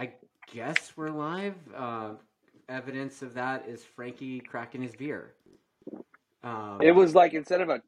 I 0.00 0.12
guess 0.50 0.94
we're 0.96 1.10
live. 1.10 1.54
Uh, 1.76 2.12
evidence 2.70 3.20
of 3.20 3.34
that 3.34 3.68
is 3.68 3.84
Frankie 3.84 4.40
cracking 4.40 4.80
his 4.80 4.96
beer. 4.96 5.34
Um, 6.42 6.78
It 6.80 6.92
was 6.92 7.14
like 7.14 7.34
instead 7.34 7.60
of 7.60 7.68
a, 7.68 7.82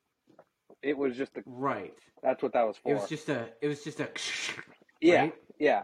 it 0.82 0.98
was 0.98 1.16
just 1.16 1.38
a. 1.38 1.42
right. 1.46 1.94
That's 2.22 2.42
what 2.42 2.52
that 2.52 2.66
was 2.66 2.76
for. 2.76 2.90
It 2.90 2.94
was 3.00 3.08
just 3.08 3.30
a. 3.30 3.48
It 3.62 3.68
was 3.68 3.82
just 3.82 4.00
a. 4.00 4.10
yeah, 5.00 5.20
right? 5.20 5.34
yeah. 5.58 5.82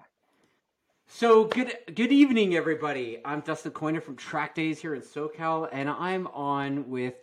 So 1.06 1.44
good. 1.44 1.74
Good 1.86 2.12
evening, 2.12 2.54
everybody. 2.54 3.22
I'm 3.24 3.40
Dustin 3.40 3.72
Coiner 3.72 4.02
from 4.02 4.16
TrackDaz 4.16 4.76
here 4.76 4.94
in 4.94 5.00
SoCal, 5.00 5.70
and 5.72 5.88
I'm 5.88 6.26
on 6.26 6.90
with 6.90 7.14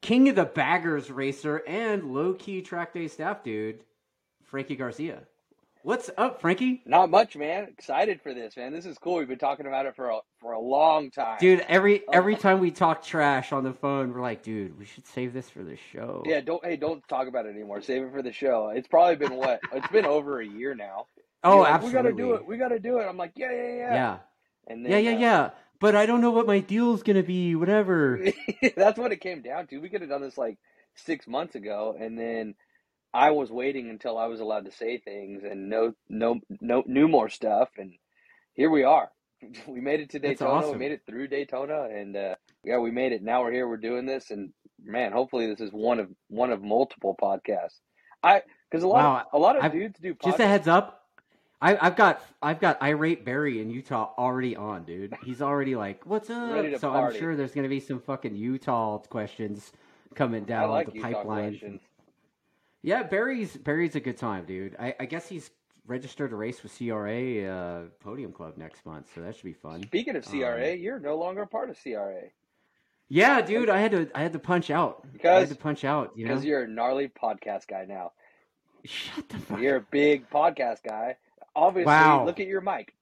King 0.00 0.28
of 0.28 0.36
the 0.36 0.44
Baggers 0.44 1.10
racer 1.10 1.64
and 1.66 2.14
low 2.14 2.34
key 2.34 2.62
Track 2.62 2.94
Day 2.94 3.08
staff 3.08 3.42
dude, 3.42 3.82
Frankie 4.44 4.76
Garcia. 4.76 5.22
What's 5.82 6.10
up, 6.18 6.40
Frankie? 6.40 6.82
Not 6.84 7.08
much, 7.08 7.36
man. 7.36 7.64
Excited 7.64 8.20
for 8.20 8.34
this, 8.34 8.56
man. 8.56 8.72
This 8.72 8.84
is 8.84 8.98
cool. 8.98 9.16
We've 9.16 9.28
been 9.28 9.38
talking 9.38 9.66
about 9.66 9.86
it 9.86 9.94
for 9.94 10.10
a 10.10 10.18
for 10.40 10.52
a 10.52 10.60
long 10.60 11.10
time, 11.10 11.38
Dude, 11.40 11.64
every 11.68 12.02
every 12.12 12.36
time 12.36 12.58
we 12.58 12.70
talk 12.70 13.02
trash 13.02 13.52
on 13.52 13.62
the 13.62 13.72
phone, 13.72 14.12
we're 14.12 14.20
like, 14.20 14.42
dude, 14.42 14.78
we 14.78 14.84
should 14.84 15.06
save 15.06 15.32
this 15.32 15.48
for 15.48 15.62
the 15.62 15.76
show. 15.92 16.24
Yeah, 16.26 16.40
don't 16.40 16.64
hey, 16.64 16.76
don't 16.76 17.06
talk 17.06 17.28
about 17.28 17.46
it 17.46 17.50
anymore. 17.54 17.80
Save 17.80 18.02
it 18.02 18.12
for 18.12 18.22
the 18.22 18.32
show. 18.32 18.72
It's 18.74 18.88
probably 18.88 19.16
been 19.16 19.34
what? 19.34 19.60
it's 19.72 19.88
been 19.88 20.04
over 20.04 20.40
a 20.40 20.46
year 20.46 20.74
now. 20.74 21.06
Oh, 21.44 21.58
like, 21.58 21.74
absolutely. 21.74 22.00
We 22.00 22.02
got 22.02 22.16
to 22.16 22.22
do 22.22 22.34
it. 22.34 22.46
We 22.46 22.56
got 22.56 22.68
to 22.68 22.78
do 22.80 22.98
it. 22.98 23.04
I'm 23.04 23.16
like, 23.16 23.32
yeah, 23.36 23.52
yeah, 23.52 23.76
yeah. 23.76 23.94
Yeah. 23.94 24.18
And 24.66 24.86
Yeah, 24.86 24.98
yeah, 24.98 25.14
uh, 25.14 25.18
yeah. 25.18 25.50
But 25.80 25.94
I 25.94 26.06
don't 26.06 26.20
know 26.20 26.32
what 26.32 26.48
my 26.48 26.58
deal's 26.58 27.04
gonna 27.04 27.22
be. 27.22 27.54
Whatever. 27.54 28.20
That's 28.76 28.98
what 28.98 29.12
it 29.12 29.20
came 29.20 29.42
down 29.42 29.68
to. 29.68 29.78
We 29.78 29.88
could 29.88 30.00
have 30.00 30.10
done 30.10 30.22
this 30.22 30.36
like 30.36 30.58
six 30.96 31.28
months 31.28 31.54
ago, 31.54 31.96
and 31.98 32.18
then 32.18 32.56
I 33.14 33.30
was 33.30 33.50
waiting 33.50 33.88
until 33.90 34.18
I 34.18 34.26
was 34.26 34.40
allowed 34.40 34.66
to 34.66 34.72
say 34.72 34.98
things 34.98 35.42
and 35.44 35.68
no, 35.70 35.92
no, 36.08 36.40
no, 36.60 36.82
knew 36.86 37.08
more 37.08 37.28
stuff, 37.28 37.70
and 37.78 37.94
here 38.54 38.70
we 38.70 38.84
are. 38.84 39.10
We 39.68 39.80
made 39.80 40.00
it 40.00 40.10
to 40.10 40.18
That's 40.18 40.40
Daytona. 40.40 40.50
awesome. 40.58 40.72
We 40.72 40.78
made 40.78 40.92
it 40.92 41.02
through 41.06 41.28
Daytona, 41.28 41.84
and 41.84 42.16
uh, 42.16 42.34
yeah, 42.64 42.78
we 42.78 42.90
made 42.90 43.12
it. 43.12 43.22
Now 43.22 43.42
we're 43.42 43.52
here. 43.52 43.68
We're 43.68 43.76
doing 43.76 44.04
this, 44.04 44.30
and 44.32 44.52
man, 44.82 45.12
hopefully 45.12 45.46
this 45.46 45.60
is 45.60 45.70
one 45.72 46.00
of 46.00 46.08
one 46.28 46.50
of 46.50 46.60
multiple 46.62 47.16
podcasts. 47.22 47.78
I 48.22 48.42
because 48.70 48.82
a 48.82 48.88
lot 48.88 48.96
Wow, 49.04 49.16
of, 49.18 49.26
a 49.32 49.38
lot 49.38 49.56
of 49.56 49.62
I've- 49.64 49.78
dudes 49.78 50.00
do 50.00 50.14
podcasts. 50.14 50.24
Just 50.24 50.40
a 50.40 50.46
heads 50.48 50.66
up. 50.68 51.04
I, 51.60 51.76
I've 51.86 51.94
got 51.96 52.20
I've 52.42 52.60
got 52.60 52.82
irate 52.82 53.24
Barry 53.24 53.60
in 53.60 53.70
Utah 53.70 54.10
already 54.18 54.54
on, 54.56 54.84
dude. 54.84 55.14
He's 55.24 55.40
already 55.42 55.76
like, 55.76 56.04
"What's 56.04 56.30
up?" 56.30 56.50
So 56.80 56.90
party. 56.90 57.16
I'm 57.16 57.20
sure 57.20 57.36
there's 57.36 57.52
gonna 57.52 57.68
be 57.68 57.80
some 57.80 58.00
fucking 58.00 58.34
Utah 58.36 58.98
questions 58.98 59.72
coming 60.16 60.44
down 60.44 60.70
like 60.70 60.86
the 60.86 60.94
Utah 60.94 61.06
pipeline. 61.08 61.50
questions. 61.50 61.80
Yeah, 62.82 63.02
Barry's 63.02 63.56
Barry's 63.56 63.96
a 63.96 64.00
good 64.00 64.16
time, 64.16 64.44
dude. 64.44 64.76
I, 64.78 64.94
I 65.00 65.04
guess 65.06 65.28
he's 65.28 65.50
registered 65.86 66.30
to 66.30 66.36
race 66.36 66.62
with 66.62 66.76
CRA 66.76 67.44
uh, 67.44 67.82
Podium 68.00 68.32
Club 68.32 68.56
next 68.56 68.84
month, 68.86 69.08
so 69.14 69.20
that 69.22 69.34
should 69.34 69.44
be 69.44 69.52
fun. 69.52 69.82
Speaking 69.84 70.16
of 70.16 70.24
CRA, 70.24 70.74
you're 70.74 71.00
no 71.00 71.16
longer 71.16 71.42
a 71.42 71.46
part 71.46 71.70
of 71.70 71.78
CRA 71.82 72.22
Yeah, 73.08 73.40
dude, 73.40 73.68
I 73.70 73.80
had 73.80 73.90
to 73.92 74.08
I 74.14 74.22
had 74.22 74.32
to 74.34 74.38
punch 74.38 74.70
out. 74.70 75.06
I 75.24 75.28
had 75.40 75.48
to 75.48 75.54
punch 75.56 75.84
out. 75.84 76.12
You 76.14 76.26
know, 76.26 76.34
because 76.34 76.44
you're 76.44 76.62
a 76.64 76.68
gnarly 76.68 77.08
podcast 77.08 77.66
guy 77.66 77.84
now. 77.88 78.12
shut 78.84 79.28
the 79.28 79.38
fuck. 79.38 79.60
You're 79.60 79.76
a 79.76 79.86
big 79.90 80.30
podcast 80.30 80.82
guy. 80.86 81.16
Obviously, 81.56 81.86
Wow. 81.86 82.24
look 82.24 82.38
at 82.38 82.46
your 82.46 82.60
mic 82.60 82.94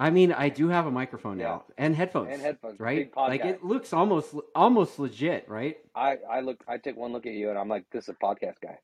I 0.00 0.10
mean, 0.10 0.32
I 0.32 0.48
do 0.48 0.68
have 0.68 0.86
a 0.86 0.90
microphone 0.90 1.38
Yeah. 1.38 1.46
now 1.46 1.64
and 1.76 1.94
headphones. 1.96 2.28
and 2.32 2.40
headphones. 2.40 2.78
right? 2.78 3.10
Like 3.16 3.44
it 3.44 3.64
looks 3.64 3.92
almost 3.92 4.34
almost 4.54 4.98
legit, 4.98 5.48
right? 5.48 5.76
I 5.94 6.18
I 6.30 6.40
look. 6.40 6.62
I 6.68 6.78
take 6.78 6.96
one 6.96 7.12
look 7.12 7.26
at 7.26 7.32
you, 7.32 7.50
and 7.50 7.58
I'm 7.58 7.68
like, 7.68 7.84
this 7.90 8.04
is 8.04 8.10
a 8.10 8.24
podcast 8.24 8.60
guy. 8.62 8.78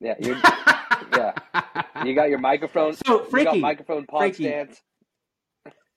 Yeah, 0.00 0.14
you're, 0.20 0.36
yeah. 1.16 1.32
You 2.04 2.14
got 2.14 2.28
your 2.28 2.40
microphone. 2.40 2.94
So, 2.94 3.02
you 3.14 3.18
got 3.20 3.30
Frankie, 3.30 3.60
microphone 3.60 4.06
pod 4.06 4.34
stance. 4.34 4.82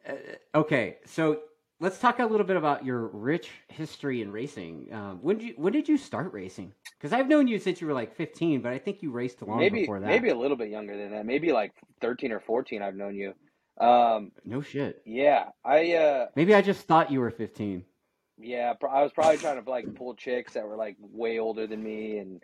Uh, 0.08 0.14
okay, 0.56 0.98
so 1.06 1.42
let's 1.80 2.00
talk 2.00 2.20
a 2.20 2.26
little 2.26 2.46
bit 2.46 2.56
about 2.56 2.86
your 2.86 3.08
rich 3.08 3.50
history 3.68 4.22
in 4.22 4.32
racing. 4.32 4.88
Um, 4.94 5.20
when 5.22 5.40
did 5.40 5.48
you 5.50 5.54
when 5.58 5.74
did 5.74 5.90
you 5.90 5.98
start 5.98 6.32
racing? 6.32 6.74
Because 6.98 7.12
I've 7.12 7.28
known 7.28 7.48
you 7.48 7.60
since 7.60 7.82
you 7.82 7.88
were 7.88 7.94
like 7.94 8.16
15, 8.16 8.62
but 8.62 8.72
I 8.72 8.78
think 8.78 9.02
you 9.02 9.12
raced 9.12 9.42
long 9.42 9.60
Maybe 9.60 9.82
before 9.82 10.00
that. 10.00 10.08
maybe 10.08 10.30
a 10.30 10.36
little 10.38 10.58
bit 10.58 10.70
younger 10.70 10.96
than 10.96 11.12
that. 11.12 11.26
Maybe 11.26 11.52
like 11.52 11.74
13 12.02 12.32
or 12.32 12.40
14. 12.40 12.82
I've 12.82 12.96
known 12.96 13.16
you. 13.16 13.34
Um, 13.80 14.32
No 14.46 14.62
shit. 14.62 15.02
yeah. 15.06 15.50
I 15.64 15.94
uh, 15.94 16.28
Maybe 16.36 16.54
I 16.56 16.62
just 16.62 16.88
thought 16.88 17.12
you 17.12 17.20
were 17.20 17.32
15. 17.32 17.84
yeah. 18.40 18.74
I 18.90 19.02
was 19.04 19.12
probably 19.14 19.38
trying 19.38 19.64
to 19.64 19.70
like 19.70 19.94
pull 19.96 20.16
chicks 20.16 20.54
that 20.54 20.68
were 20.68 20.76
like 20.76 20.98
way 21.00 21.40
older 21.40 21.68
than 21.68 21.84
me, 21.84 22.18
and 22.18 22.42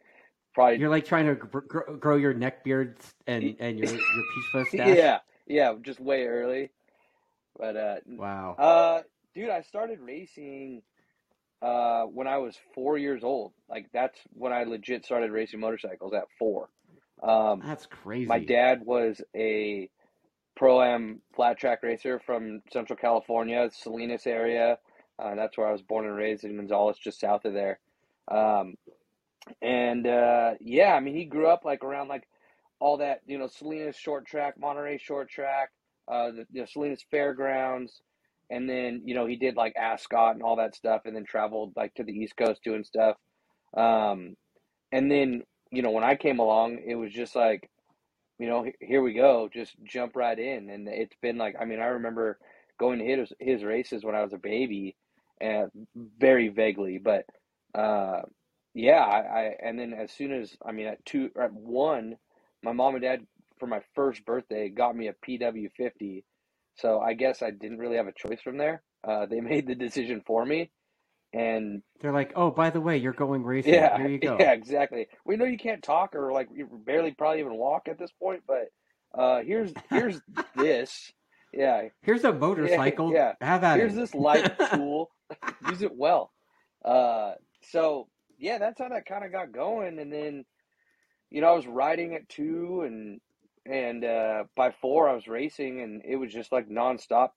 probably 0.54 0.78
You're 0.78 0.90
like 0.90 1.06
trying 1.06 1.26
to 1.28 1.36
gr- 1.36 1.60
gr- 1.62 1.92
grow 2.00 2.18
your 2.18 2.34
neck 2.34 2.64
beards 2.64 3.14
and 3.28 3.56
and 3.60 3.80
your 3.80 3.90
your 3.90 4.00
peach 4.00 4.46
fuzz 4.52 4.68
stash. 4.70 4.96
yeah, 4.98 5.20
yeah, 5.48 5.74
just 5.82 6.00
way 6.00 6.26
early. 6.26 6.70
But 7.58 7.76
uh, 7.78 7.96
Wow. 8.08 8.56
Uh, 8.58 9.02
dude, 9.36 9.50
I 9.50 9.62
started 9.62 10.00
racing 10.00 10.82
uh 11.62 12.04
when 12.04 12.28
I 12.28 12.38
was 12.40 12.56
four 12.76 12.98
years 12.98 13.24
old. 13.24 13.54
Like 13.70 13.88
that's 13.94 14.20
when 14.34 14.52
I 14.54 14.64
legit 14.66 15.06
started 15.06 15.32
racing 15.32 15.60
motorcycles 15.62 16.14
at 16.14 16.26
four. 16.38 16.70
Um, 17.22 17.62
That's 17.64 17.86
crazy. 17.86 18.26
my 18.26 18.40
dad 18.40 18.82
was 18.84 19.22
a 19.36 19.90
pro 20.56 20.82
am 20.82 21.22
flat 21.36 21.58
track 21.58 21.84
racer 21.84 22.20
from 22.26 22.62
Central 22.72 22.98
California, 22.98 23.70
Salinas 23.72 24.28
area. 24.28 24.78
Uh, 25.20 25.36
that's 25.36 25.58
where 25.58 25.68
I 25.68 25.72
was 25.72 25.82
born 25.82 26.06
and 26.06 26.16
raised 26.16 26.44
in 26.44 26.56
Gonzales, 26.56 26.98
just 26.98 27.20
south 27.20 27.46
of 27.46 27.54
there. 27.54 27.80
Um, 28.30 28.76
and 29.62 30.08
uh, 30.08 30.52
yeah, 30.60 30.94
I 30.94 31.00
mean, 31.00 31.16
he 31.16 31.26
grew 31.26 31.48
up 31.48 31.66
like 31.66 31.84
around 31.84 32.08
like 32.08 32.28
all 32.80 32.98
that, 32.98 33.22
you 33.26 33.38
know, 33.38 33.48
Salinas 33.48 33.96
short 33.96 34.26
track, 34.26 34.56
Monterey 34.60 34.98
short 34.98 35.30
track, 35.30 35.70
uh, 36.08 36.32
the, 36.32 36.46
the 36.52 36.68
Salinas 36.68 37.04
Fairgrounds, 37.10 38.02
and 38.50 38.70
then 38.70 39.02
you 39.06 39.16
know 39.16 39.26
he 39.26 39.36
did 39.36 39.56
like 39.56 39.74
Ascot 39.76 40.36
and 40.36 40.44
all 40.44 40.58
that 40.58 40.76
stuff, 40.76 41.02
and 41.06 41.16
then 41.16 41.26
traveled 41.26 41.74
like 41.76 41.94
to 41.96 42.04
the 42.04 42.12
East 42.12 42.36
Coast 42.38 42.62
doing 42.64 42.84
stuff. 42.84 43.18
Um, 43.76 44.36
and 44.92 45.10
then 45.10 45.44
you 45.72 45.82
know 45.82 45.92
when 45.92 46.04
I 46.04 46.16
came 46.16 46.40
along, 46.40 46.80
it 46.86 46.96
was 46.96 47.12
just 47.12 47.36
like, 47.36 47.70
you 48.40 48.48
know, 48.48 48.66
here 48.80 49.02
we 49.02 49.14
go, 49.14 49.50
just 49.54 49.76
jump 49.84 50.16
right 50.16 50.38
in, 50.38 50.70
and 50.70 50.88
it's 50.88 51.16
been 51.22 51.38
like, 51.38 51.56
I 51.60 51.66
mean, 51.66 51.80
I 51.80 51.86
remember 51.86 52.40
going 52.80 53.00
to 53.00 53.06
his 53.06 53.34
his 53.40 53.64
races 53.64 54.04
when 54.04 54.16
I 54.16 54.24
was 54.24 54.34
a 54.34 54.38
baby, 54.38 54.96
and 55.40 55.70
very 55.96 56.50
vaguely, 56.50 56.98
but 56.98 57.26
uh, 57.76 58.22
yeah, 58.74 59.02
I, 59.02 59.20
I 59.20 59.56
and 59.64 59.78
then 59.78 59.94
as 59.94 60.12
soon 60.12 60.32
as 60.32 60.56
I 60.66 60.72
mean 60.72 60.88
at 60.88 61.06
two 61.06 61.30
at 61.40 61.54
one, 61.54 62.18
my 62.64 62.72
mom 62.72 62.96
and 62.96 63.04
dad 63.04 63.26
for 63.60 63.68
my 63.68 63.82
first 63.96 64.26
birthday 64.26 64.70
got 64.70 64.96
me 64.96 65.08
a 65.08 65.14
PW50. 65.14 66.24
So 66.76 67.00
I 67.00 67.14
guess 67.14 67.42
I 67.42 67.52
didn't 67.52 67.78
really 67.78 67.98
have 67.98 68.08
a 68.08 68.14
choice 68.14 68.42
from 68.42 68.58
there. 68.58 68.82
Uh, 69.08 69.26
they 69.26 69.42
made 69.42 69.68
the 69.68 69.76
decision 69.76 70.22
for 70.26 70.46
me, 70.46 70.72
and 71.34 71.82
They're 72.02 72.12
like, 72.14 72.34
oh, 72.36 72.52
by 72.52 72.70
the 72.70 72.80
way, 72.82 72.98
you're 72.98 73.12
going 73.14 73.44
racing. 73.44 73.74
yeah, 73.74 73.98
Here 73.98 74.08
you 74.08 74.20
go. 74.20 74.38
yeah, 74.40 74.54
exactly. 74.54 75.08
We 75.26 75.36
know 75.36 75.46
you 75.46 75.58
can't 75.58 75.82
talk 75.84 76.16
or 76.16 76.32
like 76.32 76.48
you 76.54 76.68
barely 76.86 77.12
probably 77.12 77.40
even 77.40 77.56
walk 77.56 77.88
at 77.90 77.98
this 77.98 78.12
point, 78.22 78.44
but 78.48 78.68
uh, 79.18 79.42
here's 79.42 79.74
here's 79.90 80.22
this. 80.56 81.12
Yeah, 81.52 81.84
Here's 82.02 82.24
a 82.24 82.34
motorcycle. 82.34 83.12
yeah. 83.14 83.34
Have 83.42 83.64
at 83.64 83.78
here's 83.78 83.94
it. 83.94 83.98
this 83.98 84.16
light 84.16 84.52
tool. 84.74 85.12
Use 85.70 85.82
it 85.84 85.96
well. 85.96 86.32
Uh, 86.84 87.34
so 87.72 88.08
yeah, 88.40 88.58
that's 88.58 88.80
how 88.80 88.90
that 88.90 89.06
kind 89.06 89.24
of 89.24 89.32
got 89.32 89.52
going. 89.52 90.00
And 90.00 90.12
then, 90.12 90.46
you 91.30 91.42
know, 91.42 91.50
I 91.50 91.56
was 91.56 91.68
riding 91.68 92.16
at 92.16 92.28
two, 92.28 92.82
and 92.86 93.22
and 93.66 94.04
uh, 94.04 94.44
by 94.56 94.72
four 94.82 95.08
I 95.08 95.14
was 95.14 95.28
racing, 95.28 95.82
and 95.82 96.02
it 96.06 96.16
was 96.16 96.34
just 96.34 96.52
like 96.52 96.68
nonstop 96.70 97.30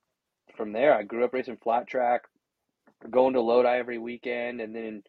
from 0.56 0.73
there. 0.73 0.95
I 0.95 1.03
grew 1.03 1.25
up 1.25 1.35
racing 1.35 1.59
flat 1.62 1.87
track, 1.87 2.23
going 3.11 3.34
to 3.34 3.41
Lodi 3.41 3.69
every 3.69 3.99
weekend, 3.99 4.61
and 4.61 4.75
then 4.75 5.03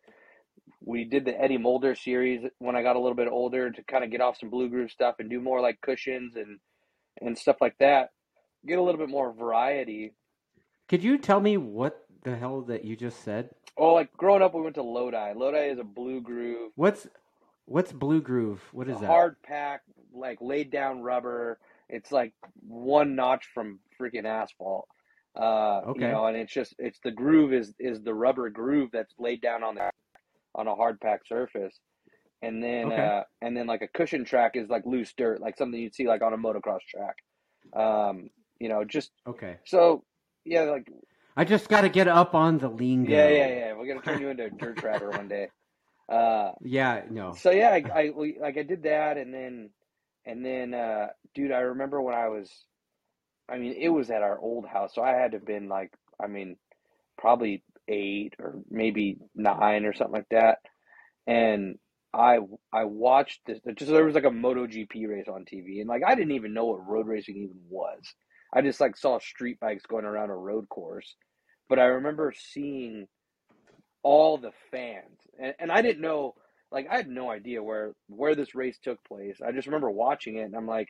we 0.85 1.05
did 1.05 1.25
the 1.25 1.39
Eddie 1.39 1.57
Mulder 1.57 1.95
series 1.95 2.41
when 2.59 2.75
I 2.75 2.83
got 2.83 2.95
a 2.95 2.99
little 2.99 3.15
bit 3.15 3.29
older 3.29 3.71
to 3.71 3.83
kind 3.83 4.03
of 4.03 4.11
get 4.11 4.21
off 4.21 4.37
some 4.39 4.49
blue 4.49 4.69
groove 4.69 4.91
stuff 4.91 5.15
and 5.19 5.29
do 5.29 5.41
more 5.41 5.61
like 5.61 5.81
cushions 5.81 6.35
and 6.35 6.59
and 7.21 7.37
stuff 7.37 7.57
like 7.61 7.77
that. 7.79 8.11
Get 8.67 8.79
a 8.79 8.83
little 8.83 8.99
bit 8.99 9.09
more 9.09 9.33
variety 9.33 10.11
Could 10.89 11.03
you 11.03 11.17
tell 11.17 11.41
me 11.41 11.57
what 11.57 12.05
the 12.23 12.37
hell 12.37 12.61
that 12.63 12.85
you 12.85 12.95
just 12.95 13.23
said? 13.23 13.51
Oh, 13.77 13.93
like 13.95 14.13
growing 14.13 14.43
up, 14.43 14.53
we 14.55 14.61
went 14.61 14.75
to 14.75 14.83
Lodi. 14.83 15.33
Lodi 15.35 15.71
is 15.71 15.79
a 15.79 15.83
blue 15.85 16.21
groove, 16.21 16.71
What's 16.75 17.07
what's 17.65 17.93
Blue 17.93 18.21
Groove? 18.21 18.61
What 18.73 18.89
is 18.89 19.01
that? 19.01 19.07
hard 19.07 19.37
pack, 19.43 19.81
like 20.13 20.39
laid 20.41 20.71
down 20.71 21.01
rubber. 21.01 21.59
It's 21.89 22.11
like 22.11 22.33
one 22.67 23.15
notch 23.15 23.45
from 23.53 23.79
freaking 23.99 24.25
asphalt. 24.25 24.87
Uh, 25.37 25.81
Okay. 25.87 26.01
You 26.01 26.07
know, 26.11 26.25
and 26.25 26.35
it's 26.37 26.53
just 26.53 26.73
it's 26.79 26.99
the 27.03 27.11
groove 27.11 27.53
is 27.53 27.73
is 27.79 28.01
the 28.01 28.13
rubber 28.13 28.49
groove 28.49 28.89
that's 28.91 29.13
laid 29.19 29.41
down 29.41 29.63
on 29.63 29.75
the 29.75 29.89
on 30.55 30.67
a 30.67 30.75
hard 30.75 30.99
pack 30.99 31.21
surface, 31.27 31.79
and 32.41 32.63
then 32.63 32.85
Okay. 32.87 33.01
uh, 33.01 33.23
and 33.41 33.55
then 33.55 33.67
like 33.67 33.81
a 33.83 33.87
cushion 33.89 34.25
track 34.25 34.55
is 34.55 34.67
like 34.69 34.85
loose 34.85 35.13
dirt, 35.15 35.39
like 35.39 35.57
something 35.57 35.79
you'd 35.79 35.93
see 35.95 36.07
like 36.07 36.21
on 36.23 36.33
a 36.33 36.37
motocross 36.37 36.79
track. 36.89 37.15
Um, 37.79 38.29
you 38.59 38.69
know, 38.69 38.83
just 38.83 39.11
Okay. 39.27 39.57
so 39.65 40.03
yeah, 40.45 40.61
like 40.63 40.87
I 41.35 41.43
just 41.45 41.69
got 41.69 41.81
to 41.81 41.89
get 41.89 42.07
up 42.07 42.33
on 42.33 42.57
the 42.57 42.69
lingo. 42.69 43.11
yeah, 43.11 43.27
yeah, 43.29 43.47
yeah. 43.47 43.73
We're 43.75 43.87
gonna 43.87 44.01
turn 44.01 44.19
you 44.19 44.29
into 44.29 44.45
a 44.45 44.49
dirt 44.49 44.77
tracker 44.79 45.11
one 45.11 45.27
day. 45.27 45.49
Uh, 46.09 46.53
Yeah, 46.61 47.03
no. 47.11 47.33
So 47.35 47.51
yeah, 47.51 47.69
I, 47.69 47.83
I 47.93 48.09
we- 48.15 48.39
like 48.41 48.57
I 48.57 48.63
did 48.63 48.83
that, 48.83 49.17
and 49.17 49.31
then 49.33 49.69
and 50.25 50.43
then 50.43 50.73
uh, 50.73 51.07
dude, 51.35 51.51
I 51.51 51.59
remember 51.59 52.01
when 52.01 52.15
I 52.15 52.29
was 52.29 52.49
I 53.49 53.57
mean, 53.57 53.75
it 53.79 53.89
was 53.89 54.09
at 54.09 54.21
our 54.23 54.39
old 54.39 54.67
house, 54.67 54.93
so 54.95 55.01
I 55.01 55.11
had 55.11 55.31
to 55.31 55.37
have 55.37 55.45
been 55.45 55.69
like, 55.69 55.91
I 56.21 56.27
mean, 56.27 56.57
probably 57.17 57.63
eight 57.87 58.33
or 58.39 58.55
maybe 58.69 59.17
nine 59.35 59.85
or 59.85 59.93
something 59.93 60.15
like 60.15 60.29
that. 60.31 60.59
And 61.25 61.77
I 62.13 62.39
I 62.73 62.85
watched 62.85 63.41
this. 63.45 63.59
Just 63.75 63.91
there 63.91 64.05
was 64.05 64.15
like 64.15 64.23
a 64.23 64.29
MotoGP 64.29 65.07
race 65.07 65.27
on 65.27 65.45
TV, 65.45 65.79
and 65.79 65.87
like 65.87 66.03
I 66.05 66.15
didn't 66.15 66.33
even 66.33 66.53
know 66.53 66.65
what 66.65 66.87
road 66.87 67.07
racing 67.07 67.37
even 67.37 67.57
was. 67.69 68.01
I 68.53 68.61
just 68.61 68.79
like 68.79 68.97
saw 68.97 69.19
street 69.19 69.59
bikes 69.59 69.85
going 69.85 70.05
around 70.05 70.29
a 70.29 70.35
road 70.35 70.69
course, 70.69 71.15
but 71.69 71.79
I 71.79 71.85
remember 71.85 72.33
seeing 72.35 73.07
all 74.03 74.37
the 74.37 74.51
fans, 74.71 75.19
and, 75.41 75.53
and 75.59 75.71
I 75.71 75.81
didn't 75.81 76.01
know. 76.01 76.35
Like 76.71 76.87
I 76.91 76.97
had 76.97 77.07
no 77.07 77.29
idea 77.29 77.63
where 77.63 77.93
where 78.07 78.35
this 78.35 78.55
race 78.55 78.77
took 78.81 79.03
place. 79.05 79.37
I 79.45 79.51
just 79.51 79.67
remember 79.67 79.91
watching 79.91 80.37
it, 80.37 80.43
and 80.43 80.55
I'm 80.55 80.67
like, 80.67 80.89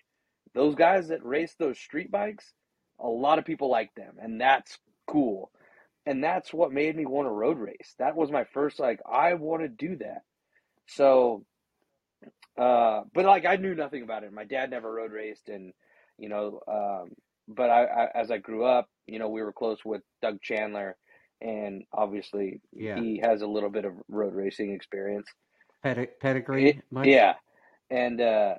those 0.58 0.76
guys 0.76 1.10
that 1.10 1.24
race 1.24 1.56
those 1.60 1.78
street 1.78 2.10
bikes, 2.12 2.52
a 3.00 3.08
lot 3.08 3.38
of 3.40 3.46
people 3.46 3.70
like 3.70 3.94
them, 3.96 4.16
and 4.20 4.42
that's 4.42 4.78
cool. 5.08 5.52
And 6.08 6.24
that's 6.24 6.54
what 6.54 6.72
made 6.72 6.96
me 6.96 7.06
want 7.06 7.28
to 7.28 7.32
road 7.32 7.58
race. 7.60 7.94
That 8.00 8.16
was 8.16 8.32
my 8.32 8.46
first 8.54 8.80
like 8.80 9.00
I 9.10 9.36
want 9.36 9.62
to 9.62 9.68
do 9.68 9.98
that. 9.98 10.22
So, 10.88 11.46
uh, 12.58 13.02
but 13.14 13.26
like 13.26 13.46
I 13.46 13.58
knew 13.58 13.76
nothing 13.76 14.04
about 14.04 14.24
it. 14.24 14.34
My 14.34 14.46
dad 14.46 14.70
never 14.72 14.92
road 14.92 15.12
raced, 15.12 15.50
and 15.50 15.74
you 16.18 16.30
know, 16.30 16.60
um, 16.68 17.10
but 17.48 17.70
I, 17.70 17.84
I 17.86 18.08
as 18.16 18.32
I 18.32 18.38
grew 18.38 18.66
up, 18.66 18.90
you 19.06 19.20
know, 19.20 19.30
we 19.30 19.42
were 19.44 19.54
close 19.54 19.78
with 19.86 20.02
Doug 20.22 20.42
Chandler, 20.42 20.96
and 21.42 21.84
obviously 21.94 22.62
Yeah. 22.74 23.00
he 23.00 23.20
has 23.24 23.42
a 23.42 23.48
little 23.48 23.70
bit 23.70 23.86
of 23.86 23.94
road 24.08 24.34
racing 24.34 24.72
experience. 24.72 25.28
Pedig- 25.84 26.20
pedigree 26.20 26.70
It- 26.70 26.84
much? 26.90 27.06
yeah, 27.08 27.34
and 27.92 28.20
uh, 28.20 28.56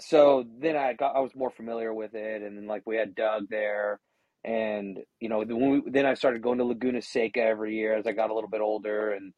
so 0.00 0.44
then 0.60 0.76
I 0.76 0.94
got 0.94 1.16
I 1.16 1.20
was 1.20 1.34
more 1.34 1.50
familiar 1.50 1.92
with 1.94 2.14
it, 2.14 2.42
and 2.42 2.56
then 2.56 2.66
like 2.66 2.82
we 2.86 2.96
had 2.96 3.14
Doug 3.14 3.48
there, 3.50 4.00
and 4.44 4.98
you 5.20 5.28
know 5.28 5.44
then, 5.44 5.70
we, 5.84 5.90
then 5.90 6.06
I 6.06 6.14
started 6.14 6.42
going 6.42 6.58
to 6.58 6.64
Laguna 6.64 7.02
Seca 7.02 7.40
every 7.40 7.76
year 7.76 7.96
as 7.96 8.06
I 8.06 8.12
got 8.12 8.30
a 8.30 8.34
little 8.34 8.50
bit 8.50 8.60
older, 8.60 9.12
and 9.12 9.32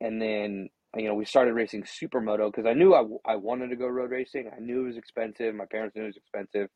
and 0.00 0.20
then 0.20 0.68
you 0.96 1.08
know 1.08 1.14
we 1.14 1.24
started 1.24 1.54
racing 1.54 1.84
supermoto 1.84 2.50
because 2.52 2.66
I 2.66 2.74
knew 2.74 2.94
I, 2.94 3.04
I 3.32 3.36
wanted 3.36 3.68
to 3.70 3.76
go 3.76 3.86
road 3.88 4.10
racing. 4.10 4.50
I 4.54 4.60
knew 4.60 4.82
it 4.84 4.88
was 4.88 4.96
expensive. 4.96 5.54
My 5.54 5.66
parents 5.70 5.96
knew 5.96 6.04
it 6.04 6.06
was 6.08 6.16
expensive, 6.16 6.68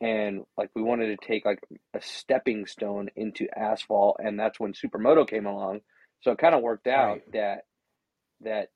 and 0.00 0.42
like 0.56 0.70
we 0.74 0.82
wanted 0.82 1.18
to 1.18 1.26
take 1.26 1.44
like 1.44 1.60
a 1.94 2.00
stepping 2.02 2.66
stone 2.66 3.08
into 3.16 3.48
asphalt, 3.56 4.16
and 4.20 4.38
that's 4.38 4.60
when 4.60 4.72
supermoto 4.72 5.28
came 5.28 5.46
along. 5.46 5.80
So 6.22 6.32
it 6.32 6.38
kind 6.38 6.54
of 6.54 6.62
worked 6.62 6.86
out 6.86 7.20
Right. 7.20 7.32
that 7.32 7.60
that 8.42 8.68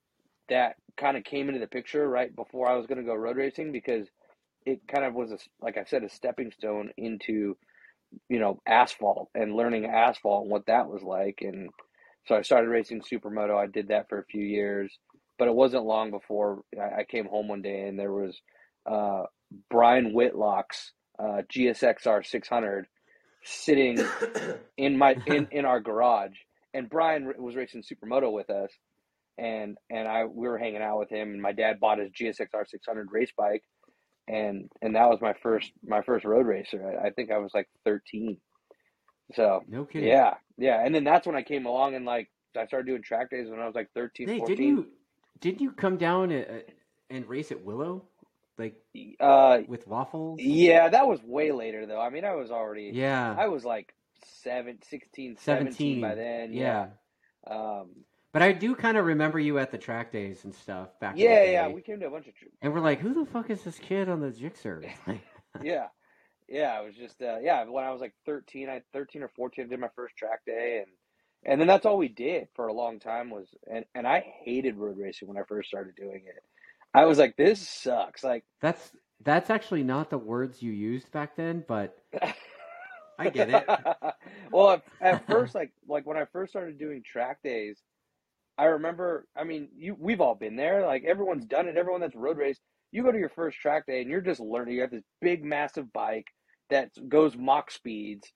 that 0.48 0.76
kind 0.96 1.16
of 1.16 1.24
came 1.24 1.48
into 1.48 1.60
the 1.60 1.66
picture 1.66 2.08
right 2.08 2.34
before 2.34 2.68
I 2.68 2.76
was 2.76 2.86
going 2.86 2.98
to 2.98 3.04
go 3.04 3.14
road 3.14 3.36
racing 3.36 3.72
because 3.72 4.08
it 4.66 4.80
kind 4.92 5.04
of 5.04 5.14
was 5.14 5.32
a, 5.32 5.38
like 5.60 5.76
I 5.78 5.84
said 5.84 6.02
a 6.02 6.08
stepping 6.08 6.50
stone 6.50 6.90
into 6.96 7.56
you 8.28 8.38
know 8.38 8.60
asphalt 8.66 9.28
and 9.34 9.54
learning 9.54 9.86
asphalt 9.86 10.42
and 10.42 10.50
what 10.50 10.66
that 10.66 10.88
was 10.88 11.02
like. 11.02 11.38
And 11.42 11.70
so 12.26 12.34
I 12.34 12.42
started 12.42 12.68
racing 12.68 13.02
supermoto. 13.02 13.56
I 13.56 13.66
did 13.66 13.88
that 13.88 14.08
for 14.08 14.18
a 14.18 14.24
few 14.24 14.42
years 14.42 14.98
but 15.38 15.48
it 15.48 15.54
wasn't 15.54 15.84
long 15.84 16.10
before 16.10 16.62
I, 16.78 17.00
I 17.00 17.04
came 17.04 17.26
home 17.26 17.48
one 17.48 17.62
day 17.62 17.86
and 17.86 17.98
there 17.98 18.12
was 18.12 18.40
uh, 18.90 19.22
Brian 19.70 20.12
Whitlock's 20.12 20.92
uh, 21.18 21.42
GSXR 21.52 22.26
600 22.26 22.86
sitting 23.44 23.98
in 24.76 24.98
my 24.98 25.16
in, 25.26 25.48
in 25.52 25.64
our 25.64 25.80
garage. 25.80 26.36
And 26.74 26.90
Brian 26.90 27.32
was 27.38 27.56
racing 27.56 27.82
supermoto 27.82 28.30
with 28.30 28.50
us 28.50 28.70
and 29.38 29.78
and 29.90 30.08
I 30.08 30.24
we 30.24 30.48
were 30.48 30.58
hanging 30.58 30.82
out 30.82 30.98
with 30.98 31.10
him 31.10 31.30
and 31.32 31.40
my 31.42 31.52
dad 31.52 31.80
bought 31.80 31.98
his 31.98 32.10
GSXR 32.10 32.66
600 32.68 33.08
race 33.12 33.32
bike 33.36 33.62
and 34.26 34.68
and 34.82 34.96
that 34.96 35.08
was 35.08 35.20
my 35.20 35.34
first 35.42 35.72
my 35.84 36.02
first 36.02 36.24
road 36.24 36.46
racer 36.46 36.98
I, 37.02 37.06
I 37.08 37.10
think 37.10 37.30
I 37.30 37.38
was 37.38 37.52
like 37.54 37.68
13 37.84 38.36
so 39.34 39.62
No 39.68 39.84
kidding. 39.84 40.08
yeah 40.08 40.34
yeah 40.56 40.84
and 40.84 40.94
then 40.94 41.04
that's 41.04 41.26
when 41.26 41.36
I 41.36 41.42
came 41.42 41.66
along 41.66 41.94
and 41.94 42.04
like 42.04 42.28
I 42.56 42.66
started 42.66 42.86
doing 42.86 43.02
track 43.02 43.30
days 43.30 43.48
when 43.48 43.60
I 43.60 43.66
was 43.66 43.74
like 43.74 43.90
13 43.94 44.28
Hey, 44.28 44.38
14 44.38 44.56
didn't 44.56 44.68
you 44.76 44.86
didn't 45.40 45.60
you 45.60 45.70
come 45.72 45.96
down 45.96 46.32
uh, 46.32 46.44
and 47.10 47.26
race 47.28 47.52
at 47.52 47.62
Willow, 47.64 48.04
like 48.58 48.74
uh 49.20 49.58
with 49.68 49.86
waffles? 49.86 50.40
yeah 50.42 50.88
that 50.88 51.06
was 51.06 51.20
way 51.22 51.52
later 51.52 51.86
though 51.86 52.00
I 52.00 52.10
mean 52.10 52.24
I 52.24 52.34
was 52.34 52.50
already 52.50 52.90
Yeah. 52.92 53.34
I 53.38 53.48
was 53.48 53.64
like 53.64 53.94
seven, 54.42 54.78
16 54.82 55.36
17 55.38 55.72
Seventeen 55.72 56.00
by 56.00 56.14
then 56.16 56.52
Yeah. 56.52 56.88
yeah, 57.46 57.54
Um, 57.54 57.90
But 58.32 58.42
I 58.42 58.52
do 58.52 58.74
kind 58.74 58.96
of 58.96 59.06
remember 59.06 59.38
you 59.38 59.58
at 59.58 59.70
the 59.70 59.78
track 59.78 60.12
days 60.12 60.44
and 60.44 60.54
stuff 60.54 60.88
back. 61.00 61.14
yeah 61.16 61.44
yeah 61.44 61.68
we 61.68 61.80
came 61.80 62.00
to 62.00 62.06
a 62.06 62.10
bunch 62.10 62.26
of 62.28 62.34
tr- 62.34 62.46
And 62.62 62.72
we're 62.74 62.80
like, 62.80 63.00
who 63.00 63.14
the 63.14 63.24
fuck 63.30 63.50
is 63.50 63.62
this 63.62 63.78
kid 63.78 64.08
on 64.08 64.20
the 64.20 64.28
Gixxer? 64.30 64.88
Yeah 65.64 65.86
yeah 66.48 66.80
it 66.80 66.84
was 66.86 66.96
just 66.96 67.20
uh 67.20 67.38
yeah 67.42 67.64
when 67.64 67.84
i 67.84 67.90
was 67.90 68.00
like 68.00 68.14
13 68.24 68.68
i 68.68 68.80
13 68.92 69.22
or 69.22 69.28
14 69.28 69.64
i 69.64 69.68
did 69.68 69.78
my 69.78 69.88
first 69.94 70.16
track 70.16 70.40
day 70.46 70.82
and 70.82 70.92
and 71.44 71.60
then 71.60 71.68
that's 71.68 71.86
all 71.86 71.98
we 71.98 72.08
did 72.08 72.48
for 72.54 72.68
a 72.68 72.72
long 72.72 72.98
time 72.98 73.30
was 73.30 73.48
and 73.72 73.84
and 73.94 74.06
i 74.06 74.24
hated 74.44 74.76
road 74.76 74.96
racing 74.98 75.28
when 75.28 75.36
i 75.36 75.42
first 75.46 75.68
started 75.68 75.94
doing 75.94 76.22
it 76.26 76.42
i 76.94 77.04
was 77.04 77.18
like 77.18 77.36
this 77.36 77.60
sucks 77.66 78.24
like 78.24 78.44
that's 78.60 78.92
that's 79.24 79.50
actually 79.50 79.82
not 79.82 80.10
the 80.10 80.18
words 80.18 80.62
you 80.62 80.70
used 80.70 81.10
back 81.10 81.34
then, 81.34 81.64
but 81.66 81.98
I 83.18 83.30
get 83.30 83.50
it. 83.50 83.66
well 84.52 84.70
at, 84.70 84.82
at 85.00 85.26
first 85.26 85.54
like 85.56 85.72
like 85.88 86.06
when 86.06 86.16
i 86.16 86.24
first 86.26 86.52
started 86.52 86.78
doing 86.78 87.02
track 87.02 87.42
days 87.42 87.82
i 88.58 88.64
remember 88.64 89.26
i 89.36 89.44
mean 89.44 89.68
you 89.76 89.96
we've 89.98 90.20
all 90.20 90.34
been 90.34 90.56
there 90.56 90.84
like 90.84 91.04
everyone's 91.04 91.46
done 91.46 91.68
it 91.68 91.76
everyone 91.76 92.00
that's 92.00 92.16
road 92.16 92.36
raced 92.36 92.60
you 92.92 93.02
go 93.02 93.12
to 93.12 93.18
your 93.18 93.28
first 93.30 93.58
track 93.58 93.86
day 93.86 94.00
and 94.00 94.10
you're 94.10 94.20
just 94.20 94.40
learning 94.40 94.74
you 94.74 94.80
have 94.80 94.90
this 94.90 95.04
big 95.20 95.44
massive 95.44 95.92
bike 95.92 96.26
that 96.70 96.90
goes 97.08 97.36
mach 97.36 97.70
speeds 97.70 98.32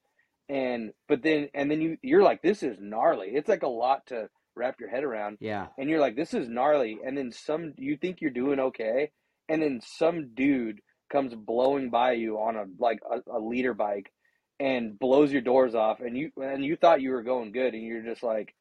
and 0.49 0.93
but 1.09 1.23
then 1.23 1.49
and 1.55 1.71
then 1.71 1.81
you 1.81 1.97
you're 2.03 2.23
like 2.23 2.43
this 2.43 2.63
is 2.63 2.77
gnarly 2.81 3.29
it's 3.29 3.49
like 3.49 3.63
a 3.63 3.69
lot 3.69 4.07
to 4.07 4.29
wrap 4.55 4.77
your 4.79 4.91
head 4.91 5.05
around 5.05 5.39
Yeah. 5.41 5.69
and 5.79 5.89
you're 5.89 6.01
like 6.01 6.17
this 6.17 6.35
is 6.35 6.49
gnarly 6.49 6.99
and 7.05 7.17
then 7.17 7.33
some 7.33 7.73
you 7.79 7.97
think 7.97 8.21
you're 8.21 8.31
doing 8.31 8.61
okay 8.61 9.11
and 9.49 9.63
then 9.63 9.81
some 9.83 10.35
dude 10.35 10.81
comes 11.11 11.35
blowing 11.35 11.91
by 11.91 12.13
you 12.13 12.37
on 12.39 12.57
a 12.57 12.65
like 12.79 12.99
a, 13.11 13.31
a 13.31 13.39
liter 13.39 13.75
bike 13.75 14.13
and 14.61 14.99
blows 14.99 15.33
your 15.33 15.41
doors 15.43 15.75
off 15.75 16.01
and 16.01 16.17
you 16.17 16.31
and 16.37 16.65
you 16.65 16.77
thought 16.77 17.01
you 17.01 17.11
were 17.11 17.23
going 17.23 17.53
good 17.53 17.75
and 17.75 17.83
you're 17.83 18.03
just 18.05 18.23
like 18.23 18.55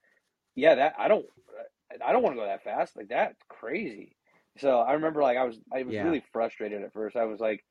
yeah 0.56 0.76
that 0.76 0.94
i 1.00 1.08
don't 1.08 1.26
i 2.06 2.12
don't 2.12 2.24
want 2.24 2.36
to 2.36 2.42
go 2.42 2.46
that 2.48 2.64
fast 2.64 2.96
like 2.98 3.10
that's 3.10 3.40
crazy. 3.50 4.16
So 4.60 4.80
i 4.80 4.94
remember 4.94 5.22
like 5.22 5.38
i 5.38 5.44
was 5.46 5.58
i 5.74 5.84
was 5.84 5.96
Yeah. 5.96 6.02
really 6.02 6.24
frustrated 6.34 6.84
at 6.84 6.94
first. 6.94 7.16
I 7.16 7.26
was 7.26 7.40
like 7.40 7.64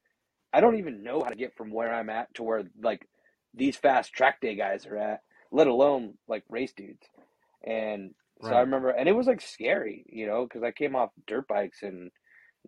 i 0.53 0.61
don't 0.61 0.79
even 0.79 1.03
know 1.03 1.23
how 1.23 1.31
to 1.31 1.37
get 1.37 1.57
from 1.57 1.71
where 1.73 1.93
i'm 1.95 2.11
at 2.11 2.33
to 2.35 2.43
where 2.43 2.65
like 2.83 3.07
these 3.55 3.77
fast 3.77 4.13
track 4.13 4.41
day 4.41 4.55
guys 4.57 4.87
are 4.87 4.97
at 4.99 5.21
let 5.53 5.67
alone 5.67 6.15
like 6.29 6.45
race 6.49 6.73
dudes. 6.77 7.07
And 7.67 8.15
so 8.43 8.55
i 8.55 8.61
remember 8.61 8.91
and 8.91 9.09
it 9.09 9.17
was 9.17 9.27
like 9.27 9.41
scary 9.43 10.05
you 10.09 10.27
know 10.27 10.45
because 10.45 10.63
i 10.63 10.71
came 10.73 10.97
off 10.97 11.11
dirt 11.27 11.47
bikes 11.49 11.83
and 11.83 12.11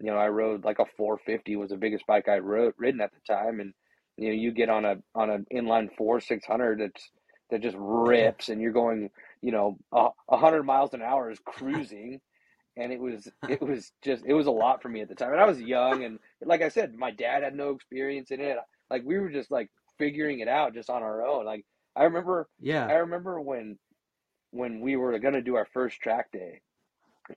you 0.00 0.11
know 0.11 0.19
i 0.19 0.28
rode 0.28 0.64
like 0.64 0.78
a 0.78 0.87
450 0.97 1.57
was 1.57 1.71
the 1.71 1.76
biggest 1.76 2.07
bike 2.07 2.28
i 2.28 2.38
rode 2.38 2.75
ridden 2.78 3.00
at 3.00 3.12
the 3.12 3.35
time. 3.35 3.61
And 3.61 3.75
you 4.16 4.28
know 4.28 4.35
you 4.35 4.52
get 4.52 4.69
on 4.71 4.85
a 4.85 4.97
on 5.14 5.31
an 5.31 5.47
inline 5.54 5.88
four 5.97 6.21
600 6.21 6.81
that's 6.81 7.11
that 7.50 7.62
just 7.62 7.76
rips 7.78 8.49
and 8.49 8.61
you're 8.61 8.73
going 8.73 9.11
you 9.42 9.52
know 9.52 9.78
a 9.92 10.08
a 10.30 10.38
hundred 10.38 10.64
miles 10.64 10.94
an 10.94 11.02
hour 11.02 11.30
is 11.30 11.40
cruising 11.44 12.20
and 12.76 12.92
it 12.92 13.00
was 13.00 13.30
it 13.49 13.62
was 13.62 13.92
just 14.02 14.25
it 14.26 14.34
was 14.34 14.46
a 14.49 14.52
lot 14.52 14.82
for 14.82 14.88
me 14.90 15.02
at 15.02 15.08
the 15.08 15.16
time 15.16 15.32
and 15.32 15.40
i 15.40 15.46
was 15.46 15.61
young 15.61 16.04
and 16.04 16.18
like 16.44 16.62
i 16.62 16.68
said 16.70 16.94
my 16.94 17.12
dad 17.12 17.42
had 17.44 17.54
no 17.54 17.70
experience 17.70 18.30
in 18.32 18.40
it 18.40 18.58
like 18.90 19.02
we 19.04 19.18
were 19.18 19.30
just 19.30 19.50
like 19.50 19.70
figuring 19.99 20.40
it 20.40 20.49
out 20.49 20.75
just 20.75 20.90
on 20.90 21.02
our 21.02 21.26
own 21.26 21.46
like 21.46 21.66
i 21.96 22.04
remember 22.04 22.49
yeah 22.61 22.87
i 22.88 22.94
remember 22.94 23.40
when 23.40 23.78
when 24.52 24.80
we 24.80 24.96
were 24.96 25.18
going 25.18 25.34
to 25.34 25.42
do 25.42 25.56
our 25.56 25.68
first 25.75 26.00
track 26.00 26.32
day 26.32 26.61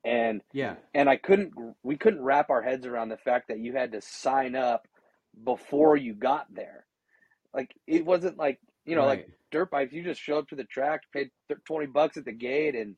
and 0.06 0.42
Yeah. 0.54 0.76
and 0.94 1.10
I 1.10 1.18
couldn't 1.18 1.54
we 1.84 1.98
couldn't 1.98 2.24
wrap 2.24 2.50
our 2.50 2.62
heads 2.62 2.86
around 2.86 3.10
the 3.10 3.18
fact 3.18 3.50
that 3.50 3.60
you 3.60 3.74
had 3.74 3.94
to 3.94 4.02
sign 4.02 4.56
up 4.56 4.88
before 5.44 5.98
you 5.98 6.14
got 6.16 6.48
there. 6.54 6.86
Like 7.54 7.76
it 7.88 8.06
wasn't 8.06 8.38
like 8.38 8.60
you 8.86 8.96
know 8.96 9.06
like 9.06 9.22
Right. 9.22 9.30
Dirt 9.56 9.72
bikes. 9.72 9.94
You 9.94 10.04
just 10.04 10.22
show 10.22 10.38
up 10.38 10.50
to 10.50 10.56
the 10.56 10.66
track, 10.66 11.02
paid 11.14 11.30
th- 11.48 11.60
twenty 11.66 11.88
bucks 11.88 12.18
at 12.18 12.26
the 12.26 12.34
gate, 12.34 12.76
and 12.76 12.96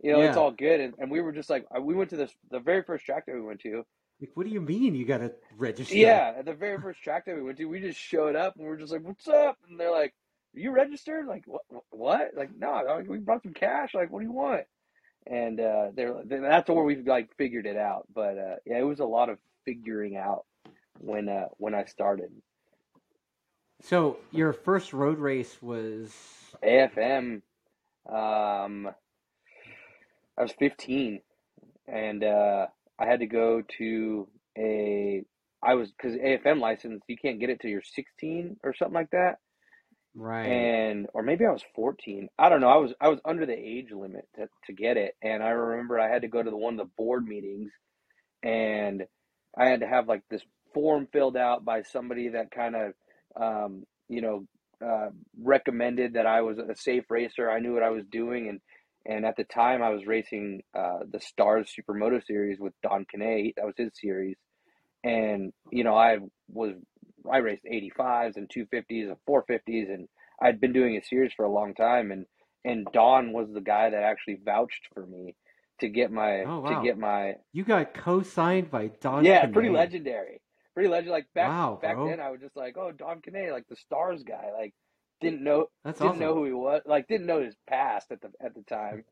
you 0.00 0.12
know 0.12 0.20
it's 0.22 0.36
all 0.36 0.50
good. 0.50 0.80
And, 0.80 0.94
and 0.98 1.10
we 1.10 1.20
were 1.20 1.32
just 1.32 1.50
like 1.50 1.66
uh, 1.76 1.80
we 1.80 1.94
went 1.94 2.10
to 2.10 2.16
this 2.16 2.32
the 2.50 2.60
very 2.60 2.82
first 2.82 3.04
track 3.04 3.26
that 3.26 3.34
we 3.34 3.42
went 3.42 3.60
to. 3.60 3.84
Like, 4.20 4.30
what 4.34 4.46
do 4.46 4.52
you 4.52 4.60
mean 4.60 4.94
you 4.94 5.04
got 5.04 5.18
to 5.18 5.32
register? 5.56 5.94
Yeah, 5.94 6.34
at 6.38 6.44
the 6.44 6.54
very 6.54 6.80
first 6.80 7.02
track 7.02 7.26
that 7.26 7.36
we 7.36 7.42
went 7.42 7.58
to, 7.58 7.66
we 7.66 7.80
just 7.80 8.00
showed 8.00 8.34
up 8.34 8.56
and 8.56 8.66
we 8.66 8.72
are 8.72 8.76
just 8.76 8.92
like, 8.92 9.04
"What's 9.04 9.28
up?" 9.28 9.58
And 9.68 9.78
they're 9.78 9.92
like, 9.92 10.14
"Are 10.56 10.60
you 10.60 10.72
registered?" 10.72 11.26
Like, 11.26 11.44
"What? 11.46 11.62
What?" 11.90 12.30
Like, 12.34 12.50
"No, 12.56 12.82
like, 12.86 13.08
we 13.08 13.18
brought 13.18 13.42
some 13.42 13.54
cash. 13.54 13.94
Like, 13.94 14.10
what 14.10 14.20
do 14.20 14.26
you 14.26 14.32
want?" 14.32 14.64
And 15.26 15.60
uh, 15.60 15.88
they're 15.94 16.14
then 16.24 16.42
that's 16.42 16.70
where 16.70 16.84
we 16.84 16.96
like 16.96 17.36
figured 17.36 17.66
it 17.66 17.76
out. 17.76 18.06
But 18.12 18.38
uh, 18.38 18.56
yeah, 18.66 18.78
it 18.78 18.86
was 18.86 19.00
a 19.00 19.04
lot 19.04 19.28
of 19.28 19.38
figuring 19.64 20.16
out 20.16 20.46
when 20.98 21.28
uh, 21.28 21.48
when 21.58 21.74
I 21.74 21.84
started. 21.84 22.32
So 23.82 24.18
your 24.32 24.52
first 24.52 24.92
road 24.92 25.18
race 25.18 25.62
was 25.62 26.12
AFM, 26.64 27.42
um, 28.08 28.88
I 30.36 30.42
was 30.42 30.52
15, 30.58 31.20
and 31.86 32.24
uh, 32.24 32.66
I 32.98 33.06
had 33.06 33.20
to 33.20 33.26
go 33.26 33.62
to 33.78 34.28
a. 34.56 35.24
I 35.62 35.74
was 35.74 35.90
because 35.90 36.14
AFM 36.16 36.60
license 36.60 37.02
you 37.08 37.16
can't 37.16 37.40
get 37.40 37.50
it 37.50 37.60
till 37.60 37.70
you're 37.70 37.82
16 37.82 38.58
or 38.62 38.74
something 38.74 38.94
like 38.94 39.10
that, 39.10 39.38
Right. 40.14 40.46
and 40.46 41.08
or 41.14 41.22
maybe 41.22 41.44
I 41.46 41.50
was 41.50 41.64
14. 41.74 42.28
I 42.38 42.48
don't 42.48 42.60
know. 42.60 42.68
I 42.68 42.76
was 42.76 42.92
I 43.00 43.08
was 43.08 43.20
under 43.24 43.46
the 43.46 43.58
age 43.58 43.90
limit 43.92 44.28
to 44.36 44.48
to 44.66 44.72
get 44.72 44.96
it, 44.96 45.16
and 45.22 45.42
I 45.42 45.50
remember 45.50 45.98
I 45.98 46.08
had 46.10 46.22
to 46.22 46.28
go 46.28 46.42
to 46.42 46.50
the 46.50 46.56
one 46.56 46.74
of 46.74 46.86
the 46.86 46.92
board 46.96 47.26
meetings, 47.26 47.72
and 48.42 49.04
I 49.56 49.66
had 49.66 49.80
to 49.80 49.88
have 49.88 50.08
like 50.08 50.22
this 50.30 50.42
form 50.74 51.08
filled 51.12 51.36
out 51.36 51.64
by 51.64 51.82
somebody 51.82 52.28
that 52.30 52.50
kind 52.52 52.76
of 52.76 52.92
um, 53.36 53.84
you 54.08 54.20
know 54.20 54.44
uh, 54.84 55.08
recommended 55.42 56.14
that 56.14 56.26
I 56.26 56.42
was 56.42 56.58
a 56.58 56.76
safe 56.76 57.04
racer. 57.10 57.50
I 57.50 57.60
knew 57.60 57.74
what 57.74 57.82
I 57.82 57.90
was 57.90 58.04
doing, 58.10 58.48
and 58.48 58.60
and 59.06 59.24
at 59.24 59.36
the 59.36 59.44
time 59.44 59.82
I 59.82 59.90
was 59.90 60.06
racing 60.06 60.62
uh, 60.76 61.00
the 61.10 61.20
Stars 61.20 61.72
Supermoto 61.72 62.24
Series 62.24 62.58
with 62.60 62.74
Don 62.82 63.06
Canay. 63.12 63.54
That 63.56 63.66
was 63.66 63.74
his 63.76 63.90
series, 63.94 64.36
and 65.04 65.52
you 65.70 65.84
know 65.84 65.96
I 65.96 66.18
was 66.48 66.74
I 67.30 67.38
raced 67.38 67.64
85s 67.64 68.36
and 68.36 68.48
250s 68.48 69.08
and 69.08 69.16
450s, 69.28 69.92
and 69.92 70.08
I'd 70.40 70.60
been 70.60 70.72
doing 70.72 70.96
a 70.96 71.04
series 71.04 71.32
for 71.36 71.44
a 71.44 71.52
long 71.52 71.74
time, 71.74 72.10
and 72.10 72.26
and 72.64 72.86
Don 72.92 73.32
was 73.32 73.48
the 73.52 73.60
guy 73.60 73.90
that 73.90 74.02
actually 74.02 74.38
vouched 74.44 74.88
for 74.94 75.06
me 75.06 75.34
to 75.80 75.88
get 75.88 76.10
my 76.10 76.42
Oh, 76.44 76.66
to 76.66 76.80
get 76.82 76.98
my 76.98 77.34
You 77.52 77.64
got 77.64 77.94
co-signed 77.94 78.70
by 78.70 78.90
Don. 79.00 79.24
yeah, 79.24 79.46
pretty 79.46 79.70
legendary. 79.70 80.40
Pretty 80.78 80.90
legend. 80.90 81.10
Like 81.10 81.26
back 81.34 81.48
Wow, 81.48 81.78
back 81.82 81.96
bro. 81.96 82.08
then, 82.08 82.20
I 82.20 82.30
was 82.30 82.40
just 82.40 82.56
like, 82.56 82.76
oh, 82.78 82.92
Don 82.92 83.20
Canay, 83.20 83.50
like 83.50 83.66
the 83.68 83.74
Stars 83.74 84.22
guy. 84.22 84.52
Like 84.56 84.74
didn't 85.20 85.42
know 85.42 85.66
That's 85.82 85.98
didn't 85.98 86.10
awesome. 86.10 86.20
know 86.20 86.34
who 86.34 86.44
he 86.44 86.52
was. 86.52 86.82
Like 86.86 87.08
didn't 87.08 87.26
know 87.26 87.42
his 87.42 87.56
past 87.68 88.12
at 88.12 88.20
the 88.20 88.30
at 88.40 88.54
the 88.54 88.62
time. 88.62 89.02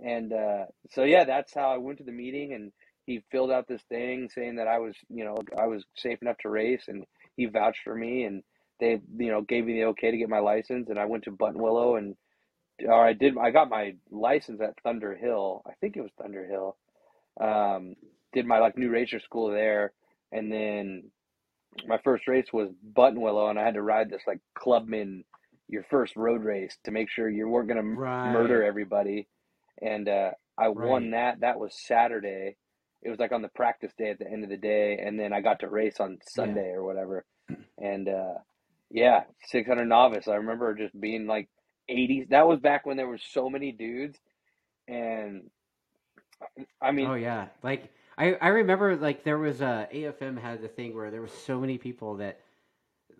And 0.00 0.32
uh, 0.32 0.64
so 0.90 1.04
yeah, 1.04 1.22
that's 1.22 1.54
how 1.54 1.70
I 1.70 1.76
went 1.76 1.98
to 1.98 2.04
the 2.04 2.10
meeting, 2.10 2.54
and 2.54 2.72
he 3.06 3.22
filled 3.30 3.52
out 3.52 3.68
this 3.68 3.82
thing 3.88 4.30
saying 4.34 4.56
that 4.56 4.66
I 4.66 4.80
was, 4.80 4.96
you 5.08 5.24
know, 5.24 5.36
I 5.56 5.66
was 5.68 5.84
safe 5.96 6.20
enough 6.22 6.38
to 6.38 6.48
race, 6.48 6.82
and 6.88 7.04
he 7.36 7.46
vouched 7.46 7.82
for 7.84 7.94
me, 7.94 8.24
and 8.24 8.42
they, 8.80 9.00
you 9.16 9.30
know, 9.30 9.42
gave 9.42 9.64
me 9.64 9.74
the 9.74 9.84
okay 9.90 10.10
to 10.10 10.16
get 10.16 10.28
my 10.28 10.40
license, 10.40 10.88
and 10.88 10.98
I 10.98 11.04
went 11.04 11.22
to 11.24 11.30
Buttonwillow, 11.30 11.98
and 11.98 12.16
or 12.84 13.06
I 13.06 13.12
did, 13.12 13.38
I 13.38 13.52
got 13.52 13.70
my 13.70 13.94
license 14.10 14.60
at 14.60 14.74
Thunderhill. 14.84 15.60
I 15.66 15.74
think 15.80 15.96
it 15.96 16.02
was 16.02 16.10
Thunderhill. 16.20 16.74
Um, 17.40 17.94
did 18.32 18.44
my 18.44 18.58
like 18.58 18.76
new 18.76 18.90
racer 18.90 19.20
school 19.20 19.52
there, 19.52 19.92
and 20.32 20.52
then 20.52 21.04
my 21.86 21.98
first 22.04 22.28
race 22.28 22.46
was 22.52 22.70
Buttonwillow, 22.96 23.50
and 23.50 23.58
I 23.58 23.64
had 23.64 23.74
to 23.74 23.82
ride 23.82 24.10
this 24.10 24.22
like 24.26 24.40
clubman, 24.56 25.24
your 25.68 25.84
first 25.90 26.16
road 26.16 26.44
race 26.44 26.76
to 26.84 26.90
make 26.90 27.10
sure 27.10 27.28
you 27.30 27.48
weren't 27.48 27.68
gonna 27.68 27.80
m- 27.80 27.98
Right. 27.98 28.32
murder 28.32 28.64
everybody, 28.64 29.28
and 29.82 30.08
uh, 30.08 30.32
I 30.58 30.68
won 30.68 31.12
that. 31.12 31.40
That 31.40 31.58
was 31.60 31.74
Saturday. 31.86 32.56
It 33.02 33.10
was 33.10 33.18
like 33.18 33.32
on 33.32 33.42
the 33.42 33.48
practice 33.48 33.92
day 33.98 34.10
at 34.10 34.18
the 34.18 34.30
end 34.30 34.44
of 34.44 34.50
the 34.50 34.56
day, 34.58 34.98
and 35.04 35.18
then 35.18 35.32
I 35.32 35.40
got 35.40 35.60
to 35.60 35.68
race 35.68 36.00
on 36.00 36.18
Sunday 36.26 36.70
or 36.70 36.84
whatever, 36.84 37.24
and 37.78 38.08
uh, 38.08 38.34
yeah, 38.90 39.24
600 39.48 39.86
novice. 39.86 40.28
I 40.28 40.36
remember 40.36 40.74
just 40.74 40.98
being 41.00 41.26
like 41.26 41.48
80s. 41.90 42.28
That 42.30 42.46
was 42.48 42.60
back 42.60 42.86
when 42.86 42.96
there 42.96 43.08
were 43.08 43.18
so 43.18 43.50
many 43.50 43.72
dudes, 43.72 44.18
and 44.88 45.50
I 46.80 46.92
mean, 46.92 47.08
oh 47.08 47.14
yeah, 47.14 47.48
like 47.62 47.90
I 48.18 48.34
I 48.34 48.48
remember 48.48 48.96
like 48.96 49.24
there 49.24 49.38
was 49.38 49.62
uh, 49.62 49.86
a 49.90 50.04
AFM 50.12 50.40
had 50.40 50.62
the 50.62 50.68
thing 50.68 50.94
where 50.94 51.10
there 51.10 51.22
was 51.22 51.32
so 51.32 51.60
many 51.60 51.78
people 51.78 52.16
that 52.16 52.40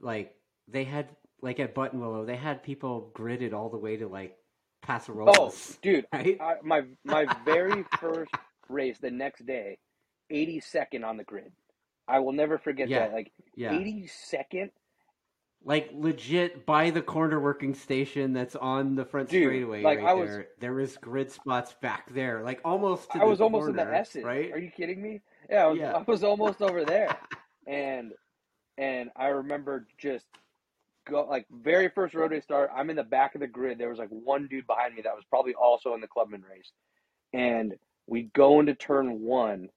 like 0.01 0.35
they 0.69 0.85
had 0.85 1.09
like 1.41 1.61
at 1.61 1.75
Buttonwillow 1.75 2.27
they 2.27 2.37
had 2.37 2.63
people 2.63 3.11
gridded 3.15 3.53
all 3.53 3.69
the 3.69 3.79
way 3.79 3.97
to 3.97 4.09
like 4.09 4.37
Paso 4.83 5.15
oh, 5.29 5.55
dude, 5.81 6.07
right? 6.13 6.37
I, 6.41 6.55
my 6.63 6.83
my 7.05 7.27
very 7.45 7.85
first 8.01 8.33
race 8.69 8.99
the 8.99 9.11
next 9.13 9.47
day, 9.47 9.79
82nd 10.33 11.05
on 11.05 11.17
the 11.17 11.25
grid. 11.25 11.53
I 12.09 12.19
will 12.19 12.33
never 12.33 12.59
forget 12.59 12.89
Yeah. 12.89 13.07
that. 13.07 13.13
Like 13.15 13.33
yeah, 13.55 13.73
82nd, 13.73 14.71
like 15.65 15.91
legit 15.93 16.67
by 16.67 16.91
the 16.91 17.03
corner 17.03 17.39
working 17.41 17.75
station 17.75 18.33
that's 18.33 18.57
on 18.57 18.95
the 18.95 19.05
front 19.05 19.29
Dude, 19.29 19.45
straightaway 19.45 19.83
like, 19.83 19.99
right 19.99 20.09
I 20.09 20.13
was- 20.15 20.31
there. 20.31 20.49
There 20.61 20.73
was 20.75 20.97
grid 20.97 21.31
spots 21.31 21.75
back 21.81 22.13
there, 22.13 22.43
like 22.43 22.61
almost. 22.65 23.11
To 23.13 23.19
I 23.21 23.25
was 23.25 23.41
almost 23.41 23.69
in 23.69 23.77
the 23.77 23.83
S's. 23.95 24.25
right? 24.25 24.53
Are 24.53 24.59
you 24.59 24.71
kidding 24.71 25.01
me? 25.01 25.21
Yeah, 25.51 25.65
I 25.65 25.67
was, 25.69 25.79
Yeah. 25.79 25.93
I 25.97 26.03
was 26.03 26.25
almost 26.25 26.63
over 26.63 26.85
there, 26.85 27.17
and 27.67 28.13
and 28.79 29.11
I 29.17 29.29
remember 29.29 29.87
just 29.99 30.27
go 31.07 31.25
like 31.29 31.47
very 31.51 31.89
first 31.89 32.15
road 32.15 32.31
race 32.33 32.45
start. 32.45 32.71
I'm 32.75 32.91
in 32.91 32.97
the 32.97 33.03
back 33.05 33.35
of 33.35 33.41
the 33.41 33.47
grid. 33.47 33.79
There 33.79 33.89
was 33.91 33.99
like 33.99 34.09
one 34.11 34.49
dude 34.49 34.67
behind 34.67 34.95
me 34.95 35.03
that 35.03 35.15
was 35.15 35.25
probably 35.29 35.55
also 35.55 35.95
in 35.95 36.01
the 36.01 36.09
clubman 36.09 36.43
race, 36.51 36.73
and 37.33 37.75
we 38.07 38.25
go 38.35 38.59
into 38.61 38.75
turn 38.75 39.21
one, 39.21 39.69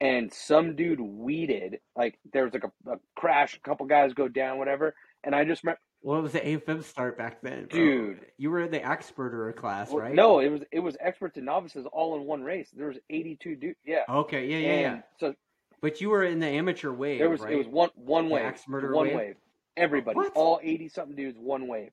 and 0.00 0.32
some 0.32 0.76
dude 0.76 1.00
weeded 1.00 1.80
like 1.96 2.18
there 2.32 2.44
was 2.44 2.52
like 2.52 2.64
a, 2.64 2.90
a 2.92 2.96
crash, 3.16 3.56
a 3.56 3.60
couple 3.60 3.86
guys 3.86 4.12
go 4.14 4.28
down, 4.28 4.58
whatever, 4.58 4.94
and 5.24 5.34
I 5.34 5.44
just 5.44 5.62
remember. 5.64 5.80
What 6.00 6.22
was 6.22 6.30
the 6.30 6.38
AFM 6.40 6.84
start 6.84 7.18
back 7.18 7.42
then, 7.42 7.66
bro? 7.66 7.76
Dude. 7.80 8.20
You 8.36 8.52
were 8.52 8.60
in 8.60 8.70
the 8.70 8.88
experter 8.88 9.52
class, 9.52 9.90
Well, 9.90 10.02
right? 10.04 10.14
No, 10.14 10.38
it 10.38 10.48
was 10.48 10.60
it 10.70 10.78
was 10.78 10.96
experts 11.00 11.36
and 11.36 11.46
novices 11.46 11.86
all 11.92 12.14
in 12.16 12.22
one 12.24 12.44
race. 12.44 12.68
There 12.72 12.86
was 12.86 12.98
82 13.10 13.56
dudes. 13.56 13.78
Yeah. 13.84 14.04
Okay, 14.08 14.46
yeah, 14.46 14.58
yeah, 14.58 14.80
yeah. 14.80 15.00
So 15.18 15.34
But 15.82 16.00
you 16.00 16.10
were 16.10 16.22
in 16.22 16.38
the 16.38 16.46
amateur 16.46 16.92
wave, 16.92 17.18
There 17.18 17.28
was 17.28 17.40
right? 17.40 17.52
it 17.52 17.56
was 17.56 17.66
one 17.66 17.90
one 17.96 18.30
wave, 18.30 18.54
one 18.68 19.08
wave? 19.08 19.16
wave. 19.16 19.34
Everybody, 19.76 20.16
What? 20.16 20.32
all 20.36 20.60
eighty 20.62 20.88
something 20.88 21.16
dudes, 21.16 21.36
one 21.36 21.66
wave. 21.66 21.90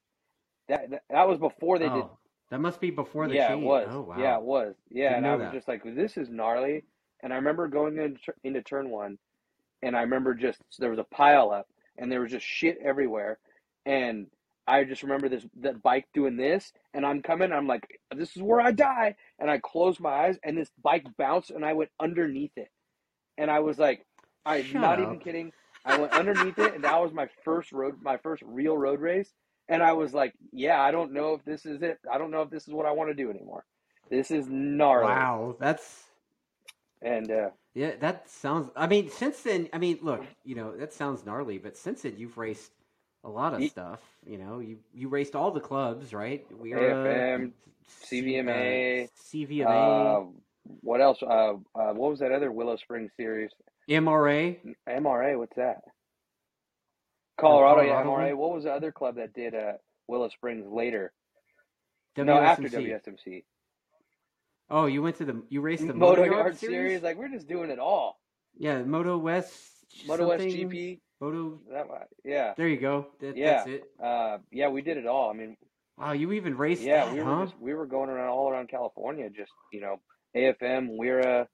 That, 0.69 0.89
that 0.91 1.03
that 1.09 1.27
was 1.27 1.39
before 1.39 1.79
they 1.79 1.85
did. 1.85 1.93
oh, 1.93 2.17
that 2.51 2.59
must 2.59 2.79
be 2.79 2.91
before 2.91 3.27
the 3.27 3.33
yeah, 3.35 3.47
change. 3.49 3.63
it 3.63 3.65
was. 3.65 3.87
Oh 3.89 4.01
wow. 4.01 4.15
Yeah, 4.19 4.37
it 4.37 4.43
was. 4.43 4.75
Yeah, 4.91 5.09
Didn't 5.09 5.17
and 5.17 5.27
I 5.27 5.35
was 5.35 5.45
that. 5.45 5.53
just 5.53 5.67
like, 5.67 5.83
this 5.83 6.15
is 6.17 6.29
gnarly. 6.29 6.83
And 7.23 7.33
I 7.33 7.37
remember 7.37 7.67
going 7.67 7.97
into, 7.97 8.19
into 8.43 8.61
turn 8.61 8.89
one, 8.89 9.17
and 9.81 9.95
I 9.95 10.01
remember 10.01 10.33
just 10.33 10.59
there 10.79 10.89
was 10.89 10.99
a 10.99 11.03
pile 11.15 11.51
up, 11.51 11.67
and 11.97 12.11
there 12.11 12.21
was 12.21 12.31
just 12.31 12.45
shit 12.45 12.77
everywhere, 12.83 13.39
and 13.85 14.27
I 14.67 14.83
just 14.83 15.03
remember 15.03 15.29
this 15.29 15.45
that 15.61 15.83
bike 15.83 16.07
doing 16.13 16.37
this, 16.37 16.71
and 16.93 17.05
I'm 17.05 17.21
coming, 17.21 17.51
I'm 17.51 17.67
like, 17.67 17.99
this 18.15 18.35
is 18.35 18.41
where 18.41 18.61
I 18.61 18.71
die, 18.71 19.15
and 19.39 19.49
I 19.49 19.59
closed 19.59 19.99
my 19.99 20.09
eyes, 20.09 20.37
and 20.43 20.57
this 20.57 20.71
bike 20.81 21.05
bounced, 21.17 21.51
and 21.51 21.63
I 21.63 21.73
went 21.73 21.91
underneath 21.99 22.57
it, 22.57 22.69
and 23.37 23.51
I 23.51 23.59
was 23.59 23.77
like, 23.77 24.05
I'm 24.45 24.63
Shut 24.63 24.81
not 24.81 24.99
up. 24.99 25.05
even 25.07 25.19
kidding. 25.19 25.51
I 25.85 25.99
went 25.99 26.13
underneath 26.13 26.57
it, 26.57 26.73
and 26.73 26.83
that 26.83 26.99
was 26.99 27.13
my 27.13 27.27
first 27.43 27.71
road, 27.71 27.95
my 28.01 28.17
first 28.17 28.41
real 28.45 28.75
road 28.75 29.01
race, 29.01 29.31
and 29.69 29.83
I 29.83 29.93
was 29.93 30.13
like, 30.13 30.33
yeah, 30.51 30.81
I 30.81 30.91
don't 30.91 31.13
know 31.13 31.35
if 31.35 31.45
this 31.45 31.65
is 31.65 31.81
it. 31.83 31.99
I 32.11 32.17
don't 32.17 32.31
know 32.31 32.41
if 32.41 32.49
this 32.49 32.67
is 32.67 32.73
what 32.73 32.87
I 32.87 32.91
want 32.91 33.11
to 33.11 33.15
do 33.15 33.29
anymore. 33.29 33.65
This 34.09 34.31
is 34.31 34.47
gnarly. 34.49 35.05
Wow, 35.05 35.55
that's 35.59 36.04
And 37.01 37.31
uh, 37.31 37.49
yeah. 37.73 37.91
That 37.99 38.29
sounds. 38.29 38.69
I 38.75 38.87
mean, 38.87 39.09
since 39.09 39.41
then, 39.41 39.69
I 39.73 39.77
mean, 39.77 39.99
look, 40.01 40.25
you 40.43 40.55
know, 40.55 40.75
that 40.77 40.93
sounds 40.93 41.25
gnarly, 41.25 41.57
but 41.57 41.77
since 41.77 42.01
then, 42.01 42.15
you've 42.17 42.37
raced 42.37 42.71
a 43.23 43.29
lot 43.29 43.53
of 43.53 43.63
stuff. 43.69 44.01
You 44.25 44.37
know, 44.37 44.59
you 44.59 44.77
you 44.93 45.07
raced 45.09 45.35
all 45.35 45.51
the 45.51 45.59
clubs, 45.59 46.13
right? 46.13 46.45
We 46.57 46.71
AFM, 46.71 47.51
C- 47.87 48.21
CVMA, 48.21 49.05
uh, 49.05 49.07
CVMA, 49.33 50.21
uh, 50.21 50.25
what 50.81 51.01
else? 51.01 51.21
Uh, 51.21 51.53
uh, 51.75 51.93
what 51.93 52.11
was 52.11 52.19
that 52.19 52.31
other 52.31 52.51
Willow 52.51 52.77
Springs 52.77 53.11
series? 53.17 53.51
MRA. 53.89 54.57
MRA. 54.89 55.37
What's 55.37 55.55
that? 55.57 55.81
Colorado, 57.39 57.81
yeah, 57.81 58.03
MRA. 58.03 58.35
What 58.35 58.53
was 58.53 58.63
the 58.63 58.71
other 58.71 58.91
club 58.91 59.15
that 59.17 59.33
did 59.33 59.53
uh, 59.53 59.73
Willow 60.07 60.29
Springs 60.29 60.65
later? 60.67 61.11
WSMC. 62.17 62.25
No, 62.25 62.37
after 62.37 62.69
WSMC. 62.69 63.43
Oh, 64.69 64.85
you 64.87 65.01
went 65.01 65.17
to 65.17 65.25
the 65.25 65.43
you 65.49 65.61
raced 65.61 65.85
the 65.85 65.93
Moto 65.93 66.21
Moto 66.21 66.35
Yard 66.35 66.57
series? 66.57 66.75
series. 66.75 67.03
Like 67.03 67.17
we're 67.17 67.29
just 67.29 67.47
doing 67.47 67.69
it 67.69 67.79
all. 67.79 68.19
Yeah, 68.57 68.81
Moto 68.83 69.17
West. 69.17 69.51
Moto 70.07 70.27
West? 70.29 70.43
GP. 70.43 70.99
Moto. 71.21 71.59
That. 71.71 71.85
Yeah. 72.23 72.53
There 72.57 72.67
you 72.67 72.77
go. 72.79 73.07
That, 73.21 73.37
Yeah. 73.37 73.57
That's 73.57 73.67
it. 73.69 73.83
Uh, 74.03 74.37
yeah, 74.51 74.69
we 74.69 74.81
did 74.81 74.97
it 74.97 75.05
all. 75.05 75.29
I 75.29 75.33
mean, 75.33 75.55
Wow, 75.97 76.11
you 76.11 76.33
even 76.33 76.57
raced 76.57 76.81
yeah, 76.81 77.05
that, 77.05 77.13
we 77.13 77.21
were 77.21 77.35
huh? 77.35 77.45
just 77.45 77.57
we 77.59 77.73
were 77.73 77.85
going 77.85 78.09
around 78.09 78.29
all 78.29 78.49
around 78.49 78.69
California, 78.69 79.29
just 79.29 79.51
you 79.71 79.79
know, 79.79 80.01
AFM, 80.35 80.89
WERA, 80.89 81.47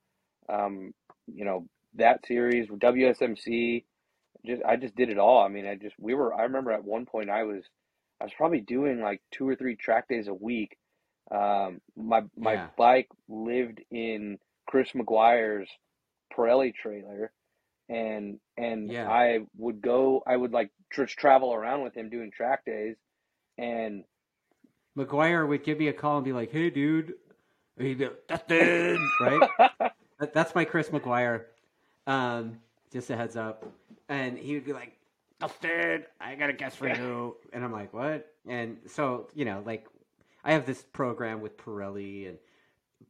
um, 0.49 0.93
you 1.27 1.45
know, 1.45 1.67
that 1.95 2.25
series, 2.25 2.67
WSMC. 2.69 3.85
Just 4.43 4.63
I 4.63 4.77
just 4.77 4.95
did 4.95 5.09
it 5.09 5.19
all. 5.19 5.43
I 5.43 5.49
mean, 5.49 5.67
I 5.67 5.75
just 5.75 5.95
we 5.99 6.15
were. 6.15 6.33
I 6.33 6.43
remember 6.43 6.71
at 6.71 6.83
one 6.83 7.05
point 7.05 7.29
I 7.29 7.43
was, 7.43 7.61
I 8.19 8.23
was 8.23 8.33
probably 8.35 8.61
doing 8.61 9.01
like 9.01 9.21
two 9.31 9.47
or 9.47 9.55
three 9.55 9.75
track 9.75 10.07
days 10.07 10.27
a 10.27 10.33
week. 10.33 10.75
Um, 11.29 11.81
my 11.95 12.23
my 12.37 12.53
Yeah. 12.53 12.67
bike 12.77 13.09
lived 13.27 13.81
in 13.91 14.39
Chris 14.67 14.91
McGuire's 14.91 15.69
Pirelli 16.33 16.73
trailer, 16.73 17.31
and 17.89 18.39
and 18.57 18.91
Yeah. 18.91 19.09
I 19.09 19.39
would 19.57 19.81
go. 19.81 20.23
I 20.25 20.35
would 20.35 20.51
like 20.51 20.71
just 20.93 21.17
travel 21.17 21.53
around 21.53 21.83
with 21.83 21.95
him 21.95 22.09
doing 22.09 22.31
track 22.31 22.65
days, 22.65 22.97
and 23.57 24.03
McGuire 24.97 25.47
would 25.47 25.63
give 25.63 25.77
me 25.79 25.87
a 25.87 25.93
call 25.93 26.17
and 26.17 26.25
be 26.25 26.33
like, 26.33 26.51
"Hey, 26.51 26.69
dude," 26.69 27.15
be 27.77 27.95
Dustin, 28.27 29.13
right? 29.19 29.41
That, 30.19 30.33
that's 30.33 30.53
my 30.55 30.65
Chris 30.65 30.89
McGuire. 30.89 31.45
Um, 32.07 32.59
just 32.91 33.09
a 33.09 33.15
heads 33.15 33.35
up, 33.37 33.65
and 34.09 34.37
he 34.37 34.53
would 34.55 34.65
be 34.65 34.73
like, 34.73 34.97
"Dustin, 35.39 36.05
I 36.19 36.35
got 36.35 36.49
a 36.49 36.53
guess 36.53 36.75
for 36.75 36.87
you," 36.87 37.37
and 37.53 37.63
I'm 37.63 37.71
like, 37.71 37.93
"What?" 37.93 38.27
And 38.47 38.77
so 38.87 39.29
you 39.33 39.45
know, 39.45 39.63
like, 39.65 39.87
I 40.43 40.53
have 40.53 40.65
this 40.65 40.81
program 40.83 41.41
with 41.41 41.57
Pirelli, 41.57 42.27
and 42.29 42.37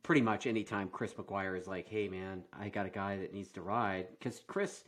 pretty 0.03 0.21
much 0.21 0.47
anytime 0.47 0.89
Chris 0.89 1.13
McGuire 1.13 1.57
is 1.57 1.67
like, 1.67 1.87
"Hey, 1.87 2.07
man, 2.07 2.43
I 2.53 2.69
got 2.69 2.85
a 2.85 2.89
guy 2.89 3.17
that 3.17 3.33
needs 3.33 3.51
to 3.53 3.61
ride," 3.61 4.07
because 4.11 4.39
Chris 4.47 4.83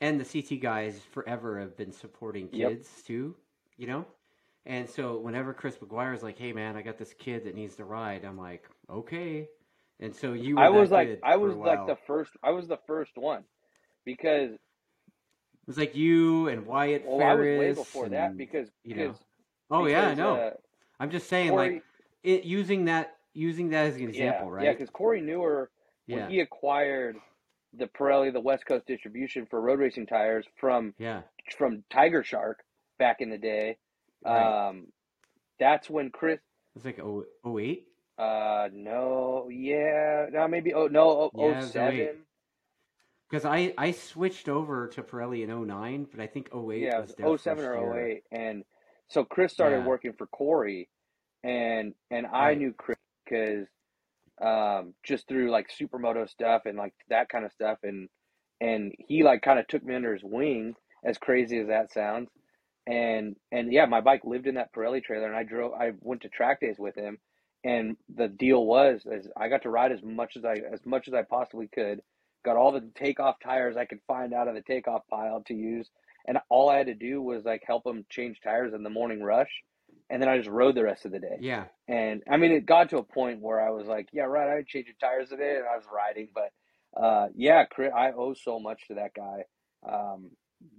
and 0.00 0.18
the 0.20 0.24
CT 0.24 0.58
guys 0.60 1.00
forever 1.12 1.60
have 1.60 1.76
been 1.76 1.92
supporting 1.92 2.48
Yep. 2.52 2.70
kids 2.70 3.02
too, 3.02 3.36
you 3.76 3.86
know? 3.86 4.04
And 4.64 4.88
so 4.88 5.18
whenever 5.18 5.52
Chris 5.52 5.76
McGuire 5.78 6.14
is 6.14 6.22
like, 6.22 6.38
"Hey 6.38 6.52
man, 6.52 6.76
I 6.76 6.82
got 6.82 6.98
this 6.98 7.14
kid 7.14 7.44
that 7.44 7.54
needs 7.54 7.76
to 7.76 7.84
ride," 7.84 8.24
I'm 8.24 8.38
like, 8.38 8.68
"Okay." 8.88 9.48
And 10.00 10.14
so 10.14 10.32
you, 10.32 10.56
were 10.56 10.62
I 10.62 10.68
was 10.70 10.90
like 10.90 11.20
I 11.22 11.36
was 11.36 11.54
like 11.54 11.86
the 11.86 11.96
first 12.06 12.32
I 12.42 12.50
was 12.50 12.66
the 12.68 12.78
first 12.86 13.16
one 13.16 13.44
because 14.04 14.52
It 14.52 14.58
was 15.68 15.78
like 15.78 15.94
you 15.94 16.48
and 16.48 16.66
Wyatt 16.66 17.04
well 17.06 17.22
I 17.22 17.34
was 17.34 17.44
way 17.44 17.72
before 17.72 18.08
that 18.08 18.30
and- 18.30 18.38
because 18.38 18.68
you 18.82 18.96
know. 18.96 19.02
because 19.08 19.24
oh 19.70 19.86
yeah, 19.86 20.08
I 20.08 20.14
know. 20.14 20.36
uh, 20.36 20.50
I'm 21.02 21.10
just 21.10 21.28
saying, 21.28 21.50
Corey, 21.50 21.74
like 21.74 21.82
it, 22.22 22.44
using 22.44 22.84
that 22.84 23.16
using 23.34 23.70
that 23.70 23.86
as 23.86 23.96
an 23.96 24.08
example, 24.08 24.46
yeah, 24.46 24.52
right? 24.52 24.64
Yeah, 24.66 24.72
because 24.72 24.88
Corey 24.88 25.20
Neuer 25.20 25.68
when 26.06 26.18
yeah, 26.20 26.28
he 26.28 26.38
acquired 26.38 27.16
the 27.76 27.86
Pirelli, 27.86 28.32
the 28.32 28.40
West 28.40 28.66
Coast 28.66 28.86
distribution 28.86 29.44
for 29.50 29.60
road 29.60 29.80
racing 29.80 30.06
tires 30.06 30.46
from 30.60 30.94
yeah, 30.98 31.22
from 31.58 31.82
Tiger 31.90 32.22
Shark 32.22 32.62
back 33.00 33.16
in 33.20 33.30
the 33.30 33.38
day. 33.38 33.78
right. 34.24 34.68
Um, 34.68 34.92
that's 35.58 35.90
when 35.90 36.10
Chris. 36.10 36.38
It's 36.76 36.84
like 36.84 37.00
oh 37.00 37.24
oh 37.42 37.58
eight. 37.58 37.88
Uh, 38.16 38.68
no, 38.72 39.48
yeah, 39.50 40.26
no, 40.30 40.46
maybe. 40.46 40.72
Oh 40.72 40.86
no, 40.86 41.32
Yeah, 41.34 41.42
oh, 41.42 41.50
it 41.50 41.56
was 41.56 41.72
07. 41.72 42.08
Because 43.28 43.44
I, 43.44 43.74
I 43.76 43.90
switched 43.90 44.48
over 44.48 44.86
to 44.88 45.02
Pirelli 45.02 45.42
in 45.42 45.66
09, 45.66 46.06
but 46.12 46.20
I 46.20 46.28
think 46.28 46.50
08 46.54 46.80
Yeah, 46.80 47.00
was 47.00 47.10
it 47.10 47.16
07 47.16 47.38
first 47.40 47.48
or 47.48 47.96
year. 47.96 48.08
08. 48.08 48.22
And 48.30 48.64
so 49.12 49.24
Chris 49.24 49.52
started 49.54 49.80
Yeah. 49.80 49.82
working 49.82 50.14
for 50.18 50.28
Corey, 50.28 50.90
and 51.44 51.94
and 52.10 52.26
I 52.26 52.54
Right. 52.54 52.56
knew 52.56 52.74
Chris 52.76 52.98
because 53.26 53.68
um, 54.42 54.94
just 55.04 55.28
through 55.28 55.50
like 55.50 55.68
supermoto 55.70 56.28
stuff 56.28 56.62
and 56.66 56.78
like 56.78 56.94
that 57.08 57.28
kind 57.30 57.44
of 57.46 57.52
stuff, 57.52 57.78
and 57.84 58.08
and 58.60 58.92
he 58.98 59.24
like 59.24 59.42
kind 59.42 59.58
of 59.60 59.68
took 59.68 59.84
me 59.84 59.94
under 59.94 60.14
his 60.14 60.24
wing, 60.24 60.74
as 61.04 61.18
crazy 61.18 61.58
as 61.60 61.68
that 61.68 61.92
sounds. 61.92 62.30
And 62.86 63.36
and 63.52 63.72
yeah, 63.72 63.86
my 63.86 64.00
bike 64.02 64.22
lived 64.24 64.48
in 64.48 64.56
that 64.56 64.74
Pirelli 64.74 65.04
trailer, 65.04 65.28
and 65.28 65.36
I 65.36 65.44
drove. 65.44 65.72
I 65.74 65.92
went 66.00 66.22
to 66.22 66.30
track 66.30 66.60
days 66.60 66.76
with 66.78 66.96
him, 66.96 67.18
and 67.64 67.96
the 68.14 68.28
deal 68.28 68.66
was 68.66 69.02
is 69.06 69.28
I 69.36 69.48
got 69.48 69.62
to 69.64 69.70
ride 69.70 69.92
as 69.92 70.02
much 70.02 70.36
as 70.36 70.44
I 70.44 70.54
as 70.72 70.80
much 70.86 71.08
as 71.08 71.14
I 71.14 71.22
possibly 71.22 71.68
could. 71.74 72.00
Got 72.44 72.56
all 72.56 72.72
the 72.72 72.90
takeoff 72.96 73.36
tires 73.42 73.76
I 73.76 73.86
could 73.86 74.00
find 74.08 74.34
out 74.34 74.48
of 74.48 74.54
the 74.54 74.62
takeoff 74.62 75.02
pile 75.10 75.42
to 75.46 75.54
use, 75.54 75.90
and 76.26 76.38
all 76.50 76.68
I 76.70 76.78
had 76.78 76.86
to 76.88 76.94
do 76.94 77.22
was 77.22 77.44
like 77.44 77.62
help 77.66 77.86
him 77.86 78.04
change 78.10 78.40
tires 78.42 78.74
in 78.74 78.82
the 78.82 78.90
morning 78.90 79.22
rush, 79.22 79.50
and 80.10 80.20
then 80.22 80.28
I 80.28 80.38
just 80.38 80.50
rode 80.50 80.74
the 80.76 80.84
rest 80.84 81.06
of 81.06 81.12
the 81.12 81.20
day. 81.20 81.40
Yeah, 81.40 81.66
And 81.88 82.22
I 82.30 82.36
mean, 82.38 82.52
it 82.52 82.66
got 82.66 82.90
to 82.90 82.98
a 82.98 83.02
point 83.04 83.40
where 83.40 83.60
I 83.60 83.70
was 83.70 83.86
like, 83.86 84.08
yeah, 84.12 84.24
right, 84.24 84.48
I 84.50 84.56
would 84.56 84.66
change 84.68 84.86
the 84.86 85.06
tires 85.06 85.30
today, 85.30 85.56
and 85.58 85.66
I 85.66 85.76
was 85.76 85.86
riding. 85.92 86.28
But 86.34 87.00
uh, 87.00 87.28
yeah, 87.34 87.64
I 87.94 88.12
owe 88.12 88.34
so 88.34 88.60
much 88.60 88.88
to 88.88 88.94
that 88.94 89.14
guy. 89.14 89.44
Um, 89.88 90.30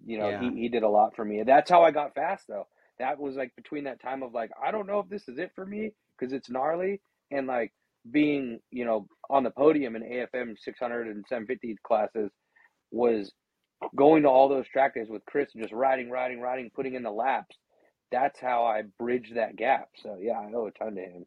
you 0.06 0.18
know, 0.20 0.30
Yeah. 0.30 0.40
he, 0.40 0.52
he 0.62 0.70
did 0.70 0.84
a 0.84 0.90
lot 0.90 1.16
for 1.16 1.26
me. 1.26 1.44
That's 1.46 1.70
how 1.70 1.84
I 1.84 1.92
got 1.92 2.16
fast, 2.16 2.46
though. 2.48 2.68
That 3.00 3.20
was 3.20 3.36
like 3.36 3.56
between 3.56 3.86
that 3.86 4.02
time 4.02 4.24
of 4.24 4.34
like, 4.34 4.52
I 4.64 4.72
don't 4.72 4.88
know 4.88 5.00
if 5.00 5.10
this 5.10 5.28
is 5.28 5.38
it 5.40 5.52
for 5.56 5.66
me 5.66 5.92
because 6.18 6.34
it's 6.34 6.50
gnarly, 6.50 7.02
and 7.32 7.48
like 7.48 7.74
being, 8.12 8.60
you 8.72 8.86
know, 8.86 9.08
on 9.30 9.44
the 9.44 9.52
podium 9.52 9.96
in 9.96 10.04
AFM 10.04 10.56
600 10.60 11.08
and 11.08 11.26
750 11.28 11.78
classes 11.86 12.32
was 12.92 13.32
going 13.96 14.24
to 14.24 14.30
all 14.30 14.50
those 14.50 14.68
track 14.68 14.96
days 14.96 15.08
with 15.10 15.26
Chris 15.26 15.50
and 15.54 15.64
just 15.64 15.74
riding, 15.74 16.10
riding, 16.10 16.40
riding, 16.40 16.70
putting 16.74 16.96
in 16.96 17.04
the 17.04 17.12
laps. 17.12 17.56
That's 18.12 18.40
how 18.40 18.66
I 18.66 18.84
bridged 19.00 19.36
that 19.36 19.56
gap. 19.56 19.90
So 20.02 20.18
yeah, 20.22 20.40
I 20.40 20.52
owe 20.54 20.68
a 20.68 20.72
ton 20.72 20.96
to 20.96 21.02
him. 21.02 21.26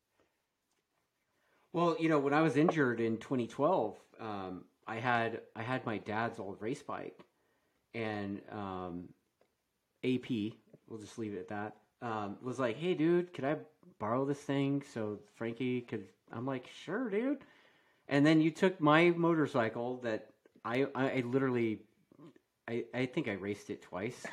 Well, 1.73 1.97
you 2.01 2.09
know, 2.09 2.19
when 2.19 2.33
I 2.33 2.41
was 2.41 2.57
injured 2.57 3.01
in 3.01 3.19
2012, 3.19 3.97
um, 4.21 4.65
I 4.87 4.97
had 4.97 5.41
I 5.55 5.63
had 5.63 5.85
my 5.85 5.99
dad's 5.99 6.39
old 6.39 6.63
race 6.63 6.83
bike, 6.83 7.21
and 7.93 8.41
um, 8.51 9.09
AP, 10.05 10.31
we'll 10.89 11.01
just 11.01 11.19
leave 11.19 11.35
it 11.35 11.41
at 11.41 11.49
that. 11.49 11.77
Um, 12.01 12.37
was 12.43 12.59
like, 12.59 12.77
hey, 12.77 12.95
dude, 12.95 13.33
could 13.33 13.45
I 13.45 13.57
borrow 13.99 14.25
this 14.25 14.39
thing 14.39 14.83
so 14.95 15.19
Frankie 15.35 15.81
could? 15.83 16.07
I'm 16.33 16.47
like, 16.47 16.69
sure, 16.85 17.11
dude. 17.11 17.45
And 18.09 18.25
then 18.25 18.41
you 18.41 18.51
took 18.51 18.81
my 18.81 19.11
motorcycle 19.11 19.99
that 20.03 20.29
I 20.65 20.87
I, 20.95 21.11
I 21.11 21.23
literally, 21.27 21.81
I 22.69 22.85
I 22.95 23.07
think 23.07 23.29
I 23.29 23.33
raced 23.33 23.71
it 23.71 23.83
twice. 23.83 24.25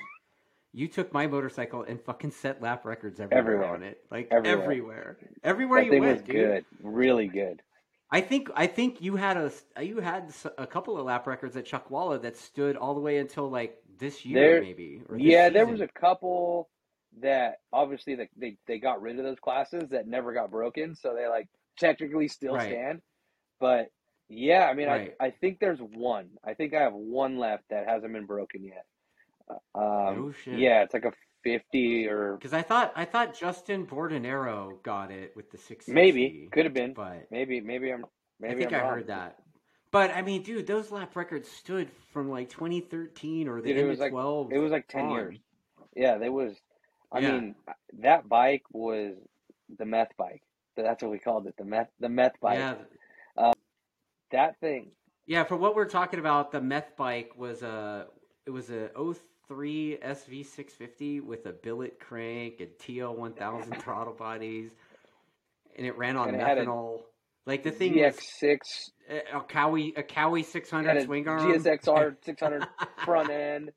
You 0.76 0.88
took 0.88 1.14
my 1.14 1.28
motorcycle 1.28 1.84
and 1.84 2.02
fucking 2.02 2.32
set 2.32 2.62
lap 2.62 2.84
records 2.86 3.20
everywhere, 3.20 3.40
Everywhere. 3.40 3.74
on 3.76 3.84
it, 3.84 4.00
like 4.10 4.28
Everywhere. 4.32 4.64
everywhere, 4.64 5.18
everywhere, 5.44 5.80
that 5.82 5.86
you 5.86 5.92
thing 5.92 6.02
went, 6.02 6.14
was 6.14 6.22
dude. 6.24 6.36
good, 6.36 6.66
really 6.82 7.28
good. 7.28 7.62
I 8.10 8.22
think 8.22 8.50
I 8.56 8.66
think 8.68 9.02
you 9.02 9.16
had 9.16 9.38
a 9.38 9.52
you 9.84 10.00
had 10.00 10.34
a 10.58 10.66
couple 10.66 10.98
of 10.98 11.06
lap 11.06 11.28
records 11.28 11.56
at 11.58 11.66
Chuckwalla 11.66 12.22
that 12.24 12.36
stood 12.38 12.76
all 12.76 12.96
the 12.96 13.02
way 13.02 13.18
until 13.18 13.50
like 13.50 13.78
this 14.00 14.26
year 14.26 14.40
There- 14.54 14.62
maybe. 14.62 15.02
This 15.10 15.22
Yeah, 15.22 15.50
there 15.50 15.66
was 15.68 15.82
a 15.82 15.88
couple 15.88 16.70
that 17.22 17.58
obviously 17.72 18.16
they, 18.16 18.30
they 18.36 18.58
they 18.66 18.80
got 18.80 19.00
rid 19.02 19.20
of 19.20 19.26
those 19.26 19.40
classes 19.40 19.90
that 19.90 20.08
never 20.08 20.34
got 20.34 20.50
broken, 20.50 20.96
so 20.96 21.14
they 21.16 21.28
like 21.28 21.48
technically 21.78 22.28
still 22.28 22.56
Right. 22.56 22.70
stand. 22.70 23.02
But 23.60 23.90
yeah, 24.30 24.66
I 24.70 24.74
mean, 24.74 24.88
Right. 24.88 25.16
I 25.20 25.26
I 25.28 25.32
think 25.32 25.60
there's 25.60 25.80
one. 25.80 26.30
I 26.44 26.54
think 26.54 26.74
I 26.74 26.82
have 26.82 26.94
one 26.94 27.38
left 27.38 27.64
that 27.70 27.88
hasn't 27.88 28.14
been 28.14 28.26
broken 28.26 28.64
yet. 28.64 28.86
Uh, 29.50 29.54
Um, 29.80 30.26
Oh, 30.26 30.32
shit. 30.32 30.58
yeah, 30.60 30.84
it's 30.84 30.94
like 30.94 31.06
a 31.06 31.14
fifty 31.44 32.08
or 32.08 32.38
because 32.38 32.54
I 32.54 32.62
thought 32.62 32.94
I 32.96 33.06
thought 33.06 33.36
Justin 33.38 33.86
Bordenero 33.86 34.82
got 34.84 35.12
it 35.12 35.36
with 35.36 35.52
the 35.52 35.58
six 35.58 35.88
maybe 35.88 36.48
could 36.52 36.66
have 36.66 36.74
been. 36.74 36.94
but 36.94 37.30
Maybe 37.32 37.60
maybe 37.62 37.92
I'm 37.92 38.06
maybe 38.40 38.54
I 38.54 38.58
think 38.58 38.74
I'm 38.74 38.80
I 38.80 38.84
wrong. 38.84 38.94
heard 38.94 39.08
that. 39.08 39.40
But 39.92 40.12
I 40.12 40.22
mean, 40.24 40.42
dude, 40.42 40.66
those 40.66 40.90
lap 40.92 41.16
records 41.16 41.48
stood 41.52 41.92
from 42.14 42.30
like 42.30 42.50
2013 42.50 43.48
or 43.48 43.62
the 43.62 43.68
Dude, 43.68 43.78
it 43.78 43.80
end 43.82 43.90
was 43.90 44.00
of 44.00 44.04
like- 44.04 44.12
12. 44.12 44.52
It 44.54 44.58
was 44.58 44.72
like 44.72 44.88
ten 44.88 45.06
on. 45.06 45.12
years. 45.12 45.38
Yeah, 45.96 46.18
there 46.18 46.32
was. 46.32 46.56
I 47.12 47.20
Yeah. 47.20 47.32
mean, 47.34 47.56
that 48.00 48.28
bike 48.28 48.64
was 48.72 49.14
the 49.78 49.86
meth 49.86 50.16
bike. 50.18 50.42
That's 50.76 51.04
what 51.04 51.12
we 51.12 51.20
called 51.20 51.46
it. 51.46 51.56
The 51.58 51.66
meth 51.66 51.90
the 52.00 52.10
meth 52.10 52.40
bike. 52.40 52.58
Yeah, 52.58 52.76
That 54.34 54.60
thing. 54.60 54.92
yeah. 55.28 55.44
For 55.44 55.56
what 55.56 55.76
we're 55.76 55.86
talking 55.86 56.20
about, 56.20 56.52
the 56.52 56.60
meth 56.60 56.98
bike 56.98 57.32
was 57.38 57.62
a 57.62 58.08
it 58.46 58.50
was 58.50 58.70
a 58.72 58.90
03 59.48 60.00
SV 60.04 60.46
650 60.46 61.20
with 61.22 61.46
a 61.46 61.54
billet 61.54 62.00
crank 62.00 62.60
and 62.60 62.70
TL 62.80 63.16
1000 63.16 63.74
throttle 63.82 64.14
bodies, 64.14 64.72
and 65.78 65.86
it 65.86 65.96
ran 65.98 66.18
on 66.18 66.30
And 66.30 66.38
it 66.38 66.42
had 66.42 66.58
a 66.58 66.66
methanol. 66.66 67.02
Like 67.46 67.64
the 67.64 67.72
thing 67.72 67.96
was 67.96 68.16
ZX6 68.42 68.58
a 69.34 69.42
Cowie 69.42 69.94
a 69.96 70.04
Cowie 70.04 70.42
had 70.42 70.52
600 70.52 70.98
a 70.98 71.04
swing 71.04 71.28
arm. 71.28 71.54
GSXR 71.54 72.16
600 72.26 72.68
front 73.06 73.30
end, 73.30 73.72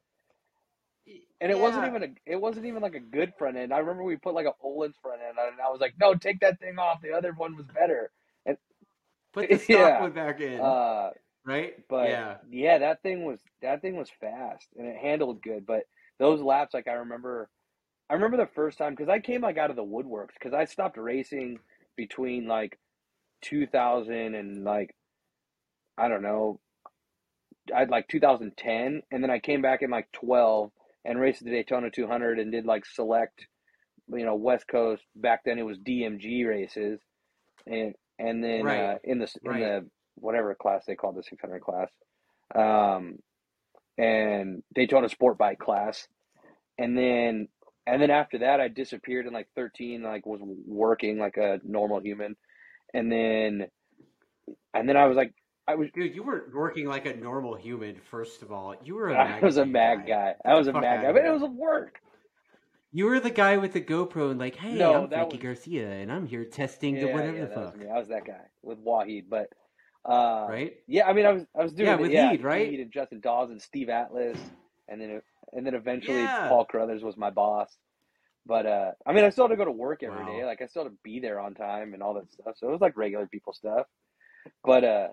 and 1.41 1.53
it 1.53 1.59
wasn't 1.59 1.87
even 1.87 2.03
a. 2.03 2.07
It 2.25 2.41
wasn't 2.41 2.65
even 2.65 2.81
like 2.81 2.95
a 2.95 3.01
good 3.01 3.35
front 3.37 3.59
end. 3.59 3.75
I 3.75 3.79
remember 3.79 4.05
we 4.05 4.17
put 4.17 4.35
like 4.35 4.47
a 4.47 4.55
Öhlins 4.65 4.95
front 5.03 5.21
end, 5.21 5.39
on 5.39 5.49
it, 5.49 5.53
and 5.53 5.61
I 5.61 5.71
was 5.71 5.81
like, 5.81 5.95
"No, 6.01 6.15
take 6.15 6.41
that 6.41 6.61
thing 6.61 6.79
off. 6.79 7.03
The 7.03 7.13
other 7.13 7.33
one 7.33 7.57
was 7.57 7.67
better." 7.67 8.11
Put 9.37 9.51
the 9.51 9.59
stock 9.61 9.99
Yeah. 9.99 10.09
back 10.15 10.41
in, 10.41 10.61
Uh, 10.61 11.11
right? 11.47 11.75
But 11.89 12.09
yeah, 12.09 12.39
yeah. 12.51 12.79
that 12.79 13.03
thing 13.03 13.25
was 13.25 13.41
that 13.63 13.83
thing 13.83 13.97
was 13.97 14.11
fast 14.21 14.69
and 14.77 14.89
it 14.89 14.97
handled 14.97 15.43
good. 15.43 15.67
But 15.67 15.85
those 16.19 16.43
laps, 16.43 16.75
like 16.75 16.89
I 16.89 16.95
remember, 16.95 17.51
I 18.11 18.15
remember 18.15 18.39
the 18.39 18.51
first 18.55 18.79
time 18.79 18.95
because 18.95 19.09
I 19.11 19.21
came 19.21 19.43
like 19.43 19.59
out 19.59 19.71
of 19.71 19.77
the 19.77 19.85
woodworks 19.85 20.35
because 20.39 20.55
I 20.55 20.67
stopped 20.67 20.99
racing 20.99 21.61
between 21.97 22.49
like 22.49 22.79
2000 23.43 24.35
and 24.35 24.65
like 24.65 24.97
I 25.99 26.09
don't 26.09 26.23
know, 26.23 26.61
I'd 27.75 27.91
like 27.91 28.09
2010, 28.09 29.03
and 29.11 29.23
then 29.23 29.31
I 29.31 29.39
came 29.41 29.63
back 29.63 29.83
in 29.83 29.91
like 29.91 30.11
12 30.13 30.71
and 31.05 31.21
raced 31.21 31.45
the 31.45 31.51
Daytona 31.51 31.91
200 31.91 32.39
and 32.39 32.53
did 32.53 32.67
like 32.67 32.87
select, 32.87 33.47
you 34.09 34.25
know, 34.25 34.37
West 34.37 34.69
Coast. 34.69 35.05
Back 35.17 35.43
then 35.45 35.59
it 35.59 35.65
was 35.67 35.79
DMG 35.79 36.47
races, 36.49 37.01
and 37.67 37.95
and 38.19 38.43
then 38.43 38.65
Right. 38.65 38.81
uh, 38.81 38.99
in 39.05 39.19
the 39.19 39.33
in 39.43 39.51
Right. 39.51 39.61
the 39.61 39.91
whatever 40.17 40.55
class 40.55 40.85
they 40.87 40.97
called 40.97 41.17
the 41.17 41.23
600 41.23 41.61
class, 41.61 41.91
um, 42.55 43.19
and 43.99 44.63
Daytona 44.75 45.09
Sport 45.09 45.39
Bike 45.39 45.59
class, 45.59 46.09
and 46.79 46.97
then 46.97 47.49
and 47.87 48.03
then 48.03 48.11
after 48.11 48.39
that 48.39 48.61
I 48.61 48.69
disappeared 48.69 49.27
in 49.27 49.33
like 49.33 49.49
13, 49.55 50.03
like 50.03 50.27
was 50.27 50.41
working 50.67 51.19
like 51.19 51.37
a 51.37 51.61
normal 51.65 52.01
human, 52.01 52.37
and 52.95 53.11
then 53.11 53.69
and 54.75 54.89
then 54.89 54.97
I 54.97 55.07
was 55.07 55.17
like 55.17 55.35
I 55.69 55.75
was 55.75 55.89
dude, 55.93 56.15
you 56.15 56.23
weren't 56.23 56.55
working 56.55 56.87
like 56.87 57.07
a 57.07 57.17
normal 57.17 57.57
human. 57.57 58.01
First 58.11 58.43
of 58.43 58.53
all, 58.53 58.75
you 58.85 58.95
were 58.95 59.09
a 59.11 59.17
I 59.19 59.41
was 59.41 59.57
a 59.57 59.67
mad 59.67 60.07
guy. 60.07 60.35
I 60.45 60.55
was 60.55 60.69
a 60.69 60.73
mad 60.73 61.03
guy, 61.03 61.13
but 61.13 61.25
it 61.25 61.33
was 61.33 61.43
work. 61.43 62.01
You 62.97 63.05
were 63.05 63.21
the 63.21 63.29
guy 63.29 63.59
with 63.59 63.75
the 63.75 63.83
GoPro 63.83 64.31
and 64.31 64.41
like, 64.41 64.57
hey, 64.57 64.73
No, 64.73 65.03
I'm 65.03 65.09
Frankie 65.11 65.37
was- 65.37 65.43
Garcia, 65.43 65.87
and 65.91 66.11
I'm 66.11 66.27
here 66.27 66.47
testing 66.47 66.95
the 66.95 67.09
Yeah, 67.09 67.15
whatever 67.15 67.37
yeah, 67.37 67.45
the 67.45 67.61
was 67.61 67.71
fuck, 67.73 67.77
me. 67.79 67.87
I 67.91 67.99
was 67.99 68.09
that 68.09 68.25
guy 68.25 68.41
with 68.63 68.83
Waheed, 68.83 69.25
but 69.29 69.51
uh, 70.07 70.47
right? 70.49 70.73
Yeah, 70.87 71.07
I 71.07 71.13
mean, 71.13 71.27
I 71.27 71.33
was 71.33 71.45
I 71.55 71.63
was 71.63 71.75
doing 71.75 71.89
Yeah, 71.89 71.95
it, 71.97 72.01
with 72.01 72.11
yeah, 72.11 72.31
Heed, 72.31 72.43
right? 72.43 72.71
Heed 72.71 72.81
and 72.81 72.91
Justin 72.91 73.21
Dawes 73.21 73.51
and 73.51 73.61
Steve 73.61 73.91
Atlas, 73.91 74.39
and 74.89 74.99
then 74.99 75.21
and 75.53 75.67
then 75.67 75.75
eventually 75.75 76.23
Yeah. 76.23 76.49
Paul 76.49 76.65
Carruthers 76.65 77.05
was 77.05 77.19
my 77.19 77.29
boss. 77.29 77.69
But 78.47 78.65
uh, 78.65 78.93
I 79.05 79.13
mean, 79.13 79.25
I 79.25 79.29
still 79.29 79.45
had 79.45 79.51
to 79.51 79.57
go 79.59 79.67
to 79.67 79.73
work 79.73 80.03
every 80.03 80.25
day. 80.25 80.41
Wow. 80.41 80.47
Like 80.47 80.63
I 80.63 80.67
still 80.67 80.85
had 80.85 80.89
to 80.93 80.99
be 81.05 81.21
there 81.21 81.39
on 81.39 81.53
time 81.53 81.93
and 81.93 82.03
all 82.03 82.15
that 82.15 82.33
stuff. 82.33 82.57
So 82.57 82.67
it 82.69 82.73
was 82.73 82.81
like 82.81 82.97
regular 82.97 83.27
people 83.27 83.53
stuff. 83.53 83.87
But 84.65 84.85
uh, 84.85 85.09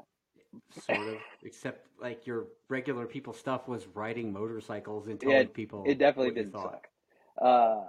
sort 0.71 0.99
of. 0.99 1.17
Except 1.43 1.85
like 2.01 2.25
your 2.25 2.45
regular 2.69 3.07
people 3.07 3.33
stuff 3.33 3.67
was 3.67 3.87
riding 3.93 4.31
motorcycles 4.31 5.07
and 5.07 5.19
telling 5.19 5.35
Yeah, 5.35 5.43
people. 5.51 5.83
it 5.85 5.97
definitely 5.97 6.31
didn't 6.33 6.53
suck. 6.53 6.87
Uh, 7.41 7.81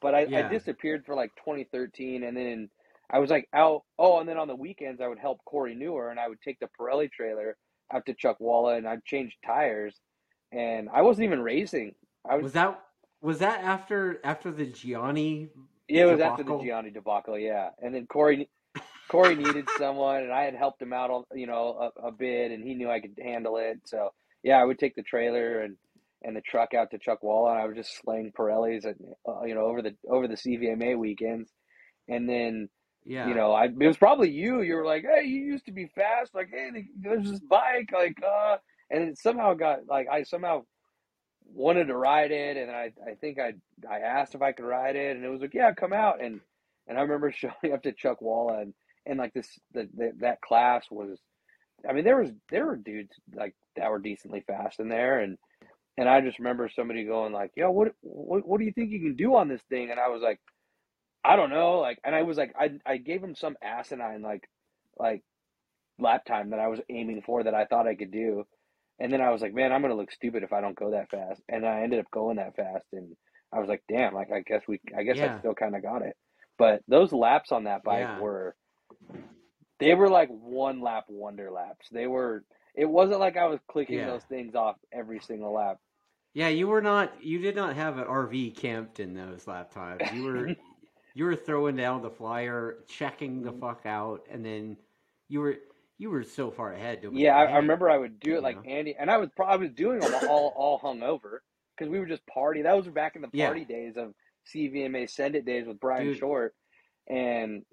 but 0.00 0.14
I, 0.14 0.20
I 0.20 0.26
disappeared 0.48 1.04
for 1.06 1.14
like 1.14 1.30
2013, 1.36 2.22
and 2.24 2.36
then 2.36 2.68
I 3.10 3.18
was 3.18 3.30
like 3.30 3.48
out. 3.54 3.82
Oh, 3.98 4.18
and 4.20 4.28
then 4.28 4.36
on 4.38 4.48
the 4.48 4.56
weekends 4.56 5.00
I 5.00 5.08
would 5.08 5.18
help 5.18 5.38
Corey 5.44 5.74
Neuer, 5.74 6.10
and 6.10 6.20
I 6.20 6.28
would 6.28 6.40
take 6.42 6.58
the 6.60 6.68
Pirelli 6.78 7.10
trailer 7.10 7.56
out 7.92 8.04
to 8.06 8.14
Chuckwalla, 8.14 8.76
and 8.78 8.86
I'd 8.86 9.04
change 9.04 9.36
tires, 9.46 9.94
and 10.52 10.88
I 10.92 11.02
wasn't 11.02 11.24
even 11.24 11.40
racing. 11.40 11.94
I 12.28 12.36
was. 12.36 12.44
Was 12.44 12.52
that 12.52 12.82
was 13.22 13.38
that 13.38 13.62
after 13.62 14.20
after 14.24 14.50
the 14.50 14.66
Gianni? 14.66 15.48
Yeah, 15.88 16.02
it 16.02 16.12
was 16.12 16.20
after 16.20 16.42
the? 16.42 16.58
Gianni 16.58 16.90
debacle, 16.90 17.38
yeah. 17.38 17.70
And 17.80 17.94
then 17.94 18.06
Corey, 18.06 18.48
Corey 19.08 19.34
needed 19.36 19.68
someone, 19.78 20.24
and 20.24 20.32
I 20.32 20.42
had 20.42 20.54
helped 20.54 20.82
him 20.82 20.92
out, 20.92 21.10
a- 21.32 21.38
you 21.38 21.46
know, 21.46 21.90
a, 21.96 22.08
a 22.08 22.12
bit, 22.12 22.50
and 22.50 22.62
he 22.64 22.74
knew 22.74 22.90
I 22.90 23.00
could 23.00 23.16
handle 23.22 23.56
it. 23.56 23.80
So 23.84 24.12
yeah, 24.42 24.56
I 24.60 24.64
would 24.64 24.78
take 24.78 24.96
the 24.96 25.02
trailer 25.02 25.60
and 25.62 25.76
and 26.22 26.36
the 26.36 26.40
truck 26.42 26.74
out 26.74 26.90
to 26.90 26.98
Chuckwalla, 26.98 27.52
and 27.52 27.60
I 27.60 27.66
was 27.66 27.76
just 27.76 27.98
slaying 28.02 28.32
Pirellis, 28.38 28.86
at, 28.86 28.96
uh, 29.28 29.44
you 29.44 29.54
know, 29.54 29.66
over 29.66 29.82
the 29.82 29.96
over 30.10 30.28
the 30.28 30.36
CVMA 30.36 30.98
weekends, 30.98 31.50
and 32.08 32.28
then 32.28 32.68
Yeah. 33.04 33.28
you 33.28 33.34
know, 33.34 33.52
I 33.52 33.66
it 33.66 33.76
was 33.86 33.96
probably 33.98 34.30
you. 34.30 34.62
You 34.62 34.74
were 34.76 34.84
like, 34.86 35.04
"Hey, 35.04 35.26
you 35.26 35.44
used 35.44 35.66
to 35.66 35.72
be 35.72 35.86
fast." 35.94 36.34
Like, 36.34 36.50
"Hey, 36.50 36.86
there's 36.98 37.30
this 37.30 37.40
bike." 37.40 37.90
Like, 37.92 38.16
uh, 38.22 38.58
and 38.90 39.02
it 39.10 39.18
somehow 39.18 39.54
got 39.54 39.86
like 39.88 40.08
I 40.08 40.22
somehow 40.24 40.64
wanted 41.44 41.86
to 41.86 41.96
ride 41.96 42.32
it, 42.32 42.56
and 42.56 42.70
I 42.70 42.92
I 43.06 43.14
think 43.20 43.38
I 43.38 43.54
I 43.88 44.00
asked 44.00 44.34
if 44.34 44.42
I 44.42 44.52
could 44.52 44.64
ride 44.64 44.96
it, 44.96 45.16
and 45.16 45.24
it 45.24 45.28
was 45.28 45.40
like, 45.40 45.54
"Yeah, 45.54 45.72
come 45.74 45.92
out." 45.92 46.22
And 46.22 46.40
and 46.88 46.98
I 46.98 47.02
remember 47.02 47.30
showing 47.32 47.72
up 47.74 47.82
to 47.82 47.92
Chuckwalla, 47.92 48.62
and 48.62 48.74
and 49.06 49.18
like 49.18 49.32
this 49.34 49.48
the, 49.72 49.88
the 49.94 50.12
that 50.20 50.40
class 50.40 50.86
was, 50.90 51.20
I 51.88 51.92
mean, 51.92 52.04
there 52.04 52.20
was 52.20 52.32
there 52.50 52.66
were 52.66 52.76
dudes 52.76 53.12
like 53.34 53.54
that 53.76 53.90
were 53.90 53.98
decently 54.00 54.42
fast 54.46 54.80
in 54.80 54.88
there, 54.88 55.20
and 55.20 55.38
and 55.98 56.08
I 56.08 56.20
just 56.20 56.38
remember 56.38 56.68
somebody 56.74 57.04
going 57.04 57.32
like, 57.32 57.52
"Yo, 57.56 57.70
what 57.70 57.92
what 58.02 58.46
what 58.46 58.58
do 58.60 58.66
you 58.66 58.72
think 58.72 58.90
you 58.92 59.00
can 59.00 59.16
do 59.16 59.36
on 59.36 59.48
this 59.48 59.62
thing?" 59.70 59.90
And 59.90 60.00
I 60.00 60.08
was 60.08 60.22
like. 60.22 60.40
I 61.24 61.36
don't 61.36 61.50
know, 61.50 61.78
like, 61.80 61.98
and 62.04 62.14
I 62.14 62.22
was 62.22 62.36
like, 62.38 62.54
I 62.58 62.70
I 62.86 62.98
gave 62.98 63.22
him 63.22 63.34
some 63.34 63.56
asinine 63.62 64.22
like, 64.22 64.48
like, 64.98 65.22
lap 65.98 66.24
time 66.24 66.50
that 66.50 66.60
I 66.60 66.68
was 66.68 66.80
aiming 66.90 67.22
for 67.26 67.44
that 67.44 67.54
I 67.54 67.64
thought 67.66 67.86
I 67.88 67.94
could 67.96 68.10
do, 68.12 68.44
and 69.00 69.12
then 69.12 69.20
I 69.20 69.30
was 69.30 69.42
like, 69.42 69.54
man, 69.54 69.72
I'm 69.72 69.82
gonna 69.82 69.94
look 69.96 70.12
stupid 70.12 70.42
if 70.42 70.52
I 70.52 70.60
don't 70.60 70.76
go 70.78 70.92
that 70.92 71.10
fast, 71.10 71.42
and 71.48 71.66
I 71.66 71.82
ended 71.82 72.00
up 72.00 72.10
going 72.12 72.36
that 72.36 72.56
fast, 72.56 72.86
and 72.92 73.16
I 73.52 73.60
was 73.60 73.68
like, 73.68 73.82
damn, 73.88 74.14
like 74.14 74.30
I 74.32 74.40
guess 74.40 74.62
we, 74.68 74.80
I 74.96 75.02
guess 75.02 75.22
I 75.22 75.30
still 75.30 75.54
kind 75.54 75.76
of 75.76 75.82
got 75.82 76.02
it, 76.02 76.16
but 76.58 76.82
those 76.88 77.12
laps 77.12 77.52
on 77.52 77.64
that 77.64 77.84
bike 77.84 78.10
Yeah. 78.10 78.16
were, 78.16 78.54
they 79.80 79.94
were 79.94 80.08
like 80.08 80.28
one 80.30 80.80
lap 80.80 81.04
wonder 81.08 81.50
laps. 81.50 81.88
They 81.90 82.06
were. 82.06 82.44
It 82.74 82.86
wasn't 82.88 83.20
like 83.20 83.36
I 83.36 83.46
was 83.46 83.60
clicking 83.70 83.96
Yeah. 83.96 84.06
those 84.06 84.24
things 84.24 84.54
off 84.54 84.76
every 84.92 85.20
single 85.20 85.52
lap. 85.54 85.78
Yeah, 86.36 86.48
you 86.48 86.68
were 86.68 86.82
not. 86.82 87.14
You 87.22 87.38
did 87.38 87.56
not 87.56 87.76
have 87.76 87.96
an 87.96 88.04
RV 88.04 88.56
camped 88.56 89.00
in 89.00 89.14
those 89.14 89.46
lap 89.46 89.72
times. 89.72 90.02
You 90.12 90.24
were, 90.24 90.54
you 91.14 91.24
were 91.24 91.34
throwing 91.34 91.76
down 91.76 92.02
the 92.02 92.10
flyer, 92.10 92.80
checking 92.86 93.40
the 93.40 93.52
mm-hmm. 93.52 93.60
fuck 93.60 93.86
out, 93.86 94.26
and 94.30 94.44
then 94.44 94.76
you 95.30 95.40
were 95.40 95.56
you 95.96 96.10
were 96.10 96.22
so 96.22 96.50
far 96.50 96.74
ahead. 96.74 97.02
Yeah, 97.10 97.34
I, 97.34 97.44
I 97.44 97.56
remember 97.56 97.88
I 97.88 97.96
would 97.96 98.20
do 98.20 98.32
it 98.32 98.34
you 98.34 98.40
like 98.42 98.56
know? 98.56 98.70
Andy, 98.70 98.94
and 99.00 99.10
I 99.10 99.16
was 99.16 99.30
probably 99.34 99.68
doing 99.68 100.00
them 100.00 100.12
all 100.28 100.52
all 100.54 100.78
hungover 100.78 101.38
because 101.74 101.90
we 101.90 101.98
were 101.98 102.04
just 102.04 102.26
party. 102.26 102.60
That 102.60 102.76
was 102.76 102.86
back 102.88 103.16
in 103.16 103.22
the 103.22 103.30
Yeah. 103.32 103.46
party 103.46 103.64
days 103.64 103.96
of 103.96 104.12
CVMA 104.54 105.08
Send 105.08 105.36
It 105.36 105.46
days 105.46 105.66
with 105.66 105.80
Brian 105.80 106.08
Dude. 106.08 106.18
Short, 106.18 106.54
and 107.08 107.64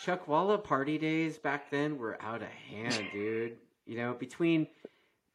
Chuckwalla 0.00 0.62
party 0.62 0.98
days 0.98 1.36
back 1.36 1.68
then 1.68 1.98
were 1.98 2.16
out 2.22 2.42
of 2.42 2.48
hand, 2.48 3.08
dude. 3.12 3.56
You 3.86 3.96
know, 3.96 4.14
between 4.14 4.68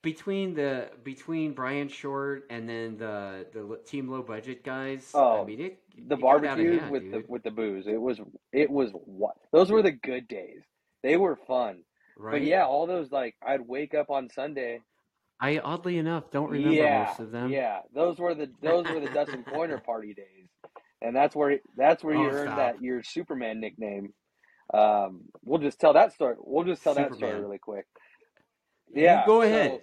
between 0.04 0.54
the 0.54 0.89
between 1.04 1.54
Brian 1.54 1.88
Short 1.88 2.46
and 2.52 2.70
then 2.70 2.98
the 2.98 3.48
the 3.54 3.80
team 3.86 4.10
low 4.10 4.22
budget 4.22 4.63
guys. 4.63 5.10
Oh, 5.16 5.42
I 5.42 5.46
mean, 5.46 5.62
it 5.62 5.80
the 6.08 6.18
it 6.18 6.22
got 6.22 6.46
out 6.46 6.60
of 6.60 6.68
barbecues 6.68 6.82
hand, 6.82 6.92
with 6.92 7.12
the 7.12 7.24
with 7.28 7.44
the 7.44 7.52
booze. 7.52 7.88
It 7.88 8.02
was 8.02 8.20
it 8.52 8.70
was 8.70 8.92
what 8.94 9.36
those 9.52 9.72
were 9.72 9.82
the 9.82 9.92
good 9.94 10.28
days. 10.28 10.62
They 11.02 11.18
were 11.18 11.36
fun. 11.36 11.84
right. 12.18 12.34
But 12.34 12.44
yeah, 12.44 12.66
all 12.66 12.86
those 12.86 13.12
like 13.12 13.36
I'd 13.46 13.62
wake 13.62 13.96
up 13.96 14.10
on 14.12 14.30
Sunday. 14.30 14.82
I 15.39 15.60
oddly 15.60 15.98
enough 15.98 16.32
don't 16.32 16.50
remember 16.52 16.74
yeah, 16.76 17.06
most 17.08 17.20
of 17.20 17.32
them. 17.32 17.50
yeah, 17.52 17.80
those 17.94 18.20
were 18.20 18.36
the 18.36 18.50
those 18.62 18.86
were 18.88 19.00
the 19.00 19.10
Dustin 19.10 19.44
Pointer 19.48 19.80
party 19.80 20.13
days, 20.13 20.48
and 21.02 21.16
that's 21.16 21.36
where 21.36 21.60
that's 21.76 22.04
where 22.04 22.16
you 22.16 22.28
Oh, 22.28 22.30
earned 22.30 22.48
stop. 22.50 22.58
that 22.58 22.82
your 22.82 23.04
Superman 23.04 23.60
nickname. 23.60 24.13
Um, 24.74 25.24
we'll 25.44 25.60
just 25.60 25.80
tell 25.80 25.94
that 25.94 26.13
story. 26.13 26.36
We'll 26.39 26.63
just 26.66 26.84
tell 26.84 26.94
that 26.96 27.13
story 27.16 27.39
really 27.42 27.58
quick. 27.60 27.86
You 28.93 29.03
Yeah, 29.03 29.25
go 29.25 29.41
so- 29.41 29.47
ahead. 29.47 29.82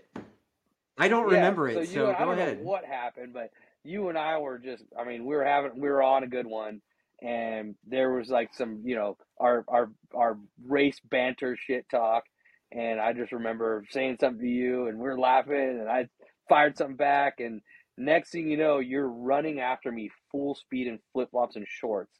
I 0.98 1.08
don't 1.08 1.28
yeah, 1.30 1.36
remember 1.36 1.68
it, 1.68 1.74
So, 1.74 1.84
so, 1.84 1.90
you 2.00 2.06
and, 2.08 2.18
go 2.18 2.24
don't 2.26 2.38
ahead. 2.38 2.58
know 2.58 2.64
what 2.64 2.84
happened, 2.84 3.32
but 3.32 3.50
you 3.84 4.08
and 4.10 4.18
I 4.18 4.38
were 4.38 4.58
just. 4.58 4.84
I 4.98 5.04
mean, 5.04 5.24
we 5.26 5.34
were 5.34 5.44
having 5.44 5.72
we 5.80 5.88
were 5.88 6.02
on 6.02 6.22
a 6.24 6.28
good 6.28 6.46
one, 6.46 6.82
and 7.22 7.74
there 7.86 8.12
was 8.12 8.28
like 8.28 8.54
some 8.54 8.82
you 8.84 8.96
know 8.96 9.16
our 9.40 9.64
our 9.68 9.90
our 10.14 10.38
race 10.66 11.00
banter 11.04 11.56
shit 11.56 11.88
talk, 11.90 12.24
and 12.72 13.00
I 13.00 13.12
just 13.14 13.32
remember 13.32 13.84
saying 13.90 14.18
something 14.20 14.42
to 14.42 14.48
you, 14.48 14.88
and 14.88 14.98
we 14.98 15.08
are 15.08 15.18
laughing, 15.18 15.54
and 15.80 15.88
I 15.88 16.08
fired 16.48 16.76
something 16.76 16.96
back, 16.96 17.40
and 17.40 17.62
next 17.98 18.30
thing 18.32 18.50
you 18.50 18.58
know, 18.58 18.78
you're 18.78 19.08
running 19.08 19.60
after 19.60 19.90
me 19.90 20.10
full 20.30 20.54
speed 20.54 20.86
in 20.86 20.98
flip 21.12 21.30
flops 21.30 21.56
and 21.56 21.66
shorts, 21.68 22.18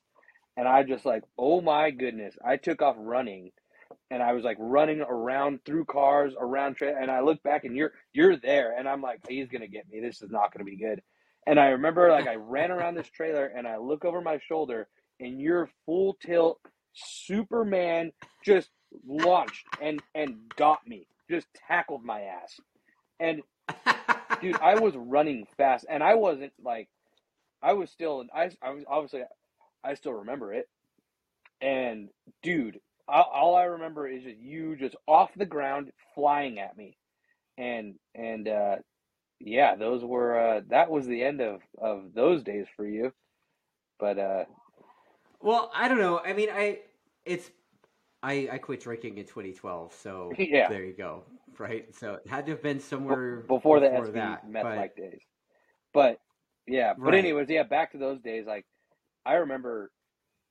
and 0.57 0.67
I 0.67 0.83
just 0.85 1.05
like, 1.05 1.23
oh 1.39 1.61
my 1.61 1.91
goodness, 1.91 2.35
I 2.45 2.57
took 2.57 2.83
off 2.83 2.97
running 2.99 3.53
and 4.11 4.23
I 4.23 4.33
was 4.33 4.45
like 4.45 4.57
running 4.59 5.01
around 5.01 5.61
through 5.65 5.85
cars, 5.85 6.35
around 6.39 6.77
tra- 6.77 7.01
and 7.01 7.11
I 7.11 7.21
look 7.21 7.43
back 7.43 7.65
and 7.65 7.77
you're 7.77 7.93
you're 8.13 8.37
there, 8.37 8.77
and 8.79 8.89
I'm 8.89 9.03
like, 9.03 9.21
he's 9.29 9.49
gonna 9.49 9.69
get 9.69 9.89
me. 9.91 10.01
This 10.01 10.23
is 10.23 10.31
not 10.31 10.53
gonna 10.53 10.65
be 10.65 10.77
good. 10.77 11.03
And 11.47 11.59
I 11.59 11.69
remember 11.69 12.11
like 12.11 12.27
I 12.27 12.37
ran 12.37 12.71
around 12.71 12.95
this 12.95 13.09
trailer 13.09 13.47
and 13.47 13.67
I 13.67 13.79
look 13.79 14.05
over 14.05 14.21
my 14.21 14.39
shoulder, 14.47 14.89
and 15.19 15.41
you're 15.41 15.71
full 15.87 16.15
tilt, 16.25 16.61
Superman 16.93 18.13
just 18.45 18.71
launched 19.07 19.67
and 19.81 20.03
and 20.15 20.37
got 20.57 20.87
me, 20.87 21.07
just 21.31 21.47
tackled 21.69 22.05
my 22.05 22.23
ass, 22.23 22.61
and 23.19 23.43
dude, 24.41 24.57
I 24.61 24.77
was 24.77 24.95
running 24.97 25.47
fast, 25.57 25.87
and 25.89 26.03
I 26.03 26.15
wasn't 26.15 26.53
like, 26.63 26.89
I 27.63 27.75
was 27.75 27.91
still, 27.91 28.25
I, 28.35 28.51
I 28.63 28.71
was 28.71 28.85
obviously, 28.89 29.23
I 29.85 29.95
still 29.95 30.13
remember 30.13 30.53
it, 30.53 30.69
and 31.61 32.09
dude, 32.43 32.81
all, 33.09 33.55
I 33.57 33.65
remember 33.65 34.09
is 34.09 34.23
just 34.23 34.39
you 34.39 34.77
just 34.77 34.97
off 35.07 35.31
the 35.37 35.47
ground 35.47 35.91
flying 36.15 36.59
at 36.59 36.77
me, 36.77 36.97
and 37.59 37.95
and 38.15 38.49
uh, 38.49 38.77
yeah, 39.41 39.75
those 39.77 40.05
were 40.05 40.39
uh, 40.39 40.61
that 40.69 40.91
was 40.91 41.07
the 41.07 41.23
end 41.23 41.41
of 41.41 41.61
of 41.79 42.13
those 42.15 42.43
days 42.43 42.67
for 42.77 42.87
you, 42.87 43.13
but 43.99 44.19
uh, 44.19 44.45
Well, 45.41 45.71
I 45.75 45.89
don't 45.89 45.99
know. 45.99 46.21
I 46.25 46.33
mean, 46.33 46.49
I 46.53 46.81
it's 47.25 47.51
I 48.23 48.49
I 48.53 48.59
quit 48.59 48.81
drinking 48.81 49.19
in 49.19 49.25
2012, 49.25 49.95
so 49.95 50.33
Yeah. 50.39 50.69
there 50.69 50.85
you 50.85 50.93
go. 50.93 51.25
Right, 51.59 51.95
so 51.95 52.15
it 52.15 52.27
had 52.29 52.47
to 52.47 52.53
have 52.53 52.63
been 52.63 52.81
somewhere 52.81 53.37
before 53.47 53.81
the 53.81 53.89
before 53.91 54.07
SV 54.07 54.15
that. 54.15 54.49
meth 54.49 54.63
but- 54.63 54.77
like 54.77 54.97
days. 54.97 55.21
But 55.93 56.21
yeah, 56.67 56.95
but 56.95 57.07
Right. 57.13 57.15
anyways, 57.15 57.49
yeah, 57.51 57.65
back 57.65 57.93
to 57.93 57.99
those 57.99 58.21
days. 58.21 58.47
Like 58.47 58.65
I 59.27 59.35
remember 59.35 59.91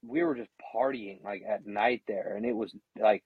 we 0.05 0.23
were 0.23 0.35
just 0.35 0.49
partying 0.75 1.23
like 1.23 1.43
at 1.47 1.65
night 1.65 2.03
there, 2.07 2.35
and 2.35 2.45
it 2.45 2.55
was 2.55 2.73
like, 2.99 3.23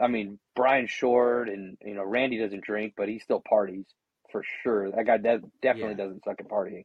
I 0.00 0.08
mean, 0.08 0.38
Brian 0.56 0.86
Short 0.86 1.48
and 1.48 1.76
you 1.82 1.94
know 1.94 2.04
Randy 2.04 2.38
doesn't 2.38 2.64
drink, 2.64 2.94
but 2.96 3.08
he 3.08 3.18
still 3.18 3.40
parties 3.40 3.86
for 4.32 4.42
sure. 4.62 4.90
That 4.90 5.06
guy 5.06 5.18
de- 5.18 5.42
definitely 5.62 5.92
Yeah. 5.96 6.04
doesn't 6.04 6.24
suck 6.24 6.40
at 6.40 6.48
partying. 6.48 6.84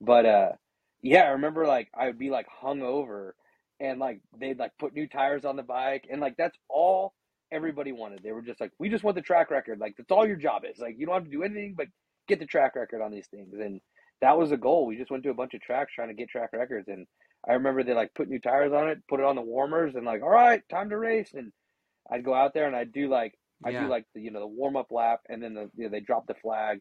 But 0.00 0.26
uh, 0.26 0.52
yeah, 1.02 1.22
I 1.24 1.30
remember 1.30 1.66
like 1.66 1.88
I 1.98 2.06
would 2.06 2.18
be 2.18 2.30
like 2.30 2.46
hungover, 2.62 3.32
and 3.80 3.98
like 3.98 4.20
they'd 4.38 4.58
like 4.58 4.72
put 4.78 4.94
new 4.94 5.08
tires 5.08 5.44
on 5.44 5.56
the 5.56 5.62
bike, 5.62 6.06
and 6.10 6.20
like 6.20 6.36
that's 6.36 6.56
all 6.68 7.14
everybody 7.52 7.92
wanted. 7.92 8.20
They 8.22 8.32
were 8.32 8.42
just 8.42 8.60
like, 8.60 8.72
we 8.78 8.88
just 8.88 9.04
want 9.04 9.14
the 9.16 9.22
track 9.22 9.50
record. 9.50 9.78
Like 9.78 9.94
that's 9.96 10.10
all 10.10 10.26
your 10.26 10.36
job 10.36 10.62
is. 10.70 10.78
Like 10.80 10.96
you 10.98 11.06
don't 11.06 11.14
have 11.14 11.24
to 11.24 11.30
do 11.30 11.42
anything 11.44 11.74
but 11.76 11.86
get 12.26 12.40
the 12.40 12.46
track 12.46 12.74
record 12.74 13.00
on 13.02 13.12
these 13.12 13.28
things. 13.28 13.54
And 13.54 13.80
that 14.20 14.36
was 14.38 14.50
the 14.50 14.56
goal. 14.56 14.86
We 14.86 14.96
just 14.96 15.10
went 15.10 15.22
to 15.24 15.30
a 15.30 15.34
bunch 15.34 15.54
of 15.54 15.60
tracks 15.60 15.92
trying 15.94 16.08
to 16.08 16.14
get 16.14 16.28
track 16.28 16.50
records. 16.52 16.88
And 16.88 17.06
I 17.48 17.54
remember 17.54 17.82
they 17.82 17.94
like 17.94 18.14
put 18.14 18.28
new 18.28 18.38
tires 18.40 18.72
on 18.72 18.88
it, 18.88 18.98
put 19.08 19.20
it 19.20 19.26
on 19.26 19.36
the 19.36 19.42
warmers, 19.42 19.94
and 19.94 20.04
like, 20.06 20.22
all 20.22 20.30
right, 20.30 20.62
time 20.70 20.90
to 20.90 20.98
race. 20.98 21.30
And 21.34 21.52
I'd 22.10 22.24
go 22.24 22.34
out 22.34 22.54
there 22.54 22.66
and 22.66 22.76
I'd 22.76 22.92
do 22.92 23.08
like 23.08 23.34
I 23.64 23.72
Yeah. 23.72 23.84
do 23.84 23.90
like 23.90 24.04
the 24.14 24.20
you 24.20 24.30
know 24.30 24.40
the 24.40 24.46
warm 24.46 24.76
up 24.76 24.90
lap, 24.90 25.20
and 25.28 25.42
then 25.42 25.54
the 25.54 25.70
you 25.76 25.84
know, 25.84 25.88
they 25.90 26.00
drop 26.00 26.26
the 26.26 26.34
flag, 26.34 26.80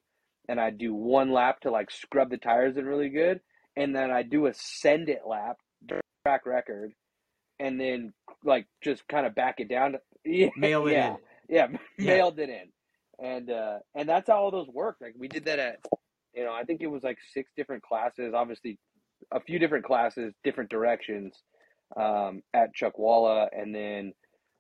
and 0.50 0.60
I 0.60 0.70
do 0.70 0.94
one 0.94 1.32
lap 1.32 1.62
to 1.62 1.72
like 1.72 1.92
scrub 1.92 2.30
the 2.30 2.38
tires 2.38 2.78
in 2.78 2.86
really 2.86 3.10
good, 3.10 3.42
and 3.76 3.96
then 3.96 4.12
I 4.12 4.24
do 4.24 4.48
a 4.48 4.54
send 4.54 5.10
it 5.10 5.22
lap 5.26 5.58
track 6.26 6.46
record, 6.46 6.94
and 7.60 7.80
then 7.80 8.14
like 8.44 8.68
just 8.84 9.08
kind 9.08 9.26
of 9.26 9.36
back 9.36 9.56
it 9.60 9.70
down. 9.70 9.94
To, 9.94 10.00
yeah, 10.26 10.50
Mail 10.56 10.88
it 10.88 10.94
yeah, 10.94 11.10
in. 11.10 11.18
yeah, 11.50 11.68
Yeah. 11.98 12.06
mailed 12.06 12.40
it 12.40 12.50
in, 12.50 13.26
and 13.26 13.50
uh, 13.50 13.80
and 13.96 14.08
that's 14.08 14.30
how 14.30 14.38
all 14.38 14.52
those 14.52 14.68
work. 14.70 14.98
Like 15.02 15.14
we 15.18 15.28
did 15.28 15.46
that 15.46 15.60
at, 15.60 15.80
you 16.34 16.44
know, 16.44 16.54
I 16.54 16.64
think 16.64 16.82
it 16.82 16.88
was 16.88 17.04
like 17.04 17.18
six 17.34 17.52
different 17.56 17.84
classes. 17.84 18.34
Obviously, 18.34 18.80
a 19.32 19.40
few 19.42 19.60
different 19.60 19.86
classes, 19.86 20.34
different 20.44 20.70
directions, 20.70 21.34
um, 21.96 22.42
at 22.54 22.76
Chuckwalla, 22.76 23.48
and 23.52 23.74
then 23.74 24.14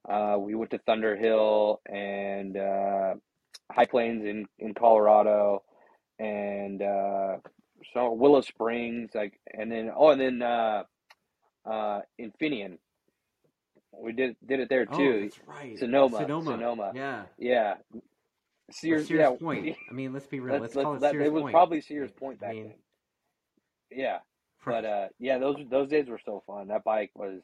Uh, 0.03 0.35
we 0.37 0.53
went 0.53 0.69
to 0.71 0.79
Thunderhill 0.79 1.77
and 1.87 2.57
uh, 2.57 3.15
High 3.71 3.85
Plains 3.85 4.25
in 4.25 4.45
in 4.59 4.73
Colorado, 4.73 5.63
and 6.19 6.81
uh, 6.81 7.37
so 7.93 8.11
Willow 8.11 8.41
Springs, 8.41 9.11
like, 9.15 9.39
and 9.57 9.71
then 9.71 9.89
oh, 9.95 10.09
and 10.11 10.19
then 10.19 10.41
uh, 10.41 10.83
uh, 11.65 12.01
Infineon. 12.19 12.79
We 13.97 14.11
did 14.11 14.35
did 14.45 14.59
it 14.59 14.67
there 14.67 14.85
Oh, 14.91 14.97
too. 14.97 15.21
that's 15.23 15.39
right. 15.47 15.79
Sonoma, 15.79 16.17
Sonoma. 16.17 16.51
Sonoma. 16.51 16.91
Yeah. 16.95 17.23
Yeah, 17.37 17.75
Sears. 18.71 19.07
Sears 19.07 19.19
yeah, 19.19 19.37
Point. 19.39 19.77
I 19.89 19.93
mean, 19.93 20.11
let's 20.11 20.27
be 20.27 20.41
real. 20.41 20.59
Let's, 20.59 20.75
Let's, 20.75 20.83
call 20.83 20.95
it 20.95 21.01
that, 21.01 21.11
Sears 21.11 21.27
it 21.27 21.31
was 21.31 21.43
Point. 21.43 21.53
probably 21.53 21.79
Sears 21.79 22.11
Point 22.11 22.39
I 22.43 22.45
back 22.45 22.55
mean, 22.55 22.63
then. 22.67 22.79
Yeah, 24.03 24.17
but 24.65 24.85
uh, 24.85 25.07
yeah, 25.19 25.37
those 25.37 25.57
those 25.69 25.89
days 25.89 26.07
were 26.09 26.19
so 26.25 26.43
fun. 26.47 26.67
That 26.67 26.83
bike 26.83 27.11
was 27.15 27.41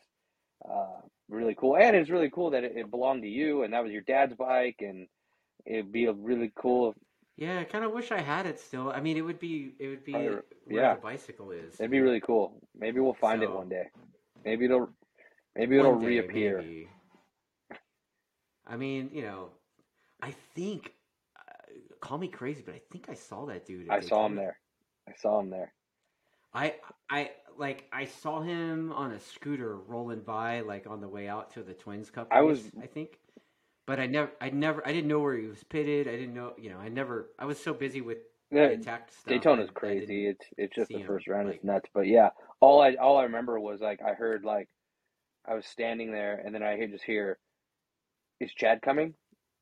uh, 0.69 1.01
really 1.29 1.55
cool, 1.55 1.77
and 1.77 1.95
it's 1.95 2.09
really 2.09 2.29
cool 2.29 2.51
that 2.51 2.63
it, 2.63 2.73
it 2.75 2.91
belonged 2.91 3.23
to 3.23 3.29
you, 3.29 3.63
and 3.63 3.73
that 3.73 3.83
was 3.83 3.91
your 3.91 4.01
dad's 4.01 4.35
bike, 4.35 4.77
and 4.79 5.07
it'd 5.65 5.91
be 5.91 6.05
a 6.05 6.13
really 6.13 6.51
cool. 6.55 6.93
yeah, 7.37 7.59
I 7.59 7.63
kind 7.63 7.85
of 7.85 7.91
wish 7.91 8.11
I 8.11 8.19
had 8.21 8.45
it 8.45 8.59
still. 8.59 8.91
I 8.91 8.99
mean, 9.01 9.17
it 9.17 9.21
would 9.21 9.39
be 9.39 9.73
it 9.79 9.87
would 9.87 10.03
be 10.03 10.15
Oh, 10.15 10.19
where 10.19 10.43
yeah. 10.69 10.95
the 10.95 11.01
bicycle 11.01 11.51
is. 11.51 11.75
It'd 11.79 11.91
be 11.91 11.99
really 12.01 12.21
cool. 12.21 12.61
Maybe 12.77 12.99
we'll 12.99 13.13
find 13.13 13.41
it 13.43 13.51
one 13.51 13.69
day. 13.69 13.87
Maybe 14.45 14.65
it'll 14.65 14.89
maybe 15.55 15.77
it'll 15.77 15.99
day, 15.99 16.07
reappear. 16.07 16.57
maybe. 16.61 16.87
I 18.67 18.77
mean, 18.77 19.09
you 19.13 19.23
know, 19.23 19.49
I 20.21 20.31
think. 20.55 20.93
Uh, 21.37 21.73
call 22.01 22.17
me 22.17 22.27
crazy, 22.27 22.61
but 22.65 22.75
I 22.75 22.81
think 22.91 23.09
I 23.09 23.13
saw 23.15 23.45
that 23.47 23.65
dude. 23.65 23.89
I 23.89 23.99
saw 23.99 24.25
him 24.25 24.35
there. 24.35 24.59
I 25.07 25.13
saw 25.17 25.39
him 25.39 25.49
there. 25.49 25.73
I 26.53 26.75
I 27.09 27.31
like 27.57 27.85
I 27.93 28.05
saw 28.05 28.41
him 28.41 28.91
on 28.93 29.11
a 29.11 29.19
scooter 29.19 29.77
rolling 29.77 30.21
by 30.21 30.61
like 30.61 30.87
on 30.87 31.01
the 31.01 31.09
way 31.09 31.27
out 31.27 31.53
to 31.53 31.63
the 31.63 31.73
Twins 31.73 32.09
Cup. 32.09 32.31
I 32.31 32.41
race, 32.41 32.41
was- 32.41 32.71
I 32.81 32.87
think, 32.87 33.19
but 33.87 33.99
I 33.99 34.07
never 34.07 34.31
I 34.41 34.49
never 34.51 34.87
I 34.87 34.93
didn't 34.93 35.09
know 35.09 35.19
where 35.19 35.37
he 35.37 35.47
was 35.47 35.63
pitted. 35.63 36.07
I 36.07 36.11
didn't 36.13 36.35
know 36.35 36.53
you 36.57 36.69
know 36.71 36.79
I 36.79 36.89
never 36.89 37.29
I 37.39 37.45
was 37.45 37.59
so 37.59 37.73
busy 37.73 38.01
with 38.01 38.19
the 38.61 38.67
Yeah, 38.67 38.69
attack 38.71 39.11
stuff. 39.11 39.47
Daytona's 39.47 39.71
crazy. 39.71 40.27
It's 40.27 40.45
it's 40.57 40.75
just 40.75 40.93
the 40.93 40.99
him, 40.99 41.07
first 41.07 41.27
round 41.27 41.49
is 41.49 41.63
nuts. 41.63 41.89
But 41.93 42.07
yeah, 42.07 42.29
all 42.61 42.81
I 42.81 42.95
all 42.95 43.17
I 43.17 43.23
remember 43.23 43.59
was 43.59 43.81
like 43.81 44.01
I 44.01 44.13
heard 44.13 44.43
like 44.45 44.69
I 45.47 45.55
was 45.55 45.65
standing 45.67 46.11
there 46.11 46.41
and 46.45 46.55
then 46.55 46.63
I 46.63 46.77
hear 46.77 46.87
just 46.87 47.03
hear, 47.05 47.39
is 48.39 48.53
Chad 48.53 48.81
coming? 48.81 49.15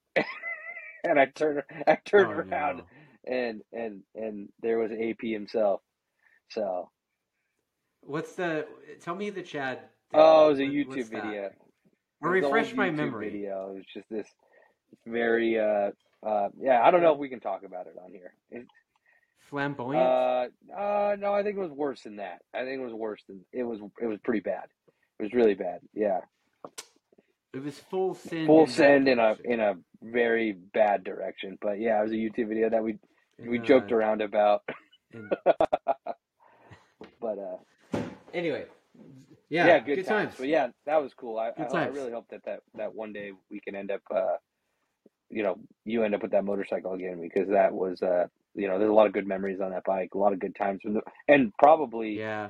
and 1.04 1.20
I 1.20 1.26
turned 1.28 1.64
I 1.88 1.98
turned 2.06 2.32
Oh, 2.32 2.34
around 2.34 2.84
no. 2.84 2.88
and 3.26 3.62
and 3.74 4.04
and 4.16 4.50
there 4.62 4.80
was 4.80 4.92
AP 4.92 5.22
himself. 5.24 5.82
So 6.50 6.90
What's 8.02 8.34
the? 8.36 8.66
Tell 9.02 9.16
me 9.16 9.30
the 9.30 9.42
Chad. 9.42 9.80
thing. 10.12 10.20
oh, 10.22 10.48
it 10.48 10.50
was 10.52 10.60
a 10.60 10.64
What- 10.66 10.98
YouTube 10.98 11.10
video. 11.10 11.50
Or 12.22 12.36
It 12.36 12.42
was 12.42 12.48
an 12.50 12.54
refresh 12.54 12.74
my 12.74 12.90
memory. 12.90 13.30
Video. 13.30 13.72
It 13.72 13.76
was 13.76 13.86
just 13.94 14.10
this 14.10 14.28
very 15.06 15.60
uh 15.60 15.92
uh 16.26 16.50
yeah. 16.60 16.82
I 16.84 16.90
don't 16.92 17.02
know 17.02 17.14
if 17.14 17.20
we 17.20 17.30
can 17.30 17.40
talk 17.40 17.64
about 17.64 17.88
it 17.88 17.96
on 18.04 18.12
here. 18.12 18.34
It, 18.50 18.66
Flamboyant. 19.50 20.04
Uh, 20.04 20.48
uh, 20.78 21.16
no, 21.20 21.34
I 21.34 21.42
think 21.44 21.56
it 21.58 21.62
was 21.62 21.72
worse 21.72 22.02
than 22.04 22.18
that. 22.18 22.42
I 22.54 22.64
think 22.66 22.80
it 22.82 22.84
was 22.84 22.94
worse 22.94 23.22
than 23.30 23.46
it 23.54 23.64
was. 23.64 23.80
It 24.02 24.06
was 24.08 24.20
pretty 24.24 24.42
bad. 24.42 24.66
It 25.20 25.24
was 25.24 25.34
really 25.34 25.54
bad. 25.54 25.80
Yeah, 25.94 26.20
it 27.54 27.64
was 27.64 27.78
full 27.80 28.14
send. 28.16 28.48
full 28.48 28.68
send 28.68 29.08
in 29.08 29.20
a 29.20 29.36
direction. 29.36 29.52
in 29.52 29.60
a 29.62 29.74
very 30.02 30.52
bad 30.52 31.04
direction. 31.04 31.58
But 31.62 31.80
yeah, 31.80 32.00
it 32.00 32.04
was 32.04 32.12
a 32.12 32.16
YouTube 32.16 32.50
video 32.50 32.70
that 32.70 32.84
we 32.84 32.98
we 33.40 33.60
joked 33.60 33.92
around 33.92 34.22
about. 34.22 34.64
But 37.20 37.40
uh, 37.40 38.00
anyway, 38.34 38.66
yeah, 39.50 39.68
yeah, 39.68 39.80
good, 39.80 40.06
times. 40.06 40.36
But 40.38 40.48
yeah, 40.48 40.68
that 40.86 41.02
was 41.02 41.14
cool. 41.14 41.38
I 41.38 41.48
I, 41.48 41.52
Good 41.52 41.68
I 41.68 41.72
times. 41.72 41.96
really 41.96 42.12
hope 42.12 42.26
that, 42.30 42.44
that 42.46 42.60
that 42.76 42.94
one 42.94 43.14
day 43.14 43.32
we 43.50 43.60
can 43.60 43.76
end 43.76 43.92
up. 43.92 44.02
Uh, 44.14 44.38
you 45.30 45.44
know, 45.44 45.58
you 45.84 46.04
end 46.04 46.16
up 46.16 46.22
with 46.22 46.32
that 46.32 46.46
motorcycle 46.46 46.94
again 46.94 47.20
because 47.22 47.50
that 47.50 47.74
was 47.74 48.02
uh, 48.02 48.28
you 48.56 48.68
know, 48.68 48.80
there's 48.80 48.90
a 48.90 48.94
lot 48.94 49.08
of 49.08 49.14
good 49.14 49.28
memories 49.28 49.62
on 49.62 49.72
that 49.72 49.84
bike, 49.86 50.16
a 50.16 50.18
lot 50.18 50.34
of 50.34 50.40
good 50.40 50.56
times, 50.56 50.82
from 50.82 50.96
the, 50.96 51.02
and 51.28 51.54
probably 51.60 52.18
Yeah, 52.20 52.50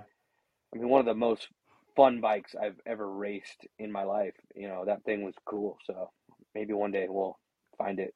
I 0.74 0.78
mean, 0.78 0.90
one 0.90 1.00
of 1.00 1.06
the 1.06 1.14
most 1.14 1.50
fun 1.96 2.22
bikes 2.22 2.56
I've 2.56 2.80
ever 2.86 3.12
raced 3.12 3.68
in 3.78 3.92
my 3.92 4.04
life. 4.04 4.36
You 4.56 4.68
know, 4.68 4.86
that 4.86 5.04
thing 5.04 5.24
was 5.24 5.34
cool. 5.46 5.78
So 5.86 6.12
maybe 6.56 6.74
one 6.74 6.92
day 6.92 7.08
we'll 7.10 7.38
find 7.78 8.00
it. 8.00 8.14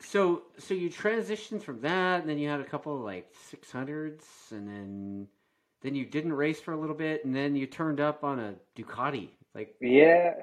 So 0.00 0.42
so 0.58 0.74
you 0.74 0.90
transitioned 0.90 1.62
from 1.62 1.80
that, 1.80 2.20
and 2.20 2.28
then 2.28 2.38
you 2.38 2.48
had 2.48 2.60
a 2.60 2.64
couple 2.64 2.94
of 2.96 3.02
like 3.02 3.30
six 3.34 3.70
hundreds, 3.72 4.24
and 4.52 4.68
then 4.68 5.28
then 5.82 5.94
you 5.94 6.04
didn't 6.06 6.32
race 6.32 6.60
for 6.60 6.72
a 6.72 6.76
little 6.80 6.94
bit, 6.96 7.24
and 7.24 7.34
then 7.34 7.56
you 7.56 7.66
turned 7.66 8.00
up 8.00 8.24
on 8.24 8.38
a 8.38 8.54
Ducati. 8.76 9.30
Like 9.54 9.76
Yeah. 9.80 10.34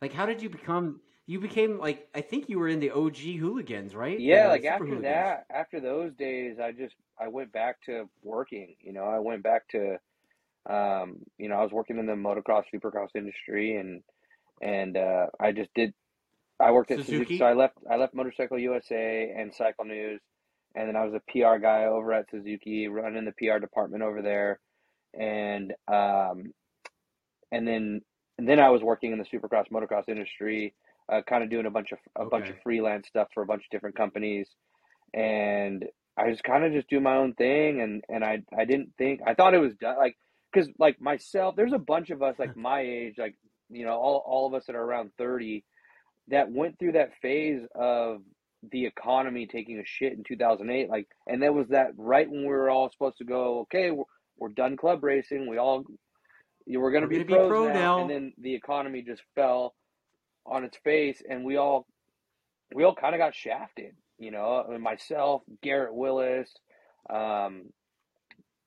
like 0.00 0.12
how 0.12 0.26
did 0.26 0.42
you 0.42 0.48
become? 0.50 1.00
You 1.26 1.40
became 1.40 1.78
like 1.78 2.08
I 2.14 2.20
think 2.20 2.48
you 2.48 2.58
were 2.58 2.68
in 2.68 2.80
the 2.80 2.90
OG 2.90 3.16
hooligans, 3.38 3.94
right? 3.94 4.24
Yeah, 4.24 4.48
The 4.48 4.48
like 4.48 4.64
Super 4.64 4.86
after 4.86 4.86
Hooligans. 4.86 5.28
that, 5.28 5.44
after 5.50 5.80
those 5.80 6.12
days, 6.14 6.58
I 6.62 6.72
just 6.72 6.94
I 7.18 7.28
went 7.28 7.52
back 7.52 7.80
to 7.86 8.08
working. 8.22 8.74
You 8.80 8.92
know, 8.92 9.04
I 9.04 9.18
went 9.18 9.42
back 9.42 9.68
to, 9.70 9.98
um, 10.68 11.18
you 11.38 11.48
know, 11.48 11.56
I 11.56 11.62
was 11.62 11.72
working 11.72 11.98
in 11.98 12.06
the 12.06 12.12
motocross, 12.14 12.64
supercross 12.74 13.08
industry, 13.14 13.76
and 13.76 14.02
and 14.62 14.96
uh, 14.96 15.26
I 15.40 15.52
just 15.52 15.70
did. 15.74 15.92
I 16.60 16.72
worked 16.72 16.90
at 16.90 16.98
Suzuki. 16.98 17.18
Suzuki? 17.18 17.38
so 17.38 17.44
I 17.44 17.54
left. 17.54 17.78
I 17.90 17.96
left 17.96 18.14
Motorcycle 18.14 18.58
USA 18.58 19.32
and 19.36 19.54
Cycle 19.54 19.84
News, 19.84 20.20
and 20.74 20.88
then 20.88 20.96
I 20.96 21.04
was 21.04 21.14
a 21.14 21.22
PR 21.30 21.58
guy 21.58 21.84
over 21.84 22.12
at 22.12 22.30
Suzuki, 22.30 22.88
running 22.88 23.24
the 23.24 23.32
PR 23.32 23.58
department 23.58 24.02
over 24.02 24.22
there, 24.22 24.60
and 25.18 25.72
um, 25.88 26.52
and 27.52 27.66
then 27.66 28.00
and 28.38 28.48
then 28.48 28.60
I 28.60 28.70
was 28.70 28.82
working 28.82 29.12
in 29.12 29.18
the 29.18 29.24
supercross 29.24 29.70
motocross 29.72 30.08
industry, 30.08 30.74
uh, 31.12 31.22
kind 31.28 31.42
of 31.42 31.50
doing 31.50 31.66
a 31.66 31.70
bunch 31.70 31.92
of 31.92 31.98
a 32.16 32.26
bunch 32.26 32.48
of 32.48 32.56
freelance 32.62 33.08
stuff 33.08 33.28
for 33.34 33.42
a 33.42 33.46
bunch 33.46 33.64
of 33.64 33.70
different 33.70 33.96
companies, 33.96 34.48
and 35.14 35.84
I 36.16 36.28
was 36.28 36.40
kind 36.40 36.64
of 36.64 36.72
just 36.72 36.88
do 36.88 37.00
my 37.00 37.16
own 37.16 37.34
thing, 37.34 37.80
and 37.80 38.02
and 38.08 38.24
I 38.24 38.42
I 38.56 38.64
didn't 38.64 38.92
think 38.96 39.20
I 39.26 39.34
thought 39.34 39.54
it 39.54 39.58
was 39.58 39.74
done 39.74 39.96
like 39.98 40.16
because 40.52 40.68
like 40.78 41.00
myself, 41.00 41.56
there's 41.56 41.72
a 41.72 41.78
bunch 41.78 42.10
of 42.10 42.22
us 42.22 42.36
like 42.38 42.56
my 42.56 42.80
age, 42.80 43.14
like 43.18 43.36
you 43.68 43.84
know 43.84 43.94
all 43.94 44.22
all 44.26 44.46
of 44.46 44.54
us 44.54 44.66
that 44.66 44.76
are 44.76 44.82
around 44.82 45.10
thirty, 45.18 45.64
that 46.28 46.50
went 46.50 46.78
through 46.78 46.92
that 46.92 47.12
phase 47.20 47.62
of 47.74 48.22
the 48.72 48.86
economy 48.86 49.46
taking 49.46 49.78
a 49.78 49.84
shit 49.84 50.12
in 50.14 50.24
2008 50.24 50.88
like 50.88 51.06
and 51.28 51.42
that 51.42 51.54
was 51.54 51.68
that 51.68 51.88
right 51.96 52.28
when 52.28 52.40
we 52.40 52.46
were 52.48 52.70
all 52.70 52.90
supposed 52.90 53.18
to 53.18 53.24
go 53.24 53.60
okay 53.60 53.90
we're, 53.90 54.04
we're 54.38 54.48
done 54.48 54.76
club 54.76 55.02
racing. 55.02 55.48
We 55.48 55.58
all 55.58 55.84
you 56.66 56.80
were 56.80 56.90
going 56.90 57.02
to 57.02 57.08
We're 57.08 57.24
be 57.24 57.24
gonna 57.24 57.42
be 57.42 57.48
pros 57.48 57.48
pro 57.48 57.68
now, 57.68 57.74
now. 57.74 58.00
and 58.02 58.10
then 58.10 58.32
the 58.38 58.54
economy 58.54 59.02
just 59.02 59.22
fell 59.34 59.74
on 60.44 60.64
its 60.64 60.76
face 60.84 61.22
and 61.28 61.44
we 61.44 61.56
all 61.56 61.86
we 62.74 62.84
all 62.84 62.94
kind 62.94 63.14
of 63.14 63.18
got 63.18 63.34
shafted 63.34 63.94
you 64.18 64.30
know? 64.30 64.64
I 64.66 64.72
mean, 64.72 64.80
myself 64.80 65.42
garrett 65.62 65.94
willis 65.94 66.50
um, 67.10 67.64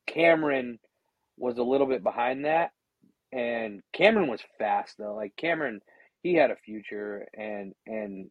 cameron 0.07 0.79
was 1.37 1.57
a 1.57 1.63
little 1.63 1.87
bit 1.87 2.03
behind 2.03 2.45
that 2.45 2.71
and 3.31 3.81
cameron 3.93 4.27
was 4.27 4.41
fast 4.57 4.95
though. 4.97 5.15
Like 5.15 5.35
cameron 5.35 5.81
he 6.23 6.33
had 6.35 6.51
a 6.51 6.55
future 6.55 7.27
and 7.37 7.73
and 7.85 8.29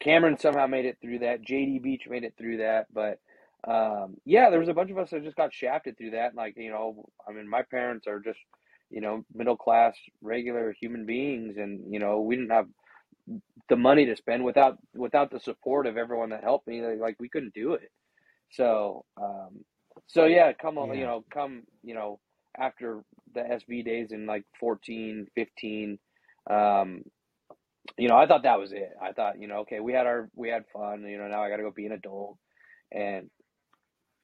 cameron 0.00 0.38
somehow 0.38 0.66
made 0.66 0.84
it 0.84 0.96
through 1.00 1.18
that. 1.20 1.42
Jd 1.42 1.82
beach 1.82 2.04
made 2.08 2.24
it 2.24 2.34
through 2.38 2.58
that 2.58 2.86
but 2.92 3.18
um, 3.66 4.16
yeah 4.24 4.50
there 4.50 4.60
was 4.60 4.68
a 4.68 4.74
bunch 4.74 4.90
of 4.90 4.98
us 4.98 5.10
that 5.10 5.24
just 5.24 5.36
got 5.36 5.52
shafted 5.52 5.98
through 5.98 6.12
that 6.12 6.34
like 6.34 6.54
you 6.56 6.70
know 6.70 7.04
i 7.28 7.32
mean 7.32 7.48
my 7.48 7.62
parents 7.62 8.06
are 8.06 8.20
just 8.20 8.38
you 8.88 9.00
know 9.00 9.24
middle 9.34 9.56
class 9.56 9.96
regular 10.22 10.72
human 10.80 11.04
beings 11.04 11.56
and 11.56 11.92
you 11.92 11.98
know 11.98 12.20
we 12.20 12.36
didn't 12.36 12.52
have 12.52 12.66
the 13.68 13.76
money 13.76 14.06
to 14.06 14.16
spend 14.16 14.44
without 14.44 14.78
without 14.94 15.30
the 15.30 15.40
support 15.40 15.86
of 15.86 15.96
everyone 15.96 16.30
that 16.30 16.42
helped 16.42 16.66
me 16.66 16.80
like, 16.80 17.16
we 17.18 17.28
couldn't 17.28 17.54
do 17.54 17.74
it. 17.74 17.90
So 18.50 19.04
um 19.20 19.64
so 20.06 20.24
yeah 20.24 20.52
come 20.52 20.78
on 20.78 20.96
you 20.96 21.04
know 21.04 21.24
come 21.32 21.64
you 21.82 21.94
know 21.94 22.20
after 22.56 23.02
the 23.34 23.40
sb 23.40 23.84
days 23.84 24.12
in 24.12 24.26
like 24.26 24.44
14 24.58 25.26
15 25.34 25.98
um 26.48 27.02
you 27.96 28.08
know 28.08 28.16
i 28.16 28.26
thought 28.26 28.42
that 28.42 28.58
was 28.58 28.72
it 28.72 28.90
i 29.02 29.12
thought 29.12 29.40
you 29.40 29.48
know 29.48 29.58
okay 29.58 29.80
we 29.80 29.92
had 29.92 30.06
our 30.06 30.28
we 30.34 30.48
had 30.48 30.64
fun 30.72 31.02
you 31.02 31.18
know 31.18 31.28
now 31.28 31.42
i 31.42 31.48
gotta 31.48 31.62
go 31.62 31.70
be 31.70 31.86
an 31.86 31.92
adult 31.92 32.36
and 32.92 33.30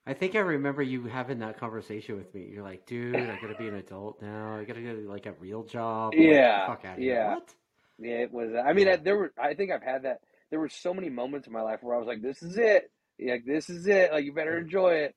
I 0.07 0.13
think 0.13 0.35
I 0.35 0.41
remember 0.41 0.83
you 0.83 1.07
having 1.07 1.39
that 1.39 1.59
conversation 1.59 2.17
with 2.17 2.35
me. 2.35 2.51
You're 2.53 2.63
like, 2.63 2.85
dude, 2.85 3.17
I 3.17 3.39
gotta 3.41 3.55
be 3.59 3.69
an 3.69 3.77
adult 3.77 4.21
now. 4.21 4.55
I 4.57 4.65
gotta 4.65 4.83
get 4.83 5.07
like 5.07 5.25
a 5.25 5.33
real 5.33 5.65
job. 5.65 6.13
I'm 6.15 6.21
like, 6.21 6.29
Yeah, 6.29 6.67
fuck 6.67 6.85
out 6.85 7.01
yeah. 7.01 7.35
What? 7.35 7.55
Yeah, 7.99 8.17
it 8.17 8.33
was. 8.33 8.51
I 8.55 8.75
mean, 8.75 8.87
Yeah. 8.87 8.97
There 8.97 9.17
were. 9.17 9.33
I 9.43 9.55
think 9.55 9.71
I've 9.71 9.83
had 9.83 10.03
that. 10.03 10.19
There 10.51 10.61
were 10.61 10.69
so 10.69 10.93
many 10.93 11.09
moments 11.09 11.47
in 11.47 11.55
my 11.55 11.63
life 11.63 11.79
where 11.83 11.97
I 11.97 11.99
was 11.99 12.07
like, 12.07 12.21
"This 12.21 12.43
is 12.43 12.59
it. 12.59 12.91
Like, 13.19 13.45
this 13.47 13.71
is 13.71 13.87
it. 13.87 14.13
Like, 14.13 14.25
you 14.25 14.35
better 14.35 14.59
enjoy 14.59 14.95
it." 14.95 15.15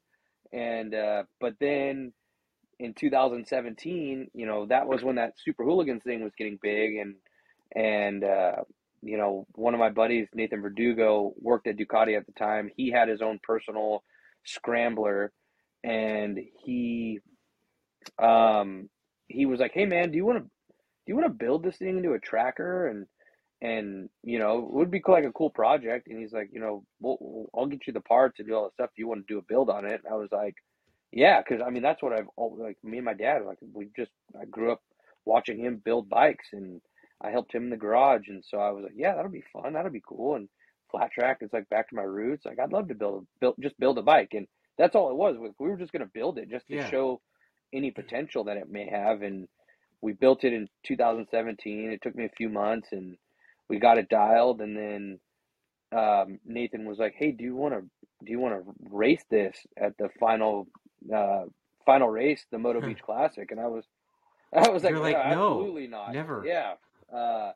And 0.53 0.95
uh, 0.95 1.23
but 1.41 1.55
then 1.59 2.13
in 2.79 2.93
2017, 2.93 4.29
you 4.33 4.45
know, 4.45 4.67
that 4.67 4.87
was 4.87 5.03
when 5.03 5.15
that 5.15 5.33
Super 5.43 5.65
Hooligans 5.65 6.03
thing 6.03 6.23
was 6.23 6.33
getting 6.37 6.59
big, 6.61 6.95
and 6.95 7.15
and 7.75 8.23
uh, 8.23 8.57
you 9.01 9.17
know, 9.17 9.45
one 9.53 9.73
of 9.73 9.79
my 9.79 9.89
buddies, 9.89 10.27
Nathan 10.33 10.61
Verdugo, 10.61 11.33
worked 11.39 11.67
at 11.67 11.77
Ducati 11.77 12.17
at 12.17 12.25
the 12.25 12.31
time. 12.33 12.69
He 12.75 12.91
had 12.91 13.09
his 13.09 13.21
own 13.21 13.39
personal 13.43 14.03
scrambler, 14.45 15.31
and 15.83 16.39
he 16.63 17.19
um 18.19 18.89
he 19.27 19.45
was 19.45 19.59
like, 19.59 19.71
"Hey 19.73 19.85
man, 19.85 20.11
do 20.11 20.17
you 20.17 20.25
want 20.25 20.39
to?" 20.39 20.43
Do 20.43 21.13
you 21.13 21.15
want 21.15 21.27
to 21.27 21.45
build 21.45 21.63
this 21.63 21.77
thing 21.77 21.97
into 21.97 22.13
a 22.13 22.19
tracker 22.19 22.87
and 22.87 23.05
and 23.61 24.09
you 24.23 24.37
know 24.39 24.59
it 24.59 24.73
would 24.73 24.91
be 24.91 25.01
like 25.07 25.25
a 25.25 25.31
cool 25.31 25.49
project 25.49 26.07
and 26.07 26.19
he's 26.19 26.31
like 26.31 26.49
you 26.51 26.59
know 26.59 26.83
we'll, 26.99 27.49
i'll 27.55 27.65
get 27.65 27.87
you 27.87 27.93
the 27.93 28.01
parts 28.01 28.37
and 28.39 28.47
do 28.47 28.53
all 28.53 28.65
the 28.65 28.73
stuff 28.73 28.91
you 28.97 29.07
want 29.07 29.25
to 29.25 29.33
do 29.33 29.39
a 29.39 29.43
build 29.49 29.69
on 29.69 29.85
it 29.85 30.01
and 30.03 30.13
i 30.13 30.15
was 30.15 30.29
like 30.31 30.55
yeah 31.11 31.41
because 31.41 31.63
i 31.65 31.69
mean 31.69 31.81
that's 31.81 32.03
what 32.03 32.13
i've 32.13 32.27
like 32.37 32.77
me 32.83 32.97
and 32.97 33.05
my 33.05 33.13
dad 33.13 33.43
like 33.45 33.57
we 33.73 33.89
just 33.95 34.11
i 34.39 34.45
grew 34.45 34.71
up 34.71 34.81
watching 35.25 35.59
him 35.59 35.81
build 35.83 36.07
bikes 36.07 36.49
and 36.53 36.81
i 37.21 37.29
helped 37.31 37.53
him 37.53 37.63
in 37.65 37.69
the 37.69 37.77
garage 37.77 38.27
and 38.27 38.43
so 38.45 38.57
i 38.57 38.69
was 38.71 38.83
like 38.83 38.93
yeah 38.95 39.15
that'll 39.15 39.31
be 39.31 39.43
fun. 39.53 39.73
That'll 39.73 39.91
be 39.91 40.03
cool. 40.07 40.35
And 40.35 40.47
flat 40.91 41.11
track 41.11 41.39
is 41.41 41.51
like 41.51 41.67
back 41.69 41.89
to 41.89 41.95
my 41.95 42.03
roots. 42.03 42.45
Like 42.45 42.59
i'd 42.59 42.71
love 42.71 42.87
to 42.89 42.95
build 42.95 43.27
build 43.41 43.55
just 43.59 43.79
build 43.79 43.97
a 43.97 44.01
bike. 44.03 44.33
And 44.33 44.47
that's 44.77 44.95
all 44.95 45.09
it 45.09 45.15
was 45.15 45.35
we 45.59 45.69
were 45.69 45.77
just 45.77 45.91
going 45.91 46.05
to 46.05 46.11
build 46.13 46.37
it 46.37 46.49
just 46.49 46.67
to 46.67 46.75
Yeah. 46.75 46.89
show 46.89 47.21
any 47.73 47.91
potential 47.91 48.43
that 48.45 48.57
it 48.57 48.69
may 48.69 48.87
have. 48.89 49.21
And 49.23 49.47
we 50.01 50.13
built 50.13 50.43
it 50.43 50.53
in 50.53 50.69
2017 50.83 51.91
it 51.91 52.01
took 52.01 52.15
me 52.15 52.25
a 52.25 52.29
few 52.37 52.49
months 52.49 52.89
and 52.91 53.17
we 53.67 53.79
got 53.79 53.97
it 53.97 54.07
dialed. 54.09 54.61
And 54.61 54.77
then 54.77 55.19
um, 55.91 56.39
Nathan 56.45 56.85
was 56.85 56.99
like, 56.99 57.15
"Hey, 57.17 57.31
do 57.31 57.43
you 57.43 57.55
want 57.55 57.73
to 57.73 57.81
do 58.25 58.31
you 58.31 58.39
want 58.39 58.55
to 58.63 58.73
race 58.89 59.23
this 59.29 59.57
at 59.77 59.97
the 59.97 60.09
final 60.19 60.67
uh, 61.13 61.45
final 61.85 62.09
race, 62.09 62.45
the 62.51 62.57
Moto 62.57 62.81
Beach 62.81 63.01
Classic?" 63.01 63.49
And 63.51 63.59
I 63.59 63.67
was 63.67 63.85
I 64.53 64.69
was 64.69 64.83
like, 64.83 64.91
You're 64.91 65.01
like, 65.01 65.17
"No, 65.17 65.35
"No, 65.35 65.47
absolutely 65.59 65.87
not, 65.87 66.13
never." 66.13 66.43
Yeah. 66.45 66.73
Uh, 67.13 67.51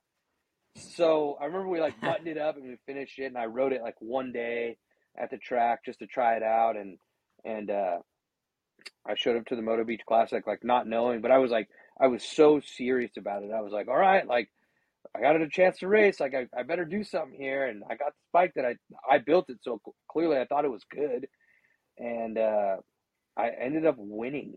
so 0.75 1.37
I 1.39 1.45
remember 1.45 1.67
we 1.67 1.81
like 1.81 1.99
buttoned 1.99 2.27
it 2.27 2.37
up 2.37 2.55
and 2.57 2.65
we 2.65 2.77
finished 2.85 3.19
it, 3.19 3.25
and 3.25 3.37
I 3.37 3.45
rode 3.45 3.73
it 3.73 3.81
like 3.81 3.95
one 3.99 4.31
day 4.31 4.77
at 5.17 5.29
the 5.29 5.37
track 5.37 5.85
just 5.85 5.99
to 5.99 6.07
try 6.07 6.35
it 6.35 6.43
out, 6.43 6.77
and 6.77 6.97
and 7.43 7.69
uh, 7.69 7.97
I 9.05 9.15
showed 9.15 9.37
up 9.37 9.45
to 9.47 9.55
the 9.55 9.61
Moto 9.61 9.83
Beach 9.83 10.01
Classic 10.07 10.45
like 10.47 10.63
not 10.63 10.87
knowing, 10.87 11.21
but 11.21 11.31
I 11.31 11.39
was 11.39 11.51
like 11.51 11.67
I 11.99 12.07
was 12.07 12.23
so 12.23 12.61
serious 12.61 13.11
about 13.17 13.43
it. 13.43 13.51
I 13.51 13.61
was 13.61 13.73
like, 13.73 13.87
all 13.87 13.97
right, 13.97 14.25
like 14.25 14.49
I 15.15 15.21
got 15.21 15.39
a 15.39 15.49
chance 15.49 15.79
to 15.79 15.87
race. 15.87 16.19
Like 16.19 16.33
I, 16.33 16.47
I 16.57 16.63
better 16.63 16.85
do 16.85 17.03
something 17.03 17.37
here. 17.37 17.65
And 17.65 17.83
I 17.89 17.95
got 17.95 18.13
the 18.13 18.29
bike 18.31 18.53
that 18.55 18.65
I 18.65 18.75
I 19.09 19.17
built 19.17 19.49
it 19.49 19.57
so 19.61 19.81
clearly 20.09 20.37
I 20.37 20.45
thought 20.45 20.65
it 20.65 20.71
was 20.71 20.85
good, 20.89 21.27
and 21.97 22.37
uh, 22.37 22.77
I 23.37 23.49
ended 23.49 23.85
up 23.85 23.95
winning 23.97 24.53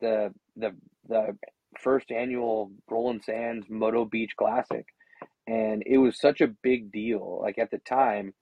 the 0.00 0.32
the 0.56 0.74
the 1.08 1.36
first 1.80 2.10
annual 2.10 2.70
Roland 2.88 3.22
Sands 3.24 3.66
Moto 3.68 4.04
Beach 4.04 4.32
Classic, 4.36 4.86
and 5.46 5.82
it 5.86 5.98
was 5.98 6.18
such 6.18 6.40
a 6.40 6.54
big 6.62 6.92
deal. 6.92 7.40
Like 7.42 7.58
at 7.58 7.70
the 7.70 7.78
time, 7.78 8.34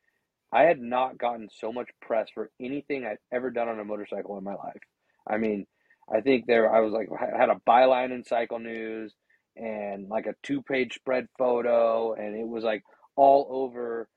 I 0.53 0.63
had 0.63 0.81
not 0.81 1.19
gotten 1.19 1.49
so 1.51 1.73
much 1.73 1.89
press 2.01 2.29
for 2.33 2.51
anything 2.61 3.05
I'd 3.05 3.19
ever 3.33 3.51
done 3.51 3.69
on 3.69 3.81
a 3.81 3.85
motorcycle 3.85 4.37
in 4.39 4.45
my 4.45 4.55
life. 4.55 4.83
I 5.27 5.39
mean, 5.39 5.67
I 6.13 6.21
think 6.21 6.47
there 6.47 6.73
I 6.73 6.81
was 6.81 6.93
like 6.93 7.09
I 7.13 7.39
had 7.39 7.49
a 7.49 7.61
byline 7.67 8.13
in 8.13 8.25
Cycle 8.25 8.59
News 8.59 9.15
and 9.57 10.09
like 10.09 10.27
a 10.27 10.35
two 10.43 10.63
page 10.63 10.95
spread 10.95 11.29
photo 11.39 12.15
and 12.15 12.35
it 12.37 12.47
was 12.47 12.65
like 12.65 12.83
all 13.17 13.49
over 13.51 14.09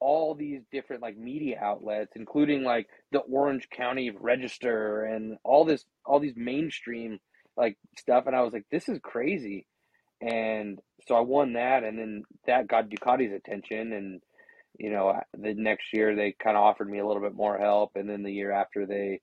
all 0.00 0.34
these 0.34 0.62
different 0.72 1.02
like 1.02 1.16
media 1.16 1.58
outlets 1.60 2.12
including 2.16 2.64
like 2.64 2.86
the 3.12 3.20
Orange 3.20 3.68
County 3.70 4.10
Register 4.10 5.04
and 5.04 5.36
all 5.44 5.64
this 5.64 5.84
all 6.04 6.20
these 6.20 6.36
mainstream 6.36 7.18
like 7.56 7.76
stuff 7.98 8.24
and 8.26 8.36
I 8.36 8.42
was 8.42 8.52
like 8.52 8.66
this 8.70 8.88
is 8.88 8.98
crazy 9.02 9.66
and 10.20 10.78
so 11.06 11.14
I 11.14 11.20
won 11.20 11.54
that 11.54 11.84
and 11.84 11.98
then 11.98 12.22
that 12.46 12.68
got 12.68 12.88
Ducati's 12.88 13.32
attention 13.32 13.92
and 13.92 14.20
you 14.78 14.90
know 14.90 15.18
the 15.36 15.54
next 15.54 15.92
year 15.92 16.16
they 16.16 16.34
kind 16.42 16.56
of 16.56 16.62
offered 16.62 16.88
me 16.88 16.98
a 16.98 17.06
little 17.06 17.22
bit 17.22 17.34
more 17.34 17.58
help 17.58 17.92
and 17.94 18.08
then 18.08 18.22
the 18.22 18.32
year 18.32 18.52
after 18.52 18.86
they 18.86 19.20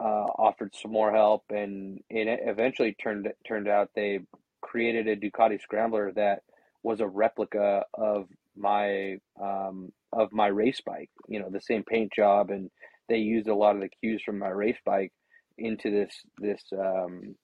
uh, 0.00 0.26
offered 0.38 0.74
some 0.74 0.92
more 0.92 1.12
help 1.12 1.44
and 1.50 2.00
it 2.10 2.40
eventually 2.44 2.94
turned 3.00 3.28
turned 3.46 3.68
out 3.68 3.90
they 3.94 4.20
created 4.60 5.06
a 5.06 5.16
Ducati 5.16 5.60
scrambler 5.60 6.12
that 6.12 6.42
was 6.82 7.00
a 7.00 7.06
replica 7.06 7.84
of 7.94 8.26
my 8.56 9.18
um, 9.40 9.92
of 10.12 10.32
my 10.32 10.46
race 10.46 10.80
bike. 10.84 11.10
You 11.28 11.40
know, 11.40 11.50
the 11.50 11.60
same 11.60 11.82
paint 11.82 12.12
job, 12.14 12.50
and 12.50 12.70
they 13.08 13.18
used 13.18 13.48
a 13.48 13.54
lot 13.54 13.76
of 13.76 13.82
the 13.82 13.90
cues 14.00 14.22
from 14.24 14.38
my 14.38 14.48
race 14.48 14.78
bike 14.84 15.12
into 15.58 15.90
this 15.90 16.14
this 16.38 16.62
um, 16.72 17.34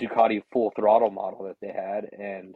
Ducati 0.00 0.42
full 0.52 0.72
throttle 0.76 1.10
model 1.10 1.44
that 1.44 1.56
they 1.60 1.72
had, 1.72 2.08
and 2.18 2.54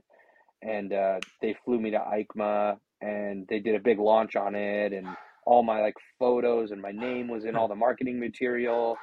and 0.62 0.92
uh, 0.92 1.20
they 1.42 1.54
flew 1.64 1.78
me 1.78 1.90
to 1.90 1.98
EICMA, 1.98 2.78
and 3.02 3.46
they 3.48 3.58
did 3.60 3.74
a 3.74 3.78
big 3.80 3.98
launch 3.98 4.34
on 4.36 4.54
it, 4.54 4.92
and 4.92 5.06
all 5.46 5.62
my 5.62 5.80
like 5.82 5.94
photos 6.18 6.70
and 6.70 6.80
my 6.80 6.90
name 6.92 7.28
was 7.28 7.44
in 7.44 7.54
all 7.54 7.68
the 7.68 7.74
marketing 7.74 8.18
material, 8.18 8.96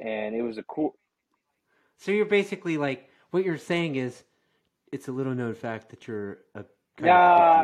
and 0.00 0.34
it 0.34 0.42
was 0.42 0.58
a 0.58 0.62
cool. 0.64 0.96
So 1.96 2.10
you're 2.10 2.26
basically 2.26 2.76
like 2.76 3.08
what 3.30 3.44
you're 3.44 3.58
saying 3.58 3.96
is 3.96 4.24
it's 4.92 5.08
a 5.08 5.12
little 5.12 5.34
known 5.34 5.54
fact 5.54 5.90
that 5.90 6.06
you're 6.08 6.38
a 6.54 6.64
kind 6.96 7.10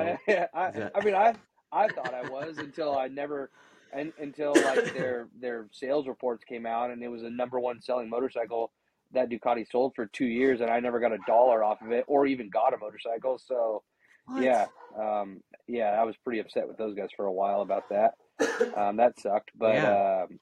of 0.03 0.07
big 0.07 0.19
Yeah. 0.29 0.47
I, 0.55 0.71
that- 0.71 0.93
I 0.95 1.05
mean, 1.05 1.15
I 1.15 1.35
I 1.73 1.89
thought 1.89 2.15
I 2.15 2.29
was 2.29 2.59
until 2.59 2.97
I 2.97 3.09
never, 3.09 3.51
and 3.93 4.13
until 4.21 4.53
like 4.55 4.95
their 4.95 5.29
their 5.41 5.67
sales 5.73 6.07
reports 6.07 6.45
came 6.45 6.67
out, 6.67 6.91
and 6.91 7.03
it 7.03 7.09
was 7.09 7.23
the 7.23 7.31
number 7.31 7.59
one 7.59 7.81
selling 7.81 8.09
motorcycle 8.09 8.71
that 9.13 9.29
Ducati 9.31 9.67
sold 9.71 9.95
for 9.95 10.07
two 10.07 10.27
years, 10.27 10.61
and 10.61 10.71
I 10.71 10.81
never 10.81 11.01
got 11.01 11.13
a 11.13 11.19
dollar 11.27 11.63
off 11.65 11.83
of 11.83 11.93
it, 11.93 12.05
or 12.07 12.27
even 12.27 12.49
got 12.51 12.75
a 12.75 12.79
motorcycle. 12.79 13.39
So 13.39 13.83
What? 14.27 14.43
yeah, 14.43 14.67
um, 14.99 15.43
yeah, 15.67 15.91
I 15.91 16.05
was 16.05 16.17
pretty 16.25 16.41
upset 16.41 16.69
with 16.69 16.77
those 16.77 16.95
guys 16.95 17.09
for 17.17 17.27
a 17.27 17.33
while 17.33 17.63
about 17.63 17.85
that. 17.91 18.15
Um, 18.77 18.97
that 18.97 19.19
sucked, 19.21 19.51
but 19.57 19.75
Yeah. 19.75 20.25
um, 20.25 20.39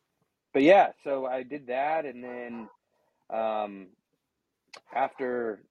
but 0.52 0.62
yeah, 0.62 0.88
so 1.04 1.26
I 1.26 1.42
did 1.42 1.66
that, 1.68 2.04
and 2.04 2.22
then 2.24 2.68
um, 3.30 3.88
after 4.94 5.62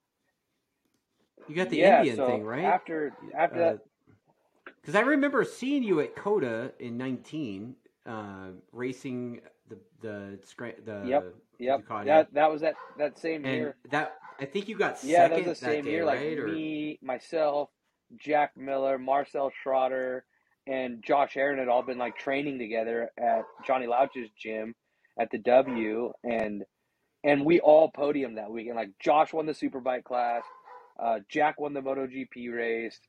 You 1.47 1.55
got 1.55 1.69
the 1.69 1.79
yeah, 1.79 1.99
Indian 1.99 2.15
so 2.15 2.25
thing, 2.25 2.45
right? 2.45 2.65
After 2.65 3.13
after 3.38 3.60
that, 3.60 3.77
Because 4.81 4.95
I 4.95 5.01
remember 5.01 5.43
seeing 5.43 5.83
you 5.83 5.99
at 5.99 6.15
COTA 6.15 6.73
in 6.79 6.97
'19, 6.97 7.75
uh, 8.05 8.47
racing 8.71 9.41
the 9.69 9.77
the 10.01 10.39
the 10.86 11.03
Yep, 11.07 11.23
Yep, 11.60 11.86
that 12.06 12.34
that 12.34 12.52
was 12.52 12.62
that 12.62 12.76
that 12.98 13.20
same 13.20 13.46
and 13.46 13.56
year. 13.56 13.76
that 13.89 14.15
I 14.39 14.46
think 14.46 14.67
you 14.67 14.78
got 14.78 15.04
Yeah, 15.04 15.28
that 15.28 15.38
was 15.38 15.60
the 15.60 15.65
same 15.65 15.86
day, 15.86 15.91
year. 15.91 16.06
Like 16.06 16.20
right? 16.20 16.46
Me, 16.46 17.00
myself, 17.02 17.70
Jack 18.20 18.52
Miller, 18.56 19.00
Marcel 19.00 19.52
Schrötter, 19.65 20.22
and 20.67 21.04
Josh 21.04 21.34
Herrin 21.34 21.58
had 21.58 21.67
all 21.67 21.82
been 21.82 21.98
like 21.98 22.17
training 22.17 22.60
together 22.60 23.10
at 23.20 23.43
Johnny 23.65 23.88
Louch's 23.88 24.30
gym 24.39 24.76
at 25.20 25.30
the 25.32 25.39
W, 25.39 26.12
and 26.24 26.63
and 27.24 27.43
we 27.43 27.60
all 27.60 27.91
podiumed 27.91 28.36
that 28.36 28.52
weekend. 28.52 28.76
Like 28.76 28.91
Josh 29.00 29.34
won 29.34 29.48
the 29.48 29.54
superbike 29.54 30.04
class, 30.04 30.43
uh, 31.00 31.20
Jack 31.30 31.60
won 31.60 31.74
the 31.74 31.82
MotoGP 31.82 32.54
race, 32.54 33.00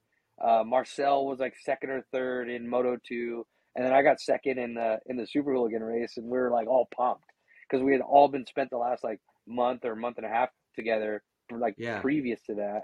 uh, 0.43 0.63
Marcel 0.65 1.27
was 1.27 1.39
like 1.39 1.55
second 1.65 1.91
or 1.91 2.03
third 2.13 2.49
in 2.49 2.69
Moto 2.69 2.97
two, 3.07 3.45
and 3.77 3.85
then 3.85 3.93
I 3.93 4.03
got 4.03 4.21
second 4.21 4.59
in 4.59 4.73
the 4.73 4.99
in 5.05 5.19
the 5.19 5.27
Super 5.27 5.53
Hooligan 5.53 5.83
race, 5.83 6.17
and 6.17 6.27
we 6.27 6.39
were 6.39 6.51
like 6.51 6.67
all 6.67 6.89
pumped 6.97 7.25
because 7.69 7.83
we 7.85 7.93
had 7.93 8.01
all 8.01 8.29
been 8.29 8.47
spent 8.47 8.71
the 8.71 8.79
last 8.79 9.05
like 9.05 9.21
month 9.47 9.85
or 9.85 9.95
month 9.97 10.17
and 10.19 10.27
a 10.27 10.29
half 10.29 10.51
together, 10.75 11.23
like 11.51 11.75
Yeah. 11.79 12.01
previous 12.01 12.41
to 12.43 12.55
that, 12.57 12.83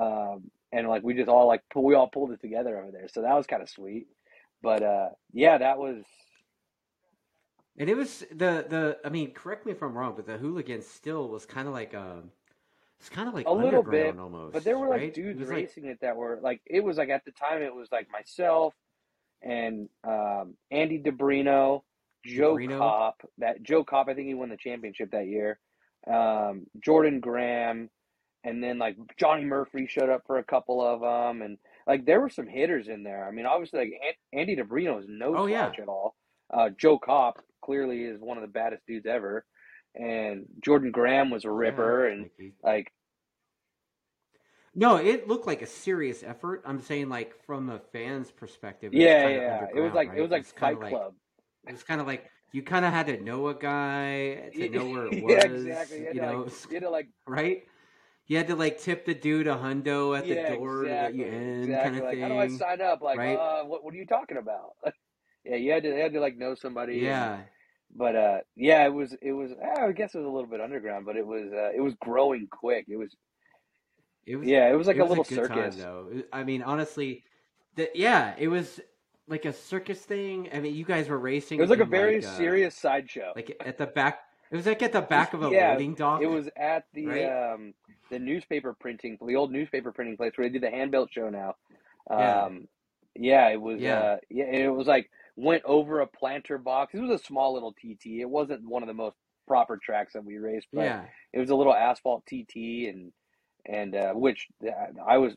um, 0.00 0.50
and 0.72 0.88
like 0.88 1.02
we 1.02 1.14
just 1.14 1.28
all 1.28 1.46
like 1.46 1.62
we 1.74 1.94
all 1.94 2.08
pulled 2.08 2.32
it 2.32 2.40
together 2.40 2.78
over 2.80 2.90
there, 2.90 3.08
so 3.08 3.22
that 3.22 3.34
was 3.34 3.46
kind 3.46 3.62
of 3.62 3.68
sweet. 3.68 4.06
But 4.62 4.82
uh, 4.82 5.08
yeah, 5.32 5.58
that 5.58 5.78
was 5.78 6.02
And 7.78 7.90
it 7.90 7.96
was 7.96 8.20
the 8.30 8.64
the. 8.68 8.98
I 9.04 9.10
mean, 9.10 9.32
correct 9.32 9.66
me 9.66 9.72
if 9.72 9.82
I'm 9.82 9.96
wrong, 9.96 10.14
but 10.16 10.26
the 10.26 10.38
hooligan 10.38 10.82
still 10.82 11.28
was 11.28 11.44
kind 11.44 11.68
of 11.68 11.74
like 11.74 11.94
um, 11.94 12.30
it's 12.98 13.10
kind 13.10 13.28
of 13.28 13.34
like 13.34 13.46
A 13.46 13.52
little 13.52 13.82
bit, 13.82 14.06
underground 14.08 14.20
almost. 14.20 14.54
But 14.54 14.64
there 14.64 14.78
were 14.78 14.88
like 14.88 15.00
right? 15.00 15.14
dudes 15.14 15.36
It 15.38 15.40
was 15.40 15.48
like- 15.50 15.56
racing 15.56 15.84
it 15.86 15.98
that 16.00 16.16
were 16.16 16.38
like 16.42 16.62
it 16.66 16.82
was 16.82 16.96
like 16.96 17.10
at 17.10 17.24
the 17.26 17.32
time 17.32 17.62
it 17.62 17.74
was 17.74 17.88
like 17.92 18.08
myself 18.10 18.74
and 19.42 19.88
um, 20.04 20.54
Andy 20.70 20.98
DiBrino, 20.98 21.82
Joe? 22.26 22.58
Kopp. 22.78 23.20
That 23.38 23.62
Joe 23.62 23.84
Kopp, 23.84 24.08
I 24.08 24.14
think 24.14 24.26
he 24.28 24.34
won 24.34 24.48
the 24.48 24.56
championship 24.56 25.10
that 25.12 25.26
year. 25.26 25.58
Um, 26.10 26.66
Jordan 26.84 27.20
Graham, 27.20 27.90
and 28.44 28.62
then 28.62 28.78
like 28.78 28.96
Johnny 29.18 29.44
Murphy 29.44 29.86
showed 29.88 30.08
up 30.10 30.22
for 30.26 30.38
a 30.38 30.44
couple 30.44 30.80
of 30.84 31.00
them, 31.00 31.42
and 31.42 31.58
like 31.86 32.04
there 32.06 32.20
were 32.20 32.30
some 32.30 32.46
hitters 32.46 32.88
in 32.88 33.02
there. 33.02 33.26
I 33.26 33.30
mean, 33.30 33.46
obviously 33.46 33.78
like 33.80 33.92
An- 34.32 34.38
Andy 34.40 34.56
DiBrino 34.56 35.00
is 35.00 35.06
no 35.08 35.36
Oh, 35.36 35.46
yeah. 35.46 35.66
slouch 35.66 35.78
at 35.80 35.88
all. 35.88 36.14
Uh, 36.52 36.70
Joe 36.78 36.98
Kopp 36.98 37.40
clearly 37.64 38.02
is 38.04 38.20
one 38.20 38.36
of 38.38 38.42
the 38.42 38.48
baddest 38.48 38.86
dudes 38.86 39.06
ever, 39.06 39.44
and 39.96 40.46
Jordan 40.64 40.92
Graham 40.92 41.30
was 41.30 41.44
a 41.44 41.50
ripper, 41.50 42.06
Yeah, 42.08 42.12
and 42.14 42.30
like 42.40 42.52
like 42.62 42.92
No, 44.74 44.96
it 44.96 45.26
looked 45.26 45.46
like 45.46 45.62
a 45.62 45.66
serious 45.66 46.22
effort. 46.22 46.62
I'm 46.66 46.80
saying, 46.80 47.08
like 47.08 47.34
from 47.46 47.70
a 47.70 47.78
fan's 47.92 48.30
perspective. 48.30 48.92
Yeah, 48.94 49.28
yeah. 49.28 49.66
It 49.74 49.80
was 49.80 49.92
like 49.94 50.10
right? 50.10 50.18
it 50.18 50.22
was 50.22 50.30
like 50.30 50.44
Fight 50.46 50.78
like- 50.78 50.90
Club. 50.92 51.14
It 51.66 51.72
was 51.72 51.82
kind 51.82 52.00
of 52.00 52.06
like 52.06 52.30
you 52.52 52.62
kind 52.62 52.84
of 52.84 52.92
had 52.92 53.06
to 53.06 53.20
know 53.22 53.48
a 53.48 53.54
guy 53.54 54.50
to 54.56 54.68
know 54.68 54.86
where 54.86 55.06
it 55.06 55.16
was. 55.20 55.32
yeah, 55.32 55.42
exactly. 55.44 55.98
You 55.98 56.14
You 56.14 56.20
know, 56.20 56.44
like, 56.44 56.70
you 56.70 56.74
had 56.74 56.82
to 56.82 56.90
like 56.90 57.08
right? 57.26 57.64
You 58.26 58.36
had 58.38 58.48
to 58.48 58.56
like 58.56 58.78
tip 58.80 59.06
the 59.06 59.14
dude 59.14 59.46
a 59.46 59.56
hundo 59.56 60.18
at 60.18 60.28
the 60.28 60.36
door 60.36 60.86
exactly, 60.86 60.98
let 61.00 61.14
you 61.14 61.26
in, 61.26 61.62
exactly. 61.62 61.78
kind 61.78 61.96
of 61.96 62.04
like, 62.04 62.10
thing. 62.10 62.20
how 62.20 62.28
do 62.28 62.38
I 62.38 62.48
sign 62.48 62.80
up? 62.80 63.02
Like, 63.02 63.18
right? 63.18 63.38
uh, 63.38 63.64
what 63.64 63.84
what 63.84 63.94
are 63.94 63.96
you 63.96 64.06
talking 64.06 64.36
about? 64.38 64.72
yeah, 65.44 65.56
you 65.56 65.72
had 65.72 65.82
to 65.84 65.88
you 65.90 65.96
had 66.02 66.12
to 66.14 66.20
like 66.20 66.36
know 66.36 66.54
somebody. 66.54 67.06
and- 67.06 67.06
yeah, 67.06 67.38
but 67.96 68.16
uh, 68.16 68.38
yeah, 68.56 68.84
it 68.86 68.92
was 68.94 69.14
it 69.22 69.32
was. 69.32 69.52
eh, 69.52 69.80
I 69.86 69.92
guess 69.92 70.14
it 70.14 70.18
was 70.18 70.26
a 70.26 70.30
little 70.30 70.50
bit 70.50 70.60
underground, 70.60 71.06
but 71.06 71.16
it 71.16 71.26
was 71.26 71.52
uh, 71.52 71.70
it 71.74 71.80
was 71.80 71.94
growing 72.00 72.48
quick. 72.50 72.86
It 72.88 72.96
was 72.96 73.14
It 74.26 74.36
was 74.36 74.48
Yeah, 74.48 74.68
it 74.70 74.74
was 74.76 74.86
like 74.86 74.96
it 74.96 75.00
a 75.00 75.04
was 75.04 75.10
little 75.10 75.22
a 75.22 75.24
circus. 75.24 75.76
time 75.76 75.78
though. 75.78 76.22
I 76.32 76.44
mean, 76.44 76.62
honestly, 76.62 77.24
the, 77.76 77.90
yeah, 77.94 78.34
it 78.38 78.48
was 78.48 78.80
like 79.28 79.44
a 79.44 79.52
circus 79.52 80.00
thing. 80.00 80.48
I 80.52 80.60
mean, 80.60 80.74
you 80.74 80.84
guys 80.84 81.08
were 81.08 81.18
racing. 81.18 81.58
It 81.58 81.62
was 81.62 81.70
like 81.70 81.80
a 81.80 81.84
very 81.84 82.24
uh, 82.24 82.36
serious 82.36 82.74
sideshow. 82.76 83.32
like 83.34 83.56
at 83.64 83.78
the 83.78 83.86
back. 83.86 84.20
It 84.50 84.56
was 84.56 84.66
like 84.66 84.82
at 84.82 84.92
the 84.92 85.02
back 85.02 85.34
of 85.34 85.42
a 85.42 85.50
yeah, 85.50 85.72
loading 85.72 85.94
dock. 85.94 86.22
It 86.22 86.28
was 86.28 86.48
at 86.56 86.84
the 86.94 87.06
Right? 87.06 87.52
um 87.52 87.74
the 88.10 88.18
newspaper 88.18 88.72
printing, 88.72 89.18
the 89.24 89.34
old 89.36 89.50
newspaper 89.50 89.90
printing 89.92 90.16
place 90.16 90.32
where 90.36 90.48
they 90.48 90.52
do 90.52 90.60
the 90.60 90.70
hand 90.70 90.92
built 90.92 91.12
show 91.12 91.28
now. 91.28 91.56
Yeah. 92.08 92.44
Um, 92.44 92.68
yeah, 93.16 93.48
it 93.48 93.60
was. 93.60 93.80
Yeah. 93.80 93.98
Uh, 93.98 94.16
yeah, 94.30 94.44
it 94.44 94.68
was 94.68 94.86
like 94.86 95.10
went 95.36 95.64
over 95.64 96.00
a 96.00 96.06
planter 96.06 96.58
box. 96.58 96.94
It 96.94 97.00
was 97.00 97.20
a 97.20 97.24
small 97.24 97.54
little 97.54 97.72
TT. 97.72 98.20
It 98.20 98.30
wasn't 98.30 98.68
one 98.68 98.82
of 98.82 98.86
the 98.86 98.94
most 98.94 99.16
proper 99.48 99.76
tracks 99.76 100.12
that 100.14 100.24
we 100.24 100.38
raced, 100.38 100.68
but 100.72 100.82
yeah, 100.82 101.04
it 101.32 101.38
was 101.38 101.50
a 101.50 101.54
little 101.54 101.74
asphalt 101.74 102.24
TT, 102.26 102.88
and 102.88 103.12
and 103.64 103.94
uh, 103.94 104.12
which 104.12 104.46
uh, 104.64 104.70
I 105.04 105.18
was. 105.18 105.34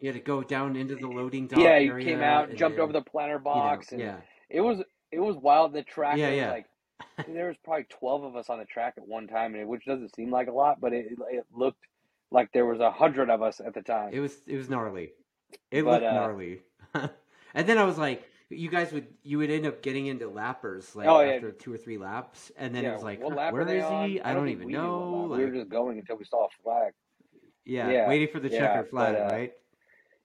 You 0.00 0.08
had 0.08 0.14
to 0.14 0.20
go 0.24 0.42
down 0.42 0.76
into 0.76 0.94
the 0.96 1.06
loading 1.08 1.46
dock. 1.46 1.58
Yeah, 1.58 1.78
you 1.78 1.96
came 1.98 2.20
out, 2.20 2.48
and 2.50 2.58
jumped 2.58 2.76
then, 2.76 2.84
over 2.84 2.92
the 2.92 3.02
planter 3.02 3.34
you 3.34 3.38
know, 3.38 3.44
box, 3.44 3.92
and 3.92 4.00
yeah, 4.00 4.16
it 4.50 4.60
was 4.60 4.82
it 5.10 5.20
was 5.20 5.36
wild. 5.36 5.72
The 5.72 5.82
track, 5.82 6.16
Yeah, 6.18 6.30
yeah. 6.30 6.50
like 6.50 6.66
there 7.28 7.48
was 7.48 7.56
probably 7.64 7.86
twelve 7.88 8.24
of 8.24 8.36
us 8.36 8.48
on 8.50 8.58
the 8.58 8.64
track 8.64 8.94
at 8.96 9.06
one 9.06 9.26
time, 9.26 9.52
and 9.52 9.62
it, 9.62 9.68
which 9.68 9.84
doesn't 9.84 10.14
seem 10.14 10.30
like 10.30 10.48
a 10.48 10.52
lot, 10.52 10.80
but 10.80 10.92
it 10.92 11.06
it 11.30 11.44
looked 11.54 11.84
like 12.30 12.52
there 12.52 12.66
was 12.66 12.80
a 12.80 12.90
hundred 12.90 13.30
of 13.30 13.42
us 13.42 13.60
at 13.64 13.74
the 13.74 13.82
time. 13.82 14.10
it 14.12 14.20
was 14.20 14.34
it 14.46 14.56
was 14.56 14.68
gnarly. 14.68 15.12
It 15.70 15.84
But, 15.84 16.02
looked 16.02 16.04
uh, 16.04 16.12
gnarly. 16.12 16.62
and 16.94 17.66
then 17.68 17.78
I 17.78 17.84
was 17.84 17.98
like, 17.98 18.24
you 18.50 18.68
guys 18.68 18.92
would 18.92 19.06
you 19.22 19.38
would 19.38 19.50
end 19.50 19.64
up 19.66 19.80
getting 19.82 20.06
into 20.06 20.28
lappers 20.28 20.94
like 20.96 21.06
Oh, 21.08 21.20
yeah. 21.20 21.32
after 21.34 21.52
two 21.52 21.72
or 21.72 21.78
three 21.78 21.98
laps, 21.98 22.50
and 22.56 22.74
then 22.74 22.82
yeah, 22.84 22.90
it 22.90 22.94
was 22.94 23.02
like, 23.02 23.22
what 23.22 23.30
huh, 23.32 23.36
lap 23.38 23.52
where 23.52 23.68
is 23.68 23.84
on? 23.84 24.08
he? 24.08 24.20
I, 24.20 24.34
don't, 24.34 24.44
think 24.44 24.56
even 24.56 24.66
we 24.66 24.72
know. 24.72 25.26
Like, 25.30 25.38
we 25.38 25.44
were 25.46 25.50
just 25.52 25.68
going 25.68 25.98
until 25.98 26.16
we 26.16 26.24
saw 26.24 26.46
a 26.46 26.48
flag. 26.62 26.92
yeah, 27.64 27.90
yeah, 27.90 28.08
waiting 28.08 28.28
for 28.28 28.40
the 28.40 28.50
checker 28.50 28.84
flag, 28.84 29.14
uh, 29.16 29.28
right? 29.34 29.52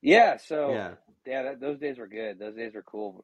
Yeah, 0.01 0.37
so 0.37 0.71
Yeah. 0.71 0.91
yeah, 1.25 1.43
that, 1.43 1.59
those 1.59 1.79
days 1.79 1.97
were 1.97 2.07
good. 2.07 2.39
Those 2.39 2.55
days 2.55 2.73
were 2.73 2.83
cool. 2.83 3.23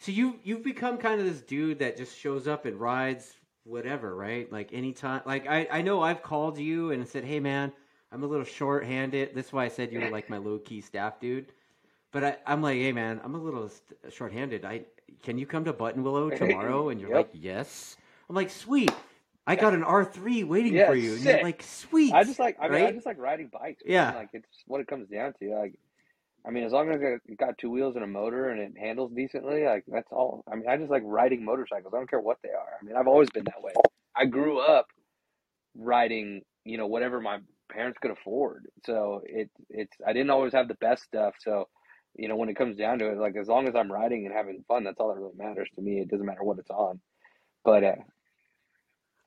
So 0.00 0.12
you 0.12 0.38
you've 0.44 0.62
become 0.62 0.98
kind 0.98 1.20
of 1.20 1.26
this 1.26 1.42
dude 1.42 1.80
that 1.80 1.96
just 1.96 2.16
shows 2.18 2.46
up 2.48 2.66
and 2.66 2.78
rides 2.80 3.34
whatever, 3.64 4.14
right? 4.14 4.50
Like 4.52 4.72
anytime. 4.72 5.22
Like 5.26 5.46
I 5.48 5.68
I 5.70 5.82
know 5.82 6.02
I've 6.02 6.22
called 6.22 6.58
you 6.58 6.90
and 6.92 7.06
said, 7.06 7.24
hey 7.24 7.40
man, 7.40 7.72
I'm 8.12 8.22
a 8.22 8.26
little 8.26 8.44
short-handed. 8.44 9.34
That's 9.34 9.52
why 9.52 9.64
I 9.64 9.68
said 9.68 9.92
you 9.92 10.00
were 10.00 10.08
like 10.08 10.30
my 10.30 10.38
low 10.38 10.58
key 10.58 10.80
staff 10.80 11.20
dude. 11.20 11.52
But 12.12 12.24
I, 12.24 12.36
I'm 12.46 12.62
like, 12.62 12.78
hey 12.78 12.92
man, 12.92 13.20
I'm 13.24 13.34
a 13.34 13.38
little 13.38 13.68
st- 13.68 14.12
short-handed. 14.12 14.64
I 14.64 14.82
can 15.22 15.38
you 15.38 15.46
come 15.46 15.64
to 15.66 15.72
Buttonwillow 15.72 16.34
tomorrow? 16.36 16.88
And 16.90 17.00
you're 17.00 17.10
Yep. 17.10 17.16
like, 17.18 17.30
yes. 17.32 17.96
I'm 18.28 18.36
like, 18.36 18.50
sweet. 18.50 18.92
I 19.48 19.56
got 19.56 19.74
an 19.74 19.82
R3 19.82 20.44
waiting 20.46 20.74
Yeah, 20.74 20.86
for 20.86 20.94
you. 20.94 21.14
And 21.14 21.24
you're 21.24 21.42
like, 21.42 21.62
sweet. 21.62 22.12
I 22.12 22.24
just 22.24 22.38
like 22.38 22.56
I 22.60 22.68
mean 22.68 22.84
I 22.84 22.92
just 22.92 23.06
like 23.06 23.18
riding 23.18 23.48
bikes. 23.48 23.82
man. 23.84 23.92
Yeah. 23.92 24.14
like 24.14 24.30
it's 24.32 24.48
what 24.66 24.80
it 24.80 24.86
comes 24.86 25.08
down 25.08 25.32
to. 25.40 25.54
Like 25.54 25.78
I 26.46 26.50
mean, 26.50 26.64
as 26.64 26.72
long 26.72 26.90
as 26.90 27.00
it 27.02 27.36
got 27.38 27.58
two 27.58 27.70
wheels 27.70 27.96
and 27.96 28.04
a 28.04 28.06
motor 28.06 28.48
and 28.50 28.60
it 28.60 28.72
handles 28.78 29.12
decently, 29.12 29.64
like 29.64 29.84
that's 29.88 30.10
all. 30.12 30.44
I 30.50 30.54
mean, 30.56 30.68
I 30.68 30.76
just 30.76 30.90
like 30.90 31.02
riding 31.04 31.44
motorcycles. 31.44 31.92
I 31.92 31.98
don't 31.98 32.08
care 32.08 32.20
what 32.20 32.38
they 32.42 32.50
are. 32.50 32.78
I 32.80 32.84
mean, 32.84 32.96
I've 32.96 33.08
always 33.08 33.28
been 33.30 33.44
that 33.44 33.62
way. 33.62 33.72
I 34.16 34.24
grew 34.24 34.58
up 34.60 34.86
riding, 35.76 36.42
you 36.64 36.78
know, 36.78 36.86
whatever 36.86 37.20
my 37.20 37.38
parents 37.70 37.98
could 38.00 38.10
afford. 38.12 38.66
So 38.86 39.22
it 39.24 39.50
it's 39.68 39.96
I 40.06 40.12
didn't 40.12 40.30
always 40.30 40.52
have 40.52 40.68
the 40.68 40.74
best 40.74 41.04
stuff. 41.04 41.34
So 41.40 41.68
you 42.14 42.28
know, 42.28 42.36
when 42.36 42.48
it 42.48 42.56
comes 42.56 42.76
down 42.76 42.98
to 43.00 43.10
it, 43.10 43.18
like 43.18 43.36
as 43.36 43.48
long 43.48 43.68
as 43.68 43.74
I'm 43.74 43.92
riding 43.92 44.26
and 44.26 44.34
having 44.34 44.64
fun, 44.68 44.84
that's 44.84 44.98
all 45.00 45.08
that 45.08 45.20
really 45.20 45.36
matters 45.36 45.68
to 45.74 45.82
me. 45.82 46.00
It 46.00 46.08
doesn't 46.08 46.26
matter 46.26 46.42
what 46.42 46.58
it's 46.58 46.70
on. 46.70 47.00
But 47.64 47.84
uh, 47.84 47.94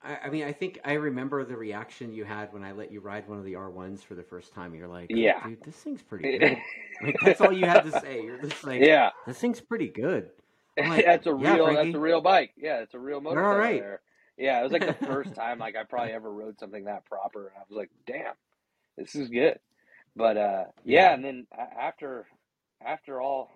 I, 0.04 0.18
I 0.26 0.30
mean, 0.30 0.44
I 0.44 0.52
think 0.52 0.80
I 0.84 0.94
remember 0.94 1.44
the 1.44 1.56
reaction 1.56 2.12
you 2.12 2.24
had 2.24 2.52
when 2.52 2.64
I 2.64 2.72
let 2.72 2.92
you 2.92 3.00
ride 3.00 3.28
one 3.28 3.38
of 3.38 3.44
the 3.44 3.54
R1s 3.54 4.02
for 4.04 4.14
the 4.14 4.22
first 4.22 4.52
time. 4.54 4.74
You're 4.74 4.88
like, 4.88 5.10
Yeah. 5.10 5.42
dude, 5.42 5.62
this 5.64 5.76
thing's 5.76 6.02
pretty 6.02 6.26
good. 6.28 6.58
like 7.00 7.20
that's 7.20 7.40
all 7.40 7.52
you 7.52 7.66
had 7.66 7.84
to 7.84 7.92
say. 7.92 8.22
You're 8.24 8.38
just 8.38 8.64
like, 8.64 8.86
yeah, 8.86 9.10
this 9.26 9.38
thing's 9.38 9.60
pretty 9.60 9.88
good. 9.88 10.30
Like, 10.78 11.04
that's 11.06 11.26
a 11.26 11.34
"Yeah, 11.36 11.56
real 11.56 11.58
Frankie." 11.58 11.74
that's 11.74 11.94
a 11.94 12.00
real 12.00 12.20
bike. 12.22 12.52
Yeah, 12.56 12.80
it's 12.80 12.94
a 12.94 12.98
real 12.98 13.20
We're 13.28 13.44
all 13.44 13.54
motorcycle 13.54 13.56
right. 13.56 13.84
there. 13.84 14.02
Yeah, 14.38 14.60
it 14.60 14.64
was 14.64 14.72
like 14.72 14.86
the 14.86 14.96
first 15.06 15.34
time 15.36 15.58
like 15.58 15.76
I 15.76 15.84
probably 15.84 16.12
ever 16.12 16.32
rode 16.32 16.58
something 16.58 16.84
that 16.84 17.06
proper, 17.06 17.48
and 17.48 17.56
I 17.58 17.62
was 17.68 17.76
like, 17.76 17.90
damn, 18.06 18.34
this 18.98 19.14
is 19.14 19.28
good. 19.28 19.58
But 20.16 20.36
uh, 20.36 20.64
yeah, 20.84 21.10
Yeah. 21.10 21.14
and 21.14 21.24
then 21.24 21.46
after 21.80 22.26
after 22.84 23.20
all, 23.20 23.50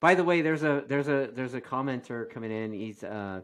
By 0.00 0.14
the 0.14 0.24
way, 0.24 0.42
there's 0.42 0.64
a 0.64 0.84
there's 0.86 1.08
a 1.08 1.30
there's 1.32 1.54
a 1.54 1.60
commenter 1.60 2.28
coming 2.30 2.50
in. 2.50 2.72
He's 2.72 3.04
uh 3.04 3.42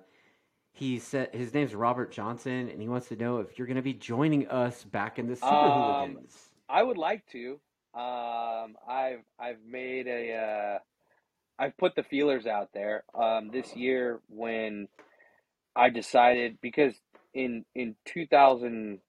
he 0.79 1.01
said 1.01 1.31
his 1.33 1.53
name's 1.53 1.75
Robert 1.75 2.13
Johnson, 2.13 2.69
and 2.69 2.81
he 2.81 2.89
wants 2.89 3.09
to 3.09 3.17
know 3.17 3.39
if 3.39 3.59
you're 3.59 3.67
going 3.67 3.77
to 3.77 3.83
be 3.83 3.95
joining 3.95 4.47
us 4.47 4.85
back 4.85 5.19
in 5.19 5.27
the 5.27 5.35
Super 5.35 5.49
Um, 5.49 5.73
Hooligans. 5.73 6.51
I 6.69 6.85
would 6.85 6.99
like 6.99 7.27
to. 7.33 7.59
Um, 7.95 8.77
I've 8.89 9.25
I've 9.41 9.59
made 9.67 10.07
a 10.07 10.35
uh, 10.35 10.79
I've 11.59 11.77
put 11.79 11.97
the 11.97 12.05
feelers 12.05 12.47
out 12.47 12.69
there. 12.73 13.03
Um, 13.13 13.51
this 13.51 13.75
year 13.75 14.21
when 14.29 14.87
I 15.75 15.91
decided 15.91 16.59
because 16.63 16.95
in 17.35 17.65
in 17.75 17.97
2000, 18.05 19.01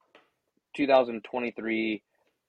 2023, 0.75 2.01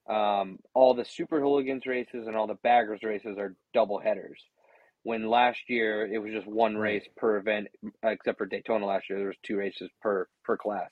um, 0.09 0.59
all 0.73 0.95
the 0.95 1.05
Super 1.05 1.41
Hooligans 1.41 1.85
races 1.85 2.27
and 2.27 2.37
all 2.37 2.47
the 2.47 2.59
Baggers 2.63 3.03
races 3.03 3.37
are 3.37 3.55
double 3.75 3.99
headers. 3.99 4.41
When 5.03 5.29
last 5.29 5.61
year 5.69 6.07
it 6.13 6.19
was 6.19 6.33
just 6.33 6.47
one 6.47 6.77
race 6.77 7.07
per 7.17 7.39
event, 7.39 7.69
except 8.03 8.39
for 8.39 8.47
Daytona 8.47 8.87
last 8.87 9.09
year, 9.09 9.19
there 9.19 9.29
was 9.29 9.37
two 9.43 9.57
races 9.57 9.91
per 10.03 10.29
per 10.45 10.57
class. 10.57 10.91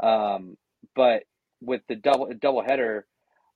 Um, 0.00 0.56
but 0.94 1.22
with 1.60 1.82
the 1.88 1.96
double 1.96 2.30
double 2.40 2.62
header, 2.62 3.06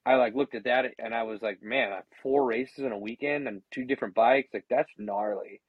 I 0.06 0.14
like 0.14 0.34
looked 0.34 0.54
at 0.54 0.64
that 0.64 0.86
and 0.98 1.14
I 1.14 1.24
was 1.24 1.42
like, 1.42 1.62
man, 1.62 1.92
four 2.22 2.44
races 2.46 2.84
in 2.84 2.92
a 2.92 2.98
weekend 2.98 3.48
and 3.48 3.62
two 3.72 3.84
different 3.84 4.14
bikes, 4.14 4.50
like 4.54 4.64
that's 4.70 4.90
gnarly. 4.98 5.60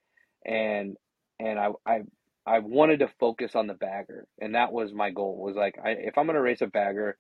And 0.46 0.98
and 1.40 1.60
I 1.60 1.70
I 1.86 2.02
I 2.46 2.60
wanted 2.60 3.00
to 3.00 3.12
focus 3.20 3.56
on 3.56 3.68
the 3.68 3.74
bagger, 3.74 4.28
and 4.40 4.56
that 4.56 4.72
was 4.72 4.94
my 4.94 5.12
goal. 5.12 5.38
Was 5.44 5.56
like, 5.56 5.76
I, 5.84 5.92
if 5.92 6.18
I'm 6.18 6.26
gonna 6.26 6.42
race 6.42 6.62
a 6.62 6.68
bagger, 6.68 7.18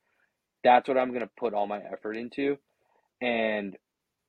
that's 0.64 0.88
what 0.88 0.98
I'm 0.98 1.14
gonna 1.14 1.30
put 1.38 1.54
all 1.54 1.68
my 1.68 1.80
effort 1.80 2.18
into. 2.18 2.58
And 3.22 3.76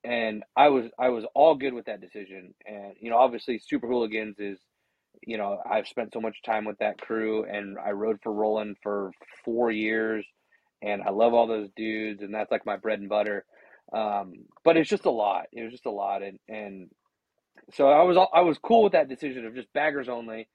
and 0.04 0.42
I 0.56 0.68
was 0.68 0.86
I 0.98 1.08
was 1.10 1.24
all 1.34 1.54
good 1.54 1.74
with 1.74 1.86
that 1.86 2.00
decision. 2.00 2.54
And 2.66 2.94
you 3.00 3.10
know, 3.10 3.18
obviously, 3.18 3.58
Super 3.58 3.86
Hooligans 3.86 4.36
is, 4.38 4.58
you 5.26 5.36
know, 5.38 5.58
I've 5.68 5.86
spent 5.88 6.12
so 6.12 6.20
much 6.20 6.42
time 6.44 6.64
with 6.64 6.78
that 6.78 7.00
crew, 7.00 7.44
and 7.44 7.78
I 7.78 7.90
rode 7.90 8.20
for 8.22 8.32
Roland 8.32 8.76
for 8.82 9.12
four 9.44 9.70
years, 9.70 10.26
and 10.82 11.02
I 11.02 11.10
love 11.10 11.34
all 11.34 11.46
those 11.46 11.68
dudes, 11.76 12.22
and 12.22 12.34
that's 12.34 12.50
like 12.50 12.66
my 12.66 12.76
bread 12.76 13.00
and 13.00 13.08
butter. 13.08 13.44
Um, 13.92 14.32
but 14.64 14.76
it's 14.76 14.90
just 14.90 15.06
a 15.06 15.10
lot. 15.10 15.46
It 15.52 15.62
was 15.62 15.72
just 15.72 15.86
a 15.86 15.90
lot, 15.90 16.22
and 16.22 16.38
and 16.48 16.90
so 17.72 17.88
I 17.88 18.02
was 18.02 18.16
I 18.34 18.40
was 18.40 18.58
cool 18.58 18.82
with 18.82 18.92
that 18.92 19.08
decision 19.08 19.46
of 19.46 19.54
just 19.54 19.72
baggers 19.72 20.08
only. 20.08 20.48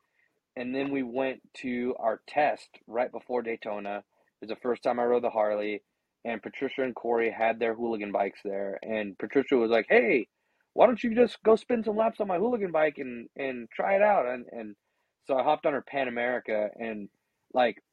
And 0.56 0.74
then 0.74 0.92
we 0.92 1.04
went 1.04 1.42
to 1.58 1.96
our 2.00 2.20
test 2.28 2.68
right 2.88 3.12
before 3.12 3.44
Daytona. 3.44 3.98
It 4.00 4.04
was 4.42 4.50
the 4.50 4.56
first 4.56 4.82
time 4.82 5.00
I 5.00 5.04
rode 5.04 5.24
the 5.24 5.30
Harley, 5.30 5.84
and 6.28 6.44
Patricia 6.44 6.84
and 6.84 6.96
Corey 6.96 7.32
had 7.32 7.60
their 7.60 7.76
hooligan 7.76 8.12
bikes 8.14 8.42
there. 8.46 8.80
And 8.84 9.18
Patricia 9.20 9.58
was 9.58 9.72
like, 9.72 9.88
"Hey, 9.90 10.28
why 10.74 10.88
don't 10.88 11.04
you 11.04 11.16
just 11.16 11.42
go 11.44 11.58
spin 11.58 11.84
some 11.86 11.98
laps 11.98 12.22
on 12.22 12.28
my 12.30 12.38
hooligan 12.38 12.72
bike 12.74 13.00
and 13.00 13.30
and 13.38 13.70
try 13.72 13.96
it 13.96 14.04
out?" 14.04 14.28
And 14.28 14.48
and 14.52 14.78
so 15.26 15.38
I 15.38 15.44
hopped 15.44 15.68
on 15.68 15.74
her 15.74 15.84
Pan 15.84 16.10
America 16.10 16.70
and 16.80 17.10
like 17.54 17.84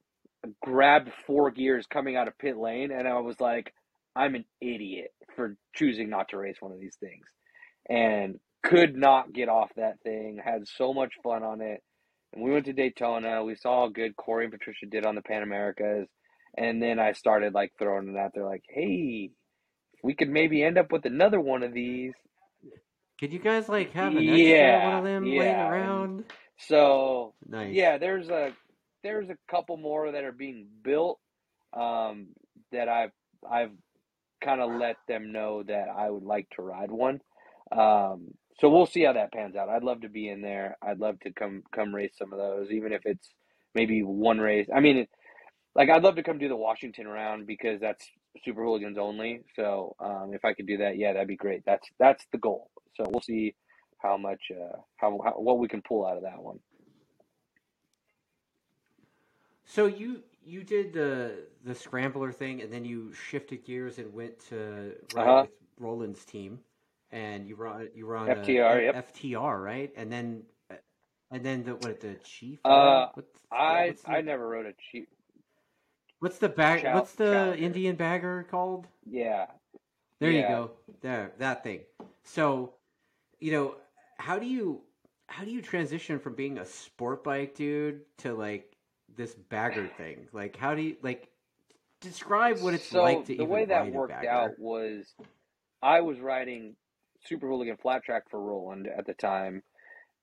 grabbed 0.63 1.11
four 1.27 1.51
gears 1.51 1.87
coming 1.87 2.17
out 2.17 2.27
of 2.29 2.37
pit 2.39 2.57
lane, 2.57 2.91
and 2.91 3.07
I 3.07 3.19
was 3.21 3.39
like, 3.41 3.73
"I'm 4.15 4.35
an 4.35 4.45
idiot 4.61 5.13
for 5.35 5.57
choosing 5.75 6.09
not 6.09 6.29
to 6.29 6.37
race 6.37 6.57
one 6.61 6.73
of 6.73 6.79
these 6.81 6.97
things," 6.97 7.27
and 7.89 8.39
could 8.63 8.95
not 8.97 9.33
get 9.33 9.49
off 9.49 9.71
that 9.75 10.01
thing. 10.01 10.39
Had 10.43 10.67
so 10.67 10.93
much 10.93 11.13
fun 11.23 11.43
on 11.43 11.61
it. 11.61 11.83
And 12.33 12.43
we 12.43 12.51
went 12.51 12.65
to 12.67 12.73
Daytona. 12.73 13.43
We 13.45 13.55
saw 13.55 13.81
how 13.83 13.89
good 13.89 14.15
Corey 14.17 14.45
and 14.45 14.53
Patricia 14.53 14.87
did 14.87 15.05
on 15.05 15.15
the 15.15 15.21
Pan 15.23 15.43
Americas. 15.43 16.09
And 16.57 16.81
then 16.81 16.99
I 16.99 17.13
started 17.13 17.53
like 17.53 17.73
throwing 17.77 18.09
it 18.09 18.17
out 18.17 18.31
there, 18.33 18.45
like, 18.45 18.63
hey, 18.69 19.31
we 20.03 20.13
could 20.13 20.29
maybe 20.29 20.63
end 20.63 20.77
up 20.77 20.91
with 20.91 21.05
another 21.05 21.39
one 21.41 21.63
of 21.63 21.73
these. 21.73 22.13
Could 23.19 23.33
you 23.33 23.39
guys 23.39 23.67
like 23.69 23.93
have 23.93 24.11
an 24.15 24.17
extra 24.17 24.37
Yeah, 24.37 24.87
one 24.89 24.97
of 24.99 25.03
them 25.05 25.23
laying 25.25 25.35
yeah, 25.41 25.65
and- 25.65 25.73
around? 25.73 26.23
So 26.57 27.33
Nice. 27.47 27.73
yeah, 27.73 27.97
there's 27.97 28.29
a 28.29 28.53
there's 29.03 29.29
a 29.29 29.37
couple 29.51 29.75
more 29.77 30.11
that 30.11 30.23
are 30.23 30.31
being 30.31 30.67
built 30.83 31.19
um, 31.73 32.27
that 32.71 32.87
I've 32.87 33.11
I've 33.49 33.71
kind 34.41 34.61
of 34.61 34.71
let 34.79 34.95
them 35.07 35.31
know 35.33 35.63
that 35.63 35.87
I 35.89 36.09
would 36.09 36.23
like 36.23 36.47
to 36.55 36.61
ride 36.61 36.91
one. 36.91 37.19
Um, 37.71 38.27
so 38.59 38.69
we'll 38.69 38.85
see 38.85 39.03
how 39.03 39.13
that 39.13 39.33
pans 39.33 39.55
out. 39.57 39.67
I'd 39.67 39.83
love 39.83 40.01
to 40.01 40.09
be 40.09 40.29
in 40.29 40.41
there. 40.41 40.77
I'd 40.81 40.99
love 40.99 41.19
to 41.21 41.33
come 41.33 41.63
come 41.73 41.93
race 41.93 42.13
some 42.17 42.31
of 42.31 42.39
those, 42.39 42.71
even 42.71 42.93
if 42.93 43.01
it's 43.05 43.27
maybe 43.73 44.01
one 44.01 44.37
race. 44.39 44.67
I 44.73 44.79
mean, 44.79 45.07
like 45.75 45.89
I'd 45.89 46.03
love 46.03 46.15
to 46.15 46.23
come 46.23 46.37
do 46.37 46.47
the 46.47 46.55
Washington 46.55 47.07
round 47.07 47.45
because 47.47 47.79
that's 47.81 48.05
Super 48.43 48.63
Hooligans 48.63 48.97
only. 48.97 49.41
So 49.55 49.95
um, 49.99 50.31
if 50.33 50.43
I 50.45 50.53
could 50.53 50.67
do 50.67 50.77
that, 50.77 50.97
yeah, 50.97 51.13
that'd 51.13 51.27
be 51.27 51.35
great. 51.35 51.63
That's 51.65 51.87
that's 51.99 52.25
the 52.31 52.37
goal. 52.37 52.71
So 52.95 53.03
we'll 53.09 53.21
see 53.21 53.55
how 54.01 54.17
much 54.17 54.41
uh, 54.51 54.77
how, 54.97 55.19
how 55.23 55.31
what 55.31 55.59
we 55.59 55.67
can 55.67 55.81
pull 55.81 56.05
out 56.05 56.17
of 56.17 56.23
that 56.23 56.41
one. 56.41 56.59
So 59.65 59.85
you 59.87 60.21
you 60.45 60.63
did 60.63 60.93
the 60.93 61.47
the 61.63 61.75
scrambler 61.75 62.31
thing, 62.31 62.61
and 62.61 62.71
then 62.71 62.85
you 62.85 63.13
shifted 63.13 63.65
gears 63.65 63.97
and 63.97 64.13
went 64.13 64.39
to 64.49 64.93
ride 65.13 65.27
Uh-huh. 65.27 65.41
with 65.43 65.51
Roland's 65.79 66.23
team, 66.23 66.59
and 67.11 67.47
you 67.47 67.55
were 67.55 67.67
on 67.67 67.89
you 67.95 68.05
were 68.05 68.15
on 68.15 68.27
FTR, 68.27 68.79
a, 68.79 68.83
yep. 68.83 69.13
FTR, 69.13 69.61
right? 69.61 69.91
And 69.97 70.11
then 70.11 70.43
and 71.31 71.43
then 71.43 71.63
the 71.63 71.75
what 71.75 71.99
the 71.99 72.15
chief? 72.23 72.59
Uh, 72.63 73.07
what's, 73.13 73.27
I 73.51 73.87
what's 73.87 74.03
the, 74.03 74.11
I 74.11 74.21
never 74.21 74.47
rode 74.47 74.67
a 74.67 74.73
cheap. 74.91 75.09
What's 76.25 76.39
the 76.39 76.49
bag? 76.49 76.81
Chal- 76.81 76.95
what's 76.95 77.11
the 77.13 77.31
Challenger. 77.31 77.63
Indian 77.63 77.95
bagger 77.95 78.47
called? 78.49 78.87
Yeah. 79.05 79.45
There 80.19 80.31
you 80.31 80.41
go. 80.41 80.71
There, 81.01 81.31
that 81.37 81.63
thing. 81.63 81.81
So, 82.23 82.73
you 83.39 83.51
know, 83.51 83.75
how 84.17 84.39
do 84.39 84.47
you 84.47 84.81
how 85.27 85.43
do 85.43 85.51
you 85.51 85.61
transition 85.61 86.17
from 86.19 86.33
being 86.33 86.57
a 86.57 86.65
sport 86.65 87.23
bike 87.23 87.53
dude 87.53 88.01
to 88.19 88.33
like 88.33 88.75
this 89.15 89.35
bagger 89.35 89.87
thing? 89.97 90.27
Like, 90.33 90.55
how 90.57 90.73
do 90.73 90.81
you 90.81 90.97
like 91.03 91.29
describe 92.01 92.59
what 92.61 92.73
it's 92.73 92.87
so 92.89 93.03
like 93.03 93.25
to 93.25 93.35
the 93.37 93.45
way 93.45 93.65
that 93.65 93.91
worked 93.91 94.25
out 94.25 94.57
was 94.57 95.05
I 95.83 96.01
was 96.01 96.19
riding 96.19 96.75
Super 97.25 97.47
Hooligan 97.47 97.77
flat 97.77 98.03
track 98.03 98.23
for 98.31 98.41
Roland 98.41 98.87
at 98.87 99.05
the 99.05 99.13
time, 99.13 99.61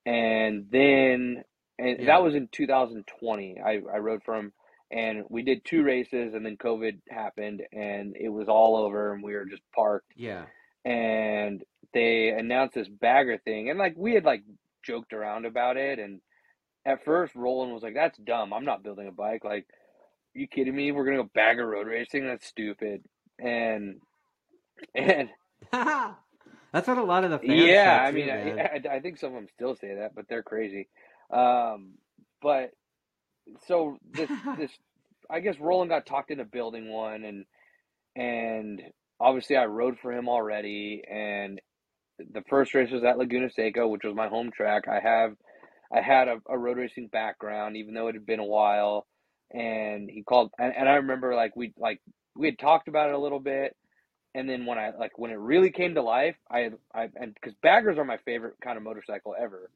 and 0.05 0.66
then 0.72 1.44
and 1.78 1.98
Yeah. 2.00 2.07
that 2.07 2.22
was 2.24 2.34
in 2.34 2.48
2020. 2.50 3.61
I 3.64 3.74
I 3.92 3.98
rode 3.98 4.24
for 4.24 4.34
him, 4.34 4.53
and 4.93 5.24
we 5.30 5.43
did 5.43 5.64
two 5.64 5.82
races, 5.82 6.34
and 6.34 6.45
then 6.45 6.57
COVID 6.57 6.99
happened, 7.09 7.62
and 7.72 8.14
it 8.16 8.28
was 8.28 8.49
all 8.49 8.76
over, 8.76 9.14
and 9.14 9.22
we 9.22 9.34
were 9.34 9.47
just 9.47 9.62
parked, 9.74 10.12
Yeah, 10.16 10.45
and 10.84 11.62
they 11.95 12.28
announced 12.28 12.74
this 12.74 12.88
bagger 12.88 13.38
thing, 13.38 13.70
and 13.70 13.78
like 13.78 13.95
we 13.97 14.14
had 14.14 14.24
like 14.24 14.43
joked 14.84 15.12
around 15.12 15.47
about 15.47 15.76
it, 15.76 15.99
and 15.99 16.20
at 16.84 17.05
first 17.05 17.34
Roland 17.34 17.72
was 17.72 17.82
like, 17.82 17.95
"That's 17.95 18.18
dumb. 18.18 18.53
I'm 18.53 18.64
not 18.64 18.82
building 18.82 19.09
a 19.09 19.12
bike. 19.12 19.45
Like, 19.45 19.66
you 20.34 20.47
kidding 20.47 20.76
me? 20.76 20.93
We're 20.93 21.05
gonna 21.05 21.18
go 21.18 21.30
bagger 21.34 21.66
road 21.66 21.86
racing? 21.86 22.26
That's 22.26 22.47
stupid." 22.47 23.03
And 23.38 24.01
and 24.95 25.30
that's 25.72 26.88
what 26.88 26.99
a 26.99 27.03
lot 27.03 27.24
of 27.24 27.30
the 27.30 27.38
fans 27.38 27.61
yeah, 27.62 28.03
say 28.03 28.09
I 28.09 28.12
mean. 28.12 28.30
I, 28.30 28.61
I, 28.61 28.97
I 28.97 29.01
think 29.01 29.18
some 29.18 29.28
of 29.28 29.34
them 29.34 29.49
still 29.55 29.74
say 29.74 29.95
that, 29.97 30.14
but 30.14 30.26
they're 30.28 30.43
crazy. 30.43 30.88
Um, 31.30 31.95
but 32.43 32.72
so 33.66 33.99
this 34.12 34.30
this 34.59 34.70
I 35.30 35.40
guess 35.40 35.59
Roland 35.61 35.90
got 35.90 36.07
talked 36.07 36.30
into 36.30 36.45
building 36.45 36.93
one, 36.93 37.24
and 37.24 37.45
and 38.16 38.82
obviously 39.20 39.57
I 39.57 39.66
rode 39.66 39.99
for 40.01 40.12
him 40.12 40.28
already, 40.28 41.03
and 41.11 41.61
the 42.18 42.43
first 42.49 42.74
race 42.74 42.90
was 42.90 43.05
at 43.05 43.18
Laguna 43.18 43.51
Seca, 43.51 43.86
which 43.86 44.05
was 44.05 44.14
my 44.14 44.28
home 44.28 44.51
track. 44.55 44.88
I 44.88 45.01
have 45.01 45.34
I 45.93 46.01
had 46.01 46.28
a, 46.28 46.38
a 46.49 46.59
road 46.59 46.78
racing 46.78 47.09
background, 47.09 47.76
even 47.76 47.95
though 47.95 48.09
it 48.09 48.14
had 48.14 48.26
been 48.26 48.40
a 48.40 48.45
while. 48.45 49.07
And 49.53 50.09
he 50.11 50.22
called, 50.22 50.51
and, 50.59 50.74
and 50.74 50.88
I 50.88 50.95
remember 50.95 51.34
like 51.34 51.55
we 51.57 51.74
like 51.78 52.01
we 52.34 52.47
had 52.47 52.59
talked 52.59 52.88
about 52.88 53.11
it 53.11 53.14
a 53.14 53.18
little 53.18 53.40
bit, 53.40 53.76
and 54.34 54.49
then 54.49 54.64
when 54.64 54.78
I 54.78 54.93
like 54.99 55.18
when 55.18 55.30
it 55.30 55.38
really 55.38 55.70
came 55.70 55.95
to 55.95 56.03
life, 56.03 56.36
I 56.51 56.70
I 56.95 57.09
and 57.16 57.34
because 57.34 57.55
baggers 57.62 57.99
are 57.99 58.05
my 58.05 58.16
favorite 58.24 58.55
kind 58.64 58.78
of 58.78 58.82
motorcycle 58.82 59.34
ever, 59.38 59.70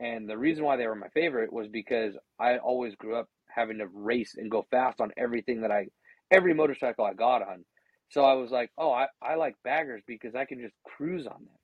and 0.00 0.28
the 0.28 0.38
reason 0.38 0.64
why 0.64 0.76
they 0.76 0.86
were 0.86 0.94
my 0.94 1.08
favorite 1.08 1.52
was 1.52 1.68
because 1.68 2.14
I 2.38 2.58
always 2.58 2.94
grew 2.96 3.16
up 3.16 3.28
having 3.48 3.78
to 3.78 3.86
race 3.86 4.34
and 4.36 4.50
go 4.50 4.66
fast 4.70 5.00
on 5.00 5.12
everything 5.16 5.62
that 5.62 5.70
I 5.70 5.86
every 6.30 6.54
motorcycle 6.54 7.04
I 7.04 7.14
got 7.14 7.42
on. 7.42 7.64
So 8.10 8.24
I 8.24 8.34
was 8.34 8.50
like, 8.50 8.70
oh, 8.78 8.92
I, 8.92 9.06
I 9.22 9.36
like 9.36 9.56
baggers 9.64 10.02
because 10.06 10.34
I 10.34 10.44
can 10.44 10.60
just 10.60 10.74
cruise 10.84 11.26
on 11.26 11.40
them 11.40 11.58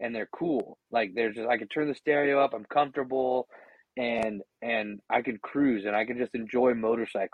and 0.00 0.14
they're 0.14 0.28
cool. 0.34 0.78
Like 0.90 1.12
they're 1.14 1.32
just 1.32 1.48
I 1.48 1.56
can 1.56 1.68
turn 1.68 1.88
the 1.88 1.94
stereo 1.94 2.40
up, 2.40 2.54
I'm 2.54 2.66
comfortable 2.66 3.48
and 3.96 4.42
and 4.60 5.00
I 5.10 5.22
can 5.22 5.38
cruise 5.38 5.84
and 5.86 5.96
I 5.96 6.04
can 6.04 6.18
just 6.18 6.34
enjoy 6.34 6.72
motorcycling. 6.72 7.28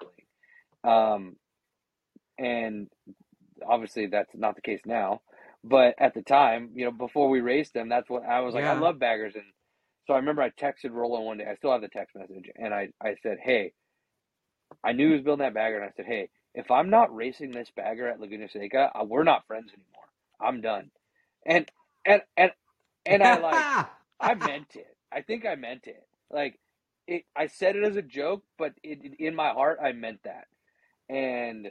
Um 0.84 1.36
and 2.39 2.89
obviously 3.66 4.07
that's 4.07 4.30
not 4.34 4.55
the 4.55 4.62
case 4.62 4.80
now. 4.86 5.20
But 5.64 5.95
at 5.99 6.14
the 6.14 6.22
time, 6.22 6.70
you 6.74 6.84
know, 6.84 6.93
before 6.93 7.28
we 7.28 7.41
raced 7.41 7.74
them, 7.74 7.89
that's 7.89 8.09
what 8.09 8.24
I 8.24 8.41
was 8.41 8.55
like, 8.55 8.64
I 8.64 8.74
love 8.74 8.99
baggers 9.01 9.34
and 9.34 9.45
so 10.09 10.15
I 10.15 10.17
remember 10.17 10.41
I 10.43 10.49
texted 10.49 10.93
Roland 10.93 11.27
one 11.27 11.39
day. 11.39 11.47
I 11.49 11.55
still 11.57 11.71
have 11.71 11.83
the 11.83 11.89
text 11.89 12.17
message 12.17 12.51
and 12.57 12.73
I, 12.73 12.89
I 13.03 13.17
said, 13.23 13.37
Hey, 13.43 13.75
I 14.83 14.93
knew 14.93 15.09
he 15.09 15.13
was 15.13 15.23
building 15.23 15.45
that 15.45 15.55
bagger 15.55 15.77
and 15.77 15.85
I 15.85 15.93
said, 15.95 16.07
Hey, 16.07 16.31
if 16.55 16.71
I'm 16.71 16.89
not 16.89 17.15
racing 17.15 17.51
this 17.51 17.71
bagger 17.77 18.09
at 18.09 18.19
Laguna 18.19 18.49
Seca, 18.49 18.91
uh, 18.99 19.05
we're 19.05 19.23
not 19.23 19.47
friends 19.47 19.71
anymore. 19.71 20.07
I'm 20.41 20.63
done. 20.63 20.91
And 21.45 21.71
and 22.07 22.23
and 22.39 22.53
and 23.05 23.23
I 23.23 23.39
like 23.39 23.87
I 24.21 24.35
meant 24.35 24.77
it. 24.77 24.97
I 25.13 25.21
think 25.21 25.45
I 25.45 25.57
meant 25.57 25.87
it. 25.87 26.03
Like 26.31 26.59
it, 27.07 27.25
I 27.37 27.49
said 27.49 27.77
it 27.77 27.85
as 27.85 27.97
a 27.97 28.03
joke, 28.03 28.43
but 28.57 28.73
it, 28.83 29.01
in 29.19 29.35
my 29.35 29.51
heart, 29.51 29.79
I 29.83 29.93
meant 29.93 30.21
that. 30.25 30.47
And 31.11 31.69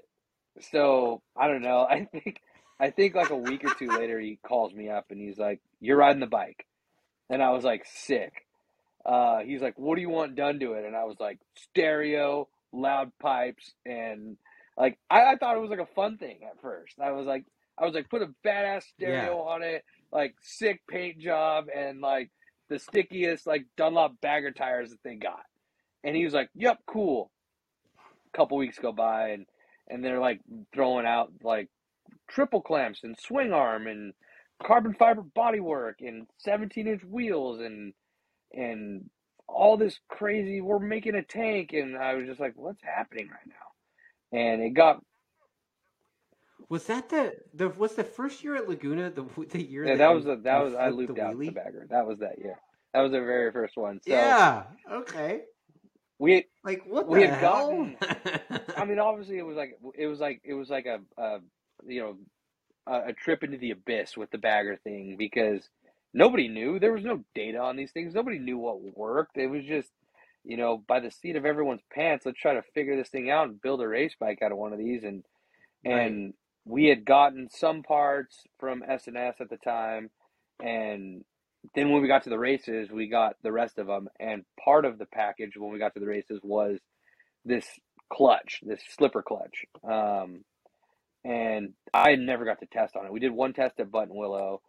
so 0.72 1.24
I 1.36 1.48
don't 1.48 1.64
know. 1.64 1.88
I 1.90 2.06
think 2.06 2.40
I 2.80 2.92
think 2.92 3.16
like 3.16 3.32
a 3.32 3.38
week 3.38 3.66
or 3.66 3.74
two 3.74 3.88
later, 3.88 4.20
he 4.20 4.38
calls 4.48 4.76
me 4.76 4.90
up 4.90 5.08
and 5.10 5.20
he's 5.20 5.40
like, 5.40 5.60
"You're 5.80 5.98
riding 5.98 6.20
the 6.20 6.28
bike," 6.28 6.68
and 7.30 7.42
I 7.42 7.52
was 7.52 7.64
like, 7.64 7.86
"Sick." 7.86 8.46
Uh, 9.06 9.40
he's 9.40 9.62
like, 9.62 9.78
"What 9.78 9.96
do 9.96 10.02
you 10.02 10.10
want 10.10 10.36
done 10.36 10.60
to 10.60 10.74
it?" 10.74 10.86
And 10.86 10.96
I 10.96 11.06
was 11.06 11.18
like, 11.20 11.40
"Stereo, 11.56 12.48
loud 12.74 13.12
pipes, 13.20 13.74
and 13.86 14.38
like 14.78 14.98
I, 15.10 15.34
I 15.34 15.36
thought 15.36 15.58
it 15.58 15.62
was 15.62 15.70
like 15.70 15.80
a 15.80 15.94
fun 15.96 16.18
thing 16.18 16.40
at 16.44 16.62
first. 16.62 16.96
I 17.02 17.12
was 17.12 17.26
like, 17.26 17.46
I 17.78 17.86
was 17.86 17.94
like, 17.94 18.10
put 18.10 18.22
a 18.22 18.30
badass 18.46 18.84
stereo 18.84 19.42
on 19.42 19.64
it, 19.64 19.84
like 20.12 20.36
sick 20.42 20.82
paint 20.90 21.20
job, 21.20 21.66
and 21.76 22.02
like 22.02 22.32
the 22.70 22.80
stickiest 22.80 23.48
like 23.48 23.66
Dunlop 23.78 24.20
bagger 24.22 24.52
tires 24.52 24.92
that 24.92 25.04
they 25.04 25.16
got. 25.16 25.44
And 26.04 26.16
he 26.16 26.24
was 26.26 26.34
like, 26.34 26.50
"Yep, 26.56 26.80
cool." 26.88 27.32
A 28.34 28.38
couple 28.38 28.58
weeks 28.58 28.80
go 28.80 28.92
by, 28.92 29.30
and 29.30 29.46
and 29.90 30.04
they're 30.04 30.20
like 30.20 30.42
throwing 30.74 31.06
out 31.06 31.32
like 31.44 31.70
triple 32.28 32.62
clamps 32.62 33.02
and 33.04 33.18
swing 33.20 33.54
arm 33.54 33.88
and 33.88 34.14
carbon 34.64 34.94
fiber 34.96 35.24
bodywork 35.36 35.96
and 36.02 36.28
17 36.40 36.88
inch 36.88 37.04
wheels 37.04 37.60
and 37.62 37.94
and 38.54 39.10
all 39.48 39.78
this 39.78 40.00
crazy. 40.10 40.62
We're 40.62 40.80
making 40.80 41.16
a 41.16 41.24
tank, 41.24 41.74
and 41.74 41.98
I 41.98 42.16
was 42.16 42.28
just 42.28 42.40
like, 42.40 42.54
"What's 42.56 42.82
happening 42.84 43.30
right 43.30 43.48
now?" 43.48 44.40
And 44.40 44.62
it 44.62 44.72
got 44.72 45.02
Was 46.70 46.86
that 46.88 47.10
the 47.10 47.36
the 47.54 47.70
was 47.70 47.96
the 47.96 48.04
first 48.04 48.44
year 48.44 48.56
at 48.56 48.68
Laguna 48.70 49.10
the 49.10 49.26
the 49.52 49.62
year 49.64 49.86
yeah, 49.86 49.96
that, 49.96 49.98
that 49.98 50.10
was 50.14 50.26
the, 50.26 50.38
that 50.44 50.60
was 50.60 50.74
I 50.74 50.90
looped 50.90 51.16
the 51.16 51.22
out 51.22 51.44
the 51.44 51.52
wheelie? 51.52 51.52
bagger. 51.52 51.88
That 51.90 52.06
was 52.08 52.20
that 52.20 52.40
year. 52.40 52.58
That 52.94 53.02
was 53.02 53.12
the 53.12 53.20
very 53.22 53.52
first 53.52 53.78
one. 53.78 54.02
So 54.02 54.14
yeah. 54.14 54.64
Okay. 54.92 55.42
we 56.20 56.46
Like 56.64 56.84
what 56.86 57.08
We 57.08 57.22
had 57.22 57.32
hell? 57.32 57.90
I 58.76 58.86
mean, 58.86 59.00
obviously, 59.00 59.38
it 59.38 59.44
was 59.46 59.56
like 59.58 59.78
it 59.96 60.08
was 60.08 60.20
like 60.20 60.42
it 60.44 60.54
was 60.54 60.70
like 60.70 60.86
a, 60.86 61.00
a 61.22 61.40
you 61.86 62.02
know 62.02 62.18
a, 62.88 63.10
a 63.10 63.14
trip 63.14 63.44
into 63.44 63.58
the 63.58 63.72
abyss 63.72 64.18
with 64.18 64.32
the 64.32 64.38
bagger 64.38 64.78
thing 64.84 65.16
because 65.18 65.70
nobody 66.14 66.48
knew 66.48 66.80
there 66.80 66.94
was 66.94 67.04
no 67.04 67.24
data 67.36 67.60
on 67.60 67.76
these 67.76 67.92
things. 67.92 68.14
Nobody 68.14 68.40
knew 68.40 68.58
what 68.58 68.82
worked. 68.98 69.38
It 69.38 69.48
was 69.48 69.64
just 69.66 69.90
you 70.44 70.58
know 70.58 70.84
by 70.88 71.00
the 71.00 71.12
seat 71.12 71.36
of 71.36 71.46
everyone's 71.46 71.82
pants. 71.94 72.26
Let's 72.26 72.40
try 72.40 72.54
to 72.54 72.64
figure 72.74 72.96
this 72.96 73.10
thing 73.10 73.30
out 73.30 73.48
and 73.50 73.62
build 73.62 73.82
a 73.82 73.88
race 73.88 74.16
bike 74.20 74.42
out 74.42 74.52
of 74.52 74.58
one 74.58 74.74
of 74.74 74.80
these. 74.80 75.04
And 75.04 75.24
and 75.86 76.34
we 76.66 76.86
had 76.86 77.06
gotten 77.06 77.50
some 77.50 77.84
parts 77.84 78.44
from 78.60 78.84
S 78.88 79.08
and 79.08 79.18
S 79.18 79.36
at 79.40 79.50
the 79.50 79.58
time, 79.58 80.10
and 80.62 81.24
then 81.76 81.92
when 81.92 82.02
we 82.02 82.08
got 82.08 82.24
to 82.24 82.30
the 82.30 82.40
races, 82.40 82.90
we 82.92 83.08
got 83.08 83.36
the 83.44 83.52
rest 83.52 83.78
of 83.78 83.88
them. 83.88 84.08
And 84.20 84.46
part 84.64 84.86
of 84.86 84.98
the 84.98 85.06
package 85.06 85.58
when 85.58 85.72
we 85.72 85.80
got 85.80 85.94
to 85.94 86.00
the 86.00 86.08
races 86.08 86.40
was 86.44 86.80
this 87.46 87.66
clutch, 88.12 88.62
this 88.64 88.82
slipper 88.98 89.22
clutch. 89.22 89.66
Um, 89.84 90.44
and 91.24 91.74
I 91.94 92.16
never 92.16 92.46
got 92.46 92.60
to 92.60 92.66
test 92.68 92.96
on 92.96 93.06
it. 93.06 93.12
We 93.12 93.20
did 93.20 93.32
one 93.32 93.54
test 93.54 93.80
at 93.80 93.92
Buttonwillow, 93.92 94.60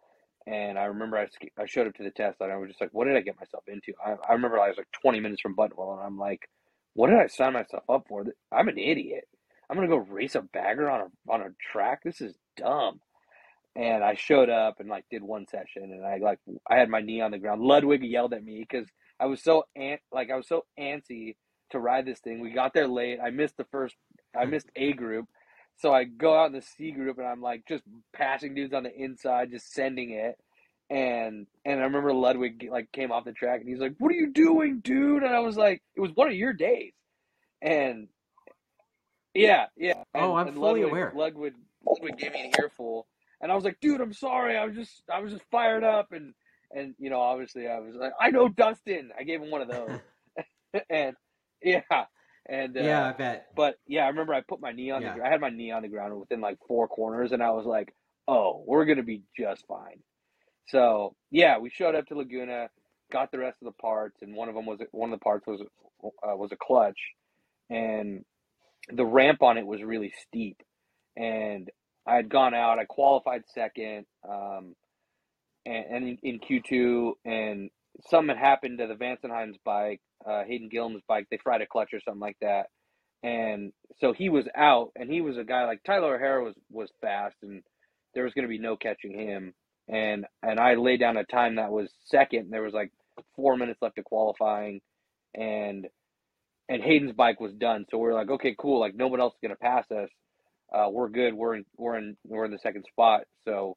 and 0.47 0.77
I 0.77 0.85
remember 0.85 1.17
I, 1.17 1.27
I 1.61 1.65
showed 1.65 1.87
up 1.87 1.95
to 1.95 2.03
the 2.03 2.11
test, 2.11 2.37
and 2.41 2.51
I 2.51 2.57
was 2.57 2.69
just 2.69 2.81
like, 2.81 2.91
"What 2.93 3.05
did 3.05 3.17
I 3.17 3.21
get 3.21 3.39
myself 3.39 3.63
into?" 3.67 3.93
I, 4.03 4.15
I 4.27 4.33
remember 4.33 4.59
I 4.59 4.69
was 4.69 4.77
like 4.77 4.91
20 5.01 5.19
minutes 5.19 5.41
from 5.41 5.55
Buttonwillow, 5.55 5.97
and 5.97 6.05
I'm 6.05 6.17
like, 6.17 6.49
"What 6.93 7.09
did 7.09 7.19
I 7.19 7.27
sign 7.27 7.53
myself 7.53 7.83
up 7.89 8.05
for? 8.07 8.25
I'm 8.51 8.67
an 8.69 8.77
idiot. 8.77 9.25
I'm 9.69 9.77
gonna 9.77 9.87
go 9.87 9.97
race 9.97 10.35
a 10.35 10.41
bagger 10.41 10.89
on 10.89 11.01
a 11.01 11.31
on 11.31 11.41
a 11.41 11.49
track. 11.71 12.01
This 12.03 12.21
is 12.21 12.35
dumb." 12.57 13.01
And 13.75 14.03
I 14.03 14.15
showed 14.15 14.49
up 14.49 14.79
and 14.79 14.89
like 14.89 15.05
did 15.11 15.23
one 15.23 15.47
session, 15.47 15.83
and 15.83 16.05
I 16.05 16.17
like 16.17 16.39
I 16.69 16.77
had 16.77 16.89
my 16.89 17.01
knee 17.01 17.21
on 17.21 17.31
the 17.31 17.39
ground. 17.39 17.61
Ludwig 17.61 18.03
yelled 18.03 18.33
at 18.33 18.43
me 18.43 18.65
because 18.67 18.87
I 19.19 19.27
was 19.27 19.41
so 19.43 19.65
ant 19.75 20.01
like 20.11 20.31
I 20.31 20.35
was 20.35 20.47
so 20.47 20.65
antsy 20.79 21.35
to 21.71 21.79
ride 21.79 22.05
this 22.05 22.19
thing. 22.19 22.39
We 22.39 22.51
got 22.51 22.73
there 22.73 22.87
late. 22.87 23.19
I 23.23 23.29
missed 23.29 23.57
the 23.57 23.65
first. 23.65 23.95
I 24.37 24.45
missed 24.45 24.69
A 24.75 24.93
group, 24.93 25.27
so 25.79 25.93
I 25.93 26.03
go 26.03 26.37
out 26.37 26.47
in 26.47 26.53
the 26.53 26.61
C 26.61 26.91
group 26.91 27.17
and 27.17 27.27
I'm 27.27 27.41
like 27.41 27.65
just 27.67 27.83
passing 28.13 28.53
dudes 28.53 28.73
on 28.73 28.83
the 28.83 28.93
inside, 28.93 29.51
just 29.51 29.73
sending 29.73 30.11
it. 30.11 30.37
And 30.89 31.47
and 31.65 31.79
I 31.79 31.83
remember 31.83 32.13
Ludwig 32.13 32.67
like 32.69 32.91
came 32.91 33.11
off 33.11 33.25
the 33.25 33.31
track 33.31 33.61
and 33.61 33.69
he's 33.69 33.79
like, 33.79 33.95
"What 33.99 34.11
are 34.11 34.15
you 34.15 34.31
doing, 34.31 34.79
dude?" 34.79 35.23
And 35.23 35.33
I 35.33 35.39
was 35.39 35.55
like, 35.55 35.81
"It 35.95 36.01
was 36.01 36.11
one 36.15 36.27
of 36.27 36.33
your 36.33 36.53
days." 36.53 36.93
And 37.61 38.07
yeah, 39.33 39.67
yeah. 39.77 40.03
Oh, 40.15 40.35
I'm 40.35 40.53
fully 40.53 40.81
Ludwig, 40.81 40.85
aware. 40.85 41.13
Ludwig, 41.15 41.53
Ludwig 41.85 42.17
gave 42.17 42.33
me 42.33 42.45
an 42.45 42.51
earful, 42.59 43.07
and 43.39 43.51
I 43.51 43.55
was 43.55 43.63
like, 43.63 43.79
"Dude, 43.79 44.01
I'm 44.01 44.13
sorry. 44.13 44.57
I 44.57 44.65
was 44.65 44.75
just 44.75 45.03
I 45.13 45.19
was 45.19 45.31
just 45.31 45.45
fired 45.51 45.83
up." 45.83 46.11
And 46.11 46.33
and 46.75 46.95
you 46.97 47.09
know, 47.09 47.21
obviously, 47.21 47.67
I 47.67 47.79
was 47.79 47.95
like, 47.95 48.13
"I 48.19 48.31
know 48.31 48.49
Dustin." 48.49 49.11
I 49.17 49.23
gave 49.23 49.41
him 49.41 49.51
one 49.51 49.61
of 49.61 49.69
those, 49.69 49.99
and 50.89 51.15
yeah, 51.61 51.81
And 52.49 52.77
uh, 52.77 52.81
yeah, 52.83 53.07
I 53.09 53.13
bet. 53.13 53.47
but 53.55 53.75
yeah, 53.87 54.05
I 54.05 54.09
remember 54.09 54.33
I 54.35 54.41
put 54.41 54.61
my 54.61 54.73
knee 54.73 54.91
on 54.91 55.03
Yeah. 55.03 55.15
the 55.15 55.23
I 55.23 55.29
had 55.29 55.41
my 55.41 55.51
knee 55.51 55.71
on 55.71 55.83
the 55.83 55.89
ground 55.89 56.19
within 56.19 56.41
like 56.41 56.57
four 56.67 56.89
corners, 56.89 57.33
and 57.33 57.43
I 57.43 57.51
was 57.51 57.67
like, 57.67 57.95
"Oh, 58.27 58.63
we're 58.67 58.85
gonna 58.85 59.03
be 59.03 59.23
just 59.37 59.65
fine." 59.67 60.03
So 60.67 61.15
yeah, 61.31 61.59
we 61.59 61.69
showed 61.71 61.95
up 61.95 62.07
to 62.07 62.15
Laguna, 62.15 62.69
got 63.11 63.31
the 63.31 63.39
rest 63.39 63.57
of 63.61 63.67
the 63.67 63.81
parts, 63.81 64.17
and 64.21 64.35
one 64.35 64.49
of 64.49 64.55
them 64.55 64.65
was 64.67 64.79
one 64.91 65.13
of 65.13 65.19
the 65.19 65.23
parts 65.23 65.47
was 65.47 65.61
uh, 66.03 66.37
was 66.37 66.51
a 66.53 66.57
clutch, 66.57 66.99
and 67.69 68.25
the 68.91 69.05
ramp 69.05 69.43
on 69.43 69.57
it 69.57 69.65
was 69.67 69.83
really 69.83 70.13
steep, 70.27 70.57
and 71.17 71.69
I 72.07 72.15
had 72.17 72.29
gone 72.29 72.53
out. 72.55 72.79
I 72.79 72.85
qualified 72.85 73.43
second, 73.53 74.05
um, 74.29 74.75
and, 75.65 75.85
and 75.91 76.09
in, 76.09 76.17
in 76.23 76.39
Q 76.39 76.61
two, 76.67 77.17
and 77.25 77.69
something 78.07 78.35
happened 78.35 78.79
to 78.79 78.87
the 78.87 78.95
Vance 78.95 79.21
& 79.23 79.27
Hines' 79.27 79.57
bike, 79.65 80.01
uh, 80.25 80.43
Hayden 80.47 80.69
Gillim's 80.69 81.03
bike. 81.07 81.27
They 81.29 81.37
fried 81.37 81.61
a 81.61 81.67
clutch 81.67 81.93
or 81.93 81.99
something 81.99 82.19
like 82.19 82.37
that, 82.41 82.67
and 83.23 83.71
so 83.99 84.13
he 84.13 84.29
was 84.29 84.45
out. 84.55 84.91
And 84.95 85.11
he 85.11 85.21
was 85.21 85.37
a 85.37 85.43
guy 85.43 85.65
like 85.65 85.83
Tyler 85.83 86.15
O'Hara 86.15 86.43
was 86.43 86.55
was 86.71 86.89
fast, 87.01 87.35
and 87.41 87.63
there 88.13 88.23
was 88.23 88.33
going 88.33 88.43
to 88.43 88.49
be 88.49 88.59
no 88.59 88.75
catching 88.77 89.13
him. 89.17 89.53
And 89.87 90.25
and 90.43 90.59
I 90.59 90.75
laid 90.75 90.99
down 90.99 91.17
a 91.17 91.25
time 91.25 91.55
that 91.55 91.71
was 91.71 91.89
second. 92.05 92.39
And 92.45 92.53
there 92.53 92.63
was 92.63 92.73
like 92.73 92.91
four 93.35 93.57
minutes 93.57 93.81
left 93.81 93.95
to 93.95 94.03
qualifying, 94.03 94.81
and 95.33 95.87
and 96.69 96.83
Hayden's 96.83 97.13
bike 97.13 97.39
was 97.39 97.53
done. 97.53 97.85
So 97.89 97.97
we 97.97 98.09
are 98.09 98.13
like, 98.13 98.29
okay, 98.29 98.55
cool. 98.57 98.79
Like 98.79 98.95
no 98.95 99.07
one 99.07 99.19
else 99.19 99.33
is 99.33 99.39
going 99.41 99.55
to 99.55 99.59
pass 99.59 99.85
us. 99.91 100.09
Uh, 100.73 100.89
we're 100.91 101.09
good. 101.09 101.33
We're 101.33 101.55
in 101.55 101.65
we're 101.77 101.97
in 101.97 102.15
we're 102.27 102.45
in 102.45 102.51
the 102.51 102.59
second 102.59 102.85
spot. 102.91 103.21
So 103.45 103.75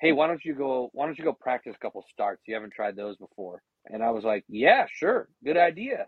hey, 0.00 0.12
why 0.12 0.26
don't 0.26 0.44
you 0.44 0.54
go? 0.54 0.90
Why 0.92 1.06
don't 1.06 1.18
you 1.18 1.24
go 1.24 1.32
practice 1.32 1.74
a 1.74 1.78
couple 1.78 2.04
starts? 2.12 2.42
You 2.46 2.54
haven't 2.54 2.72
tried 2.72 2.96
those 2.96 3.16
before. 3.16 3.62
And 3.86 4.02
I 4.02 4.10
was 4.10 4.24
like, 4.24 4.44
yeah, 4.48 4.86
sure, 4.92 5.28
good 5.44 5.56
idea. 5.56 6.06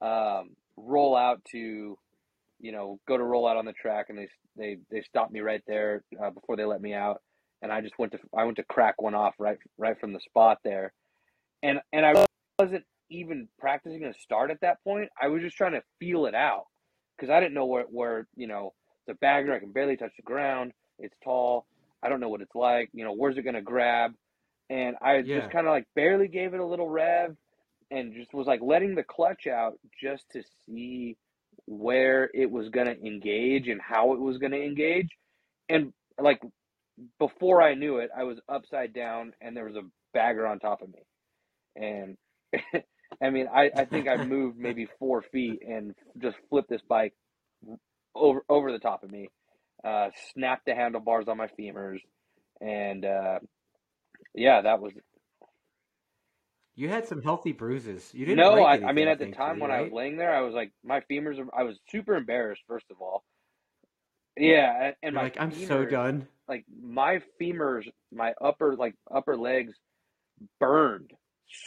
Um, 0.00 0.50
roll 0.76 1.16
out 1.16 1.44
to, 1.50 1.98
you 2.60 2.72
know, 2.72 3.00
go 3.08 3.16
to 3.16 3.24
roll 3.24 3.46
out 3.46 3.56
on 3.56 3.64
the 3.64 3.72
track, 3.72 4.06
and 4.08 4.18
they 4.18 4.28
they 4.56 4.78
they 4.90 5.02
stopped 5.02 5.32
me 5.32 5.40
right 5.40 5.62
there 5.66 6.02
uh, 6.22 6.30
before 6.30 6.56
they 6.56 6.64
let 6.64 6.80
me 6.80 6.94
out, 6.94 7.20
and 7.62 7.72
I 7.72 7.80
just 7.80 7.98
went 7.98 8.12
to 8.12 8.18
I 8.36 8.44
went 8.44 8.56
to 8.56 8.64
crack 8.64 9.00
one 9.02 9.14
off 9.14 9.34
right 9.38 9.58
right 9.78 9.98
from 9.98 10.12
the 10.12 10.20
spot 10.20 10.58
there, 10.64 10.92
and 11.62 11.80
and 11.92 12.06
I 12.06 12.26
wasn't 12.58 12.84
even 13.10 13.48
practicing 13.58 14.04
a 14.04 14.14
start 14.14 14.50
at 14.50 14.60
that 14.60 14.82
point. 14.84 15.08
I 15.20 15.28
was 15.28 15.42
just 15.42 15.56
trying 15.56 15.72
to 15.72 15.82
feel 15.98 16.26
it 16.26 16.34
out 16.34 16.66
because 17.16 17.30
I 17.30 17.40
didn't 17.40 17.54
know 17.54 17.66
where 17.66 17.84
where 17.84 18.28
you 18.36 18.46
know 18.46 18.72
the 19.06 19.14
bagger 19.14 19.52
I 19.52 19.58
can 19.58 19.72
barely 19.72 19.96
touch 19.96 20.12
the 20.16 20.22
ground. 20.22 20.72
It's 20.98 21.16
tall. 21.24 21.66
I 22.02 22.08
don't 22.08 22.20
know 22.20 22.28
what 22.28 22.42
it's 22.42 22.54
like. 22.54 22.90
You 22.92 23.04
know, 23.04 23.12
where's 23.14 23.38
it 23.38 23.42
gonna 23.44 23.62
grab? 23.62 24.12
And 24.70 24.96
I 25.02 25.22
Yeah. 25.22 25.34
just 25.34 25.50
kind 25.50 25.66
of 25.66 25.72
like 25.72 25.86
barely 25.94 26.28
gave 26.28 26.54
it 26.54 26.60
a 26.60 26.66
little 26.66 26.88
rev, 26.88 27.36
and 27.90 28.14
just 28.14 28.32
was 28.34 28.46
like 28.46 28.60
letting 28.62 28.94
the 28.94 29.04
clutch 29.04 29.46
out 29.46 29.74
just 30.02 30.24
to 30.32 30.42
see 30.66 31.16
where 31.66 32.30
it 32.34 32.50
was 32.50 32.68
gonna 32.70 32.92
engage 32.92 33.68
and 33.68 33.80
how 33.80 34.12
it 34.14 34.20
was 34.20 34.38
gonna 34.38 34.56
engage. 34.56 35.08
And 35.68 35.92
like 36.20 36.40
before 37.18 37.62
I 37.62 37.74
knew 37.74 37.98
it, 37.98 38.10
I 38.16 38.24
was 38.24 38.38
upside 38.48 38.92
down 38.92 39.32
and 39.40 39.56
there 39.56 39.64
was 39.66 39.76
a 39.76 39.82
bagger 40.14 40.46
on 40.46 40.58
top 40.58 40.82
of 40.82 40.88
me. 40.92 41.02
And 41.76 42.16
I 43.22 43.30
mean, 43.30 43.48
I, 43.54 43.70
I 43.76 43.84
think 43.86 44.08
I 44.08 44.16
moved 44.18 44.58
maybe 44.58 44.88
four 44.98 45.22
feet 45.22 45.60
and 45.66 45.94
just 46.18 46.36
flipped 46.48 46.70
this 46.70 46.82
bike 46.88 47.14
over 48.14 48.44
over 48.48 48.72
the 48.72 48.78
top 48.78 49.02
of 49.04 49.10
me, 49.10 49.28
uh, 49.84 50.10
snapped 50.32 50.66
the 50.66 50.74
handlebars 50.74 51.28
on 51.28 51.36
my 51.36 51.48
femurs, 51.58 52.00
and 52.60 53.04
uh, 53.04 53.38
yeah, 54.34 54.62
that 54.62 54.80
was 54.80 54.92
You 56.74 56.88
had 56.88 57.06
some 57.06 57.22
healthy 57.22 57.52
bruises. 57.52 58.10
You 58.14 58.26
didn't. 58.26 58.38
no. 58.38 58.62
I, 58.62 58.80
I 58.84 58.92
mean, 58.92 59.08
at 59.08 59.18
the 59.18 59.32
time 59.32 59.60
when 59.60 59.70
I 59.70 59.82
was 59.82 59.92
laying 59.92 60.16
there, 60.16 60.34
I 60.34 60.40
was 60.40 60.54
like, 60.54 60.72
my 60.84 61.00
femurs. 61.10 61.38
are- 61.38 61.54
I 61.58 61.62
was 61.64 61.78
super 61.88 62.16
embarrassed. 62.16 62.62
First 62.66 62.86
of 62.90 63.00
all, 63.00 63.24
yeah, 64.36 64.92
and, 65.02 65.14
my 65.14 65.22
like, 65.24 65.40
I'm 65.40 65.52
so 65.52 65.84
done. 65.84 66.26
like 66.48 66.64
my 66.82 67.20
femurs, 67.40 67.90
my 68.12 68.32
upper 68.40 68.76
like 68.76 68.94
upper 69.14 69.36
legs 69.36 69.74
burned 70.58 71.12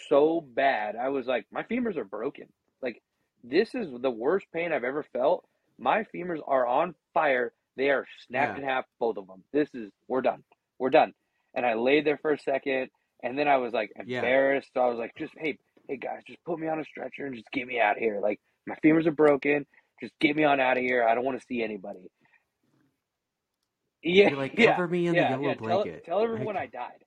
so 0.09 0.41
bad. 0.41 0.95
I 0.95 1.09
was 1.09 1.25
like, 1.25 1.45
my 1.51 1.63
femurs 1.63 1.97
are 1.97 2.05
broken. 2.05 2.45
Like 2.81 3.01
this 3.43 3.75
is 3.75 3.87
the 4.01 4.11
worst 4.11 4.45
pain 4.53 4.71
I've 4.71 4.83
ever 4.83 5.05
felt. 5.13 5.45
My 5.77 6.05
femurs 6.15 6.39
are 6.47 6.65
on 6.65 6.95
fire. 7.13 7.53
They 7.75 7.89
are 7.89 8.05
snapped 8.27 8.57
Yeah. 8.57 8.63
in 8.63 8.69
half, 8.69 8.85
both 8.99 9.17
of 9.17 9.27
them. 9.27 9.43
This 9.51 9.69
is 9.73 9.91
we're 10.07 10.21
done. 10.21 10.43
We're 10.79 10.89
done. 10.89 11.13
And 11.55 11.65
I 11.65 11.73
laid 11.75 12.05
there 12.05 12.17
for 12.17 12.31
a 12.31 12.39
second, 12.39 12.89
and 13.23 13.37
then 13.37 13.47
I 13.47 13.57
was 13.57 13.73
like 13.73 13.91
Yeah. 14.05 14.19
embarrassed. 14.19 14.69
So 14.73 14.81
I 14.81 14.87
was 14.89 14.97
like, 14.97 15.13
just 15.17 15.33
hey, 15.37 15.57
hey 15.87 15.97
guys, 15.97 16.21
just 16.27 16.43
put 16.45 16.59
me 16.59 16.67
on 16.67 16.79
a 16.79 16.85
stretcher 16.85 17.25
and 17.25 17.35
just 17.35 17.51
get 17.51 17.67
me 17.67 17.79
out 17.79 17.97
of 17.97 18.01
here. 18.01 18.19
Like 18.21 18.39
my 18.65 18.75
femurs 18.83 19.05
are 19.07 19.11
broken. 19.11 19.65
Just 20.01 20.13
get 20.19 20.35
me 20.35 20.43
on 20.43 20.59
out 20.59 20.77
of 20.77 20.83
here. 20.83 21.03
I 21.07 21.15
don't 21.15 21.23
want 21.25 21.39
to 21.39 21.45
see 21.47 21.63
anybody. 21.63 22.09
Yeah, 24.01 24.29
You're 24.29 24.37
like, 24.37 24.53
yeah 24.57 24.71
cover 24.75 24.87
me 24.87 25.07
in 25.07 25.15
yeah, 25.15 25.23
the 25.23 25.29
yellow 25.31 25.47
yeah, 25.47 25.53
tell, 25.55 25.83
blanket. 25.83 26.05
tell 26.05 26.21
everyone 26.21 26.57
I 26.57 26.67
died. 26.67 27.03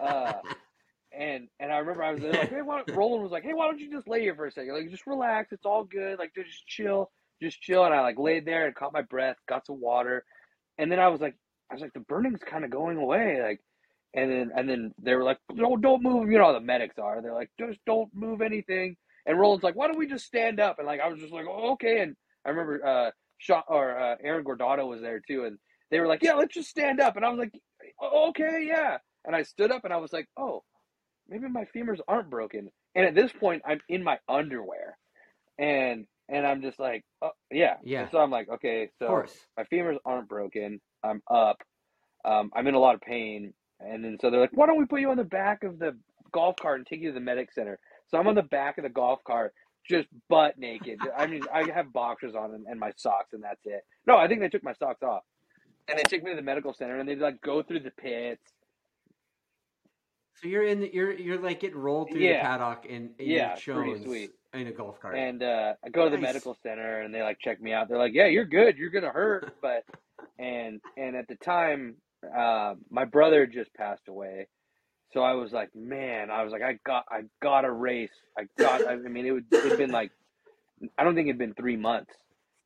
Uh, 0.00 0.40
and 1.16 1.48
and 1.60 1.72
I 1.72 1.78
remember 1.78 2.02
I 2.02 2.12
was 2.12 2.22
like, 2.22 2.50
hey, 2.50 2.62
why, 2.62 2.82
Roland 2.88 3.22
was 3.22 3.32
like, 3.32 3.44
hey, 3.44 3.54
why 3.54 3.66
don't 3.66 3.78
you 3.78 3.90
just 3.90 4.08
lay 4.08 4.20
here 4.20 4.34
for 4.34 4.46
a 4.46 4.52
second? 4.52 4.74
Like, 4.74 4.90
just 4.90 5.06
relax. 5.06 5.52
It's 5.52 5.64
all 5.64 5.84
good. 5.84 6.18
Like, 6.18 6.34
just 6.34 6.66
chill, 6.66 7.10
just 7.44 7.60
chill. 7.60 7.84
And 7.84 7.94
I 7.94 8.00
like 8.00 8.18
laid 8.18 8.46
there 8.46 8.66
and 8.66 8.74
caught 8.74 8.92
my 8.92 9.02
breath, 9.02 9.36
got 9.48 9.66
some 9.66 9.80
water, 9.80 10.24
and 10.78 10.90
then 10.90 10.98
I 10.98 11.08
was 11.08 11.20
like, 11.20 11.36
I 11.70 11.74
was 11.74 11.82
like, 11.82 11.92
the 11.94 12.00
burning's 12.00 12.42
kind 12.44 12.64
of 12.64 12.70
going 12.70 12.98
away. 12.98 13.40
Like, 13.42 13.60
and 14.14 14.30
then 14.30 14.50
and 14.56 14.68
then 14.68 14.92
they 15.02 15.14
were 15.14 15.24
like, 15.24 15.38
don't 15.56 15.80
don't 15.80 16.02
move. 16.02 16.30
You 16.30 16.38
know 16.38 16.46
how 16.46 16.52
the 16.52 16.60
medics 16.60 16.98
are. 16.98 17.20
They're 17.22 17.34
like, 17.34 17.50
just 17.58 17.78
don't 17.86 18.10
move 18.14 18.42
anything. 18.42 18.96
And 19.26 19.38
Roland's 19.38 19.64
like, 19.64 19.74
why 19.76 19.86
don't 19.86 19.98
we 19.98 20.06
just 20.06 20.26
stand 20.26 20.60
up? 20.60 20.78
And 20.78 20.86
like, 20.86 21.00
I 21.00 21.08
was 21.08 21.20
just 21.20 21.32
like, 21.32 21.46
oh, 21.48 21.72
okay. 21.72 22.00
And 22.00 22.14
I 22.44 22.50
remember 22.50 22.86
uh, 22.86 23.10
Sean 23.38 23.62
or 23.68 23.98
uh, 23.98 24.16
Aaron 24.22 24.44
Gordado 24.44 24.86
was 24.88 25.00
there 25.00 25.20
too, 25.26 25.44
and 25.44 25.58
they 25.90 26.00
were 26.00 26.06
like, 26.06 26.22
yeah, 26.22 26.34
let's 26.34 26.54
just 26.54 26.68
stand 26.68 27.00
up. 27.00 27.16
And 27.16 27.24
I 27.24 27.30
was 27.30 27.38
like, 27.38 27.52
okay, 28.02 28.64
yeah. 28.68 28.98
And 29.24 29.34
I 29.34 29.42
stood 29.42 29.72
up 29.72 29.84
and 29.84 29.92
I 29.92 29.96
was 29.96 30.12
like, 30.12 30.28
oh, 30.36 30.62
maybe 31.28 31.48
my 31.48 31.64
femurs 31.74 32.00
aren't 32.06 32.30
broken. 32.30 32.68
And 32.94 33.06
at 33.06 33.14
this 33.14 33.32
point, 33.32 33.62
I'm 33.66 33.80
in 33.88 34.04
my 34.04 34.18
underwear, 34.28 34.96
and 35.58 36.06
and 36.28 36.46
I'm 36.46 36.62
just 36.62 36.78
like, 36.78 37.04
oh, 37.22 37.30
yeah, 37.50 37.74
Yeah. 37.82 38.02
And 38.02 38.10
so 38.10 38.18
I'm 38.18 38.30
like, 38.30 38.48
okay, 38.48 38.90
so 38.98 39.08
my 39.56 39.64
femurs 39.64 39.98
aren't 40.04 40.28
broken. 40.28 40.80
I'm 41.02 41.22
up. 41.30 41.62
Um, 42.24 42.50
I'm 42.54 42.66
in 42.66 42.74
a 42.74 42.78
lot 42.78 42.94
of 42.94 43.00
pain. 43.02 43.52
And 43.80 44.02
then 44.04 44.16
so 44.20 44.30
they're 44.30 44.40
like, 44.40 44.50
why 44.56 44.66
don't 44.66 44.78
we 44.78 44.86
put 44.86 45.00
you 45.00 45.10
on 45.10 45.16
the 45.16 45.24
back 45.24 45.62
of 45.64 45.78
the 45.78 45.96
golf 46.32 46.56
cart 46.56 46.78
and 46.78 46.86
take 46.86 47.00
you 47.00 47.08
to 47.08 47.14
the 47.14 47.20
medic 47.20 47.52
center? 47.52 47.78
So 48.08 48.18
I'm 48.18 48.26
on 48.26 48.34
the 48.34 48.42
back 48.42 48.78
of 48.78 48.84
the 48.84 48.90
golf 48.90 49.22
cart, 49.24 49.52
just 49.88 50.08
butt 50.30 50.58
naked. 50.58 50.98
I 51.16 51.26
mean, 51.26 51.42
I 51.52 51.64
have 51.74 51.92
boxers 51.92 52.34
on 52.34 52.54
and, 52.54 52.66
and 52.66 52.80
my 52.80 52.92
socks, 52.96 53.32
and 53.34 53.42
that's 53.42 53.60
it. 53.66 53.84
No, 54.06 54.16
I 54.16 54.26
think 54.28 54.40
they 54.40 54.48
took 54.48 54.62
my 54.64 54.72
socks 54.74 55.02
off. 55.02 55.22
And 55.88 55.98
they 55.98 56.02
took 56.04 56.22
me 56.22 56.30
to 56.30 56.36
the 56.36 56.42
medical 56.42 56.72
center, 56.72 56.98
and 56.98 57.06
they 57.06 57.16
like 57.16 57.42
go 57.42 57.62
through 57.62 57.80
the 57.80 57.90
pits. 57.90 58.40
So 60.40 60.48
you're 60.48 60.64
in. 60.66 60.80
The, 60.80 60.90
you're 60.92 61.12
you're 61.12 61.38
like 61.38 61.60
getting 61.60 61.76
rolled 61.76 62.10
through 62.10 62.20
Yeah. 62.20 62.38
the 62.38 62.40
paddock 62.42 62.86
and, 62.88 63.10
and 63.18 63.28
Yeah, 63.28 63.56
you're 63.66 63.76
pretty 63.82 64.02
sweet. 64.02 64.30
In 64.60 64.68
a 64.68 64.72
golf 64.72 65.00
cart. 65.00 65.16
And 65.16 65.42
uh, 65.42 65.74
I 65.84 65.88
go 65.88 66.04
to 66.04 66.10
the 66.10 66.20
medical 66.20 66.56
center, 66.62 67.00
and 67.00 67.14
they 67.14 67.22
like 67.22 67.38
check 67.40 67.60
me 67.60 67.72
out. 67.72 67.88
They're 67.88 67.98
like, 67.98 68.14
"Yeah, 68.14 68.26
you're 68.26 68.44
good. 68.44 68.76
You're 68.76 68.90
gonna 68.90 69.10
hurt." 69.10 69.54
But 69.62 69.84
and 70.38 70.80
and 70.96 71.16
at 71.16 71.28
the 71.28 71.36
time, 71.36 71.96
uh, 72.36 72.74
my 72.90 73.04
brother 73.04 73.46
just 73.46 73.72
passed 73.74 74.08
away, 74.08 74.48
so 75.12 75.20
I 75.20 75.32
was 75.34 75.52
like, 75.52 75.70
"Man," 75.74 76.30
I 76.30 76.42
was 76.42 76.52
like, 76.52 76.62
"I 76.62 76.78
got, 76.84 77.04
I 77.08 77.22
got 77.42 77.64
a 77.64 77.70
race. 77.70 78.10
I 78.38 78.46
got." 78.58 78.86
I 78.86 78.96
mean, 78.96 79.26
it 79.26 79.32
would 79.32 79.46
it'd 79.52 79.78
been 79.78 79.90
like, 79.90 80.12
I 80.98 81.04
don't 81.04 81.14
think 81.14 81.28
it'd 81.28 81.38
been 81.38 81.54
three 81.54 81.76
months, 81.76 82.14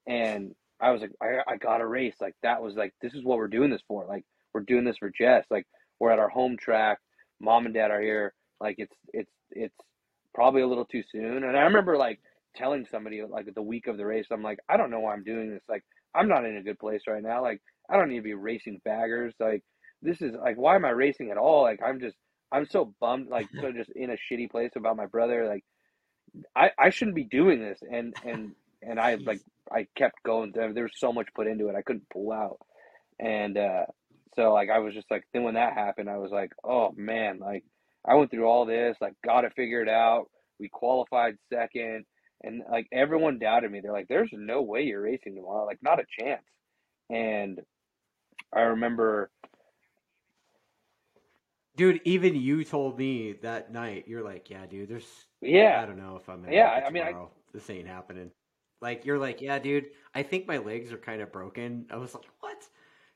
and 0.06 0.54
I 0.80 0.90
was 0.90 1.00
like, 1.00 1.12
"I, 1.22 1.52
I 1.52 1.56
got 1.56 1.80
a 1.80 1.86
race." 1.86 2.16
Like 2.20 2.34
that 2.42 2.62
was 2.62 2.74
like, 2.74 2.94
this 3.00 3.14
is 3.14 3.24
what 3.24 3.38
we're 3.38 3.48
doing 3.48 3.70
this 3.70 3.82
for. 3.86 4.06
Like 4.06 4.24
we're 4.54 4.62
doing 4.62 4.84
this 4.84 4.98
for 4.98 5.10
Jess. 5.10 5.44
Like 5.50 5.66
we're 6.00 6.10
at 6.10 6.18
our 6.18 6.28
home 6.28 6.56
track. 6.56 6.98
Mom 7.40 7.66
and 7.66 7.74
dad 7.74 7.90
are 7.90 8.00
here. 8.00 8.34
Like 8.60 8.76
it's 8.78 8.94
it's 9.12 9.30
it's 9.50 9.74
probably 10.38 10.62
a 10.62 10.68
little 10.68 10.84
too 10.84 11.02
soon. 11.10 11.42
And 11.42 11.56
I 11.56 11.62
remember 11.62 11.96
like 11.96 12.20
telling 12.54 12.86
somebody 12.88 13.20
like 13.28 13.52
the 13.52 13.60
week 13.60 13.88
of 13.88 13.96
the 13.96 14.06
race, 14.06 14.26
I'm 14.30 14.44
like, 14.44 14.60
I 14.68 14.76
don't 14.76 14.88
know 14.88 15.00
why 15.00 15.12
I'm 15.12 15.24
doing 15.24 15.50
this. 15.50 15.64
Like 15.68 15.82
I'm 16.14 16.28
not 16.28 16.44
in 16.44 16.56
a 16.56 16.62
good 16.62 16.78
place 16.78 17.02
right 17.08 17.24
now. 17.24 17.42
Like 17.42 17.60
I 17.90 17.96
don't 17.96 18.08
need 18.08 18.18
to 18.18 18.22
be 18.22 18.34
racing 18.34 18.80
baggers. 18.84 19.34
Like 19.40 19.64
this 20.00 20.22
is 20.22 20.36
like 20.40 20.56
why 20.56 20.76
am 20.76 20.84
I 20.84 20.90
racing 20.90 21.32
at 21.32 21.38
all? 21.38 21.62
Like 21.62 21.80
I'm 21.84 21.98
just 21.98 22.14
I'm 22.52 22.68
so 22.70 22.94
bummed. 23.00 23.30
Like 23.30 23.48
so 23.60 23.72
just 23.72 23.90
in 23.96 24.10
a 24.10 24.16
shitty 24.32 24.48
place 24.48 24.70
about 24.76 24.96
my 24.96 25.06
brother. 25.06 25.48
Like 25.48 25.64
I 26.54 26.70
I 26.78 26.90
shouldn't 26.90 27.16
be 27.16 27.24
doing 27.24 27.60
this. 27.60 27.80
And 27.90 28.14
and 28.24 28.52
and 28.80 29.00
I 29.00 29.16
like 29.16 29.40
I 29.72 29.88
kept 29.96 30.22
going. 30.22 30.52
There 30.54 30.84
was 30.84 30.92
so 30.94 31.12
much 31.12 31.26
put 31.34 31.48
into 31.48 31.66
it. 31.66 31.74
I 31.74 31.82
couldn't 31.82 32.08
pull 32.10 32.30
out. 32.30 32.60
And 33.18 33.58
uh 33.58 33.86
so 34.36 34.52
like 34.52 34.70
I 34.70 34.78
was 34.78 34.94
just 34.94 35.10
like 35.10 35.24
then 35.32 35.42
when 35.42 35.54
that 35.54 35.74
happened, 35.74 36.08
I 36.08 36.18
was 36.18 36.30
like, 36.30 36.52
oh 36.62 36.92
man, 36.96 37.40
like 37.40 37.64
I 38.06 38.14
went 38.14 38.30
through 38.30 38.46
all 38.46 38.64
this, 38.66 38.96
like 39.00 39.14
got 39.24 39.42
to 39.42 39.50
figure 39.50 39.82
it 39.82 39.88
figured 39.88 39.88
out. 39.88 40.26
We 40.60 40.68
qualified 40.68 41.36
second, 41.52 42.04
and 42.42 42.62
like 42.70 42.86
everyone 42.92 43.38
doubted 43.38 43.70
me. 43.70 43.80
They're 43.80 43.92
like, 43.92 44.08
"There's 44.08 44.30
no 44.32 44.62
way 44.62 44.82
you're 44.82 45.02
racing 45.02 45.34
tomorrow. 45.34 45.64
Like, 45.66 45.78
not 45.82 46.00
a 46.00 46.04
chance." 46.20 46.42
And 47.10 47.60
I 48.52 48.60
remember, 48.60 49.30
dude, 51.76 52.00
even 52.04 52.34
you 52.34 52.64
told 52.64 52.98
me 52.98 53.32
that 53.42 53.72
night. 53.72 54.04
You're 54.08 54.24
like, 54.24 54.50
yeah, 54.50 54.66
dude. 54.66 54.88
There's. 54.88 55.06
Yeah. 55.40 55.80
I 55.82 55.86
don't 55.86 55.98
know 55.98 56.16
if 56.16 56.28
I'm. 56.28 56.44
Yeah, 56.50 56.82
I 56.86 56.90
mean, 56.90 57.02
I- 57.02 57.26
this 57.52 57.70
ain't 57.70 57.86
happening. 57.86 58.30
Like 58.80 59.04
you're 59.04 59.18
like, 59.18 59.40
yeah, 59.40 59.58
dude, 59.58 59.86
I 60.14 60.22
think 60.22 60.46
my 60.46 60.58
legs 60.58 60.92
are 60.92 60.98
kind 60.98 61.20
of 61.20 61.32
broken. 61.32 61.86
I 61.90 61.96
was 61.96 62.14
like, 62.14 62.24
what? 62.40 62.62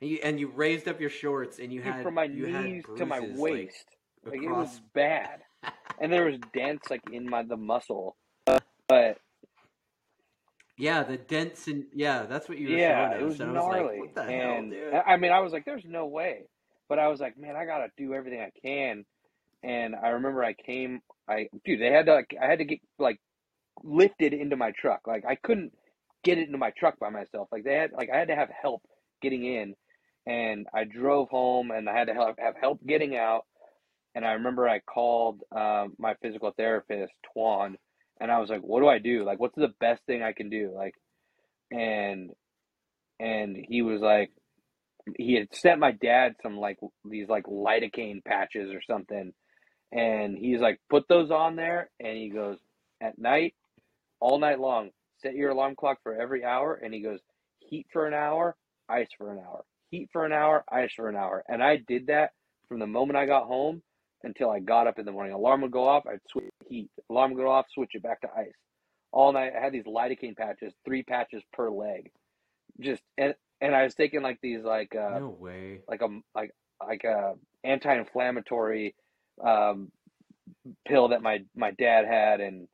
And 0.00 0.10
you, 0.10 0.18
and 0.24 0.40
you 0.40 0.48
raised 0.48 0.88
up 0.88 1.00
your 1.00 1.10
shorts 1.10 1.60
and 1.60 1.72
you 1.72 1.80
Dude, 1.80 1.92
had 1.92 2.02
from 2.02 2.14
my 2.14 2.24
you 2.24 2.46
had 2.46 2.64
knees 2.64 2.84
to 2.96 3.06
my 3.06 3.20
waist. 3.20 3.38
like, 3.40 3.98
Like, 4.24 4.42
it 4.42 4.50
was 4.50 4.80
bad, 4.94 5.40
and 6.00 6.12
there 6.12 6.26
was 6.26 6.38
dents 6.54 6.90
like 6.90 7.02
in 7.12 7.28
my 7.28 7.42
the 7.42 7.56
muscle. 7.56 8.16
But 8.88 9.18
yeah, 10.78 11.02
the 11.02 11.16
dents 11.16 11.66
and 11.66 11.84
yeah, 11.94 12.24
that's 12.24 12.48
what 12.48 12.58
you 12.58 12.68
were 12.68 12.76
yeah, 12.76 13.10
showing 13.10 13.20
it 13.20 13.24
was 13.24 13.38
gnarly. 13.38 13.82
was 13.82 13.90
like, 13.90 14.00
what 14.00 14.14
the 14.14 14.22
and 14.22 14.72
hell, 14.92 15.02
I 15.06 15.16
mean, 15.16 15.32
I 15.32 15.40
was 15.40 15.52
like, 15.52 15.64
"There's 15.64 15.84
no 15.84 16.06
way," 16.06 16.44
but 16.88 16.98
I 16.98 17.08
was 17.08 17.20
like, 17.20 17.38
"Man, 17.38 17.56
I 17.56 17.64
gotta 17.64 17.88
do 17.96 18.14
everything 18.14 18.40
I 18.40 18.50
can." 18.64 19.04
And 19.62 19.94
I 19.94 20.08
remember 20.08 20.42
I 20.42 20.54
came, 20.54 21.00
I 21.28 21.48
dude, 21.64 21.80
they 21.80 21.90
had 21.90 22.06
to 22.06 22.14
like, 22.14 22.34
I 22.40 22.46
had 22.46 22.58
to 22.58 22.64
get 22.64 22.80
like 22.98 23.18
lifted 23.84 24.32
into 24.32 24.56
my 24.56 24.72
truck. 24.72 25.02
Like 25.06 25.24
I 25.28 25.36
couldn't 25.36 25.72
get 26.24 26.38
it 26.38 26.46
into 26.46 26.58
my 26.58 26.70
truck 26.76 26.98
by 26.98 27.10
myself. 27.10 27.48
Like 27.52 27.64
they 27.64 27.74
had, 27.74 27.92
like 27.92 28.10
I 28.12 28.18
had 28.18 28.28
to 28.28 28.34
have 28.34 28.50
help 28.50 28.82
getting 29.20 29.44
in, 29.44 29.74
and 30.26 30.66
I 30.74 30.84
drove 30.84 31.28
home, 31.28 31.70
and 31.70 31.88
I 31.88 31.96
had 31.96 32.08
to 32.08 32.14
have, 32.14 32.34
have 32.38 32.54
help 32.60 32.84
getting 32.86 33.16
out. 33.16 33.44
And 34.14 34.24
I 34.24 34.32
remember 34.32 34.68
I 34.68 34.80
called 34.80 35.42
um, 35.56 35.94
my 35.98 36.14
physical 36.22 36.52
therapist, 36.56 37.12
Twan, 37.34 37.76
and 38.20 38.30
I 38.30 38.38
was 38.38 38.50
like, 38.50 38.60
"What 38.60 38.80
do 38.80 38.88
I 38.88 38.98
do? 38.98 39.24
Like, 39.24 39.40
what's 39.40 39.56
the 39.56 39.74
best 39.80 40.02
thing 40.06 40.22
I 40.22 40.32
can 40.32 40.50
do?" 40.50 40.72
Like, 40.74 40.94
and 41.70 42.30
and 43.18 43.56
he 43.56 43.82
was 43.82 44.00
like, 44.00 44.30
he 45.16 45.34
had 45.34 45.54
sent 45.54 45.80
my 45.80 45.92
dad 45.92 46.34
some 46.42 46.58
like 46.58 46.78
these 47.04 47.28
like 47.28 47.44
lidocaine 47.44 48.22
patches 48.24 48.70
or 48.72 48.82
something, 48.82 49.32
and 49.92 50.36
he's 50.36 50.60
like, 50.60 50.78
"Put 50.90 51.08
those 51.08 51.30
on 51.30 51.56
there," 51.56 51.90
and 51.98 52.16
he 52.16 52.28
goes, 52.28 52.58
"At 53.00 53.18
night, 53.18 53.54
all 54.20 54.38
night 54.38 54.60
long, 54.60 54.90
set 55.22 55.34
your 55.34 55.50
alarm 55.50 55.74
clock 55.76 55.98
for 56.02 56.20
every 56.20 56.44
hour," 56.44 56.74
and 56.74 56.92
he 56.92 57.00
goes, 57.00 57.20
"Heat 57.60 57.86
for 57.92 58.06
an 58.06 58.14
hour, 58.14 58.56
ice 58.90 59.08
for 59.16 59.32
an 59.32 59.38
hour, 59.38 59.64
heat 59.90 60.10
for 60.12 60.26
an 60.26 60.32
hour, 60.32 60.64
ice 60.70 60.92
for 60.94 61.08
an 61.08 61.16
hour," 61.16 61.42
and 61.48 61.62
I 61.62 61.76
did 61.76 62.08
that 62.08 62.32
from 62.68 62.78
the 62.78 62.86
moment 62.86 63.16
I 63.16 63.24
got 63.26 63.46
home 63.46 63.82
until 64.24 64.50
I 64.50 64.60
got 64.60 64.86
up 64.86 64.98
in 64.98 65.04
the 65.04 65.12
morning. 65.12 65.32
Alarm 65.32 65.62
would 65.62 65.70
go 65.70 65.88
off, 65.88 66.06
I'd 66.06 66.20
switch 66.30 66.44
heat. 66.68 66.90
Alarm 67.10 67.32
would 67.32 67.42
go 67.42 67.50
off, 67.50 67.66
switch 67.72 67.94
it 67.94 68.02
back 68.02 68.20
to 68.22 68.28
ice. 68.36 68.52
All 69.12 69.32
night, 69.32 69.52
I 69.56 69.60
had 69.62 69.72
these 69.72 69.84
lidocaine 69.84 70.36
patches, 70.36 70.72
three 70.84 71.02
patches 71.02 71.42
per 71.52 71.70
leg, 71.70 72.10
just 72.80 73.02
and 73.18 73.34
and 73.60 73.74
I 73.74 73.84
was 73.84 73.94
taking 73.94 74.22
like 74.22 74.38
these 74.42 74.64
like 74.64 74.94
uh 74.94 75.18
no 75.18 75.36
way. 75.38 75.80
like 75.86 76.02
a 76.02 76.08
like 76.34 76.52
like 76.86 77.04
a 77.04 77.34
anti-inflammatory 77.64 78.94
um, 79.44 79.90
pill 80.86 81.08
that 81.08 81.22
my 81.22 81.40
my 81.54 81.70
dad 81.72 82.06
had 82.06 82.40
and 82.40 82.68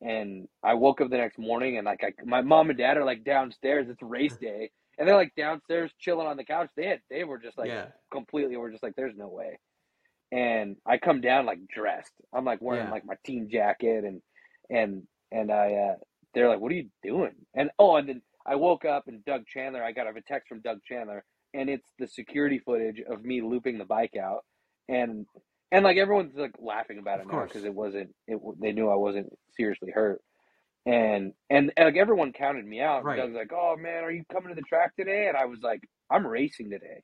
and 0.00 0.46
I 0.62 0.74
woke 0.74 1.00
up 1.00 1.10
the 1.10 1.16
next 1.16 1.38
morning 1.38 1.78
and 1.78 1.86
like 1.86 2.04
I, 2.04 2.12
my 2.24 2.42
mom 2.42 2.68
and 2.70 2.78
dad 2.78 2.96
are 2.96 3.04
like 3.04 3.24
downstairs 3.24 3.88
it's 3.88 4.02
race 4.02 4.36
day 4.40 4.70
and 4.98 5.08
they're 5.08 5.16
like 5.16 5.34
downstairs 5.36 5.90
chilling 5.98 6.26
on 6.26 6.36
the 6.36 6.44
couch 6.44 6.70
they 6.76 6.86
had 6.86 7.00
they 7.10 7.24
were 7.24 7.38
just 7.38 7.56
like 7.58 7.68
yeah, 7.68 7.86
completely 8.12 8.56
were 8.56 8.70
just 8.70 8.82
like 8.82 8.94
there's 8.96 9.16
no 9.16 9.28
way 9.28 9.58
and 10.32 10.76
I 10.86 10.98
come 10.98 11.20
down 11.20 11.46
like 11.46 11.66
dressed. 11.68 12.12
I'm 12.34 12.44
like 12.44 12.60
wearing 12.60 12.86
Yeah. 12.86 12.92
like 12.92 13.04
my 13.06 13.16
team 13.24 13.48
jacket 13.50 14.04
and 14.04 14.22
and 14.70 15.02
and 15.32 15.52
I 15.52 15.72
uh 15.74 15.94
they're 16.34 16.48
like 16.48 16.60
what 16.60 16.72
are 16.72 16.76
you 16.76 16.88
doing? 17.02 17.32
And 17.54 17.70
oh 17.78 17.96
and 17.96 18.08
then 18.08 18.22
I 18.46 18.56
woke 18.56 18.84
up 18.84 19.04
and 19.08 19.24
Doug 19.24 19.46
Chandler 19.46 19.82
I 19.82 19.92
got 19.92 20.06
a 20.08 20.20
text 20.22 20.48
from 20.48 20.60
Doug 20.60 20.78
Chandler 20.84 21.24
and 21.54 21.70
it's 21.70 21.88
the 21.98 22.06
security 22.06 22.58
footage 22.58 23.00
of 23.08 23.24
me 23.24 23.40
looping 23.40 23.78
the 23.78 23.84
bike 23.84 24.14
out. 24.20 24.44
And 24.88 25.26
and 25.72 25.84
like 25.84 25.96
everyone's 25.96 26.34
like 26.36 26.54
laughing 26.58 26.98
about 26.98 27.20
it 27.20 27.26
now 27.28 27.44
because 27.44 27.64
it 27.64 27.74
wasn't 27.74 28.10
it 28.26 28.38
they 28.60 28.72
knew 28.72 28.88
I 28.90 28.96
wasn't 28.96 29.32
seriously 29.56 29.90
hurt. 29.92 30.20
And 30.84 31.32
and, 31.50 31.72
and 31.76 31.86
like 31.86 31.96
everyone 31.96 32.32
counted 32.32 32.64
me 32.66 32.80
out. 32.80 33.04
Right. 33.04 33.16
Doug's 33.18 33.34
like 33.34 33.52
oh 33.54 33.76
man 33.78 34.04
are 34.04 34.10
you 34.10 34.24
coming 34.32 34.48
to 34.50 34.54
the 34.56 34.62
track 34.62 34.96
today? 34.96 35.28
And 35.28 35.36
I 35.36 35.44
was 35.46 35.60
like 35.62 35.82
I'm 36.10 36.26
racing 36.26 36.70
today. 36.70 37.02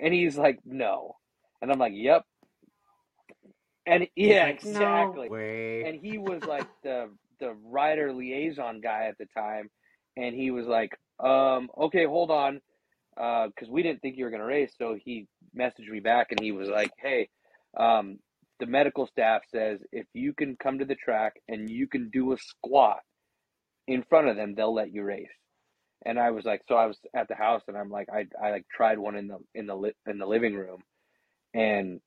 And 0.00 0.14
he's 0.14 0.38
like 0.38 0.58
no. 0.64 1.16
And 1.62 1.70
I'm 1.70 1.78
like 1.78 1.92
yep 1.94 2.24
and 3.86 4.06
yeah 4.16 4.44
like, 4.44 4.56
exactly. 4.56 5.28
No 5.28 5.36
and 5.82 6.00
he 6.00 6.18
was 6.18 6.42
like 6.46 6.68
the 6.82 7.10
the 7.40 7.54
rider 7.64 8.12
liaison 8.12 8.80
guy 8.80 9.06
at 9.08 9.18
the 9.18 9.26
time 9.36 9.70
and 10.16 10.34
he 10.34 10.50
was 10.50 10.66
like 10.66 10.92
um 11.20 11.68
okay 11.78 12.06
hold 12.06 12.30
on 12.30 12.60
because 13.16 13.70
we 13.70 13.82
didn't 13.82 14.00
think 14.02 14.16
you 14.16 14.24
were 14.24 14.30
going 14.30 14.40
to 14.42 14.46
race 14.46 14.72
so 14.78 14.96
he 15.04 15.26
messaged 15.58 15.88
me 15.90 16.00
back 16.00 16.28
and 16.30 16.40
he 16.40 16.52
was 16.52 16.68
like 16.68 16.90
hey 16.98 17.28
um 17.78 18.18
the 18.60 18.66
medical 18.66 19.06
staff 19.06 19.42
says 19.54 19.80
if 19.92 20.06
you 20.14 20.32
can 20.32 20.56
come 20.62 20.78
to 20.78 20.84
the 20.84 20.94
track 20.96 21.34
and 21.48 21.70
you 21.70 21.86
can 21.86 22.10
do 22.10 22.32
a 22.32 22.38
squat 22.38 23.00
in 23.88 24.02
front 24.08 24.28
of 24.28 24.36
them 24.36 24.54
they'll 24.54 24.74
let 24.74 24.92
you 24.92 25.02
race. 25.04 25.28
And 26.04 26.18
i 26.18 26.30
was 26.30 26.44
like 26.44 26.62
so 26.68 26.76
i 26.76 26.86
was 26.86 26.98
at 27.14 27.28
the 27.28 27.34
house 27.34 27.62
and 27.68 27.76
i'm 27.76 27.90
like 27.90 28.08
i, 28.12 28.26
I 28.42 28.50
like 28.52 28.66
tried 28.74 28.98
one 28.98 29.16
in 29.16 29.28
the 29.28 29.38
in 29.54 29.66
the 29.66 29.76
li- 29.76 29.94
in 30.06 30.18
the 30.18 30.26
living 30.26 30.54
room 30.54 30.82
and 31.54 32.00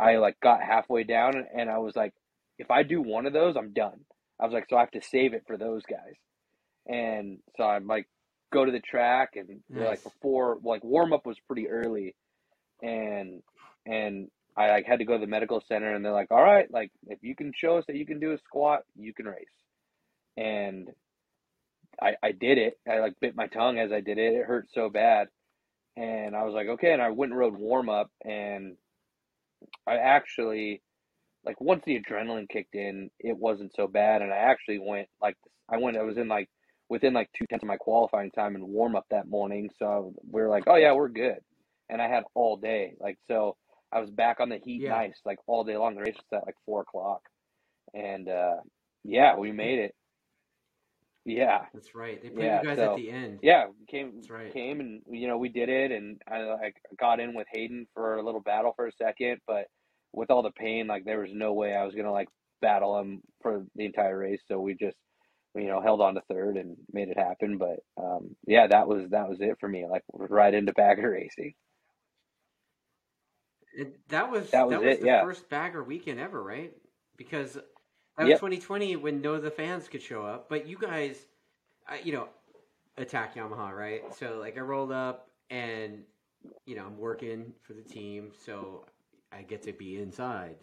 i 0.00 0.16
like 0.16 0.38
got 0.40 0.62
halfway 0.62 1.04
down 1.04 1.32
and, 1.54 1.70
i 1.70 1.78
was 1.78 1.94
like 1.96 2.12
if 2.58 2.70
i 2.70 2.82
do 2.82 3.00
one 3.02 3.26
of 3.26 3.32
those 3.32 3.56
i'm 3.56 3.72
done 3.72 4.00
i 4.40 4.44
was 4.44 4.52
like 4.52 4.66
so 4.68 4.76
i 4.76 4.80
have 4.80 4.90
to 4.90 5.02
save 5.02 5.34
it 5.34 5.44
for 5.46 5.56
those 5.56 5.82
guys 5.88 6.16
and 6.88 7.38
so 7.56 7.64
i'm 7.64 7.86
like 7.86 8.08
go 8.52 8.64
to 8.64 8.72
the 8.72 8.80
track 8.80 9.30
and 9.36 9.60
they're 9.74 9.88
like 9.88 10.02
before 10.02 10.58
like 10.64 10.82
warm 10.82 11.12
up 11.12 11.26
was 11.26 11.38
pretty 11.46 11.68
early 11.68 12.14
and 12.82 13.42
and 13.86 14.28
I 14.56 14.70
like 14.70 14.86
had 14.86 14.98
to 14.98 15.04
go 15.04 15.14
to 15.14 15.20
the 15.20 15.26
medical 15.26 15.62
center 15.66 15.94
and 15.94 16.04
they're 16.04 16.12
like, 16.12 16.30
all 16.30 16.42
right, 16.42 16.70
like 16.70 16.90
if 17.06 17.18
you 17.22 17.34
can 17.34 17.52
show 17.54 17.78
us 17.78 17.84
that 17.86 17.96
you 17.96 18.06
can 18.06 18.20
do 18.20 18.32
a 18.32 18.38
squat, 18.38 18.82
you 18.96 19.14
can 19.14 19.26
race. 19.26 19.46
And 20.36 20.90
I 22.00 22.14
I 22.22 22.32
did 22.32 22.58
it. 22.58 22.78
I 22.88 22.98
like 22.98 23.14
bit 23.20 23.36
my 23.36 23.46
tongue 23.46 23.78
as 23.78 23.92
I 23.92 24.00
did 24.00 24.18
it. 24.18 24.34
It 24.34 24.46
hurt 24.46 24.68
so 24.72 24.90
bad. 24.90 25.28
And 25.96 26.36
I 26.36 26.44
was 26.44 26.54
like, 26.54 26.68
okay, 26.68 26.92
and 26.92 27.02
I 27.02 27.10
went 27.10 27.32
and 27.32 27.38
rode 27.38 27.56
warm 27.56 27.88
up 27.88 28.10
and 28.24 28.76
I 29.86 29.96
actually 29.96 30.82
like 31.44 31.60
once 31.60 31.82
the 31.86 31.98
adrenaline 32.00 32.48
kicked 32.48 32.74
in, 32.74 33.10
it 33.20 33.36
wasn't 33.36 33.72
so 33.74 33.86
bad 33.86 34.22
and 34.22 34.32
I 34.32 34.36
actually 34.36 34.78
went 34.78 35.08
like 35.22 35.36
I 35.70 35.78
went 35.78 35.96
I 35.96 36.02
was 36.02 36.18
in 36.18 36.28
like 36.28 36.48
within 36.88 37.14
like 37.14 37.30
two 37.38 37.46
tenths 37.48 37.62
of 37.64 37.68
my 37.68 37.76
qualifying 37.76 38.30
time 38.32 38.56
and 38.56 38.64
warm 38.68 38.96
up 38.96 39.06
that 39.10 39.28
morning. 39.28 39.70
So 39.78 40.14
we 40.30 40.42
were 40.42 40.48
like, 40.48 40.64
oh 40.66 40.76
yeah, 40.76 40.92
we're 40.92 41.08
good. 41.08 41.38
And 41.88 42.02
I 42.02 42.08
had 42.08 42.24
all 42.34 42.56
day. 42.56 42.94
Like 43.00 43.18
so 43.28 43.56
I 43.92 44.00
was 44.00 44.10
back 44.10 44.40
on 44.40 44.48
the 44.50 44.58
heat 44.64 44.82
Yeah. 44.82 44.88
nice, 44.88 45.16
like 45.24 45.38
all 45.46 45.64
day 45.64 45.76
long. 45.76 45.94
The 45.94 46.02
race 46.02 46.16
was 46.16 46.40
at 46.42 46.46
like 46.46 46.56
four 46.66 46.82
o'clock. 46.82 47.22
And 47.94 48.28
uh 48.28 48.56
yeah, 49.04 49.36
we 49.36 49.52
made 49.52 49.78
it. 49.80 49.94
Yeah. 51.36 51.66
That's 51.74 51.94
right. 51.94 52.22
They 52.22 52.30
put 52.30 52.44
Yeah, 52.44 52.62
you 52.62 52.68
guys 52.68 52.76
so- 52.78 52.90
at 52.92 52.96
the 52.96 53.10
end. 53.10 53.38
Yeah, 53.42 53.66
we 53.68 53.86
came 53.86 54.12
That's 54.16 54.30
right. 54.30 54.52
came 54.52 54.80
and 54.80 55.02
you 55.10 55.28
know 55.28 55.38
we 55.38 55.48
did 55.48 55.68
it 55.68 55.92
and 55.92 56.20
I 56.30 56.42
like 56.44 56.76
got 56.98 57.20
in 57.20 57.34
with 57.34 57.46
Hayden 57.52 57.86
for 57.94 58.16
a 58.16 58.22
little 58.22 58.40
battle 58.40 58.72
for 58.76 58.86
a 58.86 58.92
second, 58.92 59.40
but 59.46 59.66
with 60.12 60.30
all 60.30 60.42
the 60.42 60.50
pain, 60.52 60.86
like 60.86 61.04
there 61.04 61.20
was 61.20 61.30
no 61.32 61.52
way 61.52 61.74
I 61.74 61.84
was 61.84 61.94
gonna 61.94 62.12
like 62.12 62.28
battle 62.60 62.98
him 62.98 63.22
for 63.42 63.64
the 63.76 63.84
entire 63.86 64.18
race. 64.18 64.42
So 64.48 64.60
we 64.60 64.74
just 64.74 64.96
you 65.54 65.66
know 65.68 65.80
held 65.80 66.00
on 66.00 66.14
to 66.14 66.20
third 66.30 66.56
and 66.56 66.76
made 66.92 67.08
it 67.08 67.18
happen. 67.18 67.58
But 67.58 67.80
um, 68.02 68.36
yeah, 68.46 68.66
that 68.68 68.86
was 68.88 69.08
that 69.10 69.28
was 69.28 69.38
it 69.40 69.56
for 69.60 69.68
me. 69.68 69.86
Like 69.88 70.02
right 70.12 70.54
into 70.54 70.72
bagger 70.72 71.10
racing. 71.10 71.54
It, 73.72 74.08
that 74.08 74.30
was 74.30 74.50
That 74.50 74.68
was 74.68 74.82
it, 74.82 75.00
the 75.00 75.06
yeah. 75.06 75.22
first 75.22 75.48
bagger 75.48 75.82
weekend 75.84 76.18
ever, 76.18 76.42
right? 76.42 76.72
Because 77.16 77.58
that 78.20 78.28
was 78.28 78.34
2020 78.36 78.96
when 78.96 79.22
no 79.22 79.34
of 79.34 79.42
the 79.42 79.50
fans 79.50 79.88
could 79.88 80.02
show 80.02 80.24
up, 80.24 80.48
but 80.48 80.66
you 80.66 80.78
guys, 80.78 81.26
I, 81.88 82.00
you 82.04 82.12
know, 82.12 82.28
attack 82.98 83.34
Yamaha, 83.34 83.72
right? 83.72 84.02
So 84.14 84.38
like 84.38 84.58
I 84.58 84.60
rolled 84.60 84.92
up 84.92 85.28
and 85.50 86.02
you 86.66 86.76
know 86.76 86.84
I'm 86.84 86.98
working 86.98 87.52
for 87.62 87.72
the 87.72 87.82
team, 87.82 88.32
so 88.44 88.86
I 89.32 89.42
get 89.42 89.62
to 89.62 89.72
be 89.72 90.00
inside. 90.00 90.56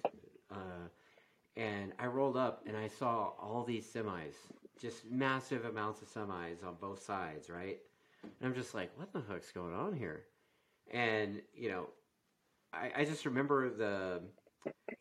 Uh, 0.52 0.88
and 1.56 1.94
I 2.00 2.06
rolled 2.06 2.38
up 2.38 2.64
and 2.68 2.78
I 2.78 2.88
saw 2.88 3.32
all 3.42 3.64
these 3.68 3.88
semis, 3.88 4.36
just 4.80 5.06
massive 5.10 5.66
amounts 5.66 6.02
of 6.04 6.10
semis 6.10 6.64
on 6.66 6.76
both 6.80 7.04
sides, 7.04 7.50
right? 7.50 7.80
And 8.24 8.34
I'm 8.44 8.54
just 8.54 8.76
like, 8.76 8.92
what 8.98 9.12
the 9.14 9.24
heck's 9.28 9.52
going 9.52 9.74
on 9.74 9.94
here? 9.94 10.26
And 10.92 11.42
you 11.56 11.70
know, 11.70 11.90
I, 12.72 12.92
I 12.98 13.06
just 13.06 13.26
remember 13.26 13.70
the 13.70 14.22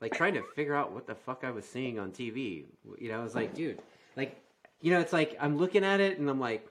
like 0.01 0.13
trying 0.15 0.35
to 0.35 0.43
figure 0.55 0.75
out 0.75 0.93
what 0.93 1.07
the 1.07 1.15
fuck 1.15 1.43
I 1.45 1.51
was 1.51 1.65
seeing 1.65 1.99
on 1.99 2.11
TV. 2.13 2.65
You 2.99 3.09
know, 3.09 3.21
I 3.21 3.23
was 3.23 3.35
like, 3.35 3.55
dude, 3.55 3.81
like, 4.17 4.37
you 4.81 4.91
know, 4.91 5.01
it's 5.01 5.13
like 5.13 5.37
I'm 5.41 5.57
looking 5.57 5.85
at 5.85 6.01
it 6.01 6.19
and 6.19 6.29
I'm 6.29 6.41
like, 6.41 6.67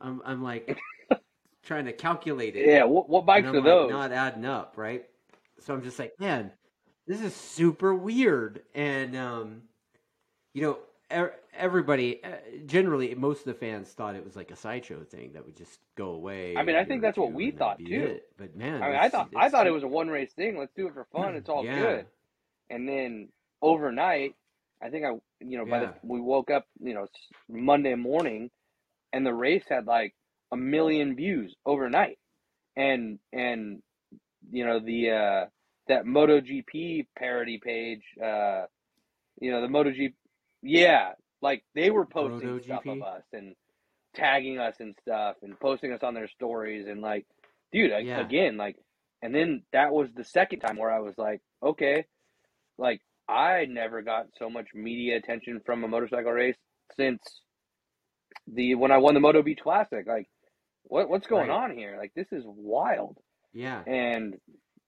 I'm 0.00 0.20
I'm 0.24 0.42
like 0.42 0.78
trying 1.62 1.84
to 1.86 1.92
calculate 1.92 2.56
it. 2.56 2.66
Yeah, 2.66 2.84
what, 2.84 3.08
what 3.08 3.26
bikes 3.26 3.46
are 3.48 3.52
like, 3.54 3.64
those? 3.64 3.90
not 3.90 4.12
adding 4.12 4.44
up, 4.44 4.74
right? 4.76 5.04
So 5.60 5.74
I'm 5.74 5.82
just 5.82 5.98
like, 5.98 6.18
man, 6.18 6.50
this 7.06 7.20
is 7.20 7.34
super 7.34 7.94
weird. 7.94 8.62
And 8.74 9.16
um, 9.16 9.62
you 10.54 10.62
know, 10.62 10.78
er- 11.12 11.34
everybody, 11.56 12.22
uh, 12.24 12.30
generally, 12.66 13.14
most 13.14 13.40
of 13.40 13.44
the 13.46 13.54
fans 13.54 13.88
thought 13.90 14.16
it 14.16 14.24
was 14.24 14.34
like 14.34 14.50
a 14.50 14.56
sideshow 14.56 15.04
thing 15.04 15.32
that 15.34 15.44
would 15.44 15.56
just 15.56 15.78
go 15.94 16.10
away. 16.10 16.56
I 16.56 16.62
mean, 16.62 16.76
I 16.76 16.84
think 16.84 17.02
that's 17.02 17.18
what 17.18 17.32
we 17.32 17.50
thought, 17.50 17.78
too. 17.78 17.84
it. 17.90 18.28
But 18.36 18.56
man, 18.56 18.82
I 18.82 18.86
mean, 18.88 18.96
I 18.96 19.08
thought 19.08 19.30
I 19.36 19.48
thought 19.48 19.66
it 19.66 19.72
was 19.72 19.82
a 19.82 19.88
one 19.88 20.08
race 20.08 20.32
thing. 20.32 20.58
Let's 20.58 20.72
do 20.74 20.88
it 20.88 20.94
for 20.94 21.04
fun. 21.12 21.34
It's 21.36 21.48
all 21.48 21.64
Yeah. 21.64 21.78
good. 21.78 22.06
And 22.70 22.88
then 22.88 23.28
overnight, 23.60 24.34
I 24.82 24.90
think 24.90 25.04
I, 25.04 25.10
you 25.40 25.58
know, 25.58 25.64
by 25.66 25.80
the 25.80 25.94
we 26.02 26.20
woke 26.20 26.50
up, 26.50 26.66
you 26.80 26.94
know, 26.94 27.06
Monday 27.48 27.94
morning, 27.94 28.50
and 29.12 29.24
the 29.26 29.34
race 29.34 29.64
had 29.68 29.86
like 29.86 30.14
a 30.50 30.56
million 30.56 31.14
views 31.16 31.54
overnight, 31.64 32.18
and 32.76 33.18
and 33.32 33.82
you 34.50 34.64
know 34.66 34.80
the 34.80 35.10
uh, 35.10 35.46
that 35.88 36.04
MotoGP 36.04 37.06
parody 37.16 37.58
page, 37.62 38.02
uh, 38.22 38.66
you 39.40 39.50
know 39.50 39.60
the 39.60 39.68
MotoGP, 39.68 40.14
yeah, 40.62 41.12
like 41.40 41.64
they 41.74 41.90
were 41.90 42.06
posting 42.06 42.48
Roto 42.48 42.64
stuff 42.64 42.84
GP? 42.84 42.96
of 42.96 43.02
us 43.02 43.22
and 43.32 43.54
tagging 44.14 44.58
us 44.58 44.76
and 44.80 44.94
stuff 45.00 45.36
and 45.42 45.58
posting 45.58 45.92
us 45.92 46.02
on 46.02 46.14
their 46.14 46.28
stories 46.28 46.86
and 46.86 47.00
like, 47.00 47.26
dude, 47.72 47.90
Yeah. 48.04 48.20
again, 48.20 48.56
like, 48.56 48.76
and 49.22 49.34
then 49.34 49.62
that 49.72 49.92
was 49.92 50.08
the 50.14 50.24
second 50.24 50.60
time 50.60 50.76
where 50.76 50.90
I 50.90 51.00
was 51.00 51.16
like, 51.16 51.40
okay, 51.62 52.04
like 52.82 53.02
I 53.28 53.66
never 53.66 54.02
got 54.02 54.28
so 54.38 54.50
much 54.50 54.68
media 54.74 55.18
attention 55.18 55.62
from 55.66 55.84
a 55.84 55.88
motorcycle 55.88 56.32
race 56.32 56.56
since 56.96 57.22
the 58.52 58.76
when 58.76 58.92
I 58.92 58.98
won 58.98 59.14
the 59.14 59.20
Moto 59.20 59.42
Beach 59.42 59.60
Classic. 59.62 60.06
Like, 60.06 60.28
what 60.84 61.08
what's 61.10 61.28
going 61.28 61.50
Right. 61.50 61.50
on 61.50 61.76
here? 61.76 61.96
Like, 61.98 62.12
this 62.16 62.28
is 62.32 62.44
wild. 62.46 63.18
Yeah. 63.52 63.84
And 63.86 64.36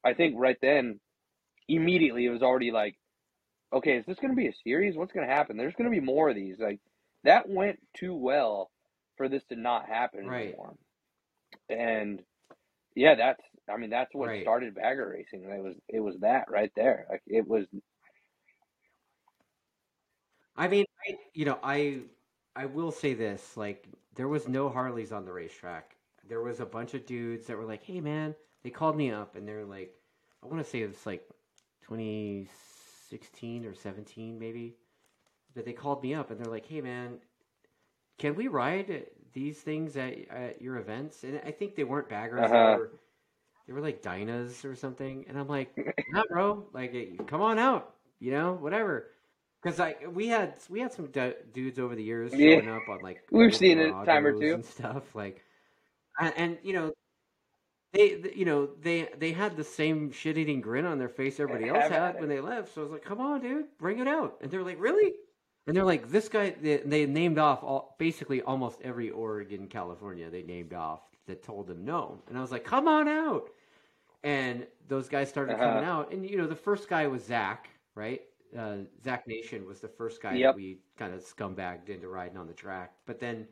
I 0.05 0.15
think 0.15 0.37
right 0.39 0.59
then, 0.63 1.01
immediately 1.69 2.27
it 2.27 2.31
was 2.31 2.43
already 2.43 2.73
like, 2.73 2.97
okay, 3.75 3.99
is 3.99 4.07
this 4.07 4.19
going 4.19 4.31
to 4.33 4.37
be 4.37 4.49
a 4.49 4.55
series? 4.65 4.97
What's 4.97 5.13
going 5.13 5.29
to 5.29 5.35
happen? 5.35 5.57
There's 5.59 5.75
going 5.77 5.91
to 5.93 6.01
be 6.01 6.05
more 6.05 6.31
of 6.31 6.37
these. 6.37 6.59
Like, 6.61 6.81
that 7.25 7.49
went 7.49 7.81
too 7.97 8.15
well 8.15 8.71
for 9.19 9.29
this 9.29 9.45
to 9.51 9.57
not 9.57 9.89
happen 9.89 10.27
Right. 10.27 10.49
anymore. 10.49 10.75
And 11.71 12.23
yeah, 12.97 13.17
that's 13.17 13.43
I 13.69 13.77
mean 13.77 13.91
that's 13.91 14.15
what 14.15 14.33
Right. 14.33 14.41
started 14.41 14.75
bagger 14.75 15.09
racing. 15.09 15.45
It 15.45 15.63
was 15.63 15.77
it 15.89 16.01
was 16.01 16.19
that 16.21 16.51
right 16.51 16.71
there. 16.77 17.07
Like 17.11 17.23
it 17.27 17.47
was 17.47 17.67
I 20.57 20.69
mean, 20.69 20.85
I, 21.09 21.19
you 21.35 21.45
know, 21.45 21.59
I 21.63 22.03
I 22.57 22.67
will 22.67 22.91
say 22.93 23.15
this: 23.15 23.57
like, 23.57 23.87
there 24.15 24.29
was 24.29 24.49
no 24.49 24.69
Harleys 24.69 25.13
on 25.13 25.25
the 25.25 25.33
racetrack. 25.33 25.97
There 26.29 26.43
was 26.43 26.61
a 26.61 26.67
bunch 26.67 26.95
of 26.95 27.07
dudes 27.07 27.47
that 27.47 27.57
were 27.59 27.65
like, 27.65 27.83
"Hey, 27.83 28.01
man," 28.01 28.35
they 28.63 28.71
called 28.71 28.97
me 28.97 29.11
up 29.11 29.37
and 29.37 29.47
they're 29.49 29.65
like, 29.65 29.95
I 30.43 30.47
want 30.47 30.59
to 30.65 30.69
say 30.71 30.83
it 30.83 30.89
was 30.89 31.07
like 31.07 31.29
2016 31.83 33.65
or 33.67 33.75
17, 33.75 34.39
maybe. 34.39 34.77
But 35.55 35.65
they 35.67 35.73
called 35.75 36.03
me 36.03 36.15
up 36.15 36.31
and 36.31 36.41
they're 36.41 36.51
like, 36.53 36.67
"Hey, 36.67 36.81
man, 36.83 37.21
can 38.19 38.35
we 38.35 38.49
ride 38.49 39.07
these 39.33 39.61
things 39.63 39.97
at, 39.97 40.29
at 40.29 40.63
your 40.63 40.77
events?" 40.79 41.25
And 41.25 41.41
I 41.45 41.51
think 41.53 41.77
they 41.77 41.85
weren't 41.85 42.09
baggers; 42.09 42.53
Uh-huh. 42.53 42.55
they 42.55 42.71
were 42.71 42.93
they 43.67 43.73
were 43.73 43.81
like 43.81 44.03
Dynas 44.03 44.65
or 44.65 44.75
something. 44.77 45.25
And 45.29 45.39
I'm 45.39 45.49
like, 45.49 45.77
"Not, 46.11 46.29
bro. 46.29 46.67
Like, 46.73 46.95
eh, 46.95 47.23
come 47.27 47.41
on 47.41 47.59
out. 47.59 47.95
You 48.21 48.31
know, 48.33 48.55
whatever." 48.55 49.11
Because 49.63 49.79
like 49.79 50.03
we 50.13 50.29
had 50.29 50.55
we 50.69 50.81
had 50.81 50.93
some 50.93 51.07
du- 51.07 51.37
dudes 51.53 51.79
over 51.79 51.95
the 51.95 52.03
years 52.03 52.33
Yeah. 52.35 52.57
showing 52.61 52.69
up 52.71 52.89
on 52.89 53.01
like 53.01 53.23
We've 53.31 53.55
seen 53.57 53.79
it 53.79 53.89
a 53.89 54.05
time 54.05 54.27
or 54.27 54.39
two. 54.39 54.55
and 54.55 54.65
stuff 54.65 55.15
like, 55.15 55.43
and, 56.21 56.35
and 56.37 56.59
you 56.63 56.73
know. 56.75 56.93
They, 57.93 58.33
you 58.35 58.45
know, 58.45 58.71
they 58.83 59.09
they 59.19 59.31
had 59.31 59.57
the 59.57 59.63
same 59.63 60.11
shit 60.11 60.37
eating 60.37 60.61
grin 60.61 60.85
on 60.85 60.99
their 60.99 61.09
face 61.09 61.39
everybody 61.41 61.69
else 61.69 61.89
had 61.89 62.19
when 62.19 62.29
they 62.29 62.41
left. 62.41 62.75
So 62.75 62.81
I 62.81 62.85
was 62.85 62.91
like, 62.93 63.05
"Come 63.05 63.21
on, 63.21 63.41
dude, 63.41 63.67
bring 63.79 64.01
it 64.01 64.09
out!" 64.09 64.37
And 64.41 64.51
they're 64.51 64.65
like, 64.65 64.81
"Really?" 64.81 65.13
And 65.69 65.77
they're 65.77 65.85
like, 65.85 66.11
"This 66.11 66.29
guy." 66.29 66.57
They, 66.61 66.79
they 66.79 67.07
named 67.07 67.39
off 67.39 67.63
all, 67.63 67.95
basically 68.01 68.43
almost 68.43 68.81
every 68.83 69.11
Oregon, 69.11 69.69
California. 69.69 70.29
They 70.29 70.43
named 70.43 70.75
off 70.75 71.03
that 71.29 71.45
told 71.45 71.69
them 71.69 71.85
no. 71.85 72.21
And 72.29 72.37
I 72.37 72.41
was 72.41 72.51
like, 72.51 72.65
"Come 72.65 72.89
on 72.89 73.07
out!" 73.07 73.49
And 74.25 74.67
those 74.89 75.09
guys 75.09 75.29
started 75.29 75.55
Uh-huh. 75.55 75.65
coming 75.65 75.85
out. 75.85 76.13
And 76.13 76.29
you 76.29 76.37
know, 76.39 76.47
the 76.47 76.57
first 76.57 76.89
guy 76.89 77.07
was 77.07 77.25
Zach, 77.25 77.69
right? 77.95 78.23
Uh, 78.57 78.79
Zach 79.05 79.27
Nation 79.29 79.67
was 79.67 79.81
the 79.81 79.89
first 79.89 80.21
guy 80.23 80.35
Yep. 80.35 80.55
that 80.55 80.57
we 80.57 80.79
kind 80.97 81.13
of 81.15 81.21
scumbagged 81.23 81.89
into 81.91 82.09
riding 82.09 82.37
on 82.39 82.47
the 82.47 82.53
track. 82.55 82.93
But 83.07 83.21
then, 83.21 83.47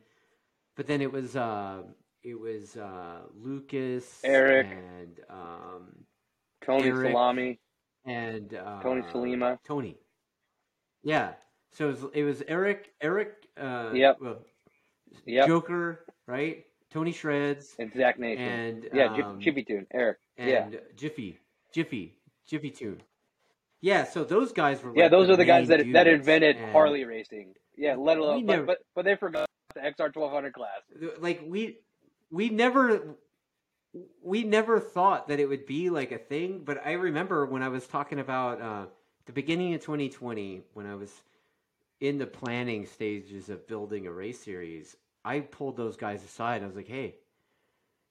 but 0.75 0.87
then 0.87 1.01
it 1.01 1.11
was 1.11 1.35
uh, 1.35 1.83
it 2.23 2.39
was 2.39 2.75
uh, 2.77 3.21
Lucas, 3.35 4.21
Eric. 4.23 4.67
and 4.67 5.19
um, 5.29 6.05
Tony 6.61 6.87
Eric. 6.87 7.11
Salami, 7.11 7.59
and 8.05 8.53
uh, 8.55 8.81
Tony 8.81 9.01
Salima. 9.03 9.59
Tony. 9.63 9.97
Yeah. 11.03 11.33
So 11.71 11.89
it 11.89 11.91
was, 12.01 12.03
it 12.13 12.23
was 12.23 12.43
Eric, 12.47 12.93
Eric, 13.01 13.47
uh, 13.59 13.91
Yep. 13.93 14.17
well, 14.21 14.45
Yep, 15.25 15.47
Joker, 15.47 16.05
right? 16.27 16.65
Tony 16.91 17.11
Shreds, 17.11 17.75
and 17.79 17.91
Zach 17.93 18.19
Nation. 18.19 18.43
and 18.43 18.89
yeah, 18.93 19.11
um, 19.25 19.39
Chippy 19.41 19.63
Tune, 19.63 19.85
Eric. 19.91 20.17
And 20.37 20.73
yeah, 20.73 20.79
Jiffy, 20.95 21.39
Jiffy, 21.73 22.15
Jiffy 22.47 22.69
Tune. 22.71 23.01
Yeah. 23.81 24.05
So 24.05 24.23
those 24.23 24.51
guys 24.53 24.81
were. 24.83 24.93
yeah, 24.95 25.03
like 25.03 25.11
those 25.11 25.29
are 25.29 25.35
the 25.35 25.45
guys 25.45 25.67
that 25.67 25.85
that 25.93 26.07
invented 26.07 26.57
and, 26.57 26.71
Harley 26.71 27.05
racing. 27.05 27.53
Yeah, 27.75 27.95
let 27.97 28.17
alone, 28.17 28.45
but, 28.45 28.53
never- 28.53 28.65
but 28.65 28.77
but 28.95 29.05
they 29.05 29.15
forgot 29.15 29.49
the 29.73 29.81
XR 29.81 30.13
twelve 30.13 30.31
hundred 30.31 30.53
class. 30.53 30.81
Like 31.19 31.43
we, 31.45 31.79
we 32.31 32.49
never. 32.49 33.15
We 34.23 34.43
never 34.43 34.79
thought 34.79 35.27
that 35.27 35.39
it 35.39 35.47
would 35.47 35.67
be 35.67 35.91
like 35.91 36.11
a 36.11 36.17
thing, 36.17 36.63
but 36.65 36.83
I 36.83 36.93
remember 36.93 37.45
when 37.45 37.61
I 37.61 37.69
was 37.69 37.85
talking 37.85 38.17
about 38.19 38.59
uh, 38.59 38.85
the 39.27 39.33
beginning 39.33 39.75
of 39.75 39.81
2020, 39.81 40.63
when 40.73 40.87
I 40.87 40.95
was 40.95 41.13
in 41.99 42.17
the 42.17 42.25
planning 42.25 42.87
stages 42.87 43.49
of 43.49 43.67
building 43.67 44.07
a 44.07 44.11
race 44.11 44.39
series, 44.43 44.97
I 45.23 45.41
pulled 45.41 45.77
those 45.77 45.95
guys 45.95 46.23
aside. 46.23 46.63
I 46.63 46.65
was 46.65 46.75
like, 46.75 46.87
"Hey, 46.87 47.17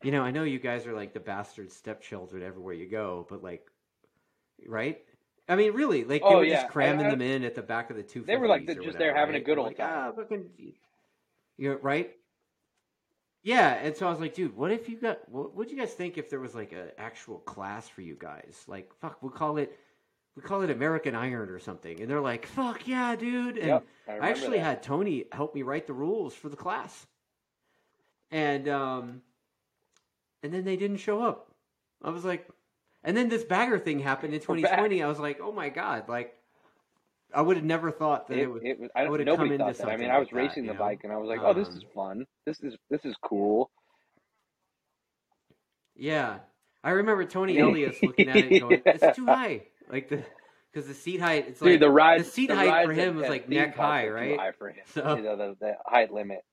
you 0.04 0.10
know, 0.12 0.22
I 0.22 0.30
know 0.30 0.44
you 0.44 0.58
guys 0.58 0.86
are 0.86 0.92
like 0.94 1.12
the 1.14 1.20
bastard 1.20 1.70
stepchildren 1.72 2.42
everywhere 2.42 2.74
you 2.74 2.88
go, 2.88 3.26
but 3.28 3.42
like, 3.42 3.66
right? 4.66 4.98
I 5.48 5.56
mean, 5.56 5.72
really, 5.72 6.04
like 6.04 6.22
they 6.22 6.28
Oh, 6.28 6.36
were 6.38 6.44
yeah. 6.44 6.62
just 6.62 6.68
cramming 6.72 7.06
I- 7.06 7.08
I- 7.08 7.10
them 7.12 7.20
in 7.22 7.44
at 7.44 7.54
the 7.54 7.62
back 7.62 7.90
of 7.90 7.96
the 7.96 8.02
two. 8.02 8.22
They 8.22 8.36
were 8.36 8.48
like 8.48 8.66
just 8.66 8.98
there 8.98 9.14
having 9.14 9.34
a 9.34 9.40
good 9.40 9.58
old 9.58 9.68
like, 9.68 9.76
time. 9.78 9.90
Ah, 10.08 10.12
fucking, 10.12 10.50
you're 11.58 11.78
right? 11.78 12.10
Yeah, 13.44 13.70
and 13.74 13.96
so 13.96 14.06
I 14.06 14.10
was 14.10 14.20
like, 14.20 14.34
dude, 14.34 14.56
what 14.56 14.70
if 14.70 14.88
you 14.88 14.96
got? 14.98 15.28
What 15.28 15.54
would 15.56 15.70
you 15.70 15.76
guys 15.76 15.92
think 15.92 16.16
if 16.16 16.30
there 16.30 16.38
was 16.38 16.54
like 16.54 16.72
an 16.72 16.90
actual 16.96 17.38
class 17.40 17.88
for 17.88 18.00
you 18.02 18.14
guys? 18.16 18.62
Like, 18.68 18.92
fuck, 19.00 19.20
we 19.20 19.30
call 19.30 19.56
it, 19.56 19.76
we 20.36 20.42
call 20.42 20.62
it 20.62 20.70
American 20.70 21.16
Iron 21.16 21.48
or 21.50 21.58
something. 21.58 22.00
And 22.00 22.08
they're 22.08 22.20
like, 22.20 22.46
fuck 22.46 22.86
yeah, 22.86 23.16
dude. 23.16 23.58
And 23.58 23.66
Yep, 23.66 23.86
I, 24.08 24.12
I 24.18 24.28
actually 24.30 24.58
that. 24.58 24.64
had 24.64 24.82
Tony 24.84 25.24
help 25.32 25.56
me 25.56 25.62
write 25.62 25.88
the 25.88 25.92
rules 25.92 26.34
for 26.34 26.48
the 26.48 26.56
class. 26.56 27.04
And 28.30 28.68
um 28.68 29.22
and 30.42 30.52
then 30.52 30.64
they 30.64 30.76
didn't 30.76 30.98
show 30.98 31.22
up. 31.22 31.54
I 32.02 32.10
was 32.10 32.24
like 32.24 32.48
and 33.04 33.16
then 33.16 33.28
this 33.28 33.44
bagger 33.44 33.78
thing 33.78 33.98
happened 33.98 34.32
in 34.34 34.40
2020. 34.40 35.02
I 35.02 35.08
was 35.08 35.18
like, 35.18 35.40
"Oh 35.40 35.52
my 35.52 35.68
god, 35.68 36.08
like 36.08 36.34
I 37.34 37.42
would 37.42 37.56
have 37.56 37.64
never 37.64 37.90
thought 37.90 38.28
that 38.28 38.38
it, 38.38 38.42
It, 38.42 38.46
would 38.50 38.64
it 38.64 38.78
I, 38.94 39.04
I 39.04 39.08
would've 39.08 39.26
nobody 39.26 39.48
come 39.48 39.52
into 39.60 39.74
thought 39.74 39.86
that. 39.86 39.92
I 39.92 39.96
mean, 39.96 40.10
I 40.10 40.18
was 40.18 40.26
like 40.26 40.34
racing 40.34 40.64
you 40.64 40.68
the 40.68 40.74
know? 40.74 40.80
bike, 40.80 41.00
and 41.02 41.12
I 41.12 41.16
was 41.16 41.28
like, 41.28 41.40
"Oh, 41.42 41.52
this 41.52 41.68
Um, 41.68 41.76
is 41.76 41.82
fun. 41.94 42.26
This 42.46 42.60
is 42.60 42.76
this 42.90 43.04
is 43.04 43.14
cool." 43.22 43.70
Yeah. 45.96 46.38
I 46.84 46.90
remember 46.90 47.24
Tony 47.24 47.58
Elias 47.60 48.02
looking 48.02 48.28
at 48.28 48.36
it 48.36 48.60
going, 48.60 48.82
"It's 48.84 49.16
too 49.16 49.26
high." 49.26 49.62
Like 49.88 50.08
the 50.08 50.22
cuz 50.72 50.86
the 50.86 50.94
seat 50.94 51.20
height 51.20 51.46
it's 51.48 51.60
Dude, 51.60 51.72
like 51.72 51.80
the 51.80 51.90
ride, 51.90 52.20
the 52.20 52.24
seat 52.24 52.46
the 52.48 52.56
height 52.56 52.86
for 52.86 52.92
him 52.92 53.16
was 53.16 53.28
like 53.28 53.48
neck 53.48 53.76
high, 53.76 54.08
right? 54.08 54.38
High 54.38 54.52
for 54.52 54.68
him. 54.70 54.84
So- 54.86 55.16
You 55.16 55.22
know, 55.22 55.36
the, 55.36 55.56
the 55.60 55.76
height 55.84 56.12
limit. 56.12 56.44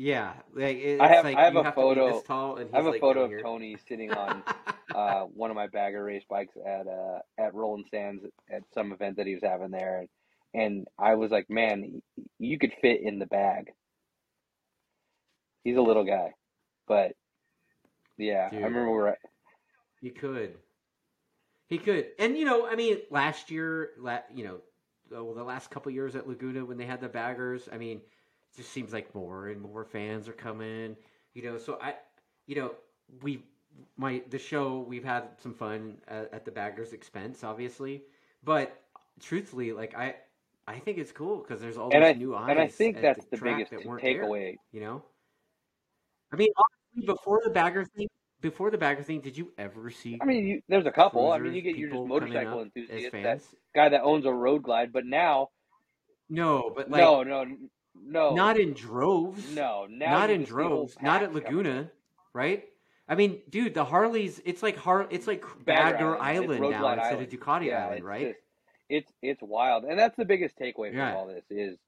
Yeah, 0.00 0.32
like 0.54 0.76
it- 0.76 1.00
I 1.00 1.08
have- 1.08 1.24
like 1.24 1.36
I 1.36 1.44
have 1.44 1.56
a 1.56 1.72
photo- 1.72 2.12
this 2.12 2.22
tall 2.22 2.56
and 2.56 2.66
he's 2.70 2.74
I 2.74 2.76
have 2.82 2.94
a 2.94 2.98
photo 3.00 3.24
of. 3.24 3.42
Tony 3.42 3.76
sitting 3.88 4.12
on 4.12 4.44
uh, 4.94 5.22
one 5.34 5.50
of 5.50 5.56
my 5.56 5.66
bagger 5.66 6.04
race 6.04 6.22
bikes 6.30 6.54
at 6.64 6.86
uh, 6.86 7.18
at 7.36 7.52
Roland 7.52 7.86
Sands 7.90 8.24
at 8.48 8.62
some 8.72 8.92
event 8.92 9.16
that 9.16 9.26
he 9.26 9.34
was 9.34 9.42
having 9.42 9.72
there, 9.72 9.98
and, 9.98 10.08
and 10.54 10.88
I 10.96 11.16
was 11.16 11.32
like, 11.32 11.50
"Man, 11.50 12.00
you 12.38 12.58
could 12.60 12.72
fit 12.80 13.00
in 13.02 13.18
the 13.18 13.26
bag." 13.26 13.72
He's 15.64 15.76
a 15.76 15.82
little 15.82 16.04
guy, 16.04 16.32
but 16.86 17.16
yeah, 18.16 18.50
Dude. 18.50 18.60
I 18.60 18.66
remember 18.66 18.90
we 18.90 18.96
were 18.96 19.08
at, 19.08 19.18
He 20.00 20.10
could. 20.10 20.54
He 21.66 21.76
could. 21.76 22.06
And 22.20 22.38
you 22.38 22.44
know, 22.44 22.66
I 22.68 22.76
mean, 22.76 22.98
last 23.10 23.50
year, 23.50 23.90
la- 23.98 24.20
you 24.32 24.44
know, 24.44 24.60
well, 25.10 25.34
the 25.34 25.42
last 25.42 25.70
couple 25.72 25.90
years 25.90 26.14
at 26.14 26.28
Laguna 26.28 26.64
when 26.64 26.78
they 26.78 26.86
had 26.86 27.00
the 27.00 27.08
baggers, 27.08 27.68
I 27.70 27.78
mean, 27.78 28.00
it 28.52 28.56
just 28.56 28.72
seems 28.72 28.92
like 28.92 29.14
more 29.14 29.48
and 29.48 29.60
more 29.60 29.84
fans 29.84 30.28
are 30.28 30.32
coming. 30.32 30.96
You 31.34 31.42
know, 31.42 31.58
so 31.58 31.78
I, 31.80 31.94
you 32.46 32.56
know, 32.56 32.72
we 33.22 33.42
my 33.96 34.22
the 34.30 34.38
show 34.38 34.80
we've 34.80 35.04
had 35.04 35.24
some 35.42 35.54
fun 35.54 35.98
at, 36.08 36.32
at 36.32 36.44
the 36.44 36.50
baggers' 36.50 36.92
expense, 36.92 37.44
obviously, 37.44 38.02
but 38.44 38.80
truthfully, 39.20 39.72
like 39.72 39.94
I. 39.96 40.16
I 40.66 40.78
think 40.78 40.98
it's 40.98 41.12
cool 41.12 41.38
because 41.38 41.62
there's 41.62 41.78
all 41.78 41.90
and 41.94 42.04
these 42.04 42.10
I 42.10 42.12
new 42.12 42.36
eyes. 42.36 42.50
and 42.50 42.58
I 42.60 42.68
think 42.68 43.00
that's 43.00 43.24
the, 43.30 43.38
the 43.38 43.42
biggest 43.42 43.70
that 43.70 43.80
takeaway. 43.80 44.56
you 44.70 44.82
know, 44.82 45.02
I 46.30 46.36
mean, 46.36 46.50
honestly, 46.58 47.06
before 47.06 47.40
the 47.42 47.48
bagger 47.48 47.86
thing, 47.86 48.06
before 48.42 48.70
the 48.70 48.76
bagger 48.76 49.02
thing, 49.02 49.20
did 49.20 49.36
you 49.36 49.52
ever 49.56 49.90
see 49.90 50.18
I 50.20 50.26
mean, 50.26 50.46
you, 50.46 50.60
there's 50.68 50.84
a 50.84 50.92
couple. 50.92 51.32
I 51.32 51.38
mean, 51.38 51.54
you 51.54 51.62
get 51.62 51.76
your 51.76 51.88
just 51.88 52.04
motorcycle 52.04 52.60
enthusiast, 52.60 53.12
that 53.12 53.40
guy 53.74 53.88
that 53.88 54.02
owns 54.02 54.26
a 54.26 54.32
road 54.32 54.62
glide, 54.62 54.92
but 54.92 55.06
now, 55.06 55.48
No, 56.28 56.70
but 56.76 56.90
like 56.90 57.00
no, 57.00 57.22
no, 57.22 57.46
no, 58.04 58.34
not 58.34 58.58
in 58.58 58.72
droves. 58.74 59.54
no, 59.54 59.86
not 59.88 60.30
in 60.30 60.44
just 60.44 60.52
see 60.56 60.62
whole 60.62 60.86
droves. 60.86 60.96
Not 61.02 61.22
at 61.22 61.32
packs 61.32 61.44
coming 61.44 61.60
in. 61.60 61.66
Laguna, 61.66 61.90
right? 62.32 62.64
I 63.08 63.14
mean, 63.14 63.40
dude, 63.48 63.74
the 63.74 63.84
Harleys. 63.84 64.40
It's 64.44 64.62
like 64.62 64.76
Har. 64.76 65.06
It's 65.10 65.26
like 65.26 65.42
Bagger 65.64 65.92
Bagger 66.14 66.18
Island. 66.18 66.52
Island, 66.52 66.70
now 66.70 66.88
instead 66.92 67.12
Island. 67.14 67.32
of 67.32 67.40
Ducati 67.40 67.66
Yeah, 67.66 67.84
Island, 67.84 67.96
it's 67.98 68.04
right? 68.04 68.26
just- 68.28 68.40
it's 68.90 69.12
it's 69.22 69.42
wild, 69.42 69.84
and 69.84 69.98
that's 69.98 70.16
the 70.16 70.24
biggest 70.24 70.58
takeaway 70.58 70.88
from 70.88 70.96
Yeah. 70.98 71.14
all 71.14 71.26
this 71.26 71.44
is 71.50 71.78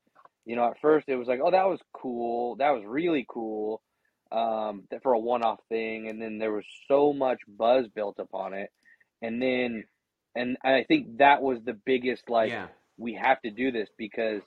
you 0.47 0.57
know, 0.57 0.65
at 0.71 0.81
first 0.81 1.09
it 1.09 1.17
was 1.17 1.29
like, 1.29 1.41
oh, 1.45 1.51
that 1.51 1.69
was 1.69 1.81
cool. 1.93 2.57
That 2.57 2.71
was 2.71 2.83
really 2.85 3.27
cool 3.29 3.83
um, 4.33 4.85
for 5.03 5.13
a 5.13 5.19
one 5.19 5.43
off 5.43 5.61
thing. 5.69 6.09
And 6.09 6.21
then 6.21 6.39
there 6.39 6.51
was 6.51 6.65
so 6.89 7.13
much 7.13 7.41
buzz 7.47 7.87
built 7.89 8.19
upon 8.19 8.55
it. 8.55 8.71
And 9.21 9.41
then, 9.41 9.85
and 10.35 10.57
I 10.65 10.85
think 10.89 11.19
that 11.19 11.43
was 11.43 11.59
the 11.63 11.75
biggest, 11.75 12.31
like, 12.31 12.51
Yeah. 12.51 12.69
we 12.97 13.15
have 13.15 13.41
to 13.43 13.51
do 13.51 13.71
this 13.71 13.91
because 13.99 14.41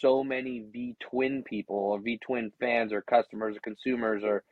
so 0.00 0.22
many 0.24 0.60
V 0.72 0.96
Twin 1.00 1.42
people 1.44 1.76
or 1.76 2.00
V 2.00 2.18
Twin 2.24 2.50
fans 2.60 2.92
or 2.92 3.02
customers 3.02 3.56
or 3.56 3.60
consumers 3.60 4.22
or 4.24 4.42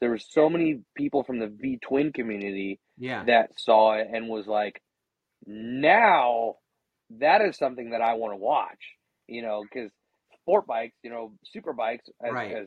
there 0.00 0.10
were 0.10 0.18
so 0.18 0.48
many 0.48 0.80
people 0.96 1.22
from 1.22 1.38
the 1.38 1.46
V 1.46 1.78
Twin 1.80 2.12
community 2.12 2.80
Yeah. 2.98 3.24
that 3.24 3.58
saw 3.58 3.92
it 3.94 4.08
and 4.12 4.28
was 4.28 4.46
like, 4.46 4.80
now 5.46 6.56
that 7.18 7.42
is 7.42 7.56
something 7.56 7.90
that 7.90 8.00
I 8.00 8.14
want 8.14 8.32
to 8.32 8.36
watch, 8.36 8.78
you 9.28 9.42
know, 9.42 9.62
because 9.62 9.90
sport 10.40 10.66
bikes, 10.66 10.96
you 11.02 11.10
know, 11.10 11.32
super 11.52 11.72
bikes, 11.72 12.08
as, 12.24 12.32
Right. 12.32 12.52
as 12.56 12.66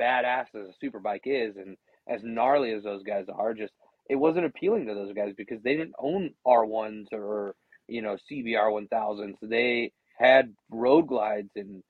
badass 0.00 0.46
as 0.54 0.68
a 0.68 0.74
super 0.80 1.00
bike 1.00 1.22
is 1.24 1.56
and 1.56 1.76
as 2.08 2.20
gnarly 2.22 2.72
as 2.72 2.82
those 2.82 3.02
guys 3.02 3.26
are, 3.32 3.54
just 3.54 3.72
it 4.10 4.16
wasn't 4.16 4.44
appealing 4.46 4.86
to 4.86 4.94
those 4.94 5.12
guys 5.14 5.32
because 5.36 5.62
they 5.62 5.76
didn't 5.76 5.94
own 5.98 6.34
R1s 6.46 7.06
or, 7.12 7.54
you 7.88 8.02
know, 8.02 8.16
CBR 8.30 8.70
1000s. 8.70 9.34
They 9.42 9.92
had 10.18 10.54
road 10.70 11.08
glides 11.08 11.50
and 11.56 11.82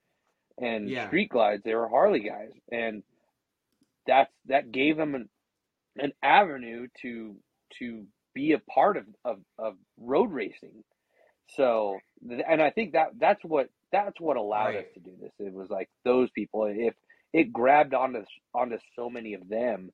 and 0.58 0.88
Yeah. 0.88 1.06
street 1.08 1.30
glides. 1.30 1.62
They 1.64 1.74
were 1.74 1.88
Harley 1.88 2.20
guys, 2.20 2.52
and 2.70 3.02
that's 4.06 4.32
that 4.46 4.72
gave 4.72 4.96
them 4.96 5.14
an, 5.14 5.28
an 5.98 6.12
avenue 6.22 6.88
to 7.02 7.36
to 7.78 8.06
be 8.34 8.52
a 8.52 8.58
part 8.58 8.96
of, 8.96 9.04
of, 9.24 9.40
of 9.58 9.74
road 9.98 10.32
racing. 10.32 10.84
So, 11.56 11.98
and 12.48 12.62
I 12.62 12.70
think 12.70 12.92
that 12.92 13.08
that's 13.18 13.44
what 13.44 13.68
that's 13.92 14.20
what 14.20 14.36
allowed 14.36 14.76
us 14.76 14.86
to 14.94 15.00
do 15.00 15.12
this. 15.20 15.32
It 15.38 15.52
was 15.52 15.68
like 15.70 15.90
those 16.04 16.30
people. 16.30 16.64
If 16.66 16.94
it 17.32 17.52
grabbed 17.52 17.94
onto 17.94 18.24
onto 18.54 18.78
so 18.96 19.10
many 19.10 19.34
of 19.34 19.48
them, 19.48 19.90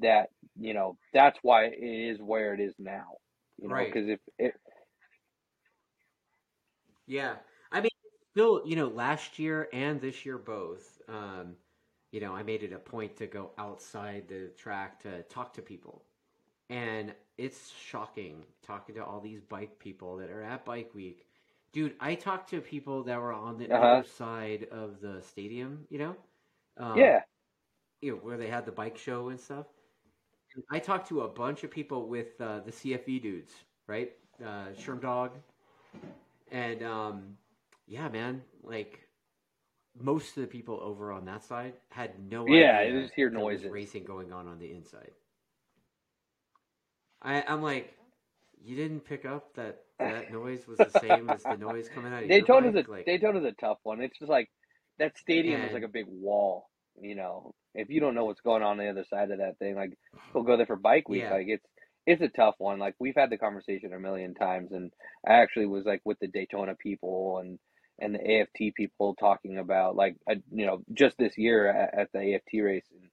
that 0.00 0.28
you 0.58 0.74
know 0.74 0.96
that's 1.12 1.38
why 1.42 1.66
it 1.66 1.78
is 1.82 2.20
where 2.20 2.54
it 2.54 2.60
is 2.60 2.74
now. 2.78 3.16
You 3.60 3.68
know, 3.68 3.74
Right. 3.74 3.92
because 3.92 4.08
if 4.08 4.20
it, 4.38 4.54
Yeah. 7.06 7.36
I 7.74 7.82
mean, 7.82 7.90
still, 8.32 8.62
you 8.66 8.76
know, 8.76 8.88
last 8.88 9.38
year 9.40 9.68
and 9.74 10.00
this 10.00 10.26
year 10.26 10.38
both, 10.38 11.02
um, 11.08 11.56
you 12.12 12.20
know, 12.20 12.34
I 12.34 12.44
made 12.44 12.64
it 12.64 12.72
a 12.72 12.78
point 12.78 13.16
to 13.18 13.26
go 13.26 13.52
outside 13.58 14.28
the 14.28 14.48
track 14.56 15.00
to 15.02 15.22
talk 15.24 15.54
to 15.54 15.62
people. 15.62 16.04
And 16.70 17.14
it's 17.38 17.72
shocking 17.72 18.44
talking 18.62 18.96
to 18.96 19.04
all 19.04 19.20
these 19.20 19.42
bike 19.42 19.78
people 19.78 20.16
that 20.18 20.30
are 20.30 20.42
at 20.42 20.64
Bike 20.66 20.94
Week. 20.94 21.26
Dude, 21.72 21.94
I 22.00 22.14
talked 22.14 22.50
to 22.50 22.60
people 22.60 23.04
that 23.04 23.20
were 23.20 23.32
on 23.32 23.58
the 23.58 23.70
Uh-huh. 23.70 23.78
other 23.78 24.04
side 24.04 24.68
of 24.72 25.00
the 25.00 25.22
stadium, 25.22 25.86
you 25.90 25.98
know? 25.98 26.16
Um, 26.78 27.14
yeah, 27.14 27.24
you 28.02 28.12
know, 28.12 28.18
where 28.18 28.36
they 28.38 28.48
had 28.48 28.66
the 28.66 28.72
bike 28.72 28.98
show 28.98 29.28
and 29.28 29.40
stuff. 29.40 29.66
I 30.70 30.78
talked 30.80 31.08
to 31.08 31.22
a 31.22 31.28
bunch 31.28 31.64
of 31.64 31.70
people 31.70 32.08
with 32.08 32.40
uh, 32.40 32.60
the 32.60 32.72
CFE 32.72 33.18
dudes, 33.18 33.52
right? 33.86 34.12
Uh, 34.44 34.68
Sherm 34.74 35.00
Dog, 35.00 35.32
and 36.50 36.82
um, 36.82 37.36
yeah, 37.86 38.08
man, 38.08 38.42
like 38.62 39.00
most 39.98 40.36
of 40.36 40.42
the 40.42 40.48
people 40.48 40.80
over 40.82 41.12
on 41.12 41.24
that 41.26 41.44
side 41.44 41.74
had 41.90 42.12
no 42.30 42.42
idea. 42.42 42.60
Yeah, 42.60 42.78
idea 42.78 42.98
it 42.98 43.02
was 43.02 43.10
hear 43.12 43.30
noises. 43.30 43.70
racing 43.70 44.04
going 44.04 44.32
on 44.32 44.48
on 44.48 44.58
the 44.58 44.70
inside. 44.70 45.10
I, 47.22 47.42
I'm 47.46 47.62
like, 47.62 47.94
you 48.62 48.76
didn't 48.76 49.00
pick 49.00 49.24
up 49.24 49.54
that 49.54 49.82
that 49.98 50.32
noise 50.32 50.66
was 50.66 50.78
the 50.78 50.98
same 51.00 51.30
as 51.30 51.42
the 51.42 51.56
noise 51.56 51.88
coming 51.88 52.12
out 52.12 52.22
of 52.22 52.28
your 52.28 52.40
Daytona's 52.40 52.74
a 52.74 52.78
bike? 52.78 52.88
Like, 52.88 53.06
Daytona's 53.06 53.44
a 53.44 53.52
tough 53.52 53.78
one. 53.82 54.00
It's 54.00 54.18
just 54.18 54.30
like 54.30 54.50
that 54.98 55.16
stadium 55.18 55.62
is 55.62 55.72
like 55.72 55.82
a 55.82 55.88
big 55.88 56.06
wall. 56.08 56.68
You 57.00 57.14
know, 57.14 57.54
if 57.74 57.90
you 57.90 58.00
don't 58.00 58.14
know 58.14 58.24
what's 58.24 58.40
going 58.40 58.62
on, 58.62 58.72
on 58.72 58.78
the 58.78 58.88
other 58.88 59.04
side 59.04 59.30
of 59.30 59.38
that 59.38 59.58
thing, 59.58 59.74
like 59.74 59.96
we'll 60.32 60.44
go 60.44 60.56
there 60.56 60.66
for 60.66 60.76
bike 60.76 61.08
week. 61.08 61.22
Yeah. 61.22 61.32
Like 61.32 61.46
it's 61.48 61.66
it's 62.06 62.22
a 62.22 62.28
tough 62.28 62.54
one. 62.58 62.78
Like 62.78 62.94
we've 62.98 63.16
had 63.16 63.30
the 63.30 63.38
conversation 63.38 63.92
a 63.92 63.98
million 63.98 64.34
times, 64.34 64.72
and 64.72 64.92
I 65.26 65.34
actually 65.34 65.66
was 65.66 65.84
like 65.84 66.00
with 66.04 66.18
the 66.20 66.28
Daytona 66.28 66.74
people 66.74 67.38
and 67.38 67.58
and 67.98 68.14
the 68.14 68.40
AFT 68.40 68.74
people 68.74 69.14
talking 69.14 69.58
about 69.58 69.96
like 69.96 70.16
uh, 70.30 70.34
you 70.50 70.66
know 70.66 70.82
just 70.92 71.16
this 71.18 71.36
year 71.38 71.68
at, 71.68 71.98
at 71.98 72.12
the 72.12 72.34
AFT 72.34 72.62
race 72.62 72.86
and 72.92 73.10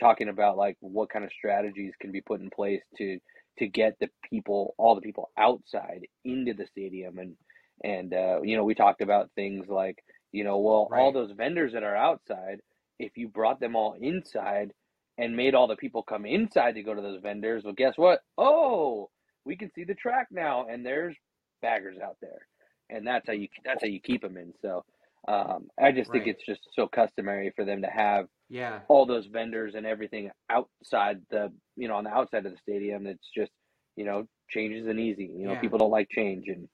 talking 0.00 0.28
about 0.28 0.56
like 0.56 0.76
what 0.80 1.10
kind 1.10 1.24
of 1.24 1.32
strategies 1.32 1.94
can 2.00 2.12
be 2.12 2.20
put 2.20 2.40
in 2.40 2.50
place 2.50 2.82
to 2.98 3.18
to 3.58 3.66
get 3.66 3.96
the 4.00 4.08
people 4.28 4.74
all 4.78 4.94
the 4.94 5.00
people 5.00 5.30
outside 5.38 6.06
into 6.24 6.52
the 6.54 6.66
stadium. 6.66 7.18
And 7.18 7.36
and 7.82 8.12
uh, 8.12 8.40
you 8.42 8.56
know 8.56 8.64
we 8.64 8.74
talked 8.74 9.02
about 9.02 9.30
things 9.34 9.66
like 9.68 10.02
you 10.32 10.44
know 10.44 10.58
well 10.58 10.88
all 10.92 11.12
those 11.12 11.32
vendors 11.36 11.72
that 11.72 11.82
are 11.82 11.96
outside 11.96 12.60
if 12.98 13.16
you 13.16 13.28
brought 13.28 13.60
them 13.60 13.76
all 13.76 13.94
inside 14.00 14.72
and 15.18 15.36
made 15.36 15.54
all 15.54 15.66
the 15.66 15.76
people 15.76 16.02
come 16.02 16.26
inside 16.26 16.72
to 16.72 16.82
go 16.82 16.94
to 16.94 17.02
those 17.02 17.20
vendors 17.22 17.64
well 17.64 17.74
guess 17.74 17.94
what? 17.96 18.20
Oh 18.36 19.10
we 19.44 19.56
can 19.56 19.70
see 19.74 19.84
the 19.84 19.94
track 19.94 20.28
now 20.30 20.66
and 20.68 20.84
there's 20.84 21.14
baggers 21.62 21.98
out 22.02 22.16
there 22.20 22.46
and 22.90 23.06
that's 23.06 23.26
how 23.26 23.32
you 23.32 23.48
that's 23.64 23.82
how 23.82 23.88
you 23.88 24.00
keep 24.00 24.22
them 24.22 24.36
in 24.36 24.52
so 24.62 24.84
um, 25.28 25.68
i 25.80 25.90
just 25.92 26.10
think 26.10 26.26
Right. 26.26 26.34
it's 26.36 26.44
just 26.46 26.60
so 26.74 26.86
customary 26.86 27.52
for 27.56 27.64
them 27.64 27.82
to 27.82 27.88
have 27.88 28.26
yeah, 28.48 28.80
all 28.86 29.06
those 29.06 29.26
vendors 29.26 29.74
and 29.74 29.84
everything 29.84 30.30
outside 30.50 31.20
the 31.30 31.52
you 31.76 31.88
know 31.88 31.96
on 31.96 32.04
the 32.04 32.10
outside 32.10 32.46
of 32.46 32.52
the 32.52 32.58
stadium 32.58 33.06
it's 33.06 33.28
just 33.36 33.50
you 33.96 34.04
know 34.04 34.28
change 34.48 34.74
isn't 34.76 34.98
easy 35.00 35.24
you 35.36 35.46
know 35.46 35.54
Yeah. 35.54 35.60
people 35.60 35.78
don't 35.78 35.90
like 35.90 36.08
change 36.10 36.46
and 36.48 36.68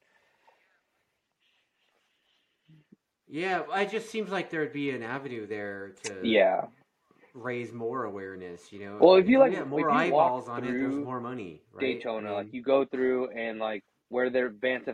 yeah. 3.29 3.63
It 3.81 3.91
just 3.91 4.11
seems 4.11 4.31
like 4.31 4.51
there'd 4.51 4.75
be 4.75 4.91
an 4.91 5.03
avenue 5.03 5.47
there 5.47 5.95
to 6.05 6.19
yeah 6.23 6.67
raise 7.33 7.73
more 7.73 8.05
awareness. 8.05 8.71
You 8.71 8.81
know, 8.81 8.99
Well, 9.01 9.15
if 9.15 9.27
you, 9.27 9.39
like- 9.39 9.55
if 9.55 9.67
more 9.67 9.81
you 9.81 9.91
eyeballs 9.91 10.51
on 10.51 10.65
it, 10.65 10.73
there's 10.73 10.95
more 10.97 11.19
money. 11.21 11.63
Right? 11.73 11.81
Daytona. 11.95 12.29
I 12.29 12.33
like 12.33 12.53
you 12.53 12.63
go 12.63 12.85
through 12.85 13.31
and 13.31 13.59
like 13.59 13.83
where 14.13 14.29
their 14.29 14.51
Vance 14.51 14.85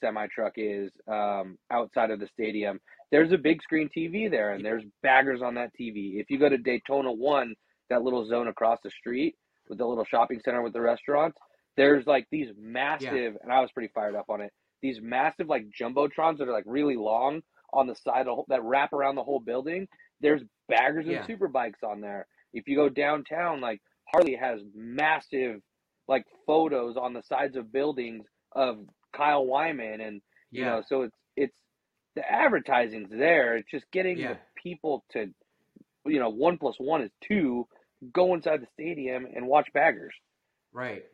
semi 0.00 0.26
truck 0.28 0.52
is 0.56 0.92
um, 1.08 1.58
outside 1.72 2.10
of 2.12 2.20
the 2.20 2.28
stadium. 2.28 2.78
There's 3.10 3.32
a 3.32 3.36
big 3.36 3.60
screen 3.60 3.90
TV 3.94 4.30
there, 4.30 4.52
and 4.52 4.64
there's 4.64 4.84
baggers 5.02 5.42
on 5.42 5.56
that 5.56 5.72
TV. 5.78 6.20
If 6.20 6.30
you 6.30 6.38
go 6.38 6.48
to 6.48 6.56
Daytona 6.56 7.12
One, 7.12 7.54
that 7.90 8.02
little 8.02 8.24
zone 8.24 8.46
across 8.46 8.78
the 8.84 8.90
street 8.90 9.34
with 9.68 9.78
the 9.78 9.84
little 9.86 10.04
shopping 10.04 10.40
center 10.44 10.62
with 10.62 10.72
the 10.72 10.80
restaurants, 10.80 11.36
there's 11.76 12.06
like 12.06 12.26
these 12.30 12.48
massive, 12.56 13.36
and 13.42 13.52
I 13.52 13.60
was 13.60 13.72
pretty 13.72 13.90
fired 13.92 14.14
up 14.14 14.26
on 14.28 14.40
it. 14.40 14.52
These 14.80 15.00
massive 15.02 15.48
like 15.48 15.66
jumbotrons 15.78 16.38
that 16.38 16.48
are 16.48 16.52
like 16.52 16.64
really 16.66 16.96
long 16.96 17.42
on 17.72 17.88
the 17.88 17.96
side 17.96 18.28
of, 18.28 18.44
that 18.48 18.62
wrap 18.62 18.92
around 18.92 19.16
the 19.16 19.24
whole 19.24 19.40
building. 19.40 19.88
There's 20.20 20.42
baggers 20.68 21.04
Yeah. 21.06 21.18
and 21.18 21.26
super 21.26 21.48
bikes 21.48 21.80
on 21.82 22.00
there. 22.00 22.26
If 22.52 22.68
you 22.68 22.76
go 22.76 22.88
downtown, 22.88 23.60
like 23.60 23.80
Harley 24.12 24.36
has 24.36 24.60
massive 24.72 25.60
like 26.06 26.24
photos 26.46 26.96
on 26.96 27.12
the 27.12 27.22
sides 27.22 27.56
of 27.56 27.72
buildings 27.72 28.24
of 28.54 28.78
Kyle 29.12 29.44
Wyman 29.46 30.00
and 30.00 30.20
you 30.50 30.64
know 30.64 30.82
so 30.86 31.02
it's 31.02 31.16
it's 31.36 31.56
the 32.16 32.22
advertising's 32.30 33.10
there 33.10 33.56
it's 33.56 33.70
just 33.70 33.90
getting 33.92 34.18
Yeah. 34.18 34.34
the 34.34 34.38
people 34.56 35.04
to 35.12 35.26
you 36.06 36.18
know 36.18 36.28
one 36.30 36.58
plus 36.58 36.76
one 36.78 37.02
is 37.02 37.10
two 37.22 37.66
go 38.12 38.34
inside 38.34 38.60
the 38.62 38.66
stadium 38.74 39.26
and 39.34 39.46
watch 39.46 39.68
baggers 39.74 40.14
right. 40.72 41.04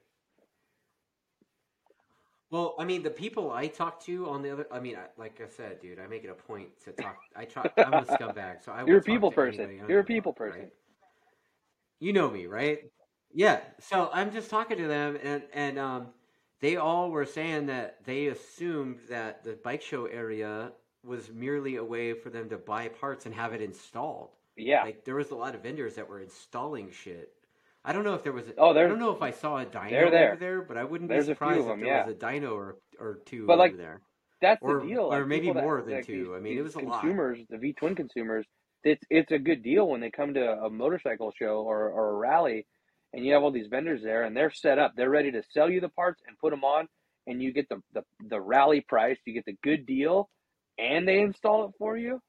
Well, 2.50 2.76
I 2.78 2.84
mean, 2.86 3.02
the 3.02 3.10
people 3.10 3.50
I 3.52 3.66
talk 3.66 4.02
to 4.06 4.30
on 4.30 4.40
the 4.40 4.50
other, 4.50 4.66
I 4.72 4.80
mean, 4.80 4.96
like 5.18 5.38
I 5.44 5.48
said, 5.48 5.82
dude, 5.82 5.98
I 6.00 6.06
make 6.06 6.24
it 6.24 6.30
a 6.30 6.34
point 6.34 6.68
to 6.84 6.92
talk. 6.92 7.18
I 7.36 7.44
try. 7.44 7.68
I'm 7.76 7.92
a 7.92 8.04
scumbag, 8.06 8.64
so 8.64 8.72
I. 8.72 8.84
you're 8.86 8.98
a 8.98 9.02
people 9.02 9.30
person 9.30 9.64
anybody. 9.64 9.76
I 9.76 9.80
don't 9.82 9.90
you're 9.90 10.00
a 10.00 10.04
people 10.04 10.32
fuck, 10.32 10.38
person 10.38 10.60
right? 10.62 10.72
You 12.00 12.12
know 12.14 12.30
me, 12.30 12.46
right? 12.46 12.78
Yeah. 13.34 13.60
So 13.80 14.08
I'm 14.14 14.32
just 14.32 14.48
talking 14.48 14.78
to 14.78 14.86
them, 14.88 15.18
and 15.22 15.42
and 15.52 15.78
um, 15.78 16.06
they 16.60 16.76
all 16.76 17.10
were 17.10 17.24
saying 17.26 17.66
that 17.66 18.04
they 18.04 18.26
assumed 18.26 18.98
that 19.08 19.44
the 19.44 19.52
bike 19.62 19.82
show 19.82 20.06
area 20.06 20.72
was 21.04 21.30
merely 21.32 21.76
a 21.76 21.84
way 21.84 22.12
for 22.14 22.30
them 22.30 22.48
to 22.50 22.58
buy 22.58 22.88
parts 22.88 23.26
and 23.26 23.34
have 23.34 23.52
it 23.52 23.62
installed. 23.62 24.30
yeah 24.56 24.82
Like 24.82 25.04
there 25.04 25.14
was 25.14 25.30
a 25.30 25.36
lot 25.36 25.54
of 25.54 25.62
vendors 25.62 25.94
that 25.94 26.08
were 26.08 26.20
installing 26.20 26.90
shit. 26.90 27.30
I 27.84 27.92
don't 27.92 28.04
know 28.04 28.14
if 28.14 28.22
there 28.24 28.32
was. 28.32 28.48
A, 28.48 28.54
Oh, 28.58 28.74
there. 28.74 28.84
I 28.86 28.88
don't 28.88 28.98
know 28.98 29.14
if 29.14 29.22
I 29.22 29.30
saw 29.30 29.58
a 29.58 29.64
dyno 29.64 29.90
there. 29.90 30.28
over 30.32 30.36
there, 30.36 30.62
but 30.62 30.76
I 30.76 30.84
wouldn't 30.84 31.08
There's 31.08 31.26
be 31.26 31.32
surprised 31.32 31.60
of 31.60 31.68
if 31.70 31.76
there 31.78 31.86
yeah. 31.86 32.04
was 32.06 32.14
a 32.14 32.18
dyno 32.18 32.52
or 32.52 32.76
or 32.98 33.20
two 33.24 33.46
But, 33.46 33.52
over 33.54 33.58
like, 33.62 33.76
there. 33.76 34.00
that's 34.42 34.60
Or- 34.62 34.80
the 34.80 34.86
deal 34.88 35.04
or 35.04 35.20
like, 35.20 35.28
maybe 35.28 35.42
people 35.46 35.54
that- 35.54 35.62
more 35.64 35.80
than 35.82 35.94
like, 35.94 36.06
two. 36.06 36.34
I 36.36 36.40
mean, 36.40 36.58
it 36.58 36.62
was 36.62 36.74
a 36.74 36.80
lot. 36.80 37.00
consumers 37.00 37.38
the 37.48 37.56
v 37.58 37.72
twin 37.74 37.94
consumers 37.94 38.44
it's 38.84 39.02
it's 39.10 39.30
a 39.32 39.38
good 39.38 39.62
deal 39.62 39.88
when 39.88 40.00
they 40.00 40.10
come 40.10 40.34
to 40.34 40.44
a 40.66 40.68
motorcycle 40.70 41.32
show 41.38 41.62
or, 41.62 41.88
or 41.88 42.10
a 42.10 42.14
rally 42.14 42.66
and 43.12 43.24
you 43.24 43.32
have 43.32 43.42
all 43.42 43.50
these 43.50 43.68
vendors 43.68 44.02
there 44.02 44.24
and 44.24 44.36
they're 44.36 44.52
set 44.52 44.78
up 44.78 44.92
they're 44.96 45.10
ready 45.10 45.30
to 45.32 45.42
sell 45.52 45.70
you 45.70 45.80
the 45.80 45.88
parts 45.90 46.22
and 46.26 46.38
put 46.38 46.50
them 46.50 46.64
on 46.64 46.86
and 47.26 47.42
you 47.42 47.52
get 47.52 47.68
the 47.68 47.80
the, 47.94 48.02
the 48.28 48.40
rally 48.40 48.80
price 48.88 49.18
you 49.26 49.34
get 49.34 49.44
the 49.46 49.56
good 49.62 49.86
deal 49.86 50.28
and 50.78 51.06
they 51.08 51.20
install 51.20 51.64
it 51.66 51.72
for 51.78 51.96
you 51.96 52.20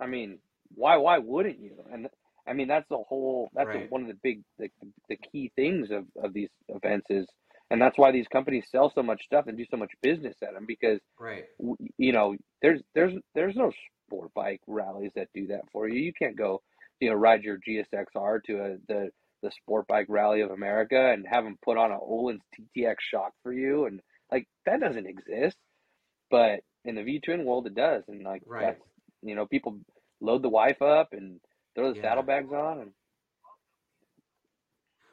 i 0.00 0.06
mean 0.06 0.38
why 0.74 0.96
why 0.96 1.18
wouldn't 1.18 1.58
you 1.60 1.72
and 1.92 2.08
i 2.46 2.52
mean 2.52 2.68
that's 2.68 2.88
the 2.88 2.98
whole 3.08 3.48
that's 3.54 3.68
Right. 3.68 3.90
one 3.90 4.02
of 4.02 4.08
the 4.08 4.18
big 4.22 4.42
the, 4.58 4.68
the 5.08 5.16
key 5.16 5.50
things 5.56 5.90
of, 5.90 6.04
of 6.22 6.32
these 6.32 6.48
events 6.68 7.06
is 7.10 7.26
and 7.70 7.80
that's 7.80 7.96
why 7.98 8.10
these 8.10 8.26
companies 8.28 8.64
sell 8.70 8.90
so 8.94 9.02
much 9.02 9.22
stuff 9.24 9.46
and 9.46 9.56
do 9.56 9.64
so 9.70 9.76
much 9.76 9.90
business 10.02 10.36
at 10.42 10.54
them 10.54 10.64
because 10.66 11.00
Right. 11.18 11.44
you 11.98 12.12
know 12.12 12.34
there's 12.62 12.80
there's 12.94 13.14
there's 13.34 13.56
no 13.56 13.70
sport 14.06 14.32
bike 14.34 14.60
rallies 14.66 15.12
that 15.14 15.28
do 15.34 15.46
that 15.48 15.62
for 15.72 15.88
you. 15.88 16.00
You 16.00 16.12
can't 16.12 16.36
go, 16.36 16.62
you 17.00 17.10
know, 17.10 17.14
ride 17.16 17.42
your 17.44 17.58
GSXR 17.58 18.42
to 18.46 18.52
a, 18.58 18.76
the 18.88 19.10
the 19.42 19.50
sport 19.52 19.86
bike 19.88 20.06
rally 20.08 20.40
of 20.42 20.50
America 20.50 21.12
and 21.12 21.26
have 21.26 21.44
them 21.44 21.58
put 21.64 21.76
on 21.78 21.92
a 21.92 21.98
Öhlins 21.98 22.40
TTX 22.54 22.96
shock 23.00 23.32
for 23.42 23.52
you, 23.52 23.86
and 23.86 24.00
like 24.30 24.48
that 24.66 24.80
doesn't 24.80 25.06
exist. 25.06 25.56
But 26.30 26.60
in 26.84 26.94
the 26.96 27.04
V 27.04 27.20
twin 27.20 27.44
world, 27.44 27.66
it 27.66 27.74
does, 27.74 28.04
and 28.08 28.24
like 28.24 28.42
Right. 28.44 28.58
that's 28.58 28.82
you 29.22 29.34
know 29.34 29.46
people 29.46 29.80
load 30.20 30.42
the 30.42 30.48
wife 30.48 30.82
up 30.82 31.12
and 31.12 31.40
throw 31.74 31.90
the 31.90 31.96
Yeah. 31.96 32.00
saddlebags 32.00 32.52
on, 32.52 32.80
and 32.80 32.92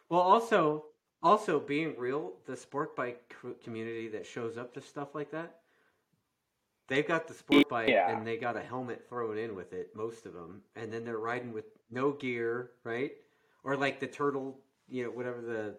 Well, 0.10 0.20
also, 0.20 0.88
also 1.24 1.62
being 1.62 1.98
real, 1.98 2.34
the 2.46 2.58
sport 2.58 2.94
bike 2.94 3.34
community 3.64 4.10
that 4.10 4.26
shows 4.26 4.58
up 4.58 4.74
to 4.74 4.82
stuff 4.82 5.16
like 5.16 5.32
that, 5.32 5.62
they've 6.88 7.08
got 7.08 7.28
the 7.28 7.34
sport 7.34 7.70
bike 7.70 8.02
Yeah. 8.02 8.08
and 8.08 8.26
they 8.26 8.38
got 8.38 8.58
a 8.58 8.62
helmet 8.62 9.08
thrown 9.08 9.38
in 9.38 9.56
with 9.56 9.74
it, 9.74 9.96
most 9.96 10.26
of 10.26 10.34
them, 10.34 10.64
and 10.76 10.92
then 10.92 11.04
they're 11.06 11.18
riding 11.18 11.54
with 11.54 11.66
no 11.90 12.12
gear, 12.12 12.72
right? 12.84 13.14
Or 13.64 13.76
like 13.76 14.00
the 14.00 14.08
turtle, 14.08 14.60
you 14.88 15.04
know, 15.04 15.12
whatever 15.12 15.42
the 15.42 15.76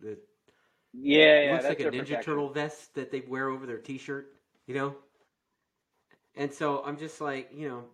the 0.00 0.18
yeah, 0.92 1.38
it 1.42 1.50
yeah, 1.50 1.50
looks 1.50 1.68
like 1.68 1.80
a 1.80 1.84
ninja 1.86 2.20
protection. 2.20 2.20
turtle 2.20 2.48
vest 2.50 2.94
that 2.94 3.10
they 3.10 3.20
wear 3.20 3.48
over 3.48 3.66
their 3.66 3.78
t-shirt, 3.78 4.34
you 4.66 4.74
know. 4.74 4.96
And 6.36 6.52
so 6.52 6.82
I'm 6.84 6.96
just 6.98 7.20
like, 7.20 7.50
you 7.54 7.68
know, 7.68 7.84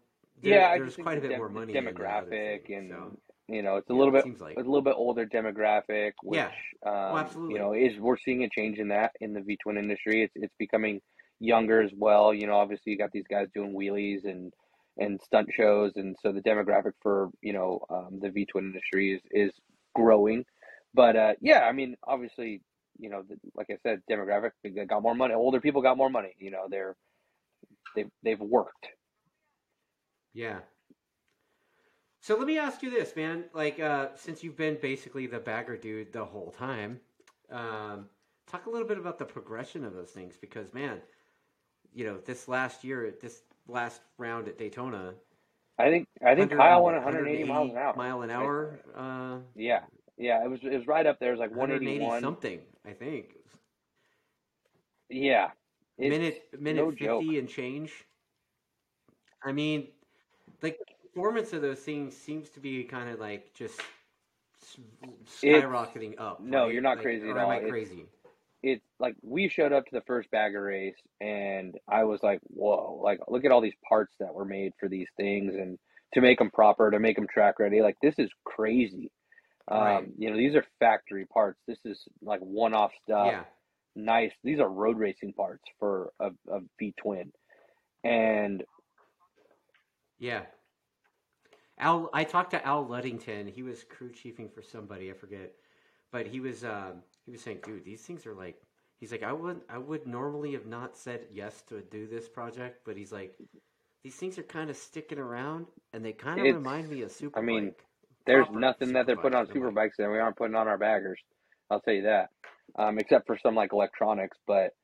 there, 0.43 0.67
yeah, 0.67 0.75
there's 0.75 0.97
quite 0.97 1.19
a 1.19 1.21
bit 1.21 1.35
dem- 1.35 1.37
more 1.37 1.49
money 1.49 1.75
demographic 1.75 2.61
thing, 2.61 2.63
and 2.69 2.89
so 2.89 3.17
you 3.49 3.63
know 3.63 3.77
it's 3.77 3.91
a 3.91 3.93
yeah, 3.93 3.95
little 3.95 4.13
bit 4.13 4.25
seems 4.25 4.41
like 4.41 4.57
a 4.57 4.61
little 4.61 4.83
bit 4.83 4.95
older 4.97 5.27
demographic, 5.27 6.13
which 6.23 6.47
Yeah. 6.47 6.51
Oh, 7.09 7.17
um, 7.17 7.17
absolutely. 7.17 7.47
you 7.47 7.59
know 7.59 7.73
is 7.73 7.99
we're 7.99 8.17
seeing 8.19 8.45
a 8.45 8.49
change 8.49 8.79
in 8.79 8.89
that 8.89 9.13
in 9.21 9.33
the 9.33 9.41
V 9.41 9.57
twin 9.63 9.79
industry. 9.79 10.23
It's 10.23 10.33
it's 10.37 10.55
becoming 10.59 11.01
younger 11.41 11.81
as 11.83 11.93
well. 11.97 12.33
You 12.35 12.47
know, 12.47 12.57
obviously 12.57 12.93
you 12.93 12.99
got 12.99 13.13
these 13.13 13.27
guys 13.31 13.49
doing 13.55 13.75
wheelies 13.75 14.25
and 14.25 14.53
and 14.99 15.21
stunt 15.23 15.49
shows, 15.55 15.93
and 15.97 16.17
so 16.23 16.33
the 16.33 16.41
demographic 16.41 16.93
for 17.03 17.31
you 17.43 17.53
know 17.53 17.81
um, 17.91 18.19
the 18.21 18.31
V 18.31 18.47
twin 18.47 18.67
industry 18.67 19.13
is 19.15 19.23
is 19.31 19.53
growing. 19.95 20.45
But 20.95 21.17
uh, 21.17 21.33
yeah, 21.41 21.61
I 21.61 21.73
mean, 21.73 21.97
obviously, 22.05 22.63
you 22.99 23.11
know, 23.11 23.23
the, 23.29 23.37
like 23.55 23.69
I 23.71 23.77
said, 23.83 24.03
demographic 24.11 24.51
they 24.63 24.71
got 24.71 25.03
more 25.03 25.15
money. 25.15 25.35
Older 25.35 25.61
people 25.61 25.83
got 25.83 25.97
more 25.97 26.11
money. 26.11 26.35
You 26.39 26.51
know, 26.51 26.67
they're 26.71 26.97
they've 27.95 28.11
they've 28.23 28.41
worked. 28.41 28.87
Yeah. 30.33 30.61
So 32.21 32.37
let 32.37 32.47
me 32.49 32.59
ask 32.59 32.83
you 32.83 32.91
this, 32.91 33.15
man. 33.15 33.45
Like, 33.55 33.79
uh, 33.79 34.09
since 34.17 34.43
you've 34.43 34.57
been 34.57 34.79
basically 34.83 35.29
the 35.29 35.39
bagger 35.39 35.77
dude 35.77 36.13
the 36.13 36.25
whole 36.25 36.51
time, 36.51 36.99
um, 37.53 38.07
talk 38.49 38.67
a 38.67 38.71
little 38.71 38.89
bit 38.89 38.99
about 38.99 39.19
the 39.19 39.25
progression 39.25 39.85
of 39.85 39.95
those 39.95 40.11
things 40.11 40.37
because, 40.41 40.75
man, 40.75 41.01
you 41.95 42.05
know, 42.05 42.19
this 42.19 42.49
last 42.49 42.83
year, 42.83 43.15
this 43.23 43.43
last 43.69 44.01
round 44.19 44.49
at 44.49 44.59
Daytona, 44.59 45.15
I 45.79 45.91
think 45.91 46.07
I 46.25 46.35
think 46.35 46.51
100 46.51 46.59
Kyle 46.59 46.83
went 46.85 46.97
180 46.97 47.45
miles 47.45 47.71
an 47.71 47.77
hour. 47.79 47.95
Mile 47.97 48.23
an 48.23 48.31
hour, 48.31 48.79
uh, 48.97 49.39
Yeah, 49.55 49.81
yeah, 50.17 50.45
it 50.45 50.51
was 50.51 50.61
it 50.63 50.77
was 50.77 50.87
right 50.87 51.07
up 51.07 51.19
there. 51.21 51.31
It 51.31 51.33
was 51.33 51.41
like 51.41 51.51
180 51.51 52.11
181. 52.11 52.21
something, 52.21 52.61
I 52.87 52.93
think. 52.93 53.35
Yeah, 55.09 55.51
minute 55.99 56.43
minute 56.59 56.87
no 56.87 56.91
50 56.91 57.07
joke. 57.07 57.25
and 57.39 57.49
change. 57.49 58.05
I 59.45 59.53
mean, 59.53 59.89
like, 60.63 60.79
the 60.79 61.09
performance 61.09 61.53
of 61.53 61.63
those 61.63 61.81
things 61.81 62.17
seems 62.17 62.51
to 62.51 62.61
be 62.61 62.85
kind 62.85 63.09
of 63.11 63.21
like 63.21 63.55
just 63.55 63.81
s- 64.63 64.79
It's 65.43 65.67
skyrocketing 65.67 66.15
up. 66.19 66.41
no, 66.41 66.65
right? 66.65 66.73
you're 66.73 66.83
not 66.83 66.99
Like, 66.99 67.03
crazy 67.03 67.31
at 67.31 67.37
am 67.37 67.39
all. 67.39 67.51
I 67.51 67.61
crazy? 67.61 68.07
it's 68.07 68.26
like 68.99 69.15
we 69.23 69.49
showed 69.49 69.73
up 69.73 69.85
to 69.87 69.95
the 69.95 70.03
first 70.07 70.31
bagger 70.31 70.63
race, 70.63 70.97
and 71.21 71.77
I 71.89 72.05
was 72.05 72.23
like, 72.23 72.41
whoa! 72.45 73.01
Like, 73.03 73.21
look 73.29 73.45
at 73.45 73.53
all 73.53 73.61
these 73.61 73.77
parts 73.89 74.15
that 74.21 74.35
were 74.35 74.45
made 74.45 74.73
for 74.81 74.89
these 74.89 75.09
things, 75.17 75.55
and 75.55 75.79
to 76.15 76.21
make 76.21 76.39
them 76.39 76.51
proper, 76.51 76.91
to 76.91 76.99
make 76.99 77.17
them 77.17 77.27
track 77.33 77.59
ready. 77.59 77.83
Like, 77.83 77.97
this 78.03 78.15
is 78.19 78.31
crazy. 78.45 79.11
Right. 79.71 79.97
Um, 79.97 80.13
you 80.17 80.31
know, 80.31 80.37
these 80.37 80.55
are 80.55 80.65
factory 80.79 81.27
parts. 81.27 81.61
This 81.67 81.79
is 81.85 82.01
like 82.23 82.41
one-off 82.41 82.93
stuff. 83.05 83.29
Yeah. 83.31 83.45
Nice. 83.95 84.33
These 84.45 84.61
are 84.61 84.69
road 84.69 84.99
racing 84.99 85.33
parts 85.33 85.65
for 85.79 86.13
a, 86.21 86.31
a 86.51 86.61
V 86.79 86.95
twin, 86.99 87.33
and 88.05 88.63
Yeah. 90.19 90.43
Al, 91.79 92.09
I 92.15 92.25
talked 92.25 92.53
to 92.53 92.67
Al 92.67 92.87
Ludington. 92.87 93.47
He 93.47 93.63
was 93.63 93.85
crew 93.85 94.11
chiefing 94.11 94.51
for 94.51 94.63
somebody, 94.63 95.11
I 95.11 95.15
forget, 95.15 95.53
but 96.11 96.27
he 96.27 96.41
was 96.41 96.65
um, 96.65 97.03
he 97.27 97.33
was 97.33 97.43
saying, 97.43 97.59
dude, 97.65 97.85
these 97.85 98.03
things 98.03 98.27
are 98.27 98.35
like. 98.35 98.61
He's 98.99 99.13
like, 99.13 99.23
I 99.23 99.33
would 99.33 99.61
I 99.69 99.77
would 99.77 100.07
normally 100.07 100.53
have 100.53 100.65
not 100.65 100.97
said 100.97 101.27
yes 101.31 101.63
to 101.69 101.83
do 101.83 102.07
this 102.07 102.31
project, 102.31 102.81
but 102.87 102.97
he's 102.97 103.13
like, 103.13 103.35
these 104.03 104.15
things 104.15 104.39
are 104.39 104.43
kind 104.43 104.71
of 104.71 104.77
sticking 104.77 105.19
around, 105.19 105.67
and 105.93 106.03
they 106.03 106.13
kind 106.13 106.41
of 106.41 106.47
It's- 106.47 106.57
remind 106.57 106.89
me 106.89 107.03
of 107.03 107.11
Superbike. 107.11 107.37
I 107.37 107.41
mean, 107.43 107.75
There's 108.25 108.47
nothing 108.51 108.93
that 108.95 109.05
they're 109.07 109.17
putting 109.17 109.39
on 109.39 109.47
super 109.53 109.71
bikes 109.71 109.99
that 109.99 110.11
we 110.11 110.19
aren't 110.19 110.37
putting 110.37 110.57
on 110.57 110.67
our 110.67 110.79
baggers. 110.79 111.21
I'll 111.71 111.81
tell 111.81 111.93
you 111.95 112.03
that. 112.05 112.31
Um, 112.77 112.99
except 112.99 113.27
for 113.27 113.37
some 113.43 113.55
like 113.55 113.73
electronics, 113.75 114.39
but 114.47 114.75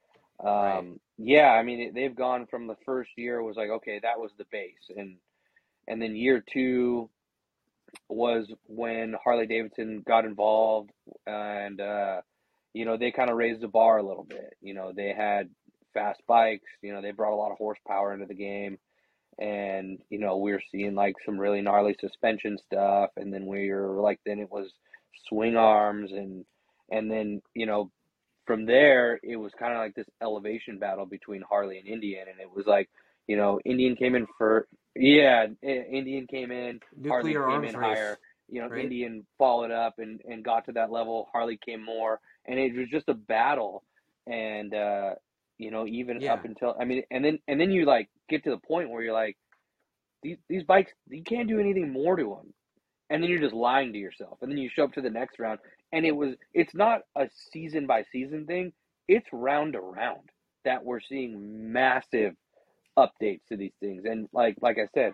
um, 0.40 0.46
Right. 0.48 1.00
yeah, 1.18 1.50
I 1.52 1.62
mean 1.62 1.94
they've 1.94 2.14
gone 2.14 2.46
from 2.46 2.66
the 2.66 2.76
first 2.84 3.10
year 3.16 3.42
was 3.42 3.56
like 3.56 3.70
okay 3.70 3.98
that 4.02 4.18
was 4.20 4.30
the 4.36 4.44
base, 4.52 4.90
and 4.94 5.16
and 5.88 6.02
then 6.02 6.14
year 6.16 6.44
two 6.52 7.08
was 8.08 8.46
when 8.66 9.14
Harley 9.24 9.46
Davidson 9.46 10.02
got 10.06 10.24
involved, 10.26 10.90
and 11.26 11.80
uh, 11.80 12.20
you 12.72 12.84
know 12.84 12.96
they 12.96 13.10
kind 13.10 13.30
of 13.30 13.36
raised 13.36 13.60
the 13.60 13.68
bar 13.68 13.98
a 13.98 14.06
little 14.06 14.24
bit. 14.24 14.56
You 14.60 14.74
know 14.74 14.92
they 14.94 15.12
had 15.16 15.50
fast 15.94 16.20
bikes. 16.26 16.68
You 16.82 16.92
know 16.92 17.02
they 17.02 17.10
brought 17.10 17.34
a 17.34 17.36
lot 17.36 17.52
of 17.52 17.58
horsepower 17.58 18.12
into 18.12 18.26
the 18.26 18.34
game 18.34 18.78
and 19.38 19.98
you 20.10 20.18
know 20.18 20.36
we 20.36 20.52
were 20.52 20.62
seeing 20.70 20.94
like 20.94 21.14
some 21.24 21.38
really 21.38 21.60
gnarly 21.60 21.96
suspension 22.00 22.58
stuff 22.66 23.10
and 23.16 23.32
then 23.32 23.46
we 23.46 23.70
were 23.70 24.00
like 24.00 24.20
then 24.26 24.38
it 24.38 24.50
was 24.50 24.70
swing 25.28 25.56
arms 25.56 26.10
and 26.12 26.44
and 26.90 27.10
then 27.10 27.40
you 27.54 27.66
know 27.66 27.90
from 28.46 28.66
there 28.66 29.18
it 29.22 29.36
was 29.36 29.52
kind 29.58 29.72
of 29.72 29.78
like 29.78 29.94
this 29.94 30.08
elevation 30.22 30.78
battle 30.78 31.06
between 31.06 31.42
Harley 31.48 31.78
and 31.78 31.88
Indian 31.88 32.28
and 32.28 32.40
it 32.40 32.50
was 32.54 32.66
like 32.66 32.90
you 33.26 33.36
know 33.36 33.58
Indian 33.64 33.96
came 33.96 34.14
in 34.14 34.26
for 34.36 34.66
yeah 34.94 35.46
eh, 35.62 35.82
Indian 35.90 36.26
came 36.26 36.50
in 36.50 36.80
Harley 37.06 37.32
came 37.32 37.40
arms 37.40 37.72
in 37.72 37.78
race. 37.78 37.96
higher 37.96 38.18
you 38.48 38.60
know 38.60 38.68
right? 38.68 38.84
Indian 38.84 39.24
followed 39.38 39.70
up 39.70 39.94
and 39.98 40.20
and 40.28 40.44
got 40.44 40.66
to 40.66 40.72
that 40.72 40.90
level 40.92 41.28
Harley 41.32 41.58
came 41.64 41.82
more 41.82 42.20
and 42.46 42.58
it 42.58 42.76
was 42.76 42.88
just 42.90 43.08
a 43.08 43.14
battle. 43.14 43.84
And 44.26 44.74
uh 44.74 45.10
you 45.58 45.70
know 45.70 45.86
even 45.86 46.20
Yeah. 46.20 46.32
up 46.32 46.44
until 46.44 46.76
I 46.80 46.84
mean 46.84 47.04
and 47.10 47.24
then 47.24 47.38
and 47.48 47.60
then 47.60 47.70
you 47.72 47.86
like 47.86 48.08
get 48.28 48.44
to 48.44 48.50
the 48.50 48.58
point 48.58 48.90
where 48.90 49.02
you're 49.02 49.14
like 49.14 49.36
these 50.22 50.38
these 50.48 50.64
bikes 50.64 50.92
you 51.08 51.22
can't 51.24 51.48
do 51.48 51.60
anything 51.60 51.92
more 51.92 52.16
to 52.16 52.24
them 52.24 52.54
and 53.10 53.22
then 53.22 53.30
you're 53.30 53.40
just 53.40 53.54
lying 53.54 53.92
to 53.92 53.98
yourself. 53.98 54.38
And 54.42 54.50
then 54.50 54.58
you 54.58 54.70
show 54.74 54.84
up 54.84 54.92
to 54.94 55.02
the 55.02 55.10
next 55.10 55.38
round 55.38 55.60
and 55.92 56.04
it 56.06 56.12
was 56.16 56.34
it's 56.54 56.74
not 56.74 57.02
a 57.16 57.28
season 57.52 57.86
by 57.86 58.04
season 58.12 58.46
thing. 58.46 58.72
It's 59.08 59.28
round 59.32 59.74
to 59.74 59.80
round 59.80 60.30
that 60.64 60.84
we're 60.84 61.00
seeing 61.00 61.72
massive 61.72 62.34
updates 62.98 63.42
to 63.50 63.56
these 63.56 63.74
things. 63.80 64.04
And 64.06 64.28
like 64.32 64.56
like 64.62 64.78
I 64.78 64.88
said 64.94 65.12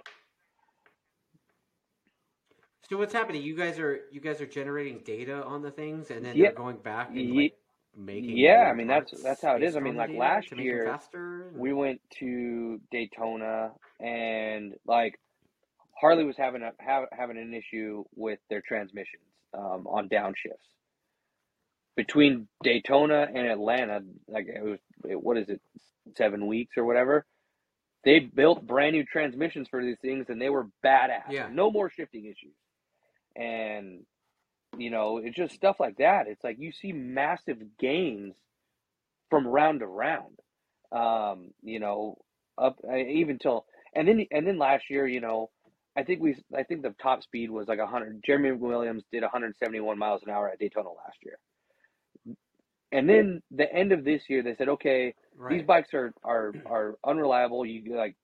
So 2.88 2.96
what's 2.96 3.12
happening? 3.12 3.42
You 3.42 3.54
guys 3.54 3.78
are 3.78 4.00
you 4.10 4.20
guys 4.20 4.40
are 4.40 4.46
generating 4.46 5.00
data 5.04 5.44
on 5.44 5.62
the 5.62 5.70
things, 5.70 6.10
and 6.10 6.24
then 6.24 6.36
Yeah. 6.36 6.46
they're 6.46 6.52
going 6.56 6.78
back 6.78 7.10
and 7.10 7.36
like 7.36 7.54
making. 7.94 8.36
yeah, 8.36 8.68
I 8.70 8.74
mean, 8.74 8.86
that's- 8.86 9.22
that's 9.22 9.42
how 9.42 9.56
it 9.56 9.62
is. 9.62 9.76
I 9.76 9.80
mean, 9.80 9.96
like, 9.96 10.10
last 10.10 10.48
to 10.48 10.56
make 10.56 10.64
them 10.64 11.10
year, 11.12 11.50
we 11.54 11.72
went 11.72 12.00
to 12.20 12.80
Daytona 12.90 13.74
and 14.00 14.74
like 14.86 15.18
Harley 16.00 16.24
was 16.24 16.36
having 16.36 16.62
a 16.62 16.72
have, 16.78 17.08
having 17.12 17.36
an 17.36 17.52
issue 17.52 18.04
with 18.14 18.38
their 18.48 18.62
transmissions 18.62 19.24
um, 19.52 19.86
on 19.86 20.08
downshifts 20.08 20.76
between 21.96 22.48
Daytona 22.62 23.28
and 23.34 23.46
Atlanta. 23.48 24.02
Like 24.28 24.46
it 24.46 24.62
was, 24.62 24.78
it, 25.08 25.20
what 25.20 25.36
is 25.36 25.48
it, 25.50 25.60
seven 26.16 26.46
weeks 26.46 26.76
or 26.78 26.84
whatever? 26.84 27.26
They 28.04 28.20
built 28.20 28.64
brand 28.66 28.94
new 28.94 29.04
transmissions 29.04 29.68
for 29.68 29.82
these 29.84 29.98
things, 30.00 30.30
and 30.30 30.40
they 30.40 30.48
were 30.48 30.68
badass. 30.84 31.30
Yeah. 31.30 31.48
No 31.52 31.70
more 31.70 31.90
shifting 31.90 32.24
issues, 32.26 32.54
and 33.36 34.00
you 34.76 34.90
know 34.90 35.18
it's 35.18 35.36
just 35.36 35.54
stuff 35.54 35.76
like 35.80 35.96
that. 35.98 36.26
It's 36.28 36.44
like 36.44 36.58
you 36.58 36.72
see 36.72 36.92
massive 36.92 37.58
gains 37.78 38.34
from 39.30 39.46
round 39.46 39.80
to 39.80 39.86
round. 39.86 40.38
Um, 40.90 41.50
you 41.62 41.80
know, 41.80 42.16
up 42.56 42.78
uh, 42.88 42.96
even 42.96 43.38
till 43.38 43.66
and 43.94 44.08
then 44.08 44.26
and 44.30 44.46
then 44.46 44.58
last 44.58 44.84
year, 44.90 45.06
you 45.06 45.20
know, 45.20 45.50
I 45.96 46.02
think 46.04 46.20
we 46.20 46.36
I 46.56 46.62
think 46.62 46.82
the 46.82 46.94
top 47.02 47.22
speed 47.22 47.50
was 47.50 47.68
like 47.68 47.78
100. 47.78 48.22
Jeremy 48.24 48.52
Williams 48.52 49.04
did 49.12 49.22
171 49.22 49.98
miles 49.98 50.22
an 50.24 50.30
hour 50.30 50.48
at 50.48 50.58
Daytona 50.58 50.88
last 50.88 51.18
year. 51.24 51.38
And 52.90 53.08
then 53.08 53.42
the 53.50 53.70
end 53.72 53.92
of 53.92 54.04
this 54.04 54.22
year, 54.28 54.42
they 54.42 54.54
said, 54.56 54.68
okay, 54.70 55.14
right. 55.36 55.52
these 55.52 55.66
bikes 55.66 55.92
are 55.92 56.12
are 56.24 56.52
are 56.64 56.94
unreliable. 57.04 57.66
You 57.66 57.96
like, 57.96 58.16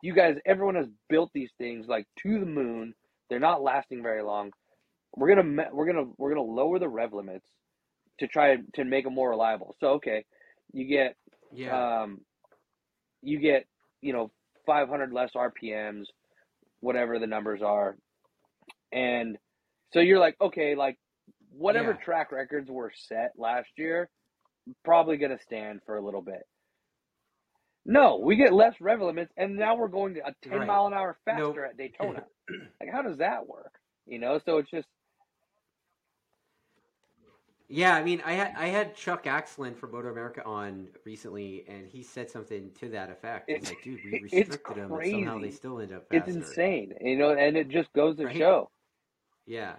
you 0.00 0.14
guys, 0.14 0.36
everyone 0.46 0.76
has 0.76 0.86
built 1.08 1.30
these 1.34 1.50
things 1.58 1.86
like 1.88 2.06
to 2.22 2.38
the 2.38 2.46
moon. 2.46 2.94
They're 3.32 3.40
not 3.40 3.62
lasting 3.62 4.02
very 4.02 4.22
long. 4.22 4.50
We're 5.16 5.34
gonna 5.34 5.70
we're 5.72 5.86
gonna 5.86 6.04
we're 6.18 6.28
gonna 6.34 6.42
lower 6.42 6.78
the 6.78 6.88
rev 6.88 7.14
limits 7.14 7.48
to 8.20 8.28
try 8.28 8.58
to 8.74 8.84
make 8.84 9.04
them 9.04 9.14
more 9.14 9.30
reliable. 9.30 9.74
So 9.80 9.92
okay, 9.92 10.26
you 10.74 10.86
get 10.86 11.16
yeah, 11.50 12.02
um, 12.02 12.20
you 13.22 13.40
get 13.40 13.64
you 14.02 14.12
know 14.12 14.30
500 14.66 15.12
less 15.14 15.30
RPMs, 15.34 16.04
whatever 16.80 17.18
the 17.18 17.26
numbers 17.26 17.62
are. 17.62 17.96
And 18.92 19.38
so 19.94 20.00
you're 20.00 20.18
like, 20.20 20.36
okay, 20.40 20.74
like 20.74 20.98
whatever 21.50 21.92
Yeah. 21.92 22.04
track 22.04 22.32
records 22.32 22.70
were 22.70 22.92
set 22.94 23.32
last 23.38 23.70
year, 23.78 24.10
probably 24.84 25.16
going 25.16 25.36
to 25.36 25.42
stand 25.42 25.80
for 25.86 25.96
a 25.96 26.04
little 26.04 26.22
bit. 26.22 26.42
No, 27.84 28.18
we 28.18 28.36
get 28.36 28.52
less 28.52 28.74
rev 28.80 29.00
limits, 29.00 29.32
and 29.36 29.56
now 29.56 29.74
we're 29.74 29.88
going 29.88 30.14
to 30.14 30.20
a 30.26 30.32
10 30.42 30.58
Right. 30.58 30.66
mile 30.66 30.86
an 30.86 30.94
hour 30.94 31.16
faster 31.24 31.42
Nope. 31.42 31.56
at 31.70 31.76
Daytona. 31.76 32.24
like, 32.80 32.90
how 32.92 33.02
does 33.02 33.18
that 33.18 33.46
work? 33.46 33.74
You 34.06 34.18
know, 34.18 34.38
so 34.44 34.58
it's 34.58 34.70
just 34.70 34.86
Yeah, 37.68 37.94
I 37.96 38.02
mean, 38.04 38.20
I 38.26 38.32
had 38.34 38.54
I 38.56 38.66
had 38.66 38.94
Chuck 38.94 39.24
Aksland 39.24 39.76
from 39.76 39.92
MotoAmerica 39.92 40.46
on 40.46 40.88
recently, 41.06 41.64
and 41.68 41.88
he 41.88 42.02
said 42.02 42.30
something 42.30 42.70
to 42.80 42.90
that 42.90 43.10
effect. 43.10 43.48
He's 43.48 43.56
It's- 43.58 43.70
like, 43.70 43.82
"Dude, 43.82 44.00
we 44.04 44.20
restricted 44.22 44.76
them, 44.76 44.92
and 44.92 45.10
somehow 45.10 45.38
they 45.38 45.50
still 45.50 45.80
end 45.80 45.92
up 45.92 46.06
faster." 46.08 46.16
it's 46.30 46.36
insane, 46.36 46.92
you 47.00 47.16
know, 47.16 47.30
and 47.30 47.56
it 47.56 47.68
just 47.68 47.90
goes 47.94 48.16
to 48.18 48.26
Right. 48.26 48.36
show. 48.36 48.70
Yeah. 49.46 49.76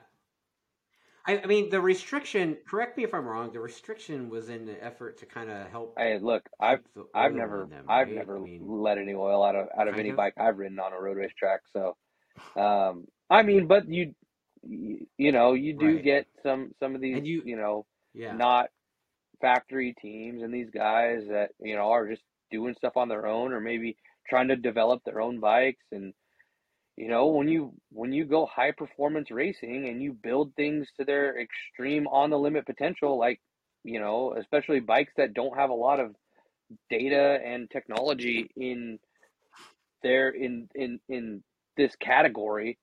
I, 1.26 1.40
I 1.40 1.46
mean, 1.46 1.70
the 1.70 1.82
restriction. 1.82 2.58
Correct 2.68 2.98
me 2.98 3.04
if 3.04 3.14
I'm 3.14 3.26
wrong. 3.26 3.52
The 3.52 3.60
restriction 3.60 4.30
was 4.30 4.50
in 4.50 4.66
the 4.66 4.84
effort 4.84 5.18
to 5.20 5.26
kind 5.26 5.50
of 5.50 5.68
help. 5.70 5.96
Hey, 5.98 6.20
look, 6.20 6.44
I've 6.60 6.82
I've 7.14 7.34
never 7.34 7.70
them, 7.70 7.86
I've 7.88 8.08
right? 8.08 8.18
never 8.18 8.38
I 8.38 8.40
mean, 8.40 8.62
let 8.62 8.98
any 8.98 9.14
oil 9.14 9.44
out 9.44 9.56
of 9.56 9.68
out 9.78 9.88
of 9.88 9.98
any 9.98 10.12
of? 10.12 10.18
bike 10.18 10.34
I've 10.38 10.58
ridden 10.58 10.80
on 10.80 10.94
a 10.94 11.00
road 11.00 11.18
race 11.18 11.32
track. 11.38 11.62
So, 11.72 11.96
um, 12.62 13.06
I 13.30 13.44
mean, 13.44 13.68
but 13.68 13.88
you 13.88 14.14
you, 14.64 15.32
know 15.32 15.54
you 15.54 15.74
do 15.74 15.96
Right. 15.96 16.04
get 16.04 16.28
some 16.44 16.74
some 16.80 16.96
of 16.96 17.02
these 17.02 17.18
And 17.18 17.28
you- 17.28 17.44
you 17.46 17.56
know 17.58 17.86
yeah, 18.14 18.38
not 18.38 18.70
factory 19.42 19.94
teams 20.02 20.42
and 20.44 20.54
these 20.54 20.70
guys 20.72 21.22
that 21.30 21.52
you 21.60 21.76
know 21.76 21.92
are 21.92 22.08
just 22.10 22.24
doing 22.52 22.76
stuff 22.76 22.98
on 22.98 23.10
their 23.10 23.28
own 23.28 23.54
or 23.54 23.60
maybe 23.60 23.98
trying 24.30 24.48
to 24.48 24.56
develop 24.56 25.04
their 25.04 25.22
own 25.22 25.40
bikes 25.40 25.86
and 25.92 26.14
you 26.96 27.08
know 27.08 27.28
when 27.28 27.48
you 27.48 27.74
when 27.90 28.12
you 28.12 28.26
go 28.26 28.46
high 28.46 28.72
performance 28.72 29.32
racing 29.32 29.88
and 29.90 30.02
you 30.02 30.14
build 30.14 30.54
things 30.56 30.88
to 30.98 31.06
their 31.06 31.40
extreme 31.40 32.08
on 32.08 32.30
the 32.30 32.38
limit 32.38 32.66
potential 32.66 33.18
like 33.18 33.40
you 33.84 34.00
know 34.00 34.36
especially 34.38 34.80
bikes 34.80 35.14
that 35.18 35.34
don't 35.34 35.58
have 35.58 35.70
a 35.70 35.74
lot 35.74 36.00
of 36.00 36.16
data 36.90 37.40
and 37.46 37.70
technology 37.72 38.50
in 38.56 39.00
their 40.02 40.30
in 40.30 40.68
in 40.76 41.00
in 41.10 41.44
this 41.78 41.96
category 41.98 42.78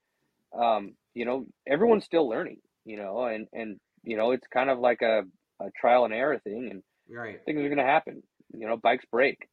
um 0.58 0.94
you 1.14 1.24
know 1.24 1.46
everyone's 1.66 2.04
still 2.04 2.28
learning 2.28 2.58
you 2.84 2.96
know 2.96 3.24
and 3.24 3.46
and 3.52 3.78
you 4.02 4.16
know 4.16 4.32
it's 4.32 4.46
kind 4.52 4.70
of 4.70 4.78
like 4.78 5.02
a, 5.02 5.22
a 5.60 5.70
trial 5.80 6.04
and 6.04 6.14
error 6.14 6.38
thing 6.38 6.68
and 6.70 6.82
right. 7.08 7.40
things 7.44 7.58
are 7.58 7.68
going 7.68 7.76
to 7.76 7.84
happen 7.84 8.22
you 8.52 8.66
know 8.66 8.76
bikes 8.76 9.04
break 9.10 9.48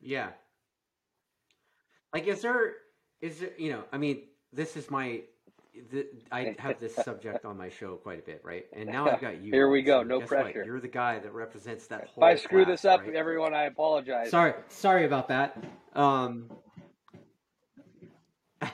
Yeah. 0.00 0.30
Like, 2.12 2.26
is 2.26 2.42
there, 2.42 2.74
is 3.20 3.40
there, 3.40 3.50
you 3.58 3.70
know, 3.70 3.84
I 3.92 3.98
mean, 3.98 4.22
this 4.52 4.76
is 4.76 4.90
my, 4.90 5.22
the, 5.90 6.06
I 6.30 6.54
have 6.58 6.80
this 6.80 6.94
subject 6.94 7.44
on 7.44 7.56
my 7.56 7.68
show 7.68 7.96
quite 7.96 8.18
a 8.18 8.22
bit, 8.22 8.40
right? 8.44 8.66
And 8.72 8.88
now 8.88 9.08
I've 9.08 9.20
got 9.20 9.40
you. 9.40 9.50
Here 9.52 9.68
we 9.68 9.82
go, 9.82 10.00
so 10.00 10.08
no 10.08 10.20
guess 10.20 10.30
what? 10.30 10.42
pressure. 10.42 10.64
You're 10.64 10.80
the 10.80 10.88
guy 10.88 11.18
that 11.18 11.32
represents 11.32 11.86
that 11.88 12.08
if 12.16 12.22
i 12.22 12.34
screw 12.34 12.64
class, 12.64 12.82
this 12.82 12.84
up 12.84 13.00
right? 13.00 13.14
everyone 13.14 13.54
i 13.54 13.64
apologize 13.64 14.30
Sorry, 14.30 14.54
sorry 14.68 15.04
about 15.04 15.28
that. 15.28 15.62
Um, 15.94 16.50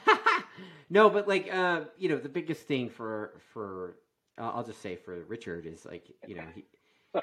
no, 0.90 1.10
but 1.10 1.28
like, 1.28 1.52
uh, 1.52 1.82
you 1.98 2.09
know, 2.09 2.18
the 2.18 2.28
biggest 2.28 2.62
thing 2.62 2.90
for 2.90 3.40
for 3.52 3.97
uh, 4.39 4.51
I'll 4.51 4.64
just 4.64 4.82
say 4.82 4.97
for 4.97 5.18
Richard 5.24 5.66
is 5.66 5.85
like, 5.86 6.10
you 6.27 6.35
know, 6.35 6.44
he 6.55 6.64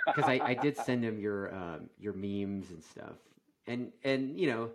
because 0.07 0.25
I, 0.25 0.39
I 0.43 0.53
did 0.53 0.77
send 0.77 1.03
him 1.03 1.19
your 1.19 1.53
um, 1.53 1.89
your 1.99 2.13
memes 2.13 2.71
and 2.71 2.83
stuff, 2.83 3.17
and 3.67 3.91
and 4.03 4.39
you 4.39 4.47
know, 4.47 4.71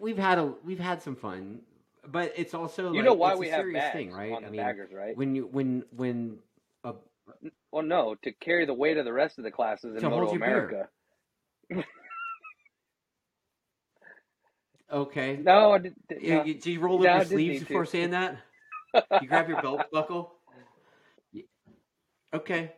we've 0.00 0.18
had 0.18 0.38
a 0.38 0.52
we've 0.64 0.78
had 0.80 1.02
some 1.02 1.16
fun, 1.16 1.60
but 2.06 2.32
it's 2.36 2.54
also 2.54 2.90
you 2.90 2.96
like, 2.96 3.04
know 3.04 3.14
why 3.14 3.34
we 3.34 3.48
a 3.48 3.50
have 3.52 3.60
serious 3.60 3.82
bags 3.82 3.92
thing, 3.94 4.12
right? 4.12 4.32
on 4.32 4.42
the 4.42 4.48
I 4.48 4.50
mean, 4.50 4.60
baggers 4.60 4.90
right 4.92 5.16
when 5.16 5.34
you 5.34 5.46
when 5.50 5.84
when 5.94 6.38
a 6.84 6.94
well 7.72 7.82
no 7.82 8.14
to 8.22 8.32
carry 8.32 8.66
the 8.66 8.74
weight 8.74 8.96
of 8.96 9.04
the 9.04 9.12
rest 9.12 9.38
of 9.38 9.44
the 9.44 9.50
classes 9.50 9.94
in 9.96 10.00
To 10.02 10.08
moto 10.10 10.30
america 10.30 10.88
okay, 14.92 15.36
no, 15.42 15.72
I 15.72 15.78
did, 15.78 15.94
You- 16.20 16.34
no. 16.36 16.44
you- 16.44 16.54
Did 16.54 16.66
you 16.66 16.80
roll 16.80 16.98
up 17.00 17.04
No, 17.04 17.10
I 17.12 17.16
your 17.16 17.24
sleeves 17.24 17.60
before 17.60 17.84
to. 17.84 17.90
saying 17.90 18.10
that? 18.10 18.36
You 19.20 19.28
grab 19.28 19.48
your 19.48 19.60
belt 19.60 19.82
buckle? 19.92 20.32
Okay. 22.32 22.72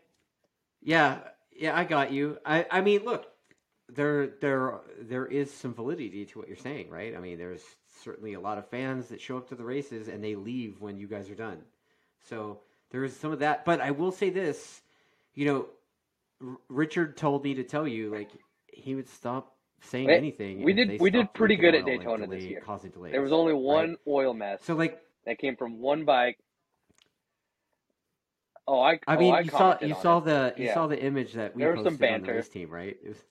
Yeah, 0.83 1.19
yeah, 1.53 1.77
I 1.77 1.85
got 1.85 2.11
you. 2.11 2.39
I, 2.45 2.67
I 2.71 2.81
mean, 2.81 3.05
look, 3.05 3.25
there, 3.89 4.27
there, 4.41 4.81
there 5.01 5.27
is 5.27 5.53
some 5.53 5.75
validity 5.75 6.25
to 6.27 6.39
what 6.39 6.49
you're 6.49 6.57
saying, 6.57 6.91
right? 6.91 7.17
I 7.17 7.21
mean, 7.21 7.39
there's 7.39 7.63
certainly 8.03 8.35
a 8.35 8.41
lot 8.41 8.59
of 8.59 8.69
fans 8.69 9.09
that 9.09 9.21
show 9.21 9.37
up 9.37 9.49
to 9.49 9.55
the 9.55 9.65
races 9.65 10.09
and 10.09 10.23
they 10.23 10.35
leave 10.35 10.81
when 10.81 10.99
you 10.99 11.07
guys 11.07 11.31
are 11.31 11.35
done. 11.35 11.59
So 12.29 12.61
there 12.91 13.05
is 13.05 13.17
some 13.17 13.33
of 13.33 13.39
that. 13.41 13.65
But 13.65 13.81
I 13.81 13.91
will 13.93 14.13
say 14.13 14.31
this, 14.31 14.83
you 15.35 15.47
know, 15.47 15.67
R- 16.47 16.57
Richard 16.69 17.17
told 17.17 17.45
me 17.45 17.55
to 17.55 17.65
tell 17.65 17.87
you, 17.89 18.11
like, 18.15 18.31
he 18.67 18.95
would 18.95 19.09
stop 19.09 19.55
saying 19.81 20.09
Hey, 20.11 20.17
anything. 20.17 20.63
we 20.63 20.73
did- 20.73 21.01
we 21.01 21.11
did 21.11 21.33
pretty 21.35 21.57
good 21.57 21.75
at 21.75 21.85
Daytona 21.87 22.27
this 22.27 22.45
year. 22.45 22.61
causing 22.61 22.91
delays. 22.91 23.13
there 23.13 23.23
was 23.23 23.33
only 23.33 23.55
one 23.55 23.97
oil 24.07 24.35
mess 24.35 24.63
So, 24.65 24.75
like, 24.75 25.01
that 25.25 25.39
came 25.39 25.57
from 25.57 25.81
one 25.81 26.05
bike 26.05 26.39
oh 28.67 28.81
i 28.81 28.99
I 29.07 29.17
oh, 29.17 29.19
mean, 29.19 29.35
I 29.35 29.41
you 29.41 29.51
saw 29.51 29.79
you 29.81 29.95
saw 29.95 30.19
it. 30.19 30.25
the 30.27 30.55
you 30.57 30.67
Yeah. 30.67 30.75
saw 30.75 30.87
the 30.87 31.01
image 31.03 31.33
that 31.35 31.55
we 31.55 31.63
There 31.63 31.75
posted 31.75 32.03
on 32.13 32.23
the 32.23 32.33
race 32.33 32.49
team, 32.49 32.71
right? 32.71 32.97
It 33.03 33.09
was 33.09 33.25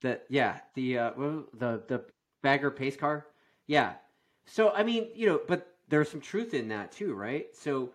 the 0.00 0.20
yeah 0.28 0.60
the 0.74 0.98
uh, 0.98 1.10
the 1.16 1.82
the 1.88 2.04
bagger 2.42 2.70
pace 2.70 2.96
car, 2.96 3.26
yeah. 3.66 3.94
So 4.44 4.70
I 4.70 4.82
mean, 4.82 5.08
you 5.14 5.26
know, 5.26 5.40
but 5.46 5.76
there's 5.88 6.10
some 6.10 6.20
truth 6.20 6.54
in 6.54 6.68
that 6.68 6.92
too, 6.92 7.14
right? 7.14 7.46
So, 7.54 7.90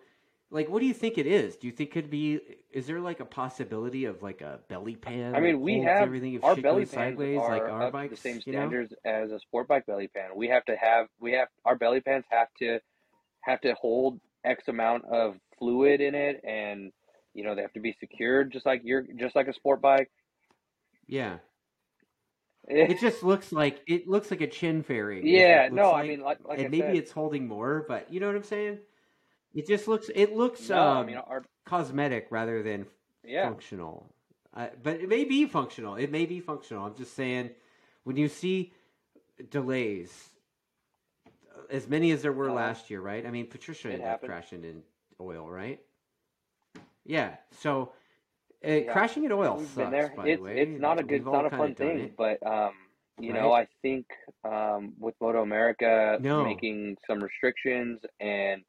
like, 0.50 0.68
what 0.68 0.80
do 0.80 0.86
you 0.86 0.94
think 0.94 1.18
it 1.18 1.26
is? 1.26 1.56
Do 1.56 1.66
you 1.66 1.72
think 1.72 1.90
it 1.90 1.92
could 1.92 2.10
be? 2.10 2.40
Is 2.70 2.86
there 2.86 3.00
like 3.00 3.20
a 3.20 3.24
possibility 3.24 4.04
of 4.04 4.22
like 4.22 4.40
a 4.40 4.60
belly 4.68 4.96
pan? 4.96 5.34
I 5.34 5.40
mean, 5.40 5.60
we 5.60 5.80
have 5.80 6.02
everything 6.02 6.34
if 6.34 6.44
our 6.44 6.56
belly 6.56 6.84
pans 6.84 6.90
sideways, 6.90 7.38
are 7.38 7.48
like 7.50 7.62
our 7.62 7.90
bikes, 7.90 8.22
the 8.22 8.28
same 8.28 8.42
you 8.44 8.52
know? 8.52 8.58
standards 8.58 8.94
as 9.04 9.30
a 9.30 9.38
sport 9.40 9.68
bike 9.68 9.86
belly 9.86 10.08
pan. 10.08 10.30
We 10.34 10.48
have 10.48 10.64
to 10.66 10.76
have 10.76 11.08
we 11.20 11.32
have 11.32 11.48
our 11.64 11.76
belly 11.76 12.00
pans 12.00 12.24
have 12.30 12.48
to 12.58 12.78
have 13.42 13.60
to 13.62 13.74
hold 13.74 14.20
X 14.44 14.68
amount 14.68 15.04
of 15.06 15.36
fluid 15.58 16.00
in 16.00 16.14
it, 16.14 16.40
and 16.44 16.92
you 17.34 17.44
know 17.44 17.54
they 17.54 17.62
have 17.62 17.72
to 17.74 17.80
be 17.80 17.96
secured 18.00 18.52
just 18.52 18.66
like 18.66 18.82
you're 18.84 19.06
just 19.16 19.36
like 19.36 19.48
a 19.48 19.54
sport 19.54 19.80
bike. 19.80 20.10
Yeah, 21.06 21.38
it 22.68 23.00
just 23.00 23.22
looks 23.22 23.52
like 23.52 23.80
it 23.86 24.08
looks 24.08 24.30
like 24.30 24.40
a 24.40 24.46
chin 24.46 24.82
fairing. 24.82 25.26
yeah, 25.26 25.68
no, 25.70 25.84
looks 25.84 25.96
I 25.96 26.06
mean 26.06 26.20
like 26.20 26.38
like 26.44 26.58
and 26.58 26.68
I 26.68 26.70
maybe 26.70 26.86
said, 26.86 26.96
it's 26.96 27.12
holding 27.12 27.46
more, 27.48 27.84
but 27.88 28.12
you 28.12 28.20
know 28.20 28.26
what 28.26 28.36
I'm 28.36 28.44
saying? 28.44 28.78
It 29.54 29.66
just 29.66 29.88
looks 29.88 30.10
it 30.14 30.34
looks 30.34 30.68
no, 30.68 30.80
um, 30.80 30.98
I 30.98 31.04
mean 31.04 31.16
our 31.16 31.44
cosmetic 31.64 32.28
rather 32.30 32.62
than 32.62 32.86
yeah. 33.24 33.48
functional. 33.48 34.06
I, 34.54 34.70
but 34.82 35.00
it 35.00 35.08
may 35.08 35.24
be 35.24 35.46
functional. 35.46 35.96
It 35.96 36.10
may 36.10 36.26
be 36.26 36.40
functional. 36.40 36.84
I'm 36.84 36.94
just 36.94 37.14
saying, 37.16 37.50
when 38.04 38.16
you 38.16 38.28
see 38.28 38.72
delays, 39.50 40.12
as 41.70 41.88
many 41.88 42.10
as 42.10 42.22
there 42.22 42.32
were 42.32 42.50
Uh, 42.50 42.54
last 42.54 42.90
year, 42.90 43.00
right? 43.00 43.24
I 43.26 43.30
mean, 43.30 43.46
Patricia 43.46 43.90
ended 43.90 44.06
up 44.06 44.22
crashing 44.22 44.64
in 44.64 44.82
oil, 45.20 45.48
right? 45.48 45.80
Yeah. 47.04 47.36
So 47.60 47.92
uh, 48.64 48.68
Yeah. 48.68 48.92
crashing 48.92 49.24
in 49.24 49.32
oil 49.32 49.56
We've 49.56 49.68
sucks. 49.68 49.90
there. 49.90 50.12
By 50.16 50.28
It's 50.28 50.38
the 50.38 50.44
way, 50.44 50.58
it's 50.60 50.80
not 50.80 50.98
a 50.98 51.02
good, 51.02 51.20
it's 51.22 51.24
not 51.26 51.46
a 51.46 51.50
fun 51.50 51.74
thing. 51.74 52.14
But 52.16 52.44
um, 52.46 52.72
you 53.20 53.32
know, 53.32 53.52
I 53.52 53.66
think 53.82 54.06
um, 54.44 54.94
with 54.98 55.18
MotoAmerica 55.20 56.20
No. 56.20 56.44
making 56.44 56.96
some 57.06 57.22
restrictions 57.22 58.00
and 58.20 58.62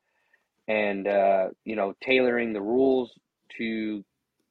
and 0.68 1.08
uh, 1.08 1.50
you 1.66 1.76
know 1.76 1.94
tailoring 2.04 2.54
the 2.54 2.62
rules 2.62 3.12
to 3.58 4.04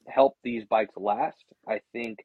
help 0.09 0.37
these 0.43 0.65
bikes 0.69 0.95
last, 0.97 1.45
I 1.69 1.81
think 1.93 2.19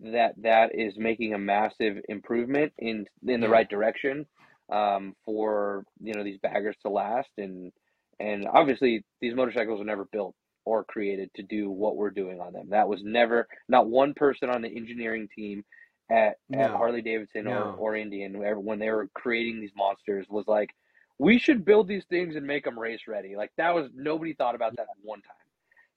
that 0.00 0.34
that 0.42 0.74
is 0.74 0.94
making 0.96 1.34
a 1.34 1.38
massive 1.38 1.98
improvement 2.08 2.72
in 2.78 3.06
in 3.26 3.40
the 3.40 3.46
Yeah. 3.48 3.52
right 3.52 3.68
direction 3.68 4.26
um, 4.70 5.14
for 5.24 5.84
you 6.00 6.14
know 6.14 6.22
these 6.24 6.38
baggers 6.38 6.76
to 6.82 6.88
last 6.88 7.30
and 7.38 7.72
and 8.20 8.46
obviously 8.46 9.04
these 9.20 9.34
motorcycles 9.34 9.80
are 9.80 9.84
never 9.84 10.04
built 10.12 10.34
or 10.68 10.84
created 10.84 11.30
to 11.34 11.42
do 11.42 11.70
what 11.70 11.96
we're 11.96 12.10
doing 12.10 12.40
on 12.40 12.52
them. 12.52 12.68
That 12.68 12.88
was 12.88 13.00
never 13.02 13.48
not 13.68 13.88
one 13.88 14.12
person 14.12 14.50
on 14.50 14.60
the 14.60 14.68
engineering 14.68 15.26
team 15.34 15.64
at, 16.10 16.36
at 16.52 16.70
Harley 16.70 17.00
Davidson 17.00 17.44
No. 17.44 17.74
or, 17.78 17.92
or 17.92 17.96
Indian 17.96 18.34
when 18.62 18.78
they 18.78 18.90
were 18.90 19.08
creating 19.14 19.60
these 19.60 19.70
monsters 19.74 20.26
was 20.28 20.46
like, 20.46 20.70
we 21.18 21.38
should 21.38 21.64
build 21.64 21.88
these 21.88 22.04
things 22.10 22.36
and 22.36 22.46
make 22.46 22.64
them 22.64 22.78
race 22.78 23.00
ready. 23.08 23.34
Like 23.34 23.50
that 23.56 23.74
was 23.74 23.88
nobody 23.94 24.34
thought 24.34 24.54
about 24.54 24.76
that 24.76 24.86
one 25.02 25.22
time. 25.22 25.46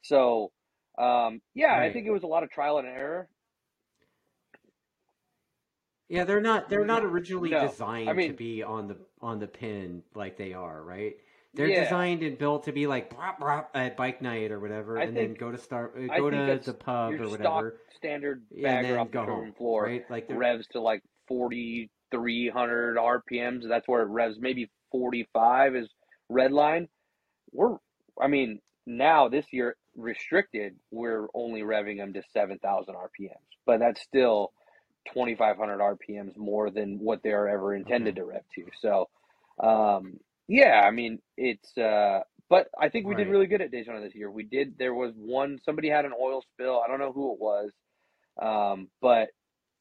So 0.03 0.51
um, 0.97 1.41
yeah, 1.53 1.77
I 1.77 1.91
think 1.91 2.07
it 2.07 2.11
was 2.11 2.23
a 2.23 2.27
lot 2.27 2.43
of 2.43 2.49
trial 2.49 2.77
and 2.77 2.87
error. 2.87 3.27
Yeah, 6.09 6.25
they're 6.25 6.41
not 6.41 6.69
they're 6.69 6.85
not 6.85 7.03
originally 7.05 7.49
No. 7.51 7.67
designed 7.67 8.09
I 8.09 8.13
mean- 8.13 8.31
to 8.31 8.37
be 8.37 8.63
on 8.63 8.87
the 8.87 8.97
on 9.21 9.39
the 9.39 9.47
pin 9.47 10.03
like 10.15 10.37
they 10.37 10.53
are, 10.53 10.81
right? 10.81 11.15
They're 11.53 11.67
Yeah. 11.67 11.83
designed 11.83 12.23
and 12.23 12.37
built 12.37 12.63
to 12.65 12.71
be 12.71 12.87
like 12.87 13.09
brop, 13.09 13.39
brop, 13.39 13.71
at 13.73 13.97
bike 13.97 14.21
night 14.21 14.51
or 14.51 14.59
whatever, 14.59 14.97
I 14.97 15.03
and 15.03 15.15
then 15.17 15.33
go 15.33 15.51
to 15.51 15.57
start 15.57 15.95
uh, 15.97 16.17
go 16.17 16.29
to 16.29 16.59
the 16.63 16.73
pub 16.73 17.19
or 17.19 17.27
whatever, 17.29 17.81
standard 17.97 18.45
bagger 18.51 18.99
off 18.99 19.07
the 19.07 19.13
go 19.13 19.25
showroom 19.25 19.45
home, 19.45 19.53
floor 19.53 19.83
right? 19.85 20.09
Like 20.09 20.25
revs 20.29 20.67
to 20.67 20.79
like 20.79 21.03
forty 21.27 21.89
three 22.09 22.49
hundred 22.49 22.97
RPMs. 22.97 23.67
That's 23.67 23.87
where 23.87 24.01
it 24.03 24.07
revs. 24.07 24.37
Maybe 24.39 24.69
45 24.91 25.75
is 25.75 25.89
red 26.29 26.51
line. 26.51 26.87
We're, 27.51 27.77
I 28.21 28.27
mean, 28.27 28.59
now 28.85 29.29
this 29.29 29.45
year 29.51 29.75
restricted, 29.95 30.75
we're 30.91 31.27
only 31.33 31.61
revving 31.61 31.97
them 31.97 32.13
to 32.13 32.23
7,000 32.33 32.95
RPMs, 32.95 33.37
but 33.65 33.79
that's 33.79 34.01
still 34.01 34.51
2,500 35.13 35.79
RPMs 35.79 36.37
more 36.37 36.69
than 36.69 36.99
what 36.99 37.23
they're 37.23 37.47
ever 37.47 37.73
intended 37.73 38.15
Okay. 38.17 38.21
to 38.21 38.25
rev 38.25 38.43
to. 38.55 38.65
So, 38.81 39.09
um, 39.59 40.19
yeah, 40.51 40.81
I 40.85 40.91
mean, 40.91 41.19
it's, 41.37 41.77
uh, 41.77 42.19
but 42.49 42.67
I 42.77 42.89
think 42.89 43.07
we 43.07 43.15
did 43.15 43.29
really 43.29 43.47
good 43.47 43.61
at 43.61 43.71
Daytona 43.71 44.01
this 44.01 44.13
year. 44.13 44.29
We 44.29 44.43
did, 44.43 44.77
there 44.77 44.93
was 44.93 45.13
one, 45.15 45.59
somebody 45.63 45.87
had 45.89 46.03
an 46.03 46.11
oil 46.19 46.43
spill. 46.53 46.81
I 46.83 46.89
don't 46.89 46.99
know 46.99 47.13
who 47.13 47.31
it 47.33 47.39
was. 47.39 47.71
Um, 48.41 48.89
but, 49.01 49.29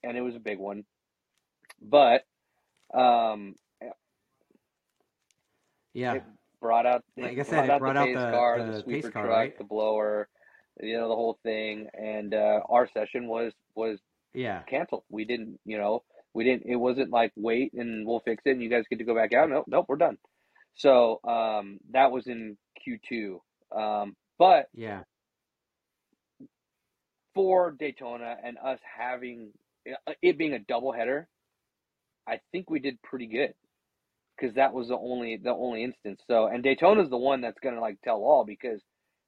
and 0.05 0.17
it 0.17 0.21
was 0.21 0.37
a 0.37 0.41
big 0.41 0.59
one, 0.59 0.85
but, 1.83 2.23
um, 2.95 3.57
Yeah. 5.93 6.15
it 6.15 6.23
brought 6.61 6.87
out, 6.87 7.03
Like 7.17 7.39
I 7.39 7.43
said, 7.43 7.51
brought 7.51 7.65
it 7.65 7.71
out 7.71 7.81
brought 7.81 7.93
the 7.95 7.99
out 8.01 8.07
the- 8.15 8.37
car, 8.37 8.59
the 8.65 8.73
the 8.73 8.81
sweeper 8.83 9.11
car, 9.11 9.25
truck, 9.27 9.37
right? 9.37 9.59
the 9.59 9.65
blower, 9.65 10.29
you 10.81 10.97
know, 10.97 11.09
the 11.09 11.17
whole 11.17 11.39
thing. 11.43 11.89
And, 11.95 12.33
uh, 12.35 12.61
our 12.69 12.89
session 12.95 13.27
was, 13.27 13.53
was 13.75 13.99
Yeah. 14.35 14.63
canceled. 14.69 15.03
We 15.09 15.25
didn't, 15.25 15.59
you 15.65 15.79
know, 15.79 16.05
we 16.35 16.45
didn't, 16.45 16.67
it 16.67 16.77
wasn't 16.77 17.11
like 17.11 17.33
wait 17.37 17.73
and 17.73 18.07
we'll 18.07 18.21
fix 18.21 18.43
it 18.47 18.51
and 18.51 18.63
you 18.63 18.69
guys 18.71 18.85
get 18.89 19.01
to 19.01 19.05
go 19.05 19.17
back 19.17 19.33
out. 19.33 19.51
Nope, 19.51 19.65
nope, 19.67 19.87
we're 19.89 19.97
done. 19.97 20.17
So, 20.77 21.21
um, 21.25 21.79
that 21.93 22.11
was 22.13 22.27
in 22.29 22.57
Q2. 22.87 23.41
Um, 23.77 24.17
but 24.39 24.67
Yeah. 24.75 25.05
for 27.35 27.73
Daytona 27.73 28.37
and 28.45 28.59
us 28.59 28.81
having 28.99 29.53
uh, 29.89 30.13
it 30.23 30.39
being 30.39 30.55
a 30.55 30.59
double 30.61 30.93
header, 30.93 31.29
I 32.29 32.41
think 32.53 32.71
we 32.71 32.81
did 32.81 33.03
pretty 33.03 33.27
good 33.27 33.55
because 34.39 34.55
that 34.57 34.75
was 34.75 34.89
the 34.89 34.99
only 34.99 35.39
the 35.39 35.51
only 35.53 35.85
instance. 35.85 36.23
So 36.29 36.47
and 36.49 36.63
Daytona's 36.65 37.11
the 37.11 37.19
one 37.19 37.41
that's 37.41 37.61
gonna 37.63 37.81
like 37.81 38.01
tell 38.03 38.19
all 38.19 38.45
because 38.47 38.83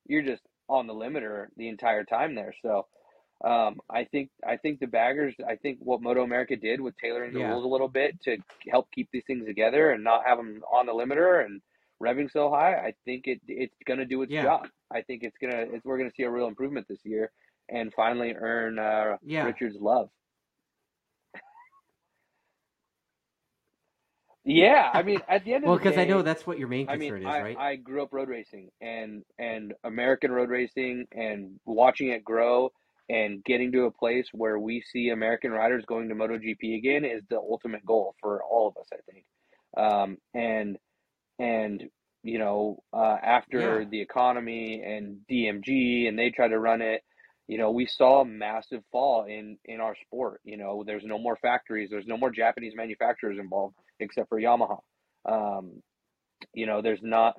you're 0.06 0.22
just 0.22 0.42
on 0.68 0.86
the 0.86 0.94
limiter 0.94 1.46
the 1.56 1.68
entire 1.68 2.04
time 2.04 2.34
there. 2.34 2.54
So 2.62 2.86
um, 3.44 3.80
I 3.90 4.04
think 4.04 4.30
I 4.46 4.56
think 4.56 4.80
the 4.80 4.86
baggers 4.86 5.34
I 5.46 5.56
think 5.56 5.78
what 5.80 6.00
MotoAmerica 6.02 6.60
did 6.60 6.80
with 6.80 6.96
tailoring 6.98 7.32
the 7.32 7.40
Yeah. 7.40 7.48
rules 7.52 7.64
a 7.64 7.68
little 7.68 7.88
bit 7.88 8.20
to 8.22 8.38
help 8.70 8.90
keep 8.92 9.08
these 9.12 9.24
things 9.26 9.46
together 9.46 9.90
and 9.90 10.04
not 10.04 10.26
have 10.26 10.38
them 10.38 10.62
on 10.72 10.86
the 10.86 10.92
limiter 10.92 11.44
and 11.44 11.60
revving 12.02 12.30
so 12.30 12.50
high. 12.50 12.74
I 12.74 12.94
think 13.04 13.26
it 13.26 13.40
it's 13.48 13.74
gonna 13.86 14.04
do 14.06 14.22
its 14.22 14.32
Yeah. 14.32 14.44
job. 14.44 14.68
I 14.92 15.02
think 15.02 15.24
it's 15.24 15.36
gonna 15.40 15.66
it's, 15.72 15.84
we're 15.84 15.98
gonna 15.98 16.12
see 16.16 16.24
a 16.24 16.30
real 16.30 16.48
improvement 16.48 16.86
this 16.88 17.04
year 17.04 17.32
and 17.68 17.92
finally 17.94 18.34
earn 18.34 18.78
uh, 18.78 19.16
Yeah. 19.24 19.44
Richard's 19.46 19.78
love. 19.80 20.10
Yeah, 24.44 24.90
I 24.92 25.02
mean, 25.02 25.20
at 25.28 25.44
the 25.44 25.54
end 25.54 25.64
of 25.64 25.68
Well, 25.70 25.78
because 25.78 25.98
I 25.98 26.04
know 26.04 26.22
that's 26.22 26.46
what 26.46 26.58
your 26.58 26.68
main 26.68 26.86
I 26.88 26.96
concern 26.96 27.22
mean, 27.22 27.28
is, 27.28 27.34
I, 27.34 27.42
right? 27.42 27.58
I 27.58 27.76
grew 27.76 28.02
up 28.02 28.12
road 28.12 28.28
racing 28.28 28.70
and 28.80 29.24
and 29.38 29.74
American 29.84 30.32
road 30.32 30.50
racing 30.50 31.06
and 31.12 31.60
watching 31.64 32.08
it 32.08 32.24
grow 32.24 32.72
and 33.12 33.44
getting 33.44 33.72
to 33.72 33.84
a 33.84 33.90
place 33.92 34.28
where 34.32 34.58
we 34.58 34.82
see 34.92 35.10
American 35.10 35.52
riders 35.52 35.84
going 35.86 36.08
to 36.08 36.14
MotoGP 36.14 36.78
again 36.78 37.04
is 37.04 37.22
the 37.28 37.36
ultimate 37.38 37.84
goal 37.84 38.14
for 38.20 38.42
all 38.42 38.68
of 38.68 38.76
us, 38.78 38.88
I 38.92 39.00
think. 39.12 39.24
Um, 39.76 40.18
and 40.34 40.78
and 41.38 41.84
you 42.24 42.38
know, 42.38 42.82
uh, 42.92 43.18
after 43.22 43.82
Yeah. 43.82 43.88
the 43.90 44.00
economy 44.00 44.82
and 44.82 45.20
DMG 45.30 46.08
and 46.08 46.18
they 46.18 46.30
tried 46.30 46.48
to 46.48 46.58
run 46.60 46.80
it, 46.80 47.02
you 47.48 47.58
know, 47.58 47.70
we 47.72 47.86
saw 47.86 48.20
a 48.22 48.24
massive 48.24 48.82
fall 48.92 49.24
in 49.24 49.58
in 49.66 49.80
our 49.80 49.96
sport. 50.06 50.40
You 50.44 50.56
know, 50.56 50.84
there's 50.86 51.04
no 51.04 51.18
more 51.18 51.36
factories, 51.36 51.90
there's 51.90 52.06
no 52.06 52.16
more 52.16 52.30
Japanese 52.30 52.74
manufacturers 52.76 53.38
involved 53.38 53.76
except 54.00 54.28
for 54.28 54.40
Yamaha. 54.40 54.80
Um, 55.26 55.82
you 56.54 56.66
know, 56.66 56.82
there's 56.82 57.02
not 57.02 57.36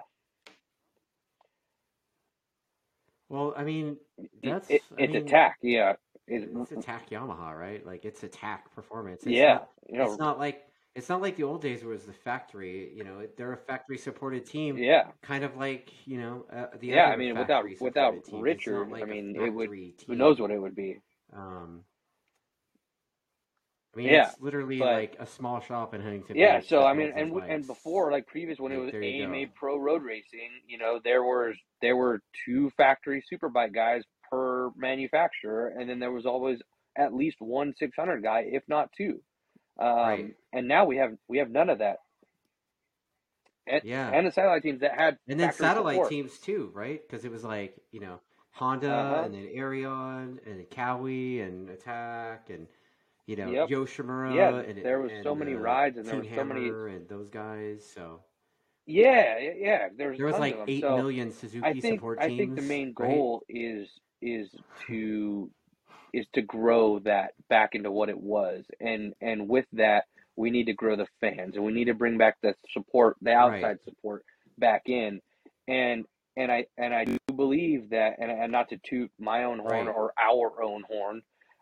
Well, 3.30 3.54
I 3.58 3.64
mean, 3.64 3.98
that's 4.44 4.70
it, 4.70 4.82
I 4.98 5.04
it's 5.04 5.14
mean, 5.14 5.24
attack, 5.28 5.58
yeah. 5.62 5.94
It, 6.28 6.50
It's 6.56 6.72
attack 6.72 7.10
Yamaha, 7.10 7.58
right? 7.58 7.86
Like 7.86 8.06
it's 8.06 8.24
attack 8.24 8.74
performance. 8.76 9.24
It's 9.24 9.32
yeah, 9.32 9.54
not, 9.54 9.70
you 9.90 9.98
know, 9.98 10.06
it's 10.06 10.18
not 10.18 10.40
like 10.40 10.64
it's 10.96 11.10
not 11.10 11.22
like 11.22 11.36
the 11.36 11.44
old 11.44 11.62
days 11.62 11.84
where 11.84 11.94
it 11.94 11.98
was 11.98 12.06
the 12.06 12.14
factory. 12.14 12.92
You 12.96 13.04
know, 13.04 13.28
they're 13.38 13.54
a 13.54 13.58
factory 13.58 13.98
supported 13.98 14.46
team, 14.46 14.78
yeah, 14.78 15.06
kind 15.22 15.44
of 15.44 15.58
like 15.58 15.92
you 16.06 16.20
know 16.20 16.46
uh, 16.52 16.68
the 16.80 16.88
yeah. 16.88 17.06
other 17.06 17.14
I 17.14 17.18
mean, 17.18 17.38
without 17.38 17.66
without 17.80 18.14
supported 18.14 18.26
teams. 18.26 18.52
It's 18.52 18.68
not 18.70 18.88
Richard, 18.88 18.90
like 18.90 19.04
I 19.04 19.06
mean, 19.06 19.36
it 19.36 19.50
would. 19.50 19.70
factory 19.70 19.96
Who 20.08 20.16
knows 20.16 20.40
what 20.40 20.52
it 20.52 20.60
would 20.62 20.76
be? 20.76 21.00
Um, 21.36 21.82
I 23.94 23.98
mean, 23.98 24.08
Yeah, 24.08 24.30
it's 24.32 24.42
literally 24.42 24.80
but- 24.80 24.94
like 24.94 25.16
a 25.20 25.26
small 25.26 25.60
shop 25.60 25.94
in 25.94 26.02
Huntington. 26.02 26.36
Yeah, 26.36 26.60
Beach 26.60 26.70
so 26.70 26.84
I 26.86 26.94
mean, 26.94 27.12
and 27.16 27.32
and 27.44 27.68
before, 27.68 28.12
like 28.12 28.26
previous 28.26 28.60
when 28.60 28.72
it 28.72 28.78
was 28.78 28.94
AMA 28.94 29.46
go. 29.46 29.52
Pro 29.56 29.78
Road 29.78 30.02
Racing, 30.04 30.50
you 30.68 30.78
know, 30.80 31.00
there 31.04 31.24
was 31.24 31.56
there 31.82 31.96
were 31.96 32.22
two 32.46 32.72
factory 32.72 33.24
superbike 33.32 33.74
guys 33.74 34.04
per 34.32 34.72
manufacturer, 34.76 35.68
and 35.78 35.88
then 35.90 36.00
there 36.00 36.12
was 36.12 36.26
always 36.26 36.60
at 36.96 37.14
least 37.14 37.38
one 37.40 37.74
600 37.78 38.24
guy, 38.24 38.46
if 38.52 38.64
not 38.68 38.92
two. 38.94 39.22
Um, 39.80 39.88
Right. 39.88 40.36
And 40.52 40.68
now 40.68 40.86
we 40.86 40.98
have 40.98 41.16
we 41.28 41.38
have 41.40 41.50
none 41.52 41.70
of 41.70 41.80
that. 41.80 41.98
And, 43.66 43.82
Yeah. 43.84 44.10
and 44.12 44.28
the 44.28 44.32
satellite 44.32 44.62
teams 44.64 44.82
that 44.82 44.96
had 45.00 45.18
and 45.28 45.40
then 45.40 45.52
satellite 45.54 45.96
support. 45.96 46.10
teams 46.10 46.38
too, 46.40 46.72
right? 46.74 47.02
Because 47.02 47.24
it 47.26 47.32
was 47.32 47.44
like 47.44 47.78
you 47.92 48.00
know 48.00 48.20
Honda 48.52 48.92
Uh-huh. 48.92 49.24
and 49.26 49.34
then 49.36 49.48
Erion 49.56 50.40
and 50.46 50.70
Cowie 50.70 51.42
and 51.42 51.70
Attack 51.70 52.50
and 52.50 52.68
you 53.28 53.36
know 53.36 53.50
Yep. 53.50 53.70
Yoshimura. 53.70 54.36
Yeah, 54.36 54.56
and, 54.60 54.84
there 54.84 55.00
was 55.00 55.12
so 55.24 55.36
many 55.36 55.54
uh, 55.54 55.60
rides 55.60 55.98
and 55.98 56.06
there 56.06 56.18
were 56.18 56.24
so 56.24 56.44
many- 56.44 56.68
and 56.70 57.08
those 57.08 57.30
guys. 57.30 57.86
So 57.86 58.22
Yeah, 58.86 59.40
yeah. 59.40 59.90
There's 59.96 60.18
there 60.18 60.28
was 60.28 60.40
like 60.40 60.58
eight 60.68 60.82
So, 60.82 60.98
million 60.98 61.32
Suzuki 61.32 61.66
I 61.66 61.74
think 61.80 62.00
support 62.00 62.20
I 62.20 62.28
think 62.28 62.56
the 62.56 62.62
main 62.62 62.88
right? 62.98 63.10
goal 63.10 63.44
is 63.48 63.88
is 64.22 64.50
to 64.88 65.50
is 66.14 66.26
to 66.34 66.42
grow 66.42 67.00
that 67.00 67.34
back 67.50 67.74
into 67.74 67.92
what 67.92 68.10
it 68.10 68.20
was, 68.20 68.66
and 68.80 69.14
and 69.22 69.48
with 69.48 69.66
that 69.74 70.06
we 70.36 70.50
need 70.52 70.66
to 70.66 70.74
grow 70.74 70.96
the 70.96 71.08
fans, 71.22 71.56
and 71.56 71.64
we 71.64 71.72
need 71.72 71.86
to 71.86 71.94
bring 71.94 72.18
back 72.18 72.38
the 72.42 72.56
support, 72.72 73.18
the 73.22 73.32
Right. 73.32 73.56
outside 73.64 73.78
support 73.84 74.26
back 74.58 74.84
in, 74.88 75.22
and 75.68 76.06
and 76.36 76.52
I 76.52 76.66
and 76.78 76.94
I 76.94 77.06
do 77.06 77.18
believe 77.36 77.90
that, 77.92 78.16
and, 78.20 78.30
and 78.32 78.52
not 78.52 78.70
to 78.70 78.78
toot 78.84 79.12
my 79.20 79.44
own 79.46 79.60
horn 79.60 79.88
Right. 79.88 79.96
or 79.96 80.14
our 80.22 80.62
own 80.64 80.84
horn, 80.90 81.22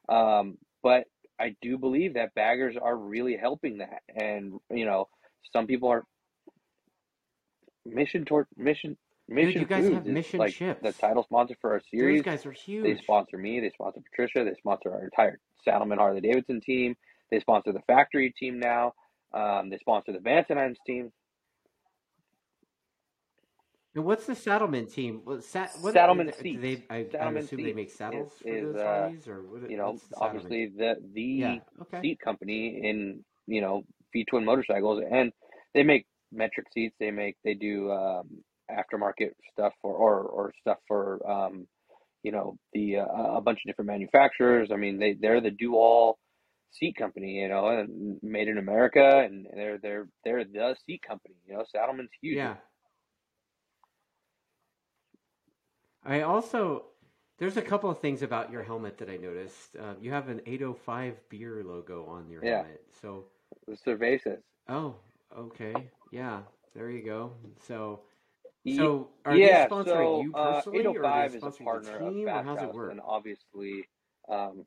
um, 0.10 0.58
but 0.82 1.06
I 1.42 1.56
do 1.62 1.78
believe 1.78 2.14
that 2.14 2.36
baggers 2.36 2.76
are 2.82 2.96
really 2.96 3.36
helping 3.36 3.80
that, 3.80 4.02
and 4.16 4.60
you 4.70 4.86
know 4.86 5.08
some 5.52 5.66
people 5.68 5.90
are 5.90 6.04
mission 7.86 8.26
toward 8.26 8.46
mission 8.56 8.96
mission 9.28 9.62
you 9.62 9.66
guys 9.66 9.84
foods 9.84 9.96
have 9.96 10.06
Mission 10.06 10.40
like 10.40 10.54
Chips. 10.54 10.82
the 10.84 10.92
title 10.92 11.24
sponsor 11.24 11.56
for 11.62 11.72
our 11.72 11.80
Those 11.80 12.00
series 12.00 12.22
guys 12.22 12.46
are 12.46 12.52
huge. 12.52 12.84
they 12.84 13.02
sponsor 13.02 13.38
me 13.38 13.60
they 13.60 13.72
sponsor 13.72 14.02
patricia 14.12 14.44
they 14.44 14.56
sponsor 14.60 14.94
our 14.94 15.04
entire 15.04 15.40
Saddlemen 15.68 15.98
harley 15.98 16.22
davidson 16.22 16.62
team 16.62 16.96
they 17.32 17.40
sponsor 17.40 17.72
the 17.72 17.82
factory 17.88 18.34
team 18.38 18.60
now 18.60 18.94
um, 19.34 19.70
they 19.70 19.78
sponsor 19.78 20.12
the 20.12 20.20
Vance 20.20 20.48
& 20.48 20.50
Hines' 20.50 20.78
team 20.86 21.12
And 23.94 24.06
what's 24.06 24.26
the 24.26 24.36
Saddlemen 24.36 24.88
team? 24.88 25.22
What, 25.26 25.44
sa- 25.44 25.68
what, 25.82 25.94
Saddlemen 25.94 26.28
do 26.28 26.34
seats. 26.42 26.62
They, 26.62 26.84
I, 26.90 27.06
I 27.20 27.32
assume 27.32 27.64
they 27.64 27.74
make 27.74 27.92
saddles 27.92 28.32
is- 28.46 28.74
those 28.74 28.76
uh, 28.82 29.32
or 29.32 29.42
what, 29.44 29.70
you 29.70 29.78
know 29.78 30.00
the 30.10 30.18
obviously 30.18 30.68
the 30.78 30.96
the 31.14 31.22
Yeah. 31.22 31.56
Okay. 31.82 32.02
seat 32.02 32.20
company 32.24 32.80
in 32.84 33.24
you 33.48 33.60
know 33.62 33.84
V 34.14 34.26
twin 34.30 34.46
motorcycles, 34.46 35.04
and 35.12 35.34
they 35.74 35.84
make 35.84 36.06
metric 36.32 36.68
seats. 36.74 36.96
They 37.00 37.12
make 37.12 37.36
they 37.44 37.54
do 37.54 37.92
um, 37.92 38.30
aftermarket 38.72 39.32
stuff 39.52 39.74
for 39.82 39.94
or 39.94 40.22
or 40.24 40.54
stuff 40.62 40.78
for 40.88 41.20
um, 41.30 41.68
you 42.24 42.32
know 42.32 42.58
the 42.74 43.00
uh, 43.00 43.36
a 43.36 43.42
bunch 43.42 43.60
of 43.66 43.68
different 43.70 43.88
manufacturers. 43.88 44.70
I 44.72 44.78
mean 44.78 45.00
they 45.00 45.14
they're 45.20 45.42
the 45.42 45.52
do 45.52 45.76
all 45.76 46.18
seat 46.72 46.96
company, 46.96 47.42
you 47.42 47.50
know, 47.50 47.68
and 47.68 48.18
made 48.24 48.48
in 48.48 48.58
America, 48.58 49.20
and 49.26 49.46
they're 49.54 49.78
they're 49.80 50.08
they're 50.24 50.46
the 50.46 50.78
seat 50.86 51.02
company. 51.06 51.36
You 51.46 51.56
know, 51.56 51.66
Saddlemen's 51.70 52.12
huge. 52.22 52.38
Yeah. 52.38 52.56
I 56.06 56.22
also 56.22 56.86
there's 57.38 57.58
a 57.58 57.62
couple 57.62 57.90
of 57.90 58.00
things 58.00 58.22
about 58.22 58.52
your 58.52 58.62
helmet 58.64 58.98
that 59.00 59.10
I 59.10 59.18
noticed. 59.18 59.76
Uh, 59.76 59.96
you 60.00 60.12
have 60.12 60.30
an 60.30 60.42
805 60.46 61.18
beer 61.30 61.64
logo 61.64 62.06
on 62.06 62.30
your 62.30 62.44
Yeah. 62.44 62.64
helmet. 62.64 62.84
So, 63.02 63.26
The 63.68 63.76
Cervezas. 63.76 64.42
oh, 64.70 64.96
okay, 65.36 65.90
yeah, 66.12 66.42
there 66.76 66.90
you 66.92 67.04
go. 67.04 67.32
So, 67.68 68.02
so 68.76 69.10
are 69.26 69.36
yeah, 69.38 69.68
they 69.68 69.76
sponsoring 69.76 69.88
so 69.88 70.22
you 70.22 70.34
uh, 70.36 70.62
personally, 70.62 70.96
or 70.96 71.06
are 71.06 71.12
805 71.14 71.32
they 71.32 71.38
is 71.38 71.44
a 71.44 71.52
partner 71.64 71.98
the 71.98 71.98
of 71.98 72.14
team, 72.14 72.28
or 72.28 72.32
Fast 72.32 72.46
how's 72.46 72.62
it 72.62 72.74
work? 72.76 72.92
and 72.92 73.02
obviously, 73.04 73.88
um, 74.30 74.66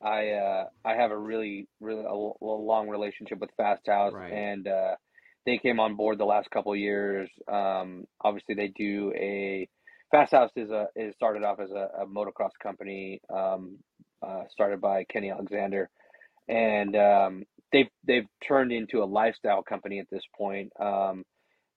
I 0.00 0.30
uh, 0.30 0.64
I 0.84 0.94
have 0.94 1.10
a 1.10 1.18
really 1.18 1.68
really 1.80 2.04
a, 2.04 2.08
a 2.08 2.44
long 2.44 2.88
relationship 2.88 3.38
with 3.40 3.50
Fasthouse, 3.58 4.12
Right. 4.12 4.32
and 4.32 4.68
uh, 4.68 4.94
they 5.44 5.58
came 5.58 5.80
on 5.80 5.96
board 5.96 6.18
the 6.18 6.24
last 6.24 6.50
couple 6.50 6.72
of 6.72 6.78
years. 6.78 7.30
Um, 7.50 8.04
obviously, 8.20 8.54
they 8.54 8.68
do 8.68 9.12
a 9.16 9.68
Fasthouse 10.16 10.50
is 10.56 10.70
a 10.70 10.88
is 10.96 11.14
started 11.14 11.44
off 11.44 11.60
as 11.60 11.70
a, 11.70 11.90
a 12.02 12.06
motocross 12.06 12.52
company, 12.62 13.20
um, 13.28 13.76
uh, 14.26 14.44
started 14.50 14.80
by 14.80 15.04
Kenny 15.04 15.30
Alexander, 15.30 15.90
and 16.48 16.96
um, 16.96 17.44
they've 17.70 17.88
they've 18.06 18.26
turned 18.46 18.72
into 18.72 19.02
a 19.02 19.04
lifestyle 19.04 19.62
company 19.62 19.98
at 19.98 20.08
this 20.10 20.22
point. 20.36 20.72
Um, 20.80 21.24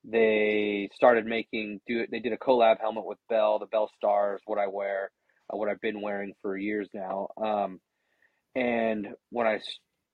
they 0.05 0.89
started 0.95 1.25
making 1.25 1.81
do 1.85 2.05
they 2.09 2.19
did 2.19 2.31
a 2.31 2.37
collab 2.37 2.79
helmet 2.79 3.05
with 3.05 3.17
Bell, 3.27 3.59
the 3.59 3.65
Bell 3.65 3.89
Stars, 3.97 4.41
what 4.45 4.57
I 4.57 4.67
wear, 4.67 5.11
uh, 5.53 5.57
what 5.57 5.67
I've 5.67 5.81
been 5.81 6.01
wearing 6.01 6.33
for 6.41 6.55
years 6.57 6.87
now. 6.93 7.27
Um, 7.37 7.81
and 8.55 9.09
when 9.31 9.47
I 9.47 9.59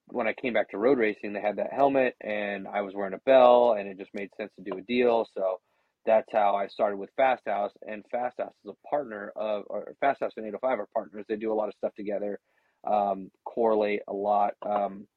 when 0.07 0.27
I 0.27 0.34
came 0.34 0.53
back 0.53 0.72
to 0.72 0.80
road 0.80 0.97
racing, 0.97 1.34
they 1.34 1.41
had 1.41 1.57
that 1.57 1.73
helmet, 1.73 2.15
and 2.22 2.68
I 2.68 2.81
was 2.81 2.95
wearing 2.95 3.14
a 3.14 3.19
Bell, 3.19 3.76
and 3.77 3.88
it 3.88 3.99
just 3.99 4.14
made 4.15 4.30
sense 4.35 4.52
to 4.56 4.64
do 4.64 4.80
a 4.80 4.81
deal. 4.81 5.27
So 5.35 5.60
that's 6.06 6.32
how 6.32 6.56
I 6.56 6.68
started 6.68 6.98
with 6.98 7.10
Fasthouse, 7.19 7.72
and 7.88 8.03
Fasthouse 8.14 8.53
is 8.64 8.72
a 8.72 8.88
partner 8.88 9.32
of, 9.36 9.64
or 9.68 9.94
Fasthouse 10.03 10.32
and 10.38 10.45
805 10.45 10.80
are 10.80 10.88
partners. 10.94 11.26
They 11.27 11.36
do 11.36 11.52
a 11.52 11.56
lot 11.56 11.68
of 11.68 11.73
stuff 11.77 11.94
together, 11.95 12.40
um, 12.86 13.32
correlate 13.44 14.02
a 14.07 14.14
lot, 14.14 14.53
um, 14.61 15.07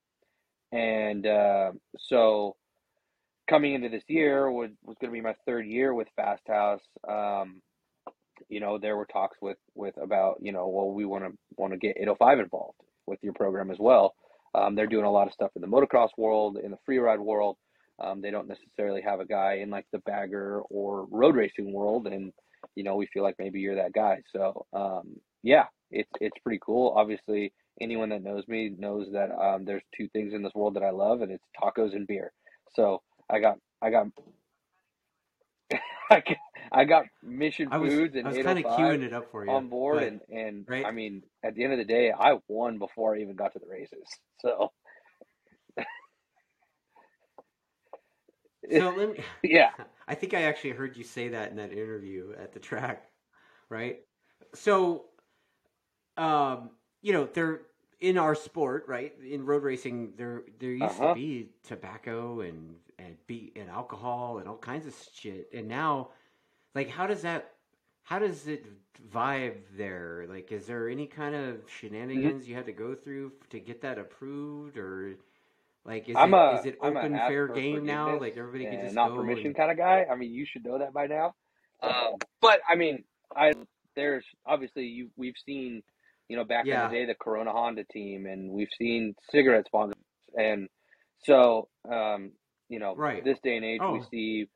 and 0.73 1.27
uh, 1.27 1.73
so 1.98 2.56
coming 3.48 3.74
into 3.74 3.89
this 3.89 4.05
year 4.09 4.51
was 4.51 4.70
was 4.85 4.97
going 5.01 5.10
to 5.10 5.16
be 5.16 5.23
my 5.23 5.35
third 5.47 5.66
year 5.66 5.94
with 5.94 6.09
Fasthouse. 6.19 6.81
Um, 7.09 7.62
you 8.48 8.60
know, 8.60 8.78
there 8.78 8.97
were 8.97 9.06
talks 9.06 9.39
with 9.40 9.59
with 9.74 9.97
about 10.01 10.39
you 10.40 10.52
know, 10.52 10.69
well, 10.69 10.90
we 10.90 11.05
want 11.05 11.24
to 11.24 11.32
want 11.56 11.73
to 11.73 11.78
get 11.78 11.97
805 11.97 12.40
involved 12.40 12.81
with 13.06 13.19
your 13.23 13.32
program 13.32 13.70
as 13.70 13.78
well. 13.78 14.15
Um, 14.55 14.74
they're 14.74 14.86
doing 14.86 15.05
a 15.05 15.10
lot 15.10 15.27
of 15.27 15.32
stuff 15.32 15.51
in 15.56 15.62
the 15.62 15.69
motocross 15.69 16.10
world, 16.16 16.59
in 16.62 16.70
the 16.70 16.78
free 16.85 16.98
ride 16.98 17.20
world. 17.20 17.56
Um, 18.01 18.20
they 18.20 18.31
don't 18.31 18.49
necessarily 18.49 19.03
have 19.03 19.20
a 19.20 19.25
guy 19.27 19.55
in 19.55 19.70
like 19.70 19.87
the 19.93 19.99
bagger 20.01 20.61
or 20.70 21.07
road 21.11 21.35
racing 21.37 21.73
world, 21.73 22.07
and 22.07 22.33
you 22.75 22.85
know 22.85 22.97
we 22.97 23.07
feel 23.12 23.23
like 23.23 23.37
maybe 23.39 23.61
you're 23.61 23.77
that 23.77 23.93
guy. 23.93 24.19
So 24.35 24.66
um, 24.73 25.16
yeah, 25.43 25.65
it's 25.91 26.11
it's 26.20 26.37
pretty 26.43 26.61
cool. 26.65 26.95
Obviously, 26.97 27.53
anyone 27.81 28.09
that 28.11 28.23
knows 28.23 28.47
me 28.49 28.70
knows 28.79 29.09
that 29.12 29.31
um, 29.37 29.65
there's 29.65 29.83
two 29.97 30.09
things 30.09 30.33
in 30.35 30.43
this 30.43 30.55
world 30.55 30.75
that 30.75 30.83
I 30.83 30.91
love, 30.91 31.23
and 31.23 31.33
it's 31.33 31.45
tacos 31.61 31.95
and 31.95 32.07
beer. 32.07 32.33
So 32.75 33.03
I 33.31 33.41
got 33.41 33.59
I 33.83 33.91
got 33.91 34.07
I 36.11 36.20
got, 36.20 36.37
I 36.73 36.85
got 36.85 37.05
Mission 37.23 37.69
I 37.70 37.79
was 37.79 37.93
Foods 37.93 38.15
and 38.16 38.27
I 38.27 38.31
was 38.31 38.39
kind 38.39 38.59
of 38.59 38.65
queuing 38.65 39.03
it 39.03 39.12
up 39.12 39.31
for 39.31 39.45
you 39.45 39.51
on 39.51 39.69
board, 39.69 39.99
but- 40.01 40.09
and 40.09 40.20
and 40.31 40.65
right? 40.69 40.87
I 40.87 40.91
mean 40.91 41.23
at 41.45 41.55
the 41.55 41.65
end 41.65 41.73
of 41.73 41.79
the 41.79 41.85
day, 41.85 42.12
I 42.12 42.35
won 42.49 42.79
before 42.79 43.15
I 43.15 43.20
even 43.20 43.37
got 43.37 43.53
to 43.55 43.59
the 43.59 43.66
races. 43.69 44.07
So 44.41 44.70
so 48.70 48.90
let 48.90 49.11
me. 49.11 49.16
yeah, 49.43 49.70
I 50.09 50.15
think 50.15 50.35
I 50.35 50.43
actually 50.43 50.70
heard 50.70 50.97
you 50.97 51.05
say 51.05 51.28
that 51.28 51.51
in 51.51 51.57
that 51.57 51.73
interview 51.73 52.32
at 52.39 52.53
the 52.53 52.61
track, 52.61 53.11
right? 53.69 54.01
So, 54.55 55.05
um, 56.16 56.70
you 57.03 57.12
know, 57.12 57.27
there 57.32 57.62
in 58.01 58.19
our 58.19 58.35
sport, 58.35 58.85
right? 58.89 59.12
In 59.23 59.45
road 59.47 59.62
racing, 59.62 60.12
there 60.16 60.43
there 60.59 60.73
used 60.73 61.01
Uh-huh. 61.01 61.03
to 61.03 61.09
be 61.09 61.51
tobacco 61.62 62.40
and 62.40 62.77
and 62.99 63.16
be 63.27 63.53
and 63.57 63.69
alcohol 63.70 64.39
and 64.39 64.49
all 64.49 64.57
kinds 64.59 64.86
of 64.86 64.95
shit, 65.15 65.49
and 65.53 65.69
now, 65.69 66.09
like, 66.74 66.89
how 66.90 67.07
does 67.07 67.23
that? 67.23 67.53
How 68.03 68.19
does 68.19 68.47
it 68.49 68.66
vibe 69.12 69.57
there? 69.77 70.27
Like, 70.28 70.53
is 70.53 70.66
there 70.66 70.89
any 70.89 71.07
kind 71.07 71.35
of 71.35 71.59
shenanigans 71.69 72.47
Mm-hmm. 72.47 72.49
you 72.49 72.55
had 72.55 72.66
to 72.66 72.73
go 72.73 72.95
through 72.95 73.32
to 73.51 73.61
get 73.61 73.81
that 73.82 73.99
approved, 73.99 74.77
or 74.78 75.15
like, 75.89 76.09
is 76.09 76.16
I'm 76.16 76.35
it 76.35 76.36
a 76.36 76.59
is 76.60 76.66
it 76.66 76.78
open 76.82 77.16
fair 77.16 77.48
game 77.48 77.85
now? 77.86 78.19
Like 78.19 78.36
everybody 78.36 78.65
can 78.66 78.85
just 78.85 78.94
not 78.94 79.15
permission 79.15 79.47
and, 79.48 79.56
kind 79.56 79.70
of 79.70 79.77
guy. 79.78 80.05
I 80.10 80.16
mean, 80.16 80.32
you 80.32 80.47
should 80.47 80.65
know 80.65 80.78
that 80.78 80.93
by 80.93 81.06
now. 81.06 81.35
Um, 81.82 82.16
but 82.43 82.60
I 82.69 82.74
mean, 82.74 83.05
I 83.35 83.52
there's 83.97 84.24
obviously 84.47 84.85
you 84.85 85.10
we've 85.16 85.35
seen, 85.47 85.82
you 86.28 86.36
know, 86.36 86.44
back 86.44 86.66
Yeah. 86.66 86.85
in 86.86 86.90
the 86.93 86.98
day 86.98 87.05
the 87.06 87.15
Corona 87.15 87.52
Honda 87.52 87.85
team, 87.85 88.27
and 88.27 88.51
we've 88.51 88.69
seen 88.78 89.15
cigarette 89.32 89.66
sponsors, 89.66 89.97
and 90.36 90.69
so 91.24 91.69
um, 91.90 92.32
you 92.69 92.78
know, 92.78 92.94
Right. 92.94 93.24
this 93.24 93.39
day 93.43 93.56
and 93.56 93.65
age 93.65 93.81
we 93.81 94.01
Oh. 94.01 94.05
see 94.10 94.48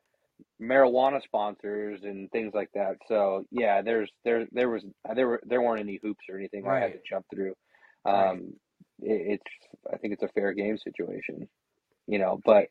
marijuana 0.61 1.23
sponsors 1.23 2.01
and 2.05 2.31
things 2.31 2.53
like 2.55 2.71
that. 2.75 2.97
So 3.09 3.45
yeah, 3.51 3.83
there's 3.83 4.11
there 4.25 4.47
there 4.53 4.69
was 4.69 4.85
there 5.15 5.29
were 5.29 5.41
there 5.45 5.63
weren't 5.63 5.81
any 5.81 5.99
hoops 6.03 6.25
or 6.29 6.37
anything 6.39 6.67
I 6.69 6.81
had 6.81 6.93
to 6.93 7.01
jump 7.09 7.27
through. 7.33 7.55
Right. 8.05 8.41
It, 9.03 9.41
it's 9.41 9.69
I 9.93 9.97
think 9.99 10.15
it's 10.15 10.23
a 10.23 10.29
fair 10.29 10.53
game 10.53 10.79
situation, 10.79 11.49
you 12.07 12.19
know, 12.19 12.41
but. 12.45 12.69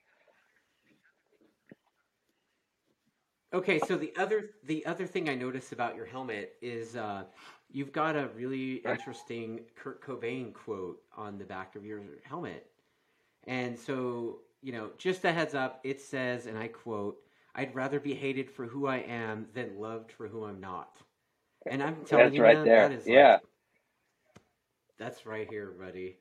Okay, 3.54 3.80
so 3.80 3.98
the 3.98 4.14
other 4.18 4.52
the 4.64 4.86
other 4.86 5.06
thing 5.06 5.30
I 5.30 5.36
noticed 5.36 5.74
about 5.74 5.96
your 5.96 6.06
helmet 6.06 6.54
is 6.62 6.96
uh, 6.96 7.26
you've 7.70 7.92
got 7.92 8.16
a 8.16 8.30
really 8.36 8.76
interesting 8.76 9.62
Kurt 9.76 10.02
Cobain 10.02 10.54
quote 10.54 11.02
on 11.18 11.38
the 11.38 11.44
back 11.46 11.76
of 11.76 11.86
your 11.86 12.02
helmet, 12.24 12.68
and 13.48 13.78
so 13.78 14.40
you 14.62 14.72
know, 14.72 14.92
just 14.98 15.26
a 15.26 15.34
heads 15.34 15.56
up, 15.56 15.82
it 15.84 16.00
says, 16.02 16.46
and 16.46 16.58
I 16.58 16.68
quote, 16.70 17.18
"I'd 17.56 17.76
rather 17.76 18.00
be 18.00 18.14
hated 18.14 18.50
for 18.50 18.66
who 18.68 18.88
I 18.88 18.98
am 19.00 19.48
than 19.54 19.80
loved 19.80 20.12
for 20.14 20.28
who 20.28 20.46
I'm 20.46 20.62
not." 20.62 20.98
And 21.68 21.84
I'm 21.84 22.06
telling 22.06 22.34
That's 22.34 22.38
you, 22.38 22.42
right 22.42 22.58
man, 22.58 22.64
there. 22.64 22.90
that 22.90 22.92
is 22.94 23.08
Yeah. 23.08 23.40
like, 23.40 23.42
that's 24.98 25.26
right 25.26 25.48
here, 25.50 25.72
buddy. 25.72 26.18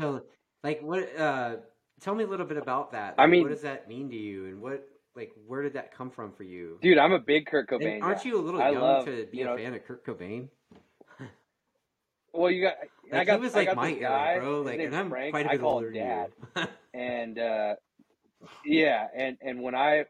So, 0.00 0.22
like, 0.62 0.80
what? 0.82 1.16
Uh, 1.18 1.56
tell 2.00 2.14
me 2.14 2.24
a 2.24 2.26
little 2.26 2.46
bit 2.46 2.56
about 2.56 2.92
that. 2.92 3.14
I 3.18 3.26
mean- 3.26 3.42
what 3.42 3.50
does 3.50 3.62
that 3.62 3.88
mean 3.88 4.10
to 4.10 4.16
you, 4.16 4.46
and 4.46 4.60
what, 4.60 4.86
like, 5.14 5.32
where 5.46 5.62
did 5.62 5.74
that 5.74 5.94
come 5.96 6.10
from 6.10 6.32
for 6.32 6.42
you? 6.42 6.78
Dude, 6.82 6.98
I'm 6.98 7.12
a 7.12 7.18
big 7.20 7.46
Kurt 7.46 7.70
And 7.70 7.80
Cobain 7.80 8.02
aren't 8.02 8.24
you 8.24 8.38
a 8.38 8.42
little 8.42 8.60
I 8.62 8.70
young 8.70 8.82
love, 8.82 9.04
to 9.06 9.26
be 9.30 9.38
you 9.38 9.48
a 9.48 9.56
fan 9.56 9.74
of 9.74 9.84
Kurt 9.84 10.04
Cobain? 10.04 10.48
well, 12.32 12.50
you 12.50 12.62
got, 12.62 12.74
I 13.12 13.18
Like 13.18 13.26
got, 13.28 13.38
he 13.38 13.44
was 13.44 13.54
like 13.54 13.76
my 13.76 13.92
this 13.92 14.00
era, 14.02 14.10
guy. 14.10 14.38
bro. 14.40 14.62
Like, 14.62 14.80
and 14.80 14.96
I'm 14.96 15.08
Frank. 15.08 15.32
quite 15.32 15.46
a 15.46 15.50
I 15.50 15.56
bit 15.56 15.62
older 15.62 15.86
him 15.88 15.94
than 15.94 16.02
Dad. 16.08 16.30
you. 16.56 16.62
And 17.00 17.38
uh, 17.40 17.74
yeah, 18.64 19.06
and 19.16 19.36
and 19.42 19.60
when 19.60 19.74
I, 19.74 20.04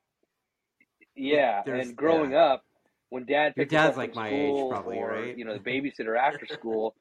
yeah, 1.16 1.62
There's- 1.64 1.86
and 1.86 1.96
growing 1.96 2.32
yeah. 2.32 2.44
up, 2.44 2.64
when 3.08 3.24
Dad 3.24 3.54
Your 3.56 3.64
dad's 3.64 3.92
up 3.92 3.96
like 3.96 4.14
my 4.14 4.28
age, 4.28 4.48
school 4.50 4.68
probably, 4.70 4.98
or 4.98 5.10
right? 5.12 5.36
you 5.38 5.46
know 5.46 5.54
the 5.54 5.60
babysitter 5.70 6.18
after 6.18 6.44
school, 6.46 6.94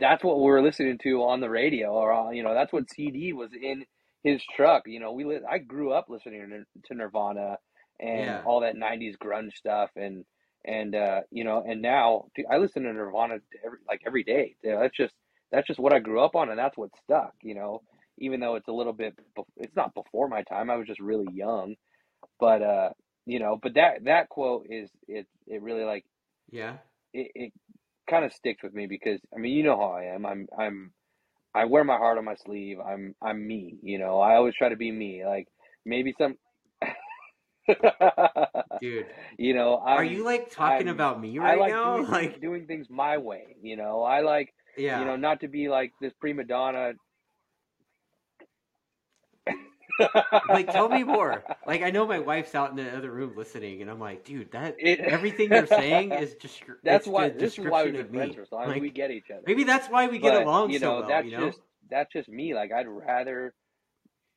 that's 0.00 0.24
what 0.24 0.38
we 0.38 0.44
were 0.44 0.62
listening 0.62 0.98
to 1.04 1.22
on 1.22 1.40
the 1.40 1.50
radio, 1.50 1.90
or 1.92 2.12
on, 2.12 2.34
you 2.36 2.42
know 2.42 2.54
that's 2.54 2.72
what 2.72 2.90
CD 2.90 3.32
was 3.32 3.50
in 3.52 3.84
his 4.22 4.42
truck. 4.56 4.84
You 4.86 5.00
know, 5.00 5.12
we 5.12 5.24
li- 5.24 5.40
I 5.48 5.58
grew 5.58 5.92
up 5.92 6.06
listening 6.08 6.64
to, 6.88 6.94
Nirvana 6.94 7.58
and 8.00 8.26
Yeah. 8.26 8.42
all 8.44 8.60
that 8.60 8.76
'90s 8.76 9.16
grunge 9.18 9.54
stuff, 9.54 9.90
and 9.96 10.24
and 10.64 10.94
uh, 10.94 11.20
you 11.30 11.44
know, 11.44 11.62
and 11.66 11.82
now 11.82 12.26
dude, 12.34 12.46
I 12.50 12.58
listen 12.58 12.82
to 12.84 12.92
Nirvana 12.92 13.36
every 13.64 13.78
like 13.88 14.02
every 14.06 14.24
day. 14.24 14.56
That's 14.62 14.96
just 14.96 15.14
that's 15.52 15.66
just 15.66 15.80
what 15.80 15.92
I 15.92 15.98
grew 16.00 16.20
up 16.22 16.34
on, 16.36 16.50
and 16.50 16.58
that's 16.58 16.76
what 16.76 16.90
stuck. 17.04 17.34
You 17.42 17.54
know, 17.54 17.82
even 18.18 18.40
though 18.40 18.56
it's 18.56 18.68
a 18.68 18.72
little 18.72 18.92
bit, 18.92 19.18
it's 19.56 19.76
not 19.76 19.94
before 19.94 20.28
my 20.28 20.42
time. 20.44 20.70
I 20.70 20.76
was 20.76 20.86
just 20.86 21.00
really 21.00 21.28
young, 21.32 21.76
but 22.40 22.62
uh, 22.62 22.90
you 23.26 23.38
know, 23.40 23.58
but 23.62 23.74
that 23.74 24.04
that 24.04 24.28
quote 24.28 24.66
is 24.70 24.90
it 25.08 25.26
it 25.46 25.62
really 25.62 25.84
like 25.84 26.04
yeah. 26.50 26.76
it, 27.12 27.30
it 27.34 27.52
kind 28.08 28.24
of 28.24 28.32
sticks 28.32 28.62
with 28.62 28.74
me 28.74 28.86
because 28.86 29.20
I 29.34 29.38
mean, 29.38 29.54
you 29.56 29.62
know 29.64 29.76
how 29.76 29.92
I 29.92 30.14
am. 30.14 30.24
I'm 30.26 30.46
I'm 30.58 30.92
I 31.54 31.64
wear 31.64 31.84
my 31.84 31.96
heart 31.96 32.18
on 32.18 32.24
my 32.24 32.34
sleeve. 32.44 32.78
I'm 32.80 33.14
I'm 33.22 33.46
me, 33.46 33.76
you 33.82 33.98
know. 33.98 34.20
I 34.20 34.34
always 34.36 34.54
try 34.54 34.68
to 34.68 34.76
be 34.76 34.90
me. 34.92 35.24
Like 35.26 35.46
maybe 35.84 36.14
some 36.18 36.36
Dude, 38.80 39.06
you 39.38 39.54
know, 39.54 39.78
I'm, 39.84 39.98
are 39.98 40.04
you 40.04 40.24
like 40.24 40.50
talking 40.50 40.86
I'm- 40.86 40.94
about 40.94 41.20
me 41.20 41.38
I 41.38 41.42
right 41.42 41.58
like 41.58 41.72
now? 41.72 41.96
doing, 41.96 42.10
Like, 42.10 42.40
doing 42.40 42.66
things 42.66 42.86
my 42.90 43.18
way, 43.18 43.56
you 43.60 43.76
know. 43.76 44.02
I 44.02 44.20
like, 44.20 44.54
yeah. 44.76 45.00
you 45.00 45.04
know, 45.04 45.16
not 45.16 45.40
to 45.40 45.48
be 45.48 45.68
like 45.68 45.92
this 46.00 46.12
prima 46.20 46.44
donna. 46.44 46.92
Like, 50.48 50.70
tell 50.70 50.88
me 50.88 51.02
more. 51.04 51.44
Like, 51.66 51.82
I 51.82 51.90
know 51.90 52.06
my 52.06 52.18
wife's 52.18 52.54
out 52.54 52.70
in 52.70 52.76
the 52.76 52.96
other 52.96 53.10
room 53.10 53.34
listening, 53.36 53.82
and 53.82 53.90
I'm 53.90 53.98
like, 54.00 54.24
dude, 54.24 54.50
that 54.52 54.78
It- 54.78 55.00
everything 55.08 55.52
you're 55.52 55.66
saying 55.66 56.14
is 56.14 56.34
just 56.36 56.62
That's 56.82 57.06
why 57.06 57.30
this 57.30 57.58
is 57.58 57.64
why 57.66 57.84
we've 57.84 57.92
been 57.92 58.08
friends 58.08 58.34
for 58.34 58.46
so 58.46 58.56
long. 58.56 58.68
Like, 58.68 58.80
we 58.80 58.90
get 58.90 59.10
each 59.10 59.30
other. 59.30 59.46
maybe 59.46 59.64
that's 59.64 59.88
why 59.88 60.06
we 60.08 60.18
get 60.18 60.34
But, 60.34 60.34
along 60.34 60.72
you 60.72 60.78
so 60.78 60.92
know, 60.92 60.94
well. 60.94 61.06
that's 61.06 61.28
you 61.28 61.30
know? 61.32 61.54
just 61.54 61.58
that's 61.90 62.12
just 62.12 62.28
me. 62.28 62.54
Like 62.54 62.72
I'd 62.72 62.88
rather 62.88 63.54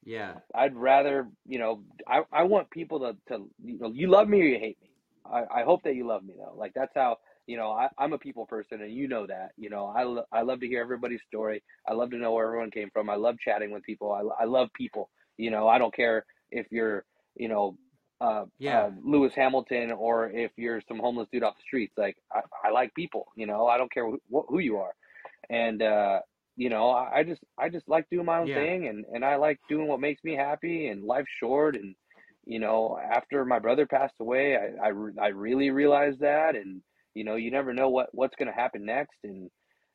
yeah. 0.03 0.39
I'd 0.53 0.75
rather, 0.75 1.27
you 1.45 1.59
know, 1.59 1.83
I, 2.07 2.21
I 2.31 2.43
want 2.43 2.69
people 2.71 2.99
to, 2.99 3.15
to, 3.29 3.49
you 3.63 3.79
know, 3.79 3.91
you 3.93 4.09
love 4.09 4.27
me 4.27 4.41
or 4.41 4.45
you 4.45 4.59
hate 4.59 4.77
me. 4.81 4.89
I, 5.25 5.61
I 5.61 5.63
hope 5.63 5.83
that 5.83 5.95
you 5.95 6.07
love 6.07 6.23
me 6.23 6.33
though. 6.37 6.55
Like 6.57 6.73
that's 6.73 6.91
how, 6.95 7.17
you 7.47 7.57
know, 7.57 7.71
I, 7.71 7.87
I'm 7.97 8.13
a 8.13 8.17
people 8.17 8.45
person 8.45 8.81
and 8.81 8.93
you 8.93 9.07
know 9.07 9.27
that, 9.27 9.51
you 9.57 9.69
know, 9.69 9.85
I, 9.95 10.03
lo- 10.03 10.23
I 10.31 10.41
love 10.41 10.59
to 10.61 10.67
hear 10.67 10.81
everybody's 10.81 11.21
story. 11.27 11.63
I 11.87 11.93
love 11.93 12.11
to 12.11 12.17
know 12.17 12.31
where 12.33 12.45
everyone 12.47 12.71
came 12.71 12.89
from. 12.91 13.09
I 13.09 13.15
love 13.15 13.37
chatting 13.39 13.71
with 13.71 13.83
people. 13.83 14.11
I, 14.11 14.21
lo- 14.21 14.35
I 14.39 14.45
love 14.45 14.69
people, 14.75 15.09
you 15.39 15.51
know, 15.51 15.69
I 15.69 15.79
don't 15.79 15.95
care 15.95 16.25
if 16.51 16.67
you're, 16.71 17.05
you 17.35 17.49
know, 17.49 17.77
uh, 18.21 18.45
Yeah. 18.59 18.87
uh, 18.87 18.91
Lewis 19.03 19.33
Hamilton 19.35 19.91
or 19.93 20.31
if 20.31 20.51
you're 20.57 20.81
some 20.87 20.99
homeless 20.99 21.29
dude 21.31 21.43
off 21.43 21.55
the 21.57 21.63
streets. 21.67 21.93
Like 21.97 22.17
I, 22.33 22.41
I 22.67 22.71
like 22.71 22.93
people, 22.95 23.27
you 23.35 23.47
know, 23.47 23.67
I 23.67 23.77
don't 23.77 23.93
care 23.93 24.05
who, 24.05 24.19
wh- 24.31 24.47
who 24.49 24.59
you 24.59 24.77
are. 24.77 24.93
And, 25.49 25.81
uh, 25.83 26.21
you 26.57 26.69
know, 26.69 26.89
I, 26.89 27.19
I 27.19 27.23
just 27.23 27.41
I 27.57 27.69
just 27.69 27.87
like 27.89 28.09
doing 28.09 28.25
my 28.25 28.39
own 28.39 28.51
Yeah. 28.51 28.67
thing, 28.67 28.87
and 28.87 29.05
and 29.13 29.25
I 29.25 29.37
like 29.37 29.59
doing 29.69 29.87
what 29.87 30.01
makes 30.01 30.23
me 30.23 30.35
happy. 30.35 30.87
And 30.87 31.03
life's 31.05 31.31
short, 31.39 31.75
and 31.75 31.95
you 32.45 32.59
know, 32.59 32.97
after 32.99 33.45
my 33.45 33.59
brother 33.59 33.85
passed 33.87 34.15
away, 34.19 34.57
I 34.57 34.85
I, 34.85 34.89
re- 34.89 35.13
I 35.21 35.27
really 35.29 35.71
realized 35.71 36.19
that, 36.21 36.55
and 36.55 36.81
you 37.15 37.23
know, 37.25 37.35
you 37.35 37.51
never 37.51 37.73
know 37.73 37.89
what 37.89 38.09
what's 38.13 38.35
going 38.35 38.47
to 38.49 38.53
happen 38.53 38.85
next, 38.85 39.17
and 39.23 39.49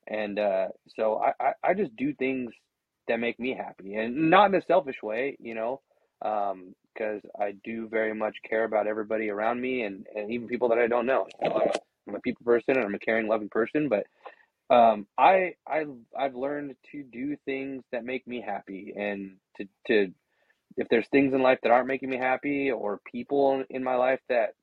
and 0.08 0.38
uh, 0.38 0.68
so 0.96 1.18
I, 1.20 1.32
I 1.40 1.52
I 1.70 1.74
just 1.74 1.96
do 1.96 2.14
things 2.14 2.52
that 3.08 3.20
make 3.20 3.38
me 3.38 3.54
happy, 3.54 3.94
and 3.94 4.30
not 4.30 4.50
in 4.50 4.54
a 4.56 4.64
selfish 4.66 5.02
way, 5.02 5.36
you 5.40 5.54
know, 5.54 5.80
because 6.20 7.20
um, 7.24 7.30
I 7.40 7.52
do 7.64 7.88
very 7.88 8.14
much 8.14 8.36
care 8.48 8.64
about 8.64 8.86
everybody 8.86 9.30
around 9.30 9.60
me, 9.60 9.82
and, 9.82 10.06
and 10.14 10.32
even 10.32 10.48
people 10.48 10.68
that 10.70 10.78
I 10.78 10.86
don't 10.86 11.06
know. 11.06 11.26
You 11.42 11.48
know 11.48 11.56
I'm, 11.56 11.62
a, 11.62 11.72
I'm 12.08 12.14
a 12.16 12.20
people 12.20 12.44
person, 12.44 12.76
and 12.76 12.84
I'm 12.84 12.94
a 12.94 12.98
caring, 12.98 13.28
loving 13.28 13.48
person, 13.48 13.88
but 13.88 14.06
um, 14.74 15.06
I 15.18 15.54
I 15.68 15.84
I've 16.18 16.34
learned 16.34 16.74
to 16.92 17.02
do 17.02 17.36
things 17.44 17.84
that 17.92 18.04
make 18.04 18.26
me 18.26 18.40
happy, 18.40 18.94
and 18.96 19.36
to 19.58 19.68
to 19.88 20.12
if 20.76 20.88
there's 20.88 21.08
things 21.08 21.34
in 21.34 21.42
life 21.42 21.58
that 21.62 21.70
aren't 21.70 21.88
making 21.88 22.10
me 22.10 22.16
happy, 22.16 22.70
or 22.70 23.00
people 23.10 23.62
in 23.68 23.84
my 23.84 23.96
life 23.96 24.20
that 24.28 24.54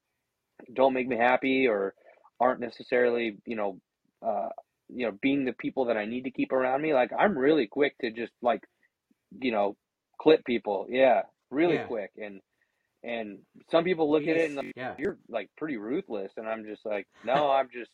don't 0.73 0.93
make 0.93 1.07
me 1.07 1.17
happy, 1.17 1.67
or 1.67 1.93
aren't 2.39 2.59
necessarily 2.59 3.37
you 3.45 3.55
know 3.55 3.79
uh, 4.25 4.49
you 4.93 5.05
know 5.07 5.17
being 5.21 5.45
the 5.45 5.53
people 5.53 5.85
that 5.85 5.97
I 5.97 6.05
need 6.05 6.23
to 6.23 6.31
keep 6.31 6.51
around 6.51 6.81
me, 6.81 6.93
like 6.93 7.11
I'm 7.17 7.37
really 7.37 7.67
quick 7.67 7.97
to 7.99 8.11
just 8.11 8.33
like 8.41 8.61
you 9.39 9.51
know 9.51 9.75
clip 10.19 10.43
people, 10.45 10.87
yeah, 10.89 11.23
really 11.49 11.75
Yeah. 11.75 11.87
quick, 11.87 12.11
and 12.17 12.41
and 13.03 13.39
some 13.71 13.83
people 13.83 14.11
look 14.11 14.23
at 14.23 14.37
it 14.37 14.45
and 14.49 14.55
like, 14.57 14.73
Yeah. 14.75 14.95
you're 14.97 15.17
like 15.29 15.49
pretty 15.57 15.77
ruthless, 15.77 16.31
and 16.37 16.47
I'm 16.47 16.65
just 16.65 16.85
like, 16.85 17.07
no, 17.23 17.49
I'm 17.49 17.69
just 17.73 17.91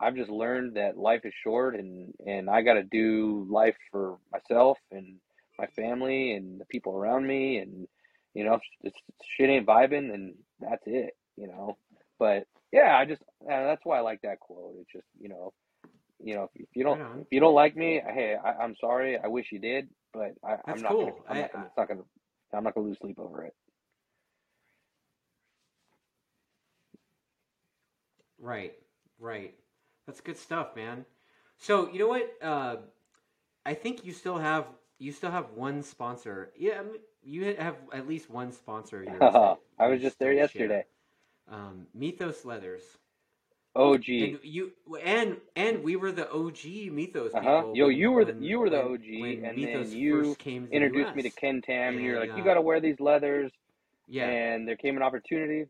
I've 0.00 0.16
just 0.16 0.30
learned 0.30 0.76
that 0.76 0.98
life 0.98 1.20
is 1.24 1.32
short 1.44 1.76
and 1.76 2.12
and 2.26 2.50
I 2.50 2.62
got 2.62 2.74
to 2.74 2.82
do 2.82 3.46
life 3.50 3.76
for 3.90 4.18
myself 4.32 4.78
and 4.90 5.16
my 5.58 5.66
family 5.76 6.32
and 6.32 6.60
the 6.60 6.64
people 6.66 6.96
around 6.96 7.26
me. 7.26 7.58
And 7.58 7.86
you 8.34 8.44
know 8.44 8.58
if 8.82 8.92
shit 9.36 9.48
ain't 9.50 9.66
vibing 9.66 10.12
and 10.12 10.34
that's 10.60 10.82
it 10.86 11.14
you 11.36 11.46
know. 11.46 11.76
But 12.18 12.46
yeah 12.72 12.96
I 12.96 13.04
just 13.04 13.22
uh, 13.42 13.64
that's 13.64 13.84
why 13.84 13.98
I 13.98 14.00
like 14.00 14.22
that 14.22 14.40
quote. 14.40 14.74
It's 14.80 14.92
just 14.92 15.06
you 15.20 15.28
know 15.28 15.52
you 16.22 16.34
know 16.36 16.50
if 16.56 16.68
you 16.74 16.84
don't 16.84 17.00
if 17.26 17.28
you 17.32 17.40
don't 17.40 17.54
like 17.54 17.76
me 17.76 18.02
hey 18.06 18.36
I, 18.42 18.52
I'm 18.64 18.76
sorry 18.80 19.18
I 19.18 19.28
wish 19.28 19.48
you 19.52 19.60
did 19.60 19.88
but 20.14 20.32
I, 20.44 20.58
I'm 20.70 20.80
That's 20.80 20.82
not 20.82 20.98
gonna 21.00 21.12
cool. 21.12 21.24
I'm 21.28 21.38
I, 21.38 21.40
not 21.40 21.52
gonna 21.52 21.64
I 21.64 21.70
not 21.76 21.88
gonna 21.88 22.02
I'm 22.54 22.64
not 22.64 22.74
gonna 22.74 22.88
lose 22.88 22.98
sleep 23.00 23.18
over 23.20 23.44
it 23.44 23.54
right, 28.40 28.74
right. 29.20 29.54
That's 30.06 30.20
good 30.20 30.38
stuff, 30.38 30.76
man. 30.76 31.06
So 31.58 31.90
you 31.92 32.00
know 32.00 32.08
what? 32.08 32.32
Uh, 32.42 32.76
I 33.66 33.74
think 33.74 34.04
you 34.04 34.12
still 34.12 34.38
have 34.38 34.66
you 34.98 35.12
still 35.12 35.30
have 35.32 35.52
one 35.54 35.82
sponsor. 35.82 36.52
Yeah, 36.56 36.80
I 36.80 36.82
mean, 36.84 37.00
you 37.22 37.56
have 37.56 37.76
at 37.92 38.08
least 38.08 38.30
one 38.30 38.52
sponsor 38.52 39.04
Here 39.04 39.30
I 39.78 39.88
was 39.88 40.00
just 40.02 40.18
there 40.18 40.32
yesterday. 40.32 40.86
Um, 41.50 41.86
Mythos 41.94 42.44
Leathers. 42.44 42.82
OG 43.76 44.06
And 44.20 44.38
you 44.42 44.72
and 45.02 45.40
and 45.56 45.82
we 45.82 45.96
were 45.96 46.12
the 46.12 46.30
OG 46.30 46.90
Mythos 46.90 47.34
uh-huh 47.34 47.64
people 47.64 47.72
yo 47.72 47.88
you 47.88 48.12
were 48.12 48.24
the, 48.24 48.34
you 48.38 48.58
were 48.58 48.70
the 48.70 48.82
OG 48.82 49.04
when 49.18 49.38
and 49.44 49.62
Mythos 49.62 49.92
then 49.92 49.92
you 49.92 50.36
came 50.38 50.68
to 50.68 50.72
introduced 50.72 51.14
me 51.14 51.22
to 51.22 51.30
Ken 51.30 51.60
Tam, 51.62 51.96
and 51.96 52.04
you're 52.04 52.18
like, 52.18 52.32
you 52.34 52.42
uh, 52.42 52.44
got 52.44 52.54
to 52.54 52.62
wear 52.62 52.80
these 52.80 52.98
leathers, 53.00 53.52
yeah, 54.06 54.36
and 54.36 54.66
there 54.66 54.76
came 54.76 54.96
an 54.96 55.02
opportunity. 55.02 55.66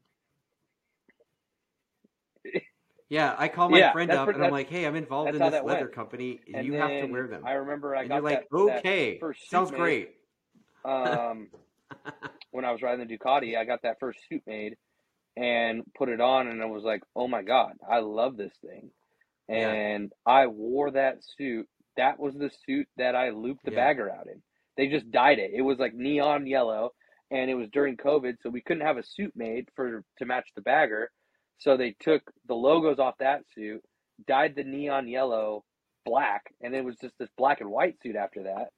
yeah. 3.09 3.35
I 3.39 3.49
call 3.49 3.69
my 3.69 3.83
Yeah, 3.83 3.93
friend 3.93 4.15
up 4.15 4.35
and 4.35 4.43
I'm 4.43 4.51
like, 4.51 4.69
"Hey, 4.69 4.87
I'm 4.87 4.97
involved 4.97 5.35
in 5.35 5.43
this 5.43 5.63
leather 5.63 5.89
went. 5.89 5.89
company. 5.89 6.41
And 6.55 6.65
You 6.65 6.73
have 6.75 6.97
to 6.99 7.07
wear 7.07 7.27
them." 7.29 7.47
I 7.47 7.53
remember 7.53 7.97
I 7.97 8.05
And 8.05 8.13
you're 8.13 8.23
got 8.23 8.29
that 8.29 8.45
like, 8.45 8.49
that 8.67 8.85
"Okay, 8.85 9.25
suit 9.51 9.69
sounds 9.69 9.71
made. 9.71 9.95
great." 9.95 10.17
Um, 10.85 11.51
when 12.51 12.65
I 12.65 12.73
was 12.73 12.83
riding 12.83 13.07
the 13.07 13.19
Ducati, 13.19 13.57
I 13.57 13.65
got 13.65 13.83
that 13.83 13.99
first 14.01 14.21
suit 14.29 14.43
made 14.47 14.77
and 15.37 15.83
put 15.97 16.09
it 16.09 16.21
on, 16.21 16.49
and 16.49 16.63
I 16.63 16.67
was 16.67 16.85
like, 16.85 17.03
oh 17.17 17.29
my 17.29 17.43
god, 17.43 17.75
I 17.89 18.01
love 18.01 18.37
this 18.37 18.53
thing. 18.65 18.91
Yeah, 19.49 19.71
And 19.71 20.13
I 20.25 20.47
wore 20.47 20.93
that 20.93 21.19
suit. 21.37 21.69
That 21.97 22.19
was 22.19 22.35
the 22.35 22.51
suit 22.67 22.87
that 22.97 23.15
I 23.15 23.31
looped 23.31 23.65
the 23.65 23.73
yeah, 23.73 23.89
bagger 23.89 24.11
out 24.11 24.27
in. 24.27 24.43
They 24.77 24.89
just 24.89 25.11
dyed 25.11 25.39
it. 25.39 25.51
It 25.55 25.63
was 25.63 25.79
like 25.79 25.95
neon 25.95 26.47
yellow, 26.47 26.93
and 27.31 27.51
it 27.51 27.55
was 27.55 27.69
during 27.73 27.97
COVID, 27.97 28.37
so 28.43 28.51
we 28.51 28.63
couldn't 28.63 28.87
have 28.87 28.97
a 28.97 29.03
suit 29.03 29.33
made 29.35 29.69
for 29.75 30.05
to 30.19 30.25
match 30.25 30.49
the 30.55 30.63
bagger. 30.63 31.11
So 31.59 31.77
they 31.77 31.95
took 32.01 32.23
the 32.49 32.55
logos 32.55 32.99
off 32.99 33.15
that 33.21 33.43
suit, 33.55 33.83
dyed 34.27 34.55
the 34.57 34.65
neon 34.65 35.09
yellow 35.09 35.65
black, 36.05 36.43
and 36.61 36.75
it 36.75 36.85
was 36.85 36.97
just 37.01 37.15
this 37.19 37.29
black 37.37 37.61
and 37.61 37.71
white 37.71 37.97
suit 38.03 38.17
after 38.17 38.45
that. 38.45 38.69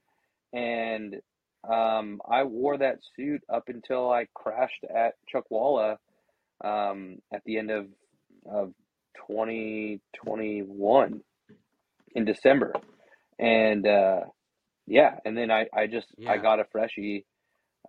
And 0.52 1.16
um, 1.68 2.20
I 2.28 2.44
wore 2.44 2.78
that 2.78 2.98
suit 3.16 3.42
up 3.52 3.64
until 3.68 4.10
I 4.10 4.26
crashed 4.34 4.84
at 4.94 5.14
Chuckwalla 5.32 5.96
um, 6.64 7.18
at 7.32 7.42
the 7.44 7.58
end 7.58 7.70
of 7.70 7.86
of 8.46 8.72
2021 9.28 11.20
in 12.14 12.24
December. 12.24 12.72
And 13.38 13.86
uh, 13.86 14.20
yeah, 14.86 15.16
and 15.24 15.36
then 15.36 15.50
I, 15.50 15.66
I 15.74 15.86
just 15.86 16.08
I 16.28 16.38
got 16.38 16.60
a 16.60 16.64
freshie. 16.70 17.26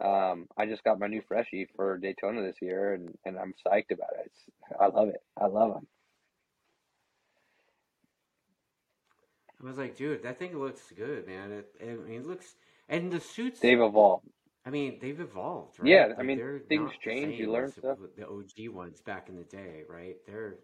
Um, 0.03 0.47
I 0.57 0.65
just 0.65 0.83
got 0.83 0.99
my 0.99 1.07
new 1.07 1.21
freshie 1.27 1.67
for 1.75 1.97
Daytona 1.97 2.41
this 2.41 2.57
year, 2.61 2.93
and, 2.93 3.15
and 3.25 3.37
I'm 3.37 3.53
psyched 3.65 3.91
about 3.91 4.09
it. 4.19 4.25
It's, 4.25 4.41
I 4.79 4.87
love 4.87 5.07
it. 5.07 5.21
I 5.39 5.45
love 5.45 5.73
them. 5.73 5.87
I 9.63 9.67
was 9.67 9.77
like, 9.77 9.95
"Dude, 9.95 10.23
that 10.23 10.37
thing 10.37 10.57
looks 10.57 10.81
good, 10.95 11.27
man. 11.27 11.51
It, 11.51 11.73
I 11.81 11.85
mean, 12.09 12.21
it 12.21 12.27
looks 12.27 12.55
and 12.89 13.11
the 13.11 13.19
suits. 13.19 13.59
They've 13.61 13.79
evolved. 13.79 14.27
I 14.65 14.71
mean, 14.71 14.97
they've 14.99 15.19
evolved, 15.19 15.79
right? 15.79 15.87
Yeah, 15.87 16.05
right? 16.07 16.15
I 16.19 16.23
mean 16.23 16.61
things 16.67 16.91
change. 17.03 17.39
You 17.39 17.51
learn 17.51 17.71
stuff. 17.71 17.99
the 18.17 18.27
OG 18.27 18.73
ones 18.73 19.01
back 19.01 19.29
in 19.29 19.35
the 19.35 19.43
day, 19.43 19.83
right? 19.87 20.15
They're 20.25 20.55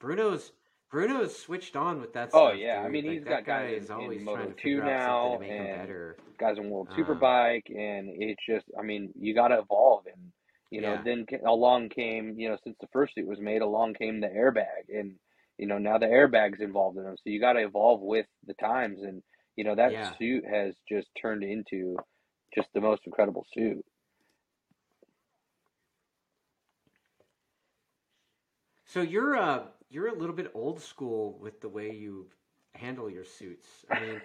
Bruno's 0.00 0.52
Bruno's 0.90 1.38
switched 1.38 1.76
on 1.76 2.00
with 2.00 2.12
that 2.14 2.30
Oh 2.32 2.48
stuff, 2.48 2.58
yeah, 2.60 2.82
I 2.84 2.88
mean 2.88 3.04
Like 3.06 3.14
he's 3.14 3.24
that 3.24 3.30
got 3.30 3.46
guy 3.46 3.68
guys 3.68 3.82
is 3.84 3.90
in, 3.90 3.94
always 3.94 4.18
in 4.20 4.24
trying 4.24 4.38
Moto 4.38 4.50
to 4.50 4.62
Two 4.62 4.82
now, 4.82 5.34
to 5.34 5.40
make 5.40 5.50
him 5.50 5.66
and 5.66 5.80
better. 5.80 6.16
guys 6.38 6.58
in 6.58 6.70
World 6.70 6.88
Um, 6.90 6.96
Superbike, 6.96 7.70
and 7.70 8.10
it's 8.10 8.42
just, 8.48 8.66
I 8.78 8.82
mean, 8.82 9.12
you 9.14 9.34
got 9.34 9.48
to 9.48 9.60
evolve, 9.60 10.06
and 10.06 10.32
you 10.70 10.80
know, 10.80 10.94
yeah, 10.94 11.02
then 11.04 11.26
along 11.46 11.90
came, 11.90 12.34
you 12.36 12.48
know, 12.48 12.56
since 12.64 12.76
the 12.80 12.88
first 12.92 13.14
suit 13.14 13.26
was 13.26 13.40
made, 13.40 13.62
along 13.62 13.94
came 13.94 14.20
the 14.20 14.26
airbag, 14.28 14.88
and 14.88 15.14
you 15.58 15.66
know, 15.66 15.78
now 15.78 15.98
the 15.98 16.06
airbag's 16.06 16.60
involved 16.60 16.96
in 16.98 17.04
them, 17.04 17.16
so 17.16 17.30
you 17.30 17.40
got 17.40 17.52
to 17.52 17.60
evolve 17.60 18.00
with 18.00 18.26
the 18.46 18.54
times, 18.54 18.98
and 19.02 19.22
you 19.54 19.62
know, 19.62 19.76
that 19.76 19.92
yeah. 19.92 20.16
suit 20.18 20.44
has 20.50 20.74
just 20.88 21.08
turned 21.20 21.44
into 21.44 21.96
just 22.54 22.68
the 22.74 22.80
most 22.80 23.02
incredible 23.06 23.46
suit. 23.54 23.84
So 28.86 29.02
you're 29.02 29.36
uh 29.36 29.62
you're 29.88 30.08
a 30.08 30.14
little 30.14 30.34
bit 30.34 30.50
old 30.54 30.80
school 30.80 31.38
with 31.40 31.60
the 31.60 31.68
way 31.68 31.92
you 31.92 32.26
handle 32.74 33.10
your 33.10 33.24
suits. 33.24 33.66
I 33.90 34.00
mean, 34.00 34.20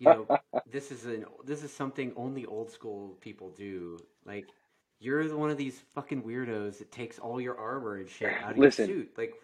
you 0.00 0.06
know, 0.06 0.38
this 0.70 0.90
is 0.90 1.06
an 1.06 1.26
this 1.44 1.62
is 1.62 1.72
something 1.72 2.12
only 2.16 2.44
old 2.44 2.70
school 2.70 3.16
people 3.20 3.50
do. 3.50 3.98
Like 4.24 4.48
you're 4.98 5.36
one 5.36 5.50
of 5.50 5.56
these 5.56 5.80
fucking 5.94 6.22
weirdos 6.22 6.78
that 6.78 6.90
takes 6.90 7.18
all 7.18 7.40
your 7.40 7.56
armor 7.56 7.96
and 7.96 8.08
shit 8.08 8.32
out 8.42 8.52
of 8.52 8.56
your 8.58 8.70
suit. 8.70 9.10
Like 9.16 9.34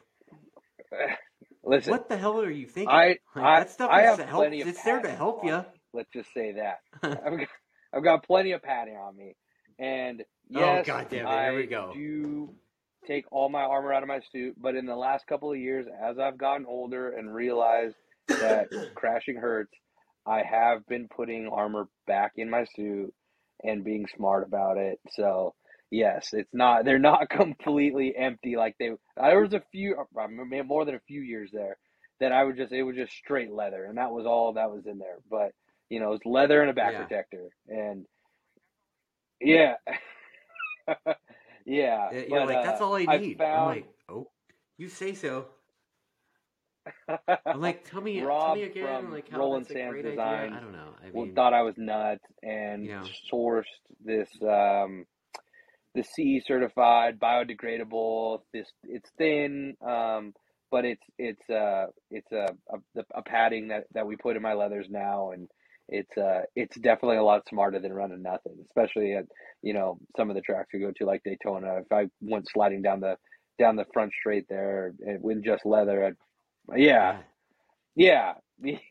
listen, 1.65 1.91
what 1.93 2.09
the 2.09 2.17
hell 2.17 2.41
are 2.41 2.51
you 2.51 2.67
thinking? 2.67 2.95
I, 2.95 3.19
Like 3.35 3.45
I, 3.45 3.61
that 3.61 3.71
stuff 3.71 3.91
I 3.91 4.11
is 4.13 4.19
help. 4.19 4.49
It's 4.53 4.83
there 4.83 5.01
to 5.01 5.11
help 5.11 5.43
on 5.43 5.49
you. 5.49 5.65
Let's 5.93 6.11
just 6.13 6.33
say 6.35 6.53
that. 6.53 6.79
Got, 7.03 7.47
I've 7.97 8.05
got 8.05 8.25
plenty 8.27 8.53
of 8.53 8.63
padding 8.63 8.97
on 8.97 9.17
me. 9.17 9.37
And 9.79 10.23
Oh 10.55 10.61
yes, 10.61 10.87
god 10.87 11.09
damn 11.11 11.27
it! 11.27 11.31
Here 11.43 11.57
we 11.57 11.63
I 11.63 11.67
go. 11.67 11.93
do 11.95 12.55
take 13.07 13.25
all 13.33 13.49
my 13.49 13.63
armor 13.63 13.93
out 13.93 14.03
of 14.03 14.09
my 14.09 14.21
suit, 14.33 14.55
but 14.61 14.75
in 14.75 14.87
the 14.87 14.97
last 14.97 15.27
couple 15.27 15.53
of 15.53 15.59
years, 15.59 15.87
as 16.03 16.19
I've 16.19 16.39
gotten 16.39 16.67
older 16.67 17.11
and 17.11 17.35
realized 17.35 17.97
that 18.29 18.69
crashing 18.95 19.37
hurts, 19.37 19.73
I 20.27 20.43
have 20.43 20.87
been 20.87 21.09
putting 21.09 21.49
armor 21.49 21.89
back 22.07 22.33
in 22.37 22.51
my 22.51 22.65
suit 22.75 23.13
and 23.63 23.85
being 23.85 24.07
smart 24.17 24.47
about 24.47 24.77
it. 24.77 24.99
So, 25.11 25.55
yes, 25.91 26.31
it's 26.33 26.53
not, 26.53 26.85
they're 26.85 26.99
not 26.99 27.29
completely 27.31 28.15
empty 28.17 28.57
like 28.57 28.77
they, 28.79 28.91
there 29.17 29.41
was 29.41 29.55
a 29.55 29.63
few, 29.73 29.97
more 30.67 30.85
than 30.85 30.95
a 30.97 31.01
few 31.07 31.21
years 31.21 31.51
there 31.53 31.77
that 32.21 32.33
I 32.33 32.45
would 32.45 32.57
just, 32.57 32.73
it 32.73 32.83
was 32.83 32.97
just 32.97 33.13
straight 33.13 33.53
leather, 33.53 33.85
and 33.85 33.99
that 33.99 34.11
was 34.11 34.27
all 34.27 34.55
that 34.55 34.71
was 34.71 34.87
in 34.87 34.99
there. 34.99 35.19
But, 35.31 35.53
you 35.89 36.01
know, 36.01 36.13
it's 36.13 36.25
leather 36.27 36.61
and 36.61 36.71
a 36.71 36.75
back 36.75 36.93
Yeah. 36.93 37.05
protector. 37.05 37.49
And 37.69 38.07
yeah. 39.41 39.75
yeah, 40.87 40.97
Yeah, 41.67 42.11
You're 42.13 42.29
but 42.31 42.47
like, 42.47 42.63
that's 42.63 42.81
uh, 42.81 42.85
all 42.85 42.97
I 42.97 43.07
I 43.07 43.19
need. 43.19 43.41
I'm 43.43 43.65
like, 43.65 43.87
oh, 44.09 44.29
you 44.79 44.89
say 44.89 45.15
so. 45.15 45.47
I'm 47.53 47.61
like, 47.61 47.89
tell 47.91 48.01
me, 48.01 48.21
tell 48.21 48.55
me 48.55 48.63
again, 48.65 48.85
from 48.85 49.11
like 49.13 49.29
how 49.29 49.39
Roland 49.39 49.63
that's 49.67 49.71
a 49.71 49.75
Sands 49.75 49.93
great 50.01 50.05
idea. 50.07 50.13
Design 50.13 50.53
I 50.53 50.61
don't 50.61 50.73
know. 50.73 50.95
I 51.05 51.11
mean, 51.11 51.35
thought 51.35 51.53
I 51.55 51.63
was 51.63 51.75
nuts 51.77 52.25
and 52.43 52.89
know, 52.89 53.03
sourced 53.33 53.65
this 54.05 54.29
um 54.43 55.07
the 55.95 56.03
CE 56.03 56.45
certified 56.47 57.19
biodegradable. 57.19 58.41
This 58.53 58.67
it's 58.85 59.11
thin, 59.19 59.77
um, 59.87 60.35
but 60.71 60.85
it's 60.85 61.03
it's 61.19 61.51
uh 61.51 61.87
it's 62.11 62.31
a, 62.33 62.47
a 62.71 63.05
a 63.15 63.23
padding 63.23 63.69
that 63.69 63.85
that 63.95 64.07
we 64.07 64.17
put 64.17 64.37
in 64.37 64.43
my 64.43 64.53
leathers 64.55 64.87
now, 64.91 65.31
and 65.33 65.49
it's 65.89 66.17
uh 66.19 66.43
it's 66.55 66.77
definitely 66.79 67.17
a 67.19 67.23
lot 67.25 67.47
smarter 67.49 67.79
than 67.81 67.93
running 67.93 68.23
nothing, 68.23 68.57
especially 68.65 69.15
at 69.15 69.27
you 69.63 69.75
know 69.75 69.99
some 70.17 70.31
of 70.31 70.37
the 70.37 70.43
tracks 70.43 70.69
we 70.73 70.81
go 70.81 70.93
to 70.97 71.07
like 71.07 71.23
Daytona. 71.25 71.79
If 71.79 71.93
I 71.93 72.07
went 72.21 72.49
sliding 72.49 72.83
down 72.83 73.01
the 73.01 73.17
down 73.59 73.77
the 73.77 73.87
front 73.93 74.13
straight 74.19 74.47
there 74.49 74.93
and 75.01 75.23
with 75.23 75.43
just 75.45 75.65
leather, 75.65 76.05
I'd, 76.05 76.17
yeah, 76.79 77.19
yeah, 77.95 78.35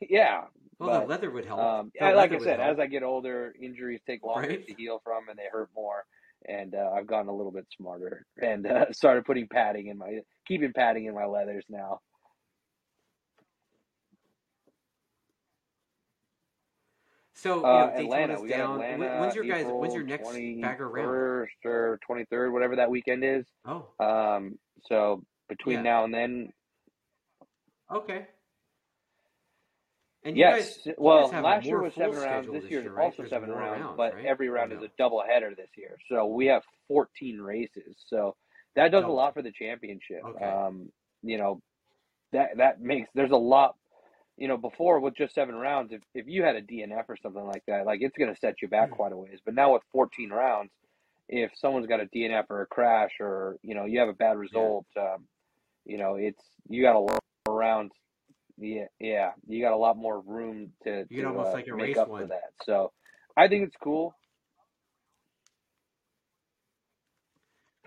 yeah. 0.02 0.44
Well, 0.78 0.90
but 0.90 1.02
the 1.02 1.08
leather 1.08 1.32
would 1.32 1.46
help. 1.46 1.60
um, 1.62 1.92
The 1.98 2.12
like 2.12 2.32
I 2.32 2.40
said, 2.40 2.60
as 2.60 2.80
I 2.80 2.88
get 2.88 3.04
older, 3.04 3.54
injuries 3.62 4.02
take 4.06 4.24
longer 4.24 4.50
Right? 4.50 4.68
to 4.68 4.74
heal 4.74 5.00
from, 5.04 5.30
and 5.30 5.38
they 5.40 5.48
hurt 5.52 5.70
more. 5.74 6.04
And 6.48 6.76
uh, 6.76 6.92
I've 6.94 7.08
gotten 7.08 7.30
a 7.30 7.36
little 7.36 7.52
bit 7.52 7.66
smarter, 7.78 8.26
and 8.42 8.68
uh, 8.68 8.86
started 8.92 9.26
putting 9.26 9.48
padding 9.48 9.88
in 9.88 9.98
my, 9.98 10.20
keeping 10.48 10.74
padding 10.74 11.06
in 11.06 11.16
my 11.16 11.26
leathers 11.26 11.66
now. 11.70 12.02
So 17.46 17.58
you 17.60 17.66
Uh, 17.66 17.86
know, 17.86 17.94
Atlanta, 17.94 18.42
we 18.42 18.50
down. 18.50 18.82
Atlanta. 18.82 19.22
when's 19.22 19.36
your 19.36 19.44
guys? 19.46 19.62
April 19.66 19.80
When's 19.80 19.94
your 19.94 20.04
next 20.04 20.28
bagger 20.62 20.90
round? 20.90 21.08
21st 21.08 21.66
or 21.66 22.00
twenty 22.04 22.26
third, 22.26 22.52
whatever 22.52 22.76
that 22.78 22.90
weekend 22.90 23.24
is. 23.24 23.46
Oh, 23.66 23.86
Um, 24.00 24.58
so 24.88 25.24
between 25.48 25.76
Yeah. 25.78 25.82
now 25.84 26.04
and 26.06 26.14
then, 26.14 26.54
okay. 27.92 28.26
And 30.24 30.36
you 30.36 30.40
yes. 30.44 30.78
guys, 30.78 30.86
you 30.88 30.96
well, 30.98 31.28
last 31.28 31.66
year 31.68 31.80
was 31.80 31.94
seven 31.94 32.18
rounds. 32.18 32.48
This 32.52 32.64
this 32.64 32.72
year 32.72 32.80
is 32.82 32.88
right? 32.88 33.04
also 33.06 33.18
There's 33.18 33.30
seven 33.30 33.52
rounds, 33.52 33.82
rounds, 33.84 33.98
but 33.98 34.16
right? 34.16 34.26
every 34.26 34.50
round 34.50 34.72
no? 34.72 34.78
is 34.78 34.84
a 34.84 34.90
double 34.98 35.22
header 35.22 35.54
this 35.56 35.70
year. 35.78 36.00
So 36.10 36.26
we 36.26 36.48
have 36.48 36.64
fourteen 36.88 37.40
races. 37.40 37.96
So 38.08 38.36
that 38.76 38.90
does 38.92 39.04
a 39.04 39.08
lot 39.08 39.36
for 39.36 39.44
the 39.44 39.52
championship. 39.52 40.24
Okay. 40.26 40.44
Um, 40.44 40.92
you 41.22 41.38
know, 41.38 41.62
that 42.32 42.58
that 42.58 42.82
makes 42.82 43.08
there's 43.14 43.30
a 43.30 43.38
lot. 43.38 43.76
You 44.38 44.48
know, 44.50 44.58
before 44.58 45.00
with 45.00 45.16
just 45.16 45.34
seven 45.34 45.56
rounds, 45.56 45.94
if, 45.94 46.02
if 46.14 46.28
you 46.28 46.44
had 46.44 46.56
a 46.56 46.62
DNF 46.62 47.06
or 47.08 47.18
something 47.22 47.46
like 47.46 47.64
that, 47.68 47.86
like 47.86 48.00
it's 48.02 48.18
going 48.18 48.34
to 48.34 48.40
set 48.40 48.62
you 48.62 48.68
back 48.68 48.90
Hmm. 48.90 48.96
quite 48.96 49.14
a 49.14 49.18
ways. 49.18 49.40
But 49.46 49.56
now 49.56 49.74
with 49.74 49.84
14 49.94 50.30
rounds, 50.30 50.72
if 51.30 51.52
someone's 51.56 51.88
got 51.88 52.02
a 52.02 52.06
DNF 52.08 52.46
or 52.50 52.62
a 52.62 52.66
crash 52.68 53.12
or 53.20 53.58
you 53.64 53.76
know 53.76 53.86
you 53.86 54.00
have 54.00 54.10
a 54.10 54.14
bad 54.14 54.38
result, 54.38 54.86
um, 54.98 55.26
you 55.86 55.98
know 55.98 56.16
it's 56.16 56.44
you 56.70 56.82
got 56.84 56.96
a 56.96 57.00
lot 57.00 57.20
more 57.48 57.58
rounds. 57.58 57.92
Yeah, 58.58 58.86
yeah, 59.00 59.32
you 59.48 59.62
got 59.62 59.74
a 59.74 59.78
lot 59.78 59.98
more 59.98 60.22
room 60.22 60.72
to, 60.84 61.06
You 61.10 61.22
to 61.22 61.28
almost 61.28 61.50
uh, 61.50 61.54
like 61.54 61.68
a 61.68 61.76
make 61.76 61.88
race 61.88 61.98
up 61.98 62.10
one. 62.10 62.22
for 62.24 62.28
that. 62.30 62.52
So 62.64 62.92
I 63.38 63.48
think 63.48 63.66
it's 63.68 63.76
cool. 63.84 64.14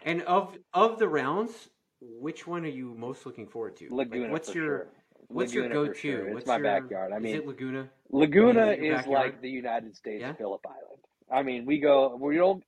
And 0.04 0.22
of 0.22 0.56
of 0.74 0.98
the 0.98 1.08
rounds, 1.08 1.52
which 2.00 2.46
one 2.46 2.64
are 2.64 2.68
you 2.68 2.94
most 2.96 3.26
looking 3.26 3.46
forward 3.46 3.76
to? 3.78 3.88
Like, 3.90 4.08
what's 4.30 4.54
your 4.54 4.64
sure. 4.64 4.86
What's 5.28 5.52
your 5.54 5.68
go-to? 5.68 5.94
sure. 5.94 6.26
It's 6.26 6.34
What's 6.34 6.46
my 6.46 6.56
your, 6.56 6.64
backyard. 6.64 7.12
I 7.12 7.16
is 7.16 7.22
mean, 7.22 7.36
it 7.36 7.46
Laguna? 7.46 7.88
Laguna 8.10 8.72
Is 8.72 9.00
is 9.00 9.06
like 9.06 9.40
the 9.40 9.50
United 9.50 9.96
States 9.96 10.20
Yeah? 10.22 10.30
of 10.30 10.38
Phillip 10.38 10.64
Island. 10.66 11.02
I 11.30 11.42
mean, 11.42 11.66
we 11.66 11.78
go, 11.80 12.16
we 12.20 12.36
don't, 12.36 12.62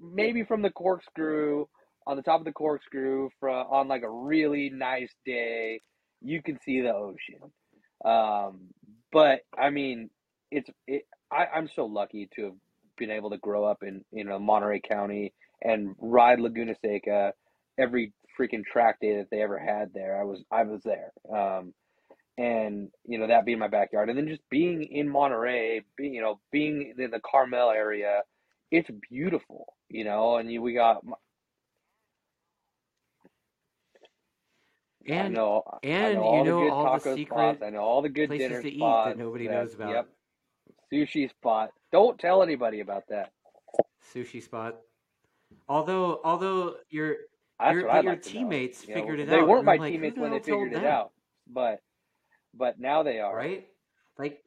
maybe 0.00 0.44
from 0.44 0.62
the 0.62 0.70
corkscrew, 0.70 1.66
on 2.06 2.16
the 2.16 2.22
top 2.22 2.40
of 2.40 2.44
the 2.44 2.52
corkscrew, 2.52 3.28
from, 3.40 3.66
on 3.70 3.88
like 3.88 4.02
a 4.02 4.10
really 4.10 4.70
nice 4.70 5.10
day, 5.26 5.80
you 6.22 6.42
can 6.42 6.58
see 6.64 6.80
the 6.80 6.94
ocean. 6.94 7.50
Um, 8.04 8.68
but 9.12 9.40
I 9.58 9.70
mean, 9.70 10.10
it's, 10.50 10.68
it, 10.86 11.06
I, 11.32 11.46
I'm 11.46 11.68
so 11.74 11.84
lucky 11.86 12.28
to 12.36 12.44
have 12.44 12.54
been 12.96 13.10
able 13.10 13.30
to 13.30 13.38
grow 13.38 13.64
up 13.64 13.82
in, 13.82 14.04
you 14.12 14.24
know, 14.24 14.38
Monterey 14.38 14.80
County 14.80 15.32
and 15.62 15.94
ride 16.00 16.40
Laguna 16.40 16.74
Seca 16.80 17.32
every 17.78 18.12
freaking 18.38 18.64
track 18.64 19.00
day 19.00 19.16
that 19.18 19.28
they 19.30 19.42
ever 19.42 19.58
had 19.58 19.92
there. 19.94 20.20
I 20.20 20.24
was, 20.24 20.42
I 20.50 20.62
was 20.64 20.82
there. 20.84 21.12
Um, 21.34 21.74
and 22.36 22.90
you 23.04 23.18
know 23.18 23.26
that 23.26 23.44
being 23.44 23.58
my 23.58 23.66
backyard, 23.68 24.08
and 24.10 24.16
then 24.18 24.28
just 24.28 24.48
being 24.48 24.84
in 24.84 25.08
Monterey, 25.08 25.82
being 25.96 26.14
you 26.14 26.20
know 26.22 26.38
being 26.52 26.94
in 26.96 27.10
the 27.10 27.20
Carmel 27.28 27.70
area, 27.70 28.20
it's 28.70 28.88
beautiful, 29.10 29.74
you 29.88 30.04
know. 30.04 30.36
And 30.36 30.50
you, 30.50 30.62
we 30.62 30.72
got, 30.72 31.02
I 35.08 35.12
And 35.14 35.34
know, 35.34 35.62
I 35.82 35.86
and 35.86 36.14
know 36.14 36.20
you 36.20 36.26
all 36.26 36.44
know 36.44 36.60
the 36.60 36.64
good 36.66 36.72
all 36.72 36.94
the 36.94 37.00
secret 37.00 37.26
spots. 37.28 37.62
I 37.62 37.70
know 37.70 37.80
all 37.80 38.02
the 38.02 38.08
good 38.08 38.28
places 38.28 38.48
dinner 38.48 38.62
to 38.62 38.68
eat 38.70 38.78
spots. 38.78 39.08
that 39.08 39.18
nobody 39.18 39.46
that- 39.48 39.52
knows 39.54 39.74
about. 39.74 39.90
Yep, 39.90 40.08
sushi 40.92 41.30
spot. 41.30 41.70
Don't 41.92 42.18
tell 42.18 42.42
anybody 42.42 42.80
about 42.80 43.04
that. 43.08 43.32
Sushi 44.14 44.42
spot. 44.42 44.76
Although 45.68 46.20
although 46.24 46.76
your 46.90 47.16
That's 47.60 47.72
your 47.74 47.90
your 47.92 48.02
like 48.04 48.22
teammates 48.22 48.86
You 48.86 48.94
know, 48.94 49.00
figured 49.00 49.20
it 49.20 49.28
they 49.28 49.36
out. 49.36 49.40
They 49.46 49.52
weren't 49.52 49.64
my 49.64 49.78
like, 49.78 49.92
teammates 49.92 50.16
when 50.16 50.30
they 50.30 50.38
figured 50.40 50.72
it 50.72 50.84
out, 50.84 51.12
but 51.52 51.80
but 52.54 52.78
now 52.78 53.02
they 53.02 53.20
are. 53.20 53.36
Right? 53.36 53.66
Like 54.18 54.42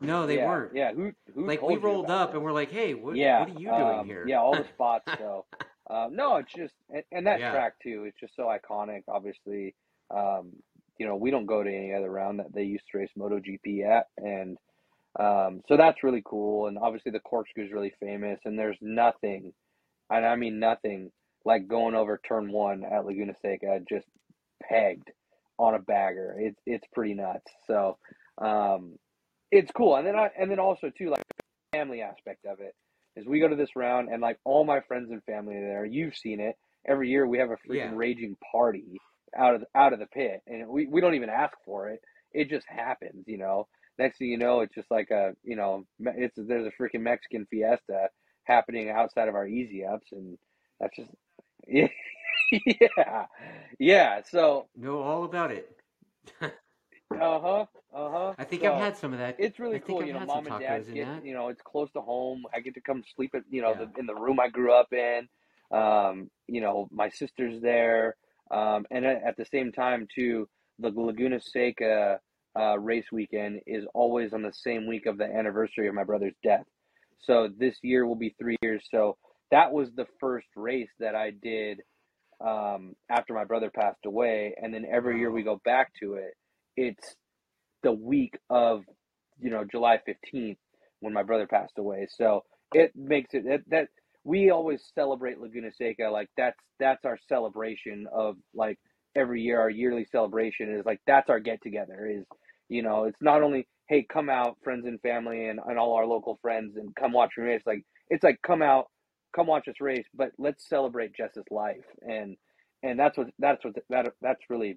no, 0.00 0.26
they 0.26 0.36
yeah, 0.36 0.46
weren't. 0.46 0.74
Yeah, 0.74 0.92
who 0.92 1.12
who 1.34 1.46
Like 1.46 1.62
we 1.62 1.76
rolled 1.76 2.10
up 2.10 2.34
and 2.34 2.42
we're 2.42 2.52
like, 2.52 2.70
hey, 2.72 2.94
what 2.94 3.16
Yeah, 3.16 3.40
what 3.40 3.48
are 3.48 3.52
you 3.60 3.68
doing 3.68 4.00
um, 4.00 4.06
here? 4.06 4.26
yeah, 4.26 4.40
all 4.40 4.56
the 4.56 4.64
spots. 4.74 5.04
So, 5.18 5.44
um, 5.90 6.16
no, 6.16 6.36
it's 6.36 6.52
just 6.52 6.74
and, 6.90 7.04
and 7.12 7.26
that 7.26 7.40
Yeah. 7.40 7.50
track 7.50 7.74
too. 7.82 8.04
It's 8.06 8.18
just 8.18 8.34
so 8.36 8.44
iconic. 8.44 9.02
Obviously, 9.08 9.74
um, 10.10 10.52
you 10.98 11.06
know, 11.06 11.16
we 11.16 11.30
don't 11.30 11.46
go 11.46 11.62
to 11.62 11.68
any 11.70 11.94
other 11.94 12.10
round 12.10 12.40
that 12.40 12.52
they 12.52 12.64
used 12.64 12.84
to 12.92 12.98
race 12.98 13.10
MotoGP 13.18 13.86
at, 13.86 14.08
and 14.18 14.58
um, 15.18 15.62
so 15.68 15.76
that's 15.76 16.02
really 16.02 16.22
cool. 16.24 16.66
And 16.68 16.78
obviously, 16.78 17.12
the 17.12 17.20
corkscrew 17.20 17.64
is 17.66 17.72
really 17.72 17.94
famous. 18.00 18.40
And 18.44 18.58
there's 18.58 18.78
nothing, 18.80 19.52
and 20.10 20.26
I 20.26 20.36
mean 20.36 20.58
nothing, 20.58 21.10
like 21.44 21.68
going 21.68 21.94
over 21.94 22.20
turn 22.26 22.50
one 22.52 22.84
at 22.84 23.04
Laguna 23.04 23.34
Seca, 23.42 23.80
just 23.88 24.06
pegged 24.62 25.10
on 25.58 25.74
a 25.74 25.78
bagger. 25.78 26.36
It's 26.38 26.60
it's 26.66 26.86
pretty 26.92 27.14
nuts. 27.14 27.50
So, 27.66 27.98
um, 28.38 28.98
it's 29.50 29.70
cool. 29.72 29.96
And 29.96 30.06
then 30.06 30.16
I 30.16 30.30
and 30.38 30.50
then 30.50 30.58
also 30.58 30.90
too 30.96 31.10
like 31.10 31.22
the 31.36 31.78
family 31.78 32.02
aspect 32.02 32.44
of 32.46 32.60
it 32.60 32.74
is 33.16 33.26
we 33.26 33.40
go 33.40 33.48
to 33.48 33.56
this 33.56 33.76
round 33.76 34.08
and 34.08 34.22
like 34.22 34.38
all 34.44 34.64
my 34.64 34.80
friends 34.80 35.10
and 35.10 35.22
family 35.24 35.54
there. 35.54 35.84
You've 35.84 36.16
seen 36.16 36.40
it. 36.40 36.56
Every 36.86 37.10
year 37.10 37.26
we 37.26 37.38
have 37.38 37.50
a 37.50 37.56
freaking 37.68 37.76
Yeah. 37.76 37.92
raging 37.94 38.36
party 38.50 38.98
out 39.36 39.54
of 39.54 39.60
the, 39.60 39.66
out 39.74 39.92
of 39.92 39.98
the 39.98 40.06
pit, 40.06 40.42
and 40.46 40.68
we, 40.68 40.86
we 40.86 41.00
don't 41.00 41.14
even 41.14 41.30
ask 41.30 41.56
for 41.64 41.88
it. 41.88 42.00
It 42.32 42.50
just 42.50 42.66
happens, 42.68 43.24
you 43.26 43.38
know. 43.38 43.68
Next 43.98 44.18
thing 44.18 44.28
you 44.28 44.38
know, 44.38 44.60
it's 44.60 44.74
just 44.74 44.90
like 44.90 45.10
a 45.10 45.32
you 45.44 45.56
know, 45.56 45.86
it's 46.00 46.34
there's 46.36 46.66
a 46.66 46.82
freaking 46.82 47.02
Mexican 47.02 47.46
fiesta 47.50 48.08
happening 48.44 48.90
outside 48.90 49.28
of 49.28 49.34
our 49.34 49.46
easy 49.46 49.84
ups, 49.84 50.08
and 50.12 50.36
that's 50.80 50.96
just 50.96 51.10
yeah, 51.68 51.88
yeah, 52.66 53.26
yeah. 53.78 54.20
So 54.30 54.66
Know 54.76 55.00
all 55.00 55.24
about 55.24 55.50
it. 55.50 55.76
uh 56.42 56.48
huh, 57.12 57.66
uh 57.94 58.10
huh. 58.10 58.34
I 58.38 58.44
think 58.44 58.62
so, 58.62 58.74
I've 58.74 58.80
had 58.80 58.96
some 58.96 59.12
of 59.12 59.18
that. 59.18 59.36
it's 59.38 59.58
really 59.58 59.76
I 59.76 59.78
cool, 59.80 60.04
you 60.04 60.12
know. 60.12 60.20
Mom 60.20 60.46
and 60.46 60.60
dad 60.60 60.86
get, 60.92 61.24
you 61.24 61.34
know, 61.34 61.48
it's 61.48 61.62
close 61.62 61.90
to 61.92 62.00
home. 62.00 62.44
I 62.54 62.60
get 62.60 62.74
to 62.74 62.80
come 62.80 63.02
sleep 63.16 63.32
at, 63.34 63.42
you 63.50 63.62
know, 63.62 63.70
Yeah. 63.70 63.86
the, 63.94 64.00
in 64.00 64.06
the 64.06 64.14
room 64.14 64.40
I 64.40 64.48
grew 64.48 64.72
up 64.72 64.92
in. 64.92 65.28
Um, 65.70 66.30
you 66.48 66.60
know, 66.60 66.88
my 66.90 67.08
sister's 67.08 67.60
there, 67.62 68.16
um, 68.50 68.84
and 68.90 69.06
at, 69.06 69.22
at 69.24 69.36
the 69.38 69.46
same 69.46 69.72
time 69.72 70.06
too, 70.14 70.46
the 70.78 70.90
Laguna 70.90 71.40
Seca 71.40 72.20
uh, 72.58 72.78
race 72.78 73.06
weekend 73.10 73.60
is 73.66 73.86
always 73.94 74.34
on 74.34 74.42
the 74.42 74.52
same 74.52 74.86
week 74.86 75.06
of 75.06 75.16
the 75.16 75.24
anniversary 75.24 75.88
of 75.88 75.94
my 75.94 76.04
brother's 76.04 76.34
death. 76.44 76.64
So 77.20 77.48
this 77.56 77.76
year 77.82 78.06
will 78.06 78.16
be 78.16 78.34
three 78.38 78.56
years. 78.62 78.84
So 78.90 79.16
that 79.52 79.72
was 79.72 79.90
the 79.96 80.06
first 80.20 80.48
race 80.56 80.90
that 81.00 81.16
I 81.16 81.32
did 81.32 81.82
um, 82.44 82.94
after 83.10 83.34
my 83.34 83.44
brother 83.44 83.70
passed 83.74 84.06
away, 84.06 84.54
and 84.62 84.74
then 84.74 84.86
every 84.90 85.18
year 85.20 85.32
we 85.32 85.44
go 85.44 85.60
back 85.64 85.92
to 86.02 86.14
it. 86.14 86.34
It's 86.76 87.16
the 87.82 87.92
week 87.92 88.34
of 88.50 88.82
you 89.40 89.50
know 89.50 89.64
July 89.70 90.00
fifteenth 90.04 90.58
when 91.00 91.12
my 91.12 91.22
brother 91.22 91.46
passed 91.46 91.78
away. 91.78 92.06
So 92.10 92.42
it 92.72 92.92
makes 92.96 93.34
it 93.34 93.44
that, 93.46 93.60
that 93.68 93.88
we 94.24 94.50
always 94.50 94.82
celebrate 94.94 95.38
Laguna 95.40 95.70
Seca 95.72 96.10
like 96.12 96.28
that's 96.36 96.58
that's 96.80 97.04
our 97.04 97.18
celebration 97.28 98.06
of 98.12 98.36
like 98.54 98.78
every 99.16 99.42
year 99.42 99.60
our 99.60 99.70
yearly 99.70 100.06
celebration 100.10 100.74
is 100.74 100.84
like 100.84 101.00
that's 101.06 101.30
our 101.30 101.40
get 101.40 101.62
together 101.62 102.06
is 102.06 102.24
you 102.68 102.82
know 102.82 103.04
it's 103.04 103.22
not 103.22 103.42
only 103.42 103.66
hey 103.88 104.06
come 104.12 104.28
out 104.28 104.56
friends 104.62 104.86
and 104.86 105.00
family 105.00 105.46
and, 105.46 105.60
and 105.66 105.78
all 105.78 105.94
our 105.94 106.06
local 106.06 106.38
friends 106.42 106.76
and 106.76 106.94
come 106.96 107.12
watch 107.12 107.30
me 107.38 107.44
race 107.44 107.62
like 107.66 107.82
it's 108.10 108.24
like 108.24 108.38
come 108.46 108.62
out 108.62 108.86
come 109.34 109.46
watch 109.46 109.68
us 109.68 109.80
race 109.80 110.06
but 110.14 110.30
let's 110.38 110.68
celebrate 110.68 111.14
Jess's 111.14 111.44
life. 111.50 111.84
And 112.02 112.36
and 112.82 112.98
that's 112.98 113.16
what 113.16 113.28
that's 113.38 113.64
what 113.64 113.74
that 113.90 114.12
that's 114.20 114.50
really 114.50 114.76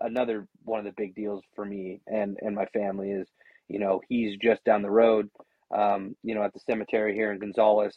another 0.00 0.48
one 0.64 0.78
of 0.80 0.84
the 0.84 0.94
big 0.96 1.14
deals 1.14 1.42
for 1.54 1.64
me 1.64 2.00
and 2.06 2.38
and 2.40 2.54
my 2.54 2.66
family 2.66 3.10
is 3.10 3.28
you 3.68 3.78
know 3.78 4.00
he's 4.08 4.36
just 4.38 4.64
down 4.64 4.82
the 4.82 4.90
road 4.90 5.28
um 5.76 6.16
you 6.22 6.34
know 6.34 6.42
at 6.42 6.52
the 6.54 6.60
cemetery 6.60 7.14
here 7.14 7.32
in 7.32 7.38
Gonzales 7.38 7.94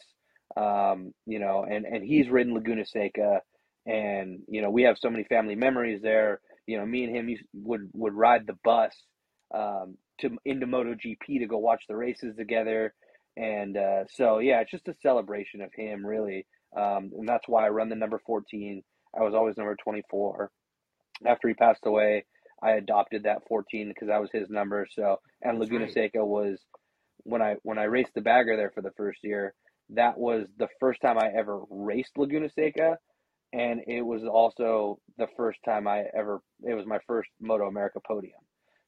um 0.56 1.12
you 1.26 1.38
know 1.38 1.64
and 1.68 1.84
and 1.86 2.04
he's 2.04 2.28
ridden 2.28 2.54
Laguna 2.54 2.84
Seca. 2.86 3.40
And 3.86 4.40
you 4.48 4.62
know 4.62 4.70
we 4.70 4.82
have 4.82 4.98
so 4.98 5.10
many 5.10 5.24
family 5.24 5.54
memories 5.54 6.02
there. 6.02 6.40
You 6.66 6.78
know 6.78 6.86
me 6.86 7.04
and 7.04 7.14
him 7.14 7.36
would 7.54 7.88
would 7.94 8.14
ride 8.14 8.46
the 8.46 8.58
bus 8.64 8.94
um 9.54 9.96
to 10.20 10.36
into 10.44 10.66
MotoGP 10.66 11.38
to 11.38 11.46
go 11.46 11.58
watch 11.58 11.84
the 11.88 11.96
races 11.96 12.34
together 12.36 12.94
and 13.36 13.76
uh 13.76 14.04
so 14.08 14.38
yeah 14.38 14.60
it's 14.60 14.70
just 14.70 14.88
a 14.88 14.94
celebration 15.02 15.60
of 15.60 15.70
him 15.74 16.04
really 16.04 16.46
um 16.76 17.10
and 17.18 17.28
that's 17.28 17.48
why 17.48 17.66
I 17.66 17.70
run 17.70 17.88
the 17.88 17.96
number 17.96 18.20
14 18.26 18.82
I 19.18 19.22
was 19.22 19.34
always 19.34 19.56
number 19.56 19.76
24 19.82 20.50
after 21.24 21.48
he 21.48 21.54
passed 21.54 21.86
away, 21.86 22.24
I 22.62 22.72
adopted 22.72 23.22
that 23.22 23.46
14 23.48 23.88
because 23.88 24.08
that 24.08 24.20
was 24.20 24.30
his 24.32 24.50
number. 24.50 24.86
So, 24.90 25.20
and 25.42 25.60
That's 25.60 25.70
Laguna 25.70 25.84
right. 25.86 25.94
Seca 25.94 26.24
was 26.24 26.58
when 27.22 27.42
I 27.42 27.56
when 27.62 27.78
I 27.78 27.84
raced 27.84 28.14
the 28.14 28.20
bagger 28.20 28.56
there 28.56 28.72
for 28.74 28.82
the 28.82 28.92
first 28.96 29.20
year. 29.22 29.54
That 29.90 30.18
was 30.18 30.48
the 30.58 30.68
first 30.80 31.00
time 31.00 31.18
I 31.18 31.28
ever 31.36 31.60
raced 31.70 32.18
Laguna 32.18 32.48
Seca, 32.50 32.98
and 33.52 33.82
it 33.86 34.02
was 34.02 34.24
also 34.24 34.98
the 35.16 35.28
first 35.36 35.60
time 35.64 35.86
I 35.86 36.04
ever. 36.16 36.40
It 36.64 36.74
was 36.74 36.86
my 36.86 36.98
first 37.06 37.30
Moto 37.40 37.66
America 37.66 38.00
podium. 38.06 38.40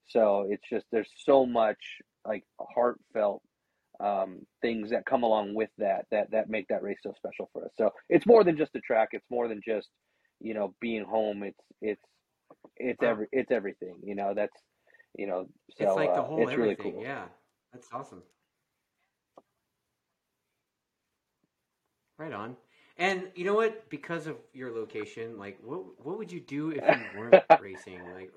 So 0.09 0.47
it's 0.49 0.69
just 0.69 0.87
there's 0.91 1.11
so 1.25 1.47
much 1.47 1.79
like 2.27 2.45
heartfelt 2.75 3.43
um, 4.01 4.41
things 4.63 4.91
that 4.91 5.07
come 5.07 5.23
along 5.23 5.55
with 5.55 5.71
that 5.79 6.07
that 6.11 6.31
that 6.33 6.49
make 6.49 6.67
that 6.69 6.83
race 6.83 6.99
so 7.03 7.13
special 7.17 7.49
for 7.53 7.65
us. 7.65 7.73
So 7.77 7.91
it's 8.09 8.27
more 8.27 8.45
than 8.45 8.57
just 8.57 8.75
a 8.77 8.81
track. 8.81 9.11
It's 9.13 9.27
more 9.31 9.49
than 9.49 9.61
just 9.65 9.89
you 10.41 10.55
know 10.55 10.75
being 10.81 11.05
home. 11.05 11.43
It's 11.43 11.61
it's 11.81 12.03
it's 12.77 13.03
every 13.03 13.27
it's 13.33 13.51
everything. 13.51 13.97
You 14.03 14.15
know 14.15 14.33
that's 14.35 14.57
you 15.17 15.27
know 15.27 15.47
so 15.79 15.85
It's 15.85 15.97
like 15.97 16.15
the 16.15 16.21
uh, 16.21 16.25
whole 16.25 16.43
it's 16.43 16.57
really 16.57 16.77
cool. 16.77 17.03
Yeah, 17.03 17.25
that's 17.73 17.89
awesome. 17.93 18.23
Right 22.19 22.33
on. 22.33 22.57
And 22.97 23.29
you 23.35 23.45
know 23.45 23.55
what? 23.55 23.89
Because 23.91 24.27
of 24.27 24.37
your 24.53 24.73
location, 24.73 25.39
like, 25.39 25.59
what 25.63 26.05
what 26.05 26.19
would 26.19 26.33
you 26.33 26.41
do 26.41 26.71
if 26.71 26.91
you 26.91 27.05
weren't 27.13 27.43
racing? 27.59 28.11
Like, 28.11 28.33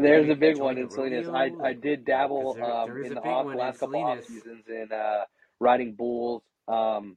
There's 0.00 0.28
a 0.28 0.34
big 0.34 0.58
one 0.58 0.78
in 0.78 0.90
Salinas. 0.90 1.28
I. 1.28 1.50
I 1.62 1.72
did 1.72 1.84
you 1.84 1.90
know, 1.90 1.96
'cause 1.96 2.04
dabble 2.06 2.54
there, 2.54 2.64
um, 2.64 3.04
in 3.04 3.14
the 3.14 3.20
off, 3.20 3.46
in 3.46 3.58
last 3.58 3.80
couple 3.80 4.04
off 4.04 4.24
seasons 4.24 4.64
in 4.68 4.88
uh, 4.92 5.24
riding 5.60 5.94
bulls. 5.94 6.42
Um, 6.68 7.16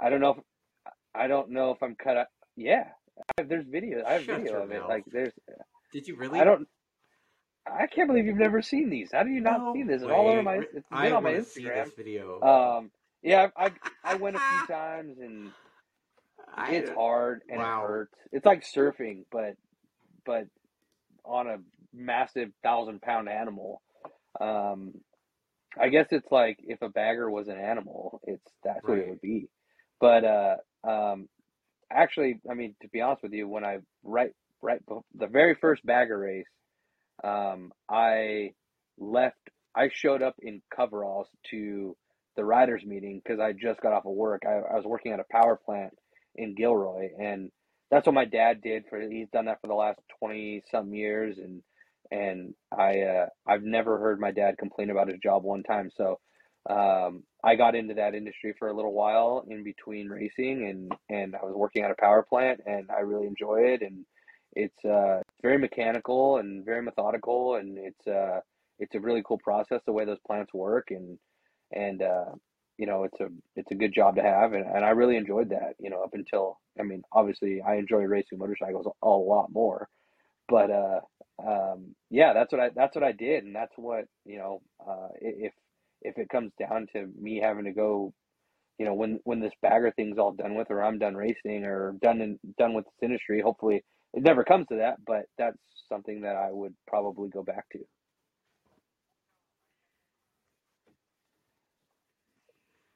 I 0.00 0.10
don't 0.10 0.20
know 0.20 0.30
if 0.30 0.38
I 1.14 1.26
don't 1.26 1.50
know 1.50 1.70
if 1.70 1.82
I'm 1.82 1.94
cut 1.94 2.16
up. 2.16 2.28
Yeah, 2.56 2.88
I 3.38 3.42
there's 3.42 3.66
video. 3.66 4.04
I 4.04 4.14
have 4.14 4.24
Shut 4.24 4.40
video 4.40 4.62
of 4.62 4.70
it. 4.70 4.82
Like 4.88 5.04
there's. 5.06 5.32
Did 5.92 6.08
you 6.08 6.16
really? 6.16 6.40
I 6.40 6.44
don't. 6.44 6.66
I 7.66 7.86
can't 7.86 8.08
believe 8.08 8.26
you've 8.26 8.36
never 8.36 8.60
seen 8.60 8.90
these. 8.90 9.10
How 9.12 9.22
do 9.22 9.30
you 9.30 9.40
not 9.40 9.60
No 9.60 9.72
see 9.74 9.84
this? 9.84 10.02
It's 10.02 10.10
all 10.10 10.28
over 10.28 10.42
my. 10.42 10.56
It's 10.56 10.86
I 10.90 11.04
been 11.04 11.12
on 11.12 11.22
my 11.22 11.34
Instagram. 11.34 11.84
this 11.84 11.94
video. 11.94 12.40
Um, 12.40 12.90
yeah, 13.22 13.48
I 13.56 13.72
I 14.02 14.16
went 14.16 14.36
a 14.36 14.40
few 14.40 14.66
times 14.74 15.18
and 15.20 15.50
it's 16.68 16.90
hard 16.90 17.42
and 17.48 17.58
wow. 17.58 17.84
it 17.84 17.86
hurts. 17.86 18.14
It's 18.32 18.46
like 18.46 18.64
surfing, 18.64 19.24
but 19.30 19.54
but 20.24 20.46
on 21.24 21.46
a 21.46 21.58
massive 21.94 22.50
thousand 22.62 23.02
pound 23.02 23.28
animal. 23.28 23.82
Um, 24.40 24.94
I 25.80 25.88
guess 25.88 26.06
it's 26.10 26.30
like 26.30 26.58
if 26.60 26.82
a 26.82 26.88
bagger 26.88 27.30
was 27.30 27.48
an 27.48 27.58
animal, 27.58 28.20
it's 28.24 28.44
that's 28.64 28.82
what 28.82 28.98
it 28.98 29.08
would 29.08 29.20
be. 29.20 29.48
But 30.00 30.24
uh, 30.24 30.56
um, 30.84 31.28
actually, 31.90 32.40
I 32.50 32.54
mean, 32.54 32.74
to 32.82 32.88
be 32.88 33.00
honest 33.00 33.22
with 33.22 33.32
you, 33.32 33.48
when 33.48 33.64
I 33.64 33.78
right 34.02 34.32
right 34.60 34.80
the 35.14 35.26
very 35.26 35.54
first 35.54 35.84
bagger 35.84 36.18
race, 36.18 36.46
um, 37.24 37.72
I 37.88 38.52
left. 38.98 39.38
I 39.74 39.88
showed 39.90 40.22
up 40.22 40.34
in 40.42 40.60
coveralls 40.74 41.28
to 41.50 41.96
the 42.36 42.44
riders 42.44 42.84
meeting 42.84 43.22
because 43.22 43.40
I 43.40 43.52
just 43.52 43.80
got 43.80 43.92
off 43.92 44.04
of 44.04 44.12
work. 44.12 44.42
I, 44.46 44.56
I 44.56 44.76
was 44.76 44.84
working 44.84 45.12
at 45.12 45.20
a 45.20 45.24
power 45.30 45.58
plant 45.64 45.92
in 46.34 46.54
Gilroy, 46.54 47.08
and 47.18 47.50
that's 47.90 48.06
what 48.06 48.14
my 48.14 48.26
dad 48.26 48.60
did 48.62 48.84
for. 48.88 49.00
He's 49.00 49.28
done 49.32 49.46
that 49.46 49.60
for 49.60 49.68
the 49.68 49.74
last 49.74 50.00
twenty 50.18 50.62
some 50.70 50.92
years, 50.92 51.38
and 51.38 51.62
and 52.12 52.54
I 52.76 53.00
uh, 53.00 53.26
I've 53.46 53.62
never 53.62 53.98
heard 53.98 54.20
my 54.20 54.30
dad 54.30 54.58
complain 54.58 54.90
about 54.90 55.08
his 55.08 55.18
job 55.22 55.44
one 55.44 55.62
time. 55.62 55.90
So 55.96 56.20
um, 56.68 57.24
I 57.42 57.56
got 57.56 57.74
into 57.74 57.94
that 57.94 58.14
industry 58.14 58.54
for 58.58 58.68
a 58.68 58.76
little 58.76 58.92
while 58.92 59.44
in 59.48 59.64
between 59.64 60.08
racing, 60.08 60.68
and 60.68 60.92
and 61.08 61.34
I 61.34 61.44
was 61.44 61.54
working 61.56 61.82
at 61.82 61.90
a 61.90 61.96
power 62.00 62.22
plant, 62.22 62.60
and 62.66 62.90
I 62.90 63.00
really 63.00 63.26
enjoy 63.26 63.60
it, 63.62 63.82
and 63.82 64.04
it's 64.52 64.84
uh, 64.84 65.22
very 65.40 65.58
mechanical 65.58 66.36
and 66.36 66.64
very 66.64 66.82
methodical, 66.82 67.56
and 67.56 67.78
it's 67.78 68.06
uh, 68.06 68.40
it's 68.78 68.94
a 68.94 69.00
really 69.00 69.22
cool 69.26 69.38
process 69.38 69.80
the 69.86 69.92
way 69.92 70.04
those 70.04 70.20
plants 70.26 70.52
work, 70.52 70.88
and 70.90 71.18
and 71.72 72.02
uh, 72.02 72.32
you 72.76 72.86
know 72.86 73.04
it's 73.04 73.20
a 73.20 73.28
it's 73.56 73.70
a 73.70 73.76
good 73.76 73.94
job 73.94 74.16
to 74.16 74.22
have, 74.22 74.52
and, 74.52 74.66
and 74.66 74.84
I 74.84 74.90
really 74.90 75.16
enjoyed 75.16 75.48
that. 75.50 75.74
You 75.80 75.90
know, 75.90 76.02
up 76.02 76.12
until 76.12 76.60
I 76.78 76.82
mean, 76.82 77.02
obviously 77.12 77.62
I 77.66 77.76
enjoy 77.76 78.02
racing 78.02 78.38
motorcycles 78.38 78.86
a 79.02 79.08
lot 79.08 79.50
more, 79.50 79.88
but 80.48 80.70
uh, 80.70 81.00
um, 81.38 81.94
yeah, 82.10 82.32
that's 82.32 82.52
what 82.52 82.60
I 82.60 82.70
that's 82.74 82.94
what 82.94 83.04
I 83.04 83.12
did, 83.12 83.44
and 83.44 83.54
that's 83.54 83.72
what 83.76 84.04
you 84.24 84.38
know. 84.38 84.60
Uh, 84.86 85.08
i- 85.14 85.38
if 85.46 85.52
if 86.02 86.18
it 86.18 86.28
comes 86.28 86.52
down 86.58 86.86
to 86.94 87.06
me 87.18 87.38
having 87.40 87.64
to 87.64 87.72
go, 87.72 88.12
you 88.78 88.84
know, 88.86 88.94
when 88.94 89.20
when 89.24 89.40
this 89.40 89.52
bagger 89.62 89.92
thing's 89.92 90.18
all 90.18 90.32
done 90.32 90.54
with, 90.54 90.70
or 90.70 90.82
I'm 90.82 90.98
done 90.98 91.14
racing, 91.16 91.64
or 91.64 91.92
done 92.02 92.20
in, 92.20 92.38
done 92.58 92.74
with 92.74 92.84
this 92.86 93.02
industry, 93.02 93.40
hopefully 93.40 93.84
it 94.14 94.22
never 94.22 94.44
comes 94.44 94.66
to 94.68 94.76
that. 94.76 94.96
But 95.06 95.26
that's 95.38 95.58
something 95.88 96.22
that 96.22 96.36
I 96.36 96.50
would 96.52 96.74
probably 96.86 97.28
go 97.30 97.42
back 97.42 97.68
to. 97.72 97.78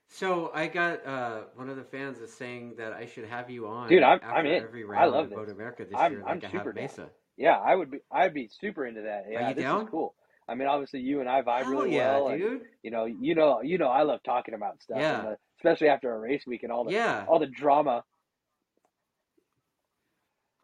So 0.08 0.50
I 0.54 0.66
got 0.68 1.04
uh, 1.06 1.40
one 1.54 1.68
of 1.68 1.76
the 1.76 1.84
fans 1.84 2.18
is 2.18 2.32
saying 2.32 2.74
that 2.78 2.92
I 2.92 3.06
should 3.06 3.26
have 3.26 3.50
you 3.50 3.66
on, 3.66 3.88
Dude, 3.88 4.02
I'm- 4.02 4.20
after 4.22 4.34
I'm 4.34 4.46
in. 4.46 4.62
every 4.62 4.84
I 4.84 4.86
round 4.86 5.12
love 5.12 5.24
of 5.24 5.30
this. 5.30 5.36
Boat 5.36 5.48
America 5.50 5.84
this 5.84 5.94
I'm- 5.94 6.12
year, 6.12 6.22
I'm 6.26 6.36
like 6.40 6.44
I 6.44 6.50
super 6.50 6.64
have 6.70 6.74
down. 6.74 6.84
Mesa. 6.84 7.10
Yeah, 7.36 7.56
I 7.58 7.74
would 7.74 7.90
be. 7.90 7.98
I'd 8.10 8.32
be 8.34 8.48
super 8.60 8.86
into 8.86 9.02
that. 9.02 9.26
Yeah, 9.30 9.48
you 9.48 9.54
this 9.54 9.64
down? 9.64 9.82
is 9.82 9.88
cool. 9.90 10.14
I 10.48 10.54
mean, 10.54 10.68
obviously 10.68 11.00
you 11.00 11.20
and 11.20 11.28
I 11.28 11.42
vibe 11.42 11.62
Hell 11.64 11.70
really 11.72 11.94
yeah, 11.96 12.14
well, 12.14 12.28
and 12.28 12.40
dude. 12.40 12.60
you 12.82 12.90
know, 12.90 13.04
you 13.04 13.34
know, 13.34 13.60
you 13.62 13.78
know, 13.78 13.88
I 13.88 14.02
love 14.02 14.20
talking 14.24 14.54
about 14.54 14.80
stuff, 14.80 14.98
Yeah. 14.98 15.20
the, 15.22 15.36
especially 15.58 15.88
after 15.88 16.14
a 16.14 16.18
race 16.18 16.44
week 16.46 16.62
and 16.62 16.70
all 16.70 16.84
the 16.84 16.92
Yeah. 16.92 17.24
all 17.28 17.38
the 17.40 17.46
drama. 17.48 18.04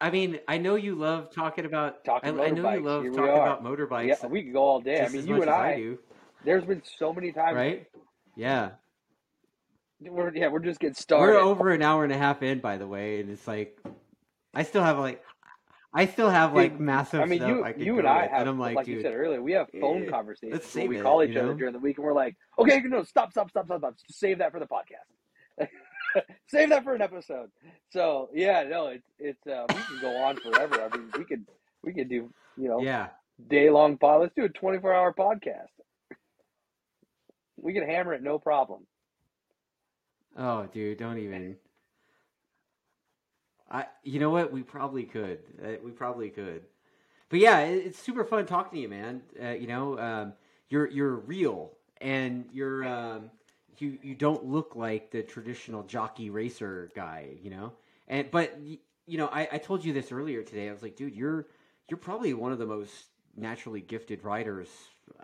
I 0.01 0.09
mean, 0.09 0.39
I 0.47 0.57
know 0.57 0.75
you 0.75 0.95
love 0.95 1.31
talking 1.33 1.65
about. 1.65 2.03
Talking 2.03 2.39
I, 2.39 2.45
I 2.45 2.49
know 2.49 2.71
you 2.73 2.79
love 2.81 3.03
Here 3.03 3.11
talking 3.11 3.29
about 3.29 3.63
motorbikes. 3.63 4.07
Yeah, 4.07 4.27
we 4.27 4.43
could 4.43 4.53
go 4.53 4.63
all 4.63 4.81
day. 4.81 5.01
I 5.01 5.07
mean, 5.09 5.25
you 5.27 5.41
and 5.41 5.49
I. 5.49 5.71
I 5.71 5.75
do, 5.77 5.99
There's 6.43 6.65
been 6.65 6.81
so 6.97 7.13
many 7.13 7.31
times. 7.31 7.55
right? 7.55 7.85
Yeah, 8.35 8.71
We're 10.01 10.35
yeah, 10.35 10.47
we're 10.47 10.59
just 10.59 10.79
getting 10.79 10.95
started. 10.95 11.33
we're 11.33 11.39
over 11.39 11.69
an 11.71 11.81
hour 11.81 12.03
and 12.03 12.11
a 12.11 12.17
half 12.17 12.41
in, 12.41 12.59
by 12.59 12.77
the 12.77 12.87
way, 12.87 13.19
and 13.21 13.29
it's 13.29 13.47
like 13.47 13.79
I 14.53 14.63
still 14.63 14.83
have 14.83 14.97
like, 14.97 15.23
I 15.93 16.07
still 16.07 16.29
have 16.29 16.55
like 16.55 16.71
Dude, 16.71 16.81
massive 16.81 17.21
I 17.21 17.25
mean, 17.25 17.39
stuff 17.39 17.49
you 17.49 17.63
I 17.63 17.73
you 17.77 17.99
and 17.99 18.07
I 18.07 18.27
have, 18.27 18.41
and 18.41 18.49
I'm 18.49 18.59
like, 18.59 18.75
like 18.75 18.87
you 18.87 19.01
said 19.01 19.13
earlier, 19.13 19.41
we 19.41 19.51
have 19.51 19.67
phone 19.79 20.07
eh, 20.07 20.09
conversations 20.09 20.53
let's 20.53 20.67
save 20.67 20.89
we 20.89 20.97
it, 20.97 21.03
call 21.03 21.23
each 21.23 21.31
you 21.31 21.39
other 21.39 21.49
know? 21.49 21.57
during 21.57 21.73
the 21.73 21.79
week, 21.79 21.97
and 21.97 22.05
we're 22.05 22.13
like, 22.13 22.35
okay, 22.57 22.81
no, 22.81 23.03
stop, 23.03 23.31
stop, 23.31 23.51
stop, 23.51 23.65
stop, 23.65 23.79
stop, 23.79 23.95
save 24.09 24.39
that 24.39 24.51
for 24.51 24.59
the 24.59 24.65
podcast. 24.65 25.67
save 26.47 26.69
that 26.69 26.83
for 26.83 26.95
an 26.95 27.01
episode. 27.01 27.51
So 27.91 28.29
yeah, 28.33 28.63
no, 28.63 28.87
it's 28.87 29.07
it's 29.19 29.47
uh, 29.47 29.65
we 29.69 29.75
can 29.75 29.99
go 30.01 30.17
on 30.23 30.37
forever. 30.37 30.81
I 30.81 30.97
mean, 30.97 31.11
we 31.15 31.25
could 31.25 31.45
we 31.83 31.93
could 31.93 32.09
do 32.09 32.33
you 32.57 32.69
know 32.69 32.81
yeah, 32.81 33.09
day 33.47 33.69
long 33.69 33.97
pod. 33.97 34.21
Let's 34.21 34.33
do 34.35 34.45
a 34.45 34.49
twenty 34.49 34.79
four 34.79 34.93
hour 34.93 35.13
podcast. 35.13 35.67
We 37.57 37.73
can 37.73 37.87
hammer 37.87 38.15
it 38.15 38.23
no 38.23 38.39
problem. 38.39 38.87
Oh, 40.35 40.65
dude, 40.73 40.97
don't 40.97 41.19
even. 41.19 41.57
I, 43.73 43.87
you 44.03 44.19
know 44.19 44.29
what? 44.29 44.51
We 44.51 44.61
probably 44.61 45.03
could. 45.03 45.39
Uh, 45.61 45.71
we 45.83 45.91
probably 45.91 46.29
could. 46.29 46.61
But 47.29 47.39
yeah, 47.39 47.61
it, 47.61 47.87
it's 47.87 47.99
super 47.99 48.23
fun 48.23 48.45
talking 48.45 48.77
to 48.77 48.81
you, 48.81 48.87
man. 48.87 49.23
Uh, 49.41 49.49
you 49.49 49.65
know, 49.67 49.97
um, 49.97 50.33
you're 50.69 50.87
you're 50.87 51.15
real, 51.15 51.71
and 51.99 52.45
you're 52.53 52.85
um, 52.85 53.31
you 53.79 53.97
you 54.03 54.13
don't 54.13 54.45
look 54.45 54.75
like 54.75 55.09
the 55.09 55.23
traditional 55.23 55.83
jockey 55.83 56.29
racer 56.29 56.91
guy. 56.95 57.29
You 57.41 57.49
know, 57.49 57.73
and 58.07 58.29
but 58.29 58.55
you 58.61 59.17
know, 59.17 59.27
I, 59.27 59.49
I 59.51 59.57
told 59.57 59.83
you 59.83 59.91
this 59.91 60.11
earlier 60.11 60.43
today. 60.43 60.69
I 60.69 60.71
was 60.71 60.83
like, 60.83 60.95
dude, 60.95 61.15
you're 61.15 61.47
you're 61.89 61.97
probably 61.97 62.35
one 62.35 62.51
of 62.51 62.59
the 62.59 62.67
most 62.67 62.93
naturally 63.35 63.81
gifted 63.81 64.23
riders 64.23 64.69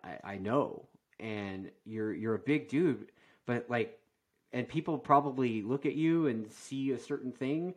I, 0.03 0.33
I 0.33 0.37
know, 0.37 0.87
and 1.19 1.69
you're 1.85 2.13
you're 2.13 2.33
a 2.33 2.39
big 2.39 2.67
dude, 2.67 3.11
but 3.45 3.69
like 3.69 3.99
and 4.51 4.67
people 4.67 4.97
probably 4.97 5.61
look 5.61 5.85
at 5.85 5.93
you 5.93 6.25
and 6.25 6.51
see 6.51 6.91
a 6.91 6.97
certain 6.97 7.31
thing 7.31 7.75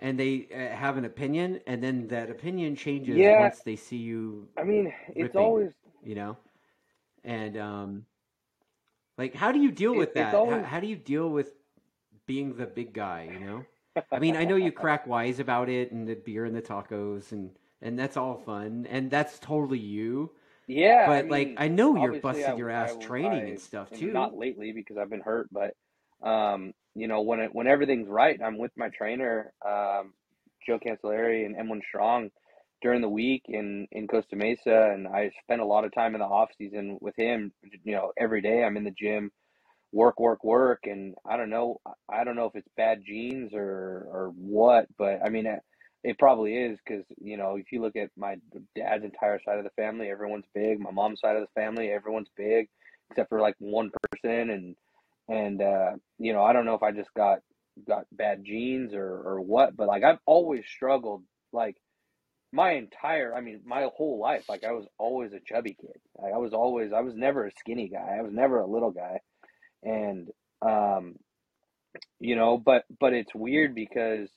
and 0.00 0.18
they 0.18 0.48
uh, 0.52 0.74
have 0.74 0.96
an 0.96 1.04
opinion 1.04 1.60
and 1.66 1.82
then 1.84 2.08
that 2.08 2.30
opinion 2.30 2.74
changes 2.74 3.16
Yeah. 3.16 3.40
once 3.40 3.60
they 3.60 3.76
see 3.76 3.98
you 3.98 4.48
I 4.56 4.64
mean, 4.64 4.92
it's 5.08 5.34
Ripping. 5.34 5.40
always 5.40 5.72
you 6.02 6.14
know 6.14 6.36
and 7.24 7.56
um 7.58 8.06
like 9.18 9.34
how 9.34 9.52
do 9.52 9.58
you 9.60 9.70
deal 9.70 9.92
It- 9.94 9.98
with 9.98 10.14
that 10.14 10.34
always- 10.34 10.56
how, 10.62 10.62
how 10.64 10.80
do 10.80 10.86
you 10.86 10.96
deal 10.96 11.28
with 11.30 11.52
being 12.26 12.54
the 12.56 12.66
big 12.66 12.92
guy 12.94 13.28
you 13.32 13.40
know 13.40 13.64
i 14.12 14.18
mean 14.18 14.36
i 14.36 14.44
know 14.44 14.56
you 14.56 14.72
crack 14.72 15.06
wise 15.06 15.40
about 15.40 15.68
it 15.68 15.90
and 15.92 16.08
the 16.08 16.14
beer 16.14 16.44
and 16.44 16.54
the 16.56 16.62
tacos 16.62 17.32
and 17.32 17.50
and 17.82 17.98
that's 17.98 18.16
all 18.16 18.36
fun 18.36 18.86
and 18.88 19.10
that's 19.10 19.38
totally 19.40 19.78
you 19.78 20.30
yeah. 20.66 21.06
but 21.06 21.24
I 21.24 21.28
like 21.28 21.54
i 21.58 21.66
know 21.68 21.96
you're 21.96 22.20
busting 22.20 22.44
I- 22.46 22.56
your 22.56 22.70
ass 22.70 22.94
I- 22.96 23.00
training 23.04 23.48
and 23.50 23.58
stuff 23.60 23.90
too 23.90 24.12
Not 24.12 24.36
lately 24.36 24.70
because 24.72 24.96
I've 24.96 25.10
been 25.10 25.20
hurt, 25.20 25.48
but 25.52 25.74
um, 26.22 26.72
you 26.94 27.08
know, 27.08 27.22
when 27.22 27.40
it, 27.40 27.54
when 27.54 27.66
everything's 27.66 28.08
right, 28.08 28.40
I'm 28.44 28.58
with 28.58 28.72
my 28.76 28.88
trainer, 28.88 29.52
um, 29.66 30.12
Joe 30.66 30.78
Cancelleri 30.78 31.46
and 31.46 31.56
M1 31.56 31.80
Strong 31.88 32.30
during 32.82 33.00
the 33.00 33.08
week 33.08 33.42
in 33.48 33.86
in 33.92 34.08
Costa 34.08 34.36
Mesa, 34.36 34.90
and 34.92 35.06
I 35.06 35.30
spend 35.42 35.60
a 35.60 35.66
lot 35.66 35.84
of 35.84 35.94
time 35.94 36.14
in 36.14 36.20
the 36.20 36.26
off 36.26 36.50
season 36.58 36.98
with 37.00 37.14
him. 37.16 37.52
You 37.84 37.94
know, 37.94 38.12
every 38.18 38.40
day 38.42 38.64
I'm 38.64 38.76
in 38.76 38.84
the 38.84 38.90
gym, 38.90 39.30
work, 39.92 40.18
work, 40.18 40.44
work, 40.44 40.80
and 40.84 41.14
I 41.28 41.36
don't 41.36 41.50
know, 41.50 41.80
I 42.08 42.24
don't 42.24 42.36
know 42.36 42.46
if 42.46 42.56
it's 42.56 42.68
bad 42.76 43.02
genes 43.06 43.52
or 43.54 44.06
or 44.10 44.32
what, 44.36 44.86
but 44.98 45.20
I 45.24 45.28
mean. 45.30 45.46
It, 45.46 45.60
it 46.02 46.18
probably 46.18 46.56
is 46.56 46.78
because 46.84 47.04
you 47.20 47.36
know 47.36 47.56
if 47.56 47.70
you 47.72 47.82
look 47.82 47.96
at 47.96 48.08
my 48.16 48.36
dad's 48.74 49.04
entire 49.04 49.38
side 49.44 49.58
of 49.58 49.64
the 49.64 49.70
family, 49.76 50.08
everyone's 50.08 50.46
big. 50.54 50.80
My 50.80 50.90
mom's 50.90 51.20
side 51.20 51.36
of 51.36 51.42
the 51.42 51.60
family, 51.60 51.90
everyone's 51.90 52.30
big, 52.36 52.68
except 53.10 53.28
for 53.28 53.40
like 53.40 53.54
one 53.58 53.90
person, 54.10 54.50
and 54.50 54.76
and 55.30 55.62
uh, 55.62 55.92
you 56.18 56.34
know 56.34 56.44
I 56.44 56.54
don't 56.54 56.66
know 56.66 56.74
if 56.76 56.84
I 56.84 56.92
just 56.92 57.14
got 57.14 57.40
got 57.88 58.06
bad 58.12 58.44
genes 58.44 58.94
or 58.94 59.06
or 59.06 59.42
what, 59.42 59.76
but 59.76 59.88
like 59.88 60.04
I've 60.04 60.20
always 60.26 60.66
struggled 60.66 61.24
like 61.52 61.76
my 62.52 62.72
entire, 62.72 63.34
I 63.34 63.42
mean, 63.42 63.62
my 63.64 63.88
whole 63.96 64.18
life, 64.20 64.46
like 64.48 64.64
I 64.64 64.72
was 64.72 64.86
always 64.98 65.32
a 65.34 65.40
chubby 65.40 65.74
kid. 65.80 66.00
Like, 66.18 66.34
I 66.34 66.38
was 66.38 66.54
always, 66.54 66.92
I 66.92 67.00
was 67.02 67.14
never 67.16 67.46
a 67.46 67.52
skinny 67.60 67.88
guy. 67.88 68.16
I 68.18 68.22
was 68.22 68.32
never 68.32 68.60
a 68.60 68.66
little 68.68 68.92
guy, 68.92 69.20
and 69.84 70.30
um, 70.62 71.16
you 72.20 72.36
know, 72.36 72.58
but 72.58 72.84
but 73.00 73.14
it's 73.14 73.34
weird 73.34 73.74
because 73.74 74.30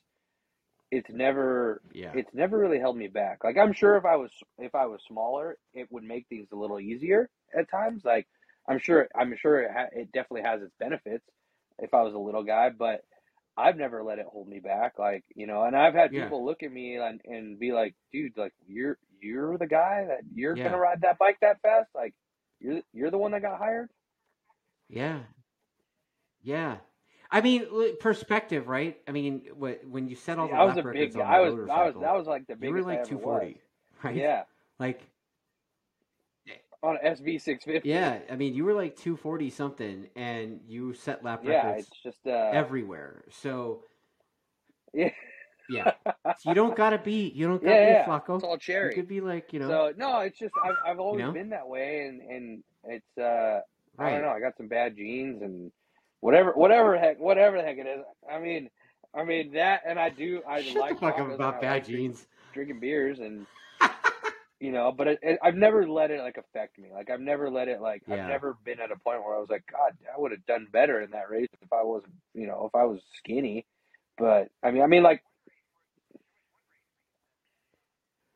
it's 0.91 1.09
never 1.11 1.81
Yeah. 1.93 2.11
it's 2.13 2.33
never 2.33 2.57
really 2.57 2.79
held 2.79 2.97
me 2.97 3.07
back. 3.07 3.43
Like 3.43 3.57
I'm 3.57 3.73
sure 3.73 3.97
if 3.97 4.05
I 4.05 4.17
was 4.17 4.31
if 4.59 4.75
I 4.75 4.87
was 4.87 5.01
smaller, 5.07 5.57
it 5.73 5.87
would 5.91 6.03
make 6.03 6.27
things 6.29 6.49
a 6.53 6.57
little 6.57 6.79
easier 6.79 7.29
at 7.57 7.69
times. 7.71 8.03
Like 8.05 8.27
I'm 8.67 8.79
sure 8.79 9.07
I'm 9.15 9.35
sure 9.37 9.61
it 9.61 9.71
ha- 9.71 9.89
it 9.93 10.11
definitely 10.11 10.43
has 10.49 10.61
its 10.61 10.73
benefits 10.79 11.25
if 11.79 11.93
I 11.93 12.01
was 12.03 12.13
a 12.13 12.19
little 12.19 12.43
guy, 12.43 12.69
but 12.69 13.03
I've 13.57 13.77
never 13.77 14.03
let 14.03 14.19
it 14.19 14.25
hold 14.27 14.47
me 14.47 14.59
back. 14.59 14.99
Like 14.99 15.23
you 15.35 15.47
know, 15.47 15.63
and 15.63 15.75
I've 15.75 15.93
had 15.95 16.13
Yeah. 16.13 16.25
people 16.25 16.45
look 16.45 16.63
at 16.63 16.71
me 16.71 16.97
and, 16.97 17.21
and 17.25 17.59
be 17.59 17.71
like, 17.71 17.95
"Dude, 18.11 18.37
like 18.37 18.53
you're 18.67 18.97
you're 19.21 19.57
the 19.57 19.67
guy 19.67 20.05
that 20.07 20.21
you're 20.33 20.55
Yeah. 20.55 20.63
gonna 20.63 20.79
ride 20.79 21.01
that 21.01 21.19
bike 21.19 21.37
that 21.41 21.61
fast? 21.61 21.89
Like 21.95 22.13
you're 22.59 22.81
you're 22.93 23.11
the 23.11 23.17
one 23.17 23.31
that 23.31 23.41
got 23.41 23.59
hired?" 23.59 23.89
Yeah. 24.89 25.23
Yeah. 26.41 26.77
I 27.31 27.41
mean, 27.41 27.65
perspective, 27.99 28.67
right? 28.67 28.97
I 29.07 29.11
mean, 29.11 29.43
what, 29.55 29.81
when 29.87 30.07
you 30.07 30.15
set 30.15 30.37
all 30.37 30.49
the 30.49 30.57
I 30.57 30.63
was 30.65 30.77
a 30.77 30.83
big 30.83 31.15
records 31.15 31.15
on 31.15 31.21
I 31.25 31.39
was 31.41 31.55
I 31.69 31.85
was 31.85 31.95
that 31.99 32.13
was 32.15 32.27
like 32.27 32.47
the 32.47 32.55
you 32.59 32.71
were 32.73 32.81
biggest 32.81 32.83
like 32.83 33.03
ever 33.03 33.03
240, 33.03 33.61
right? 34.03 34.15
Yeah, 34.15 34.43
Like, 34.79 35.01
on 36.83 36.97
SB 37.03 37.41
six 37.41 37.63
fifty. 37.63 37.89
yeah, 37.89 38.19
I 38.29 38.35
mean, 38.35 38.53
you 38.53 38.65
were 38.65 38.73
like 38.73 38.95
240 38.95 39.49
something, 39.49 40.07
and 40.15 40.59
you 40.67 40.93
set 40.93 41.23
lap 41.23 41.39
records. 41.45 41.63
yeah. 41.63 41.75
It's 41.79 41.89
just 42.03 42.27
uh, 42.27 42.49
everywhere. 42.53 43.23
So, 43.31 43.83
yeah. 44.93 45.09
yeah, 45.69 45.91
so 46.37 46.49
you 46.49 46.53
don't 46.53 46.75
gotta 46.75 46.97
be, 46.97 47.29
you 47.29 47.47
don't 47.47 47.63
gotta 47.63 47.75
Yeah, 47.75 47.85
be 47.85 47.91
yeah. 47.93 48.05
a 48.05 48.09
Flacco. 48.09 48.35
It's 48.35 48.43
all 48.43 48.57
cherry. 48.57 48.89
You 48.89 48.95
could 49.01 49.07
be 49.07 49.21
like, 49.21 49.53
you 49.53 49.59
know, 49.59 49.69
So 49.69 49.93
no, 49.97 50.19
it's 50.19 50.37
just 50.37 50.53
I've 50.63 50.75
I've 50.85 50.99
always 50.99 51.23
know? 51.23 51.31
been 51.31 51.49
that 51.49 51.67
way, 51.67 52.05
and 52.07 52.21
and 52.21 52.63
it's 52.83 53.17
uh 53.17 53.61
I 53.97 54.09
don't 54.11 54.21
know. 54.21 54.29
I 54.29 54.39
got 54.39 54.57
some 54.57 54.67
bad 54.67 54.95
genes 54.97 55.41
and 55.41 55.71
whatever 56.19 56.51
whatever 56.51 56.97
heck 56.97 57.19
whatever 57.19 57.57
the 57.57 57.63
heck 57.63 57.77
it 57.77 57.87
is. 57.87 58.03
I 58.29 58.39
mean 58.39 58.69
I 59.15 59.23
mean 59.23 59.53
that, 59.53 59.81
and 59.87 59.97
I 59.99 60.09
do 60.09 60.41
I 60.47 60.61
Shut 60.61 60.75
like 60.81 60.95
the 60.99 61.07
fuck 61.07 61.19
up 61.19 61.31
about 61.31 61.61
bad 61.61 61.71
like 61.73 61.87
genes. 61.87 62.27
drinking 62.53 62.79
beers 62.79 63.19
and 63.19 63.45
you 64.63 64.71
know, 64.71 64.93
but 64.93 65.07
it, 65.09 65.19
it, 65.23 65.39
I've 65.43 65.55
never 65.57 65.87
let 65.87 66.11
it 66.11 66.21
like 66.21 66.37
affect 66.37 66.79
me. 66.79 66.89
Like 66.93 67.11
I've 67.11 67.21
never 67.21 67.51
let 67.51 67.69
it 67.69 67.81
like 67.81 68.03
Yeah. 68.07 68.15
I've 68.15 68.23
never 68.23 68.57
been 68.65 68.81
at 68.81 68.91
a 68.91 68.97
point 68.97 69.23
where 69.23 69.35
I 69.35 69.39
was 69.41 69.49
like, 69.51 69.65
God, 69.71 69.97
I 70.15 70.19
would 70.19 70.31
have 70.31 70.45
done 70.47 70.67
better 70.71 71.01
in 71.01 71.11
that 71.11 71.29
race 71.31 71.49
if 71.61 71.73
I 71.73 71.83
wasn't 71.83 72.15
you 72.33 72.47
know 72.47 72.65
if 72.67 72.75
I 72.75 72.85
was 72.85 73.01
skinny. 73.19 73.67
But 74.17 74.49
I 74.63 74.71
mean 74.71 74.83
I 74.83 74.87
mean 74.87 75.03
like 75.03 75.23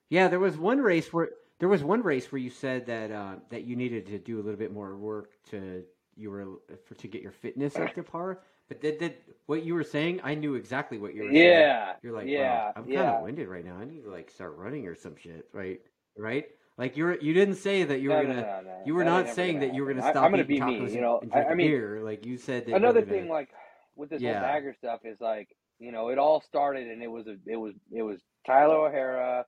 Yeah, 0.10 0.28
there 0.30 0.40
was 0.40 0.58
one 0.58 0.80
race 0.80 1.14
where 1.14 1.30
there 1.60 1.70
was 1.70 1.84
one 1.84 2.04
race 2.04 2.32
where 2.32 2.40
you 2.40 2.50
said 2.50 2.86
that 2.88 3.12
uh, 3.12 3.36
that 3.50 3.64
you 3.66 3.76
needed 3.76 4.08
to 4.08 4.20
do 4.20 4.38
a 4.40 4.44
little 4.44 4.60
bit 4.60 4.74
more 4.74 4.98
work 4.98 5.32
to 5.52 5.84
you 6.16 6.32
were 6.32 6.48
for 6.86 6.96
to 6.96 7.08
get 7.08 7.22
your 7.24 7.32
fitness 7.32 7.80
up 7.80 7.96
to 7.96 8.04
par. 8.04 8.42
But 8.70 8.82
that, 8.82 9.00
that 9.00 9.22
what 9.48 9.64
you 9.64 9.76
were 9.76 9.84
saying, 9.84 10.22
I 10.24 10.36
knew 10.36 10.56
exactly 10.56 10.98
what 10.98 11.16
you 11.16 11.24
were 11.24 11.34
saying. 11.34 11.68
yeah 11.68 11.94
You're 12.04 12.14
like, 12.14 12.36
yeah 12.36 12.36
wow, 12.36 12.72
I'm 12.76 12.88
kind 12.88 13.10
yeah 13.10 13.16
of 13.16 13.20
winded 13.20 13.50
right 13.50 13.66
now. 13.66 13.78
I 13.78 13.86
need 13.86 14.04
to 14.04 14.12
like 14.12 14.32
start 14.32 14.58
running 14.58 14.88
or 14.88 14.96
some 14.96 15.16
shit, 15.18 15.50
right? 15.54 15.82
Right? 16.18 16.46
Like 16.78 16.96
you're 16.96 17.20
you 17.20 17.34
didn't 17.34 17.56
say 17.56 17.84
that 17.84 18.02
you 18.02 18.10
were 18.10 18.22
gonna. 18.22 18.36
no, 18.36 18.42
no, 18.42 18.62
no. 18.62 18.82
You 18.86 18.94
were 18.94 19.04
not 19.04 19.30
saying 19.30 19.60
that 19.62 19.74
you 19.74 19.84
were 19.84 19.94
gonna 19.94 20.04
stop 20.04 20.24
I'm 20.24 20.32
gonna 20.32 20.44
be 20.44 20.62
me, 20.62 20.92
you 20.92 21.02
know. 21.02 21.22
I- 21.34 21.46
I 21.46 21.54
mean, 21.56 21.68
beer. 21.68 22.02
Like 22.04 22.26
you 22.26 22.38
said 22.38 22.66
that. 22.68 22.76
another 22.76 23.02
gonna, 23.02 23.12
thing 23.14 23.30
like 23.30 23.50
with 23.96 24.10
this 24.12 24.22
Yeah. 24.22 24.34
whole 24.34 24.42
bagger 24.48 24.76
stuff 24.78 25.00
is 25.04 25.20
like 25.20 25.48
you 25.80 25.92
know 25.92 26.10
it 26.10 26.18
all 26.20 26.42
started 26.42 26.88
and 26.88 27.02
it 27.02 27.08
was 27.08 27.26
a, 27.28 27.36
it 27.48 27.56
was 27.56 27.74
it 27.92 28.04
was 28.04 28.20
Tyler 28.46 28.88
O'Hara 28.88 29.46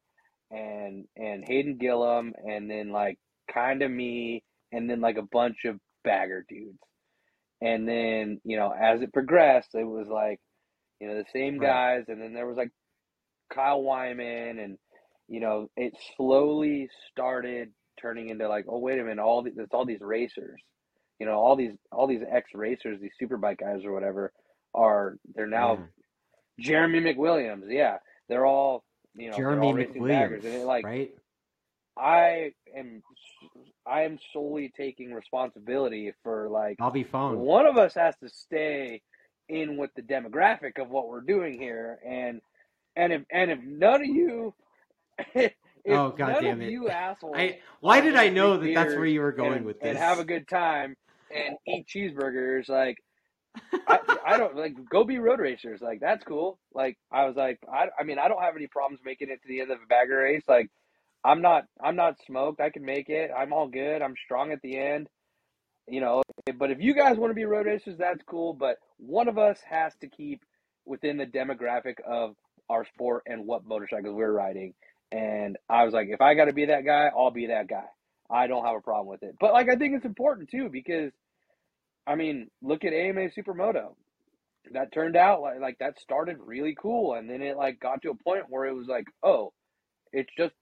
and 0.52 1.06
and 1.16 1.44
Hayden 1.48 1.78
Gillim 1.78 2.32
and 2.44 2.70
then 2.70 2.91
like 2.91 3.20
kind 3.54 3.84
of 3.84 3.91
me 3.91 4.44
and 4.72 4.90
then 4.90 5.00
like 5.02 5.18
a 5.18 5.24
bunch 5.24 5.66
of 5.66 5.80
bagger 6.04 6.46
dudes 6.50 6.80
and 7.62 7.88
then 7.88 8.40
you 8.44 8.58
know 8.58 8.72
as 8.72 9.02
it 9.02 9.14
progressed 9.14 9.70
it 9.76 9.84
was 9.84 10.08
like 10.08 10.40
you 11.00 11.08
know 11.08 11.16
the 11.16 11.26
same 11.32 11.60
Right. 11.60 11.68
guys 11.68 12.06
and 12.08 12.20
then 12.22 12.34
there 12.34 12.48
was 12.48 12.58
like 12.58 12.72
Kyle 13.54 13.82
Wyman 13.84 14.58
and 14.60 14.78
you 15.30 15.39
know 15.39 15.69
it 15.77 15.93
slowly 16.18 16.89
started 17.11 17.69
turning 18.01 18.30
into 18.30 18.47
like 18.47 18.65
oh 18.68 18.80
wait 18.80 18.99
a 18.99 19.03
minute 19.03 19.22
all 19.22 19.41
these 19.43 19.53
it's 19.57 19.73
all 19.73 19.85
these 19.85 20.01
racers 20.01 20.60
you 21.19 21.26
know 21.26 21.34
all 21.34 21.56
these 21.56 21.72
all 21.91 22.07
these 22.07 22.22
ex 22.31 22.49
racers 22.53 22.97
these 23.01 23.11
superbike 23.22 23.60
guys 23.60 23.84
or 23.85 23.91
whatever 23.93 24.31
are 24.73 25.18
they're 25.35 25.47
now 25.47 25.73
Yeah. 25.73 25.85
Jeremy 26.60 27.01
McWilliams 27.01 27.64
yeah 27.69 27.97
they're 28.27 28.45
all 28.45 28.84
you 29.15 29.30
know 29.31 29.38
Jeremy 29.38 29.68
all 29.68 29.73
McWilliams, 29.76 30.45
and 30.45 30.56
it 30.56 30.65
like 30.65 30.85
right? 30.85 31.11
I 31.97 32.51
am 32.77 33.01
I 33.85 34.03
am 34.03 34.19
solely 34.34 34.72
taking 34.77 35.14
responsibility 35.14 36.14
for 36.23 36.47
like 36.49 36.77
I'll 36.80 36.91
be 36.91 37.03
phone. 37.03 37.38
one 37.39 37.65
of 37.65 37.77
us 37.77 37.93
has 37.95 38.15
to 38.23 38.30
stay 38.30 39.01
in 39.49 39.77
with 39.77 39.89
the 39.95 40.01
demographic 40.01 40.80
of 40.81 40.89
what 40.89 41.07
we're 41.10 41.22
doing 41.22 41.60
here 41.60 41.99
and 42.07 42.39
and 42.95 43.11
if 43.14 43.22
and 43.31 43.51
if 43.51 43.60
none 43.64 44.01
of 44.01 44.07
you 44.07 44.53
if 45.36 45.54
Oh, 45.88 46.10
God 46.10 46.38
damn 46.41 46.62
it. 46.62 46.72
you 46.72 46.90
assholes 46.90 47.36
I 47.38 47.60
why 47.80 48.02
did 48.02 48.16
I 48.16 48.30
know 48.30 48.58
that 48.58 48.74
that's 48.74 48.96
where 48.96 49.06
you 49.06 49.22
were 49.22 49.32
going 49.32 49.58
and, 49.58 49.66
with 49.66 49.80
this? 49.80 49.90
and 49.90 49.98
have 49.98 50.20
a 50.20 50.26
good 50.26 50.48
time 50.48 50.96
and 51.32 51.56
eat 51.68 51.88
cheeseburgers 51.88 52.70
like 52.70 52.98
I, 53.88 54.00
I 54.26 54.38
don't 54.38 54.56
like 54.56 54.74
go 54.90 55.04
be 55.04 55.20
road 55.20 55.40
racers 55.40 55.82
like 55.82 56.00
that's 56.00 56.24
cool 56.24 56.60
like 56.74 56.98
I 57.12 57.26
was 57.26 57.36
like 57.36 57.60
I, 57.72 57.88
I 58.00 58.04
mean 58.04 58.20
I 58.20 58.28
don't 58.28 58.41
have 58.41 58.56
any 58.56 58.68
problems 58.68 59.02
making 59.04 59.30
it 59.30 59.41
to 59.41 59.48
the 59.48 59.62
end 59.62 59.72
of 59.72 59.80
a 59.84 59.88
bagger 59.88 60.18
race 60.18 60.44
like 60.48 60.70
I'm 61.24 61.41
not 61.41 61.64
I'm 61.84 61.96
not 61.96 62.16
smoked 62.26 62.62
I 62.62 62.70
can 62.70 62.86
make 62.86 63.10
it 63.10 63.32
I'm 63.36 63.54
all 63.54 63.68
good 63.68 64.02
I'm 64.02 64.16
strong 64.26 64.52
at 64.52 64.62
the 64.62 64.78
end 64.78 65.08
you 65.88 66.02
know 66.02 66.22
eh, 66.48 66.54
but 66.58 66.72
if 66.72 66.80
you 66.80 66.94
guys 66.94 67.18
want 67.18 67.32
to 67.32 67.36
be 67.36 67.46
road 67.46 67.66
racers 67.66 67.98
that's 67.98 68.22
cool 68.28 68.54
but 68.54 68.78
one 68.98 69.28
of 69.28 69.38
us 69.38 69.60
has 69.68 69.94
to 70.02 70.08
keep 70.08 70.44
within 70.86 71.18
the 71.18 71.26
demographic 71.26 71.96
of 72.08 72.36
our 72.70 72.86
sport 72.86 73.24
and 73.26 73.46
what 73.46 73.66
motorcycles 73.66 74.16
we're 74.16 74.32
riding 74.32 74.74
and 75.11 75.57
I 75.69 75.86
was 75.86 75.94
like 75.94 76.10
if 76.10 76.22
I 76.22 76.36
got 76.36 76.45
to 76.45 76.53
be 76.53 76.65
that 76.68 76.86
guy 76.86 77.10
I'll 77.15 77.31
be 77.31 77.48
that 77.48 77.68
guy 77.68 77.86
I 78.30 78.48
don't 78.48 78.65
have 78.65 78.76
a 78.77 78.81
problem 78.81 79.07
with 79.07 79.23
it 79.23 79.36
but 79.40 79.53
like 79.53 79.69
I 79.69 79.76
think 79.76 79.95
it's 79.95 80.06
important 80.06 80.49
too 80.49 80.69
because 80.72 81.11
I 82.07 82.15
mean, 82.15 82.49
look 82.64 82.84
at 82.86 82.94
AMA 82.94 83.30
Supermoto. 83.38 83.95
That 84.73 84.91
turned 84.91 85.15
out 85.15 85.41
like 85.41 85.60
like 85.61 85.77
that 85.80 85.99
started 85.99 86.38
really 86.40 86.76
cool, 86.80 87.14
and 87.14 87.30
then 87.30 87.41
it 87.41 87.56
like 87.57 87.80
got 87.80 88.02
to 88.02 88.10
a 88.11 88.15
point 88.23 88.45
where 88.49 88.65
it 88.65 88.73
was 88.76 88.88
like, 88.88 89.06
oh, 89.23 89.53
it's 90.11 90.30
just 90.38 90.56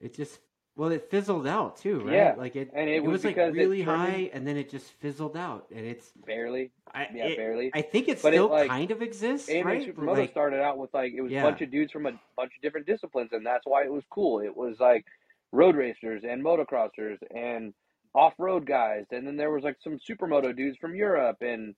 It 0.00 0.14
just 0.14 0.38
well, 0.76 0.90
it 0.90 1.08
fizzled 1.10 1.46
out 1.46 1.76
too, 1.76 2.00
right? 2.00 2.14
Yeah, 2.14 2.34
like 2.36 2.56
it. 2.56 2.70
and 2.74 2.88
it 2.88 2.96
it 2.96 3.04
was 3.04 3.22
was 3.22 3.24
like 3.24 3.36
really 3.36 3.82
high, 3.82 4.30
and 4.32 4.46
then 4.46 4.56
it 4.56 4.70
just 4.70 4.90
fizzled 5.00 5.36
out, 5.36 5.66
and 5.74 5.86
it's. 5.86 6.10
barely, 6.26 6.70
I, 6.92 7.06
yeah, 7.14 7.26
it- 7.26 7.36
barely. 7.36 7.70
I 7.74 7.82
think 7.82 8.08
it 8.08 8.20
But 8.20 8.34
it, 8.34 8.36
still 8.38 8.48
like, 8.50 8.68
kind 8.68 8.90
of 8.90 9.00
exists, 9.00 9.48
AMA 9.48 9.64
right? 9.64 9.86
Supermoto 9.94 10.16
like, 10.18 10.30
started 10.30 10.60
out 10.60 10.78
with 10.78 10.92
like 10.92 11.12
it 11.12 11.20
was 11.22 11.30
Yeah. 11.30 11.42
a 11.42 11.44
bunch 11.44 11.60
of 11.60 11.70
dudes 11.70 11.92
from 11.92 12.06
a 12.06 12.12
bunch 12.36 12.52
of 12.56 12.62
different 12.62 12.86
disciplines, 12.86 13.30
and 13.32 13.46
that's 13.46 13.64
why 13.64 13.84
it 13.84 13.92
was 13.92 14.02
cool. 14.10 14.40
It 14.40 14.56
was 14.56 14.80
like 14.80 15.04
road 15.52 15.76
racers 15.76 16.24
and 16.28 16.42
motocrossers 16.44 17.18
and 17.32 17.72
off-road 18.14 18.66
guys, 18.66 19.04
and 19.12 19.26
then 19.26 19.36
there 19.36 19.50
was 19.52 19.62
like 19.64 19.76
some 19.82 19.98
supermoto 19.98 20.54
dudes 20.56 20.76
from 20.78 20.94
Europe, 20.96 21.38
and 21.40 21.74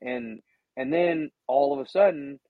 and 0.00 0.40
and 0.76 0.92
then 0.92 1.30
all 1.48 1.74
of 1.78 1.84
a 1.84 1.88
sudden, 1.90 2.40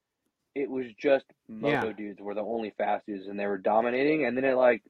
it 0.54 0.70
was 0.70 0.86
just 1.00 1.24
moto 1.48 1.86
Yeah. 1.88 1.92
dudes 1.92 2.20
were 2.20 2.34
the 2.34 2.42
only 2.42 2.70
fast 2.78 3.06
dudes, 3.06 3.26
and 3.26 3.38
they 3.38 3.46
were 3.46 3.58
dominating. 3.58 4.24
And 4.26 4.36
then 4.36 4.44
it 4.44 4.54
like 4.54 4.82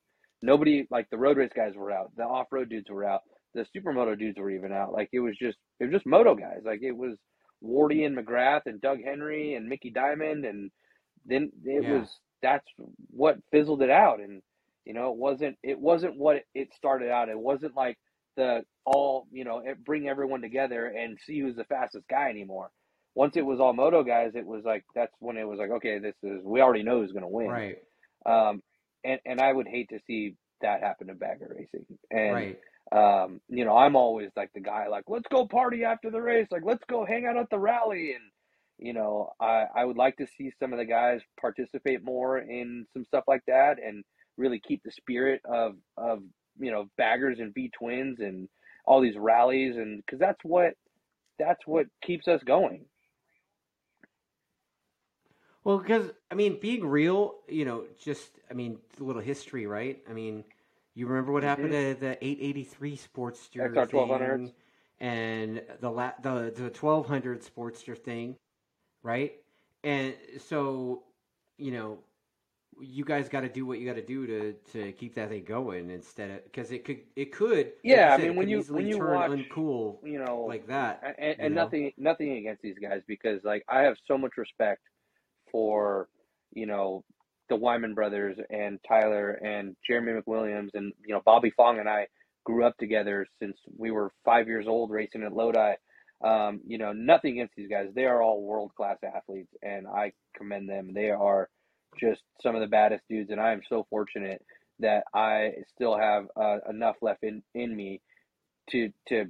nobody 0.43 0.87
like 0.91 1.09
the 1.11 1.19
road 1.19 1.37
race 1.37 1.53
guys 1.55 1.75
were 1.77 1.91
out, 1.93 2.13
the 2.17 2.23
off-road 2.25 2.69
dudes 2.69 2.91
were 2.91 3.05
out, 3.05 3.23
the 3.55 3.67
supermoto 3.77 4.19
dudes 4.19 4.39
were 4.39 4.51
even 4.51 4.73
out. 4.73 4.93
Like 4.93 5.11
it 5.13 5.21
was 5.21 5.37
just 5.37 5.59
it 5.81 5.85
was 5.85 5.93
just 5.93 6.07
moto 6.07 6.35
guys. 6.35 6.61
Like 6.65 6.83
it 6.83 6.97
was 6.97 7.17
Wardy 7.65 8.07
and 8.07 8.17
McGrath 8.17 8.63
and 8.67 8.81
Doug 8.81 8.99
Henry 9.05 9.55
and 9.55 9.69
Micky 9.69 9.91
Dymond 9.93 10.49
and 10.49 10.71
then 11.27 11.51
it 11.65 11.85
Yeah. 11.85 12.01
was 12.01 12.09
that's 12.43 12.67
what 13.11 13.39
fizzled 13.51 13.83
it 13.83 13.91
out 13.91 14.21
and 14.21 14.43
you 14.85 14.95
know 14.95 15.11
it 15.13 15.17
wasn't 15.19 15.57
it 15.63 15.79
wasn't 15.79 16.17
what 16.17 16.37
it, 16.37 16.47
it 16.55 16.69
started 16.77 17.11
out 17.11 17.29
it 17.29 17.39
wasn't 17.39 17.75
like 17.75 17.99
the 18.37 18.63
all 18.85 19.27
you 19.33 19.45
know 19.45 19.61
it, 19.65 19.85
bring 19.85 20.09
everyone 20.09 20.41
together 20.41 20.87
and 20.87 21.19
see 21.27 21.41
who's 21.41 21.57
the 21.57 21.65
fastest 21.65 22.07
guy 22.09 22.31
anymore 22.31 22.71
once 23.17 23.37
it 23.37 23.45
was 23.45 23.59
all 23.59 23.73
moto 23.73 24.05
guys 24.05 24.33
it 24.37 24.47
was 24.47 24.65
like 24.65 24.85
that's 24.95 25.13
when 25.19 25.37
it 25.37 25.47
was 25.49 25.59
like 25.59 25.71
okay 25.71 25.99
this 25.99 26.15
is 26.23 26.41
we 26.45 26.61
already 26.61 26.85
know 26.85 27.01
who's 27.01 27.11
going 27.13 27.23
to 27.25 27.29
win 27.29 27.49
right, 27.49 27.77
um 28.25 28.63
and 29.09 29.21
and 29.25 29.41
I 29.41 29.53
would 29.53 29.67
hate 29.67 29.89
to 29.91 29.99
see 30.07 30.35
that 30.61 30.83
happen 30.83 31.09
to 31.09 31.15
bagger 31.15 31.55
racing. 31.57 31.87
And 32.11 32.35
right, 32.35 32.59
um, 32.93 33.41
you 33.49 33.65
know, 33.65 33.77
I'm 33.77 33.97
always 33.97 34.31
like 34.37 34.51
the 34.55 34.61
guy 34.61 34.89
like, 34.89 35.05
let's 35.09 35.29
go 35.31 35.47
party 35.47 35.85
after 35.85 36.11
the 36.11 36.21
race, 36.21 36.49
like 36.51 36.63
let's 36.65 36.85
go 36.89 37.05
hang 37.05 37.27
out 37.27 37.37
at 37.37 37.51
the 37.51 37.59
rally. 37.59 38.13
And 38.13 38.25
you 38.79 38.93
know, 38.93 39.31
I, 39.41 39.65
I 39.75 39.85
would 39.85 39.97
like 39.97 40.17
to 40.19 40.27
see 40.37 40.53
some 40.61 40.73
of 40.73 40.79
the 40.79 40.85
guys 40.85 41.21
participate 41.41 42.05
more 42.05 42.39
in 42.39 42.87
some 42.93 43.05
stuff 43.05 43.25
like 43.27 43.43
that 43.47 43.77
and 43.85 44.05
really 44.37 44.61
keep 44.61 44.83
the 44.85 44.93
spirit 44.93 45.41
of 45.45 45.75
of 45.97 46.21
you 46.59 46.71
know 46.71 46.87
baggers 46.97 47.39
and 47.41 47.55
B 47.55 47.71
twins 47.79 48.19
and 48.21 48.49
all 48.85 49.01
these 49.01 49.17
rallies. 49.19 49.77
And 49.77 50.03
because 50.05 50.19
that's 50.19 50.43
what 50.43 50.75
that's 51.39 51.67
what 51.67 51.87
keeps 52.03 52.29
us 52.29 52.43
going. 52.45 52.85
Well, 55.65 55.79
because 55.79 56.11
I 56.31 56.35
mean, 56.35 56.59
being 56.61 56.87
real, 56.87 57.37
you 57.49 57.65
know, 57.65 57.85
just 57.99 58.31
I 58.51 58.55
mean, 58.55 58.79
a 59.01 59.03
little 59.03 59.23
history, 59.23 59.67
right? 59.67 60.03
I 60.09 60.13
mean, 60.13 60.45
you 60.95 61.07
remember 61.07 61.33
what 61.33 61.43
happened 61.43 61.73
Mhm. 61.73 61.95
to 61.95 62.01
the 62.01 62.25
883 62.25 62.97
Sportster 62.97 63.75
XR 63.75 63.87
1200s. 63.87 64.51
thing 64.51 64.55
and 65.01 65.63
the 65.81 65.91
la- 65.91 66.13
the 66.23 66.53
the 66.55 66.71
1200 66.71 67.43
Sportster 67.43 67.97
thing, 67.97 68.37
right? 69.03 69.33
And 69.85 70.15
so, 70.39 71.05
you 71.59 71.71
know, 71.73 71.99
you 72.81 73.05
guys 73.05 73.29
got 73.29 73.41
to 73.41 73.49
do 73.49 73.67
what 73.67 73.79
you 73.81 73.87
got 73.87 73.97
to 73.97 74.03
do 74.07 74.27
to 74.27 74.53
to 74.73 74.93
keep 74.93 75.15
that 75.15 75.29
thing 75.31 75.45
going 75.45 75.91
instead 75.91 76.31
of 76.31 76.45
because 76.45 76.71
it 76.71 76.85
could 76.85 77.01
it 77.17 77.33
could 77.33 77.67
like 77.67 77.75
Yeah, 77.85 78.15
I 78.15 78.19
mean, 78.19 78.37
when 78.37 78.49
you- 78.49 78.63
when 78.63 78.87
you 78.87 78.97
turn 78.99 79.15
watch- 79.15 79.31
uncool 79.31 79.99
You 80.05 80.19
know, 80.19 80.45
like 80.47 80.67
that. 80.69 81.03
and, 81.19 81.37
and, 81.41 81.55
know? 81.55 81.63
nothing 81.65 81.93
nothing 81.97 82.33
against 82.39 82.63
these 82.63 82.79
guys 82.79 83.03
because 83.07 83.43
like 83.45 83.65
I 83.69 83.81
have 83.83 83.97
so 84.07 84.17
much 84.17 84.37
respect 84.37 84.83
for 85.51 86.09
you 86.53 86.67
know 86.67 87.05
the 87.49 87.57
Wyman 87.57 87.95
brothers 87.95 88.37
and 88.51 88.79
Tyler 88.87 89.31
and 89.31 89.77
Jeremy 89.87 90.21
McWilliams 90.21 90.71
and 90.75 90.93
you 91.07 91.15
know 91.15 91.23
Bobby 91.25 91.53
Fong 91.57 91.79
and 91.79 91.89
I 91.89 92.07
grew 92.45 92.65
up 92.65 92.77
together 92.79 93.27
since 93.41 93.57
we 93.77 93.91
were 93.91 94.13
five 94.25 94.47
years 94.47 94.67
old 94.67 94.91
racing 94.91 95.23
at 95.23 95.33
Lodi. 95.33 95.75
Um, 96.25 96.61
you 96.67 96.79
know, 96.79 96.93
nothing 96.93 97.33
against 97.33 97.55
these 97.57 97.69
guys. 97.71 97.89
They 97.95 98.05
are 98.05 98.23
all 98.23 98.43
world 98.43 98.73
class 98.77 98.97
athletes 99.05 99.53
and 99.63 99.87
I 99.87 100.13
commend 100.37 100.69
them. 100.69 100.93
They 100.93 101.11
are 101.11 101.49
just 102.01 102.23
some 102.43 102.55
of 102.55 102.61
the 102.61 102.67
baddest 102.67 103.05
dudes 103.09 103.31
and 103.31 103.41
I 103.41 103.53
am 103.53 103.61
so 103.69 103.87
fortunate 103.89 104.45
that 104.81 105.05
I 105.15 105.51
still 105.75 105.97
have 105.97 106.25
uh, 106.37 106.59
enough 106.69 106.97
left 107.03 107.23
in, 107.23 107.43
in 107.55 107.75
me 107.75 108.01
to 108.71 108.91
to 109.09 109.27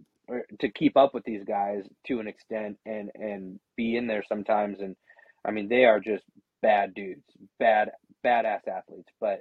to 0.60 0.68
keep 0.70 0.96
up 0.96 1.14
with 1.14 1.24
these 1.24 1.42
guys 1.46 1.82
to 2.06 2.20
an 2.20 2.28
extent 2.28 2.76
and 2.86 3.10
and 3.14 3.58
be 3.76 3.96
in 3.96 4.06
there 4.06 4.24
sometimes 4.28 4.78
and 4.80 4.94
I 5.48 5.52
mean 5.52 5.68
they 5.68 5.84
are 5.86 6.00
just 6.00 6.24
bad 6.62 6.94
dudes 6.94 7.24
bad 7.58 7.90
badass 8.24 8.68
athletes. 8.68 9.10
But 9.20 9.40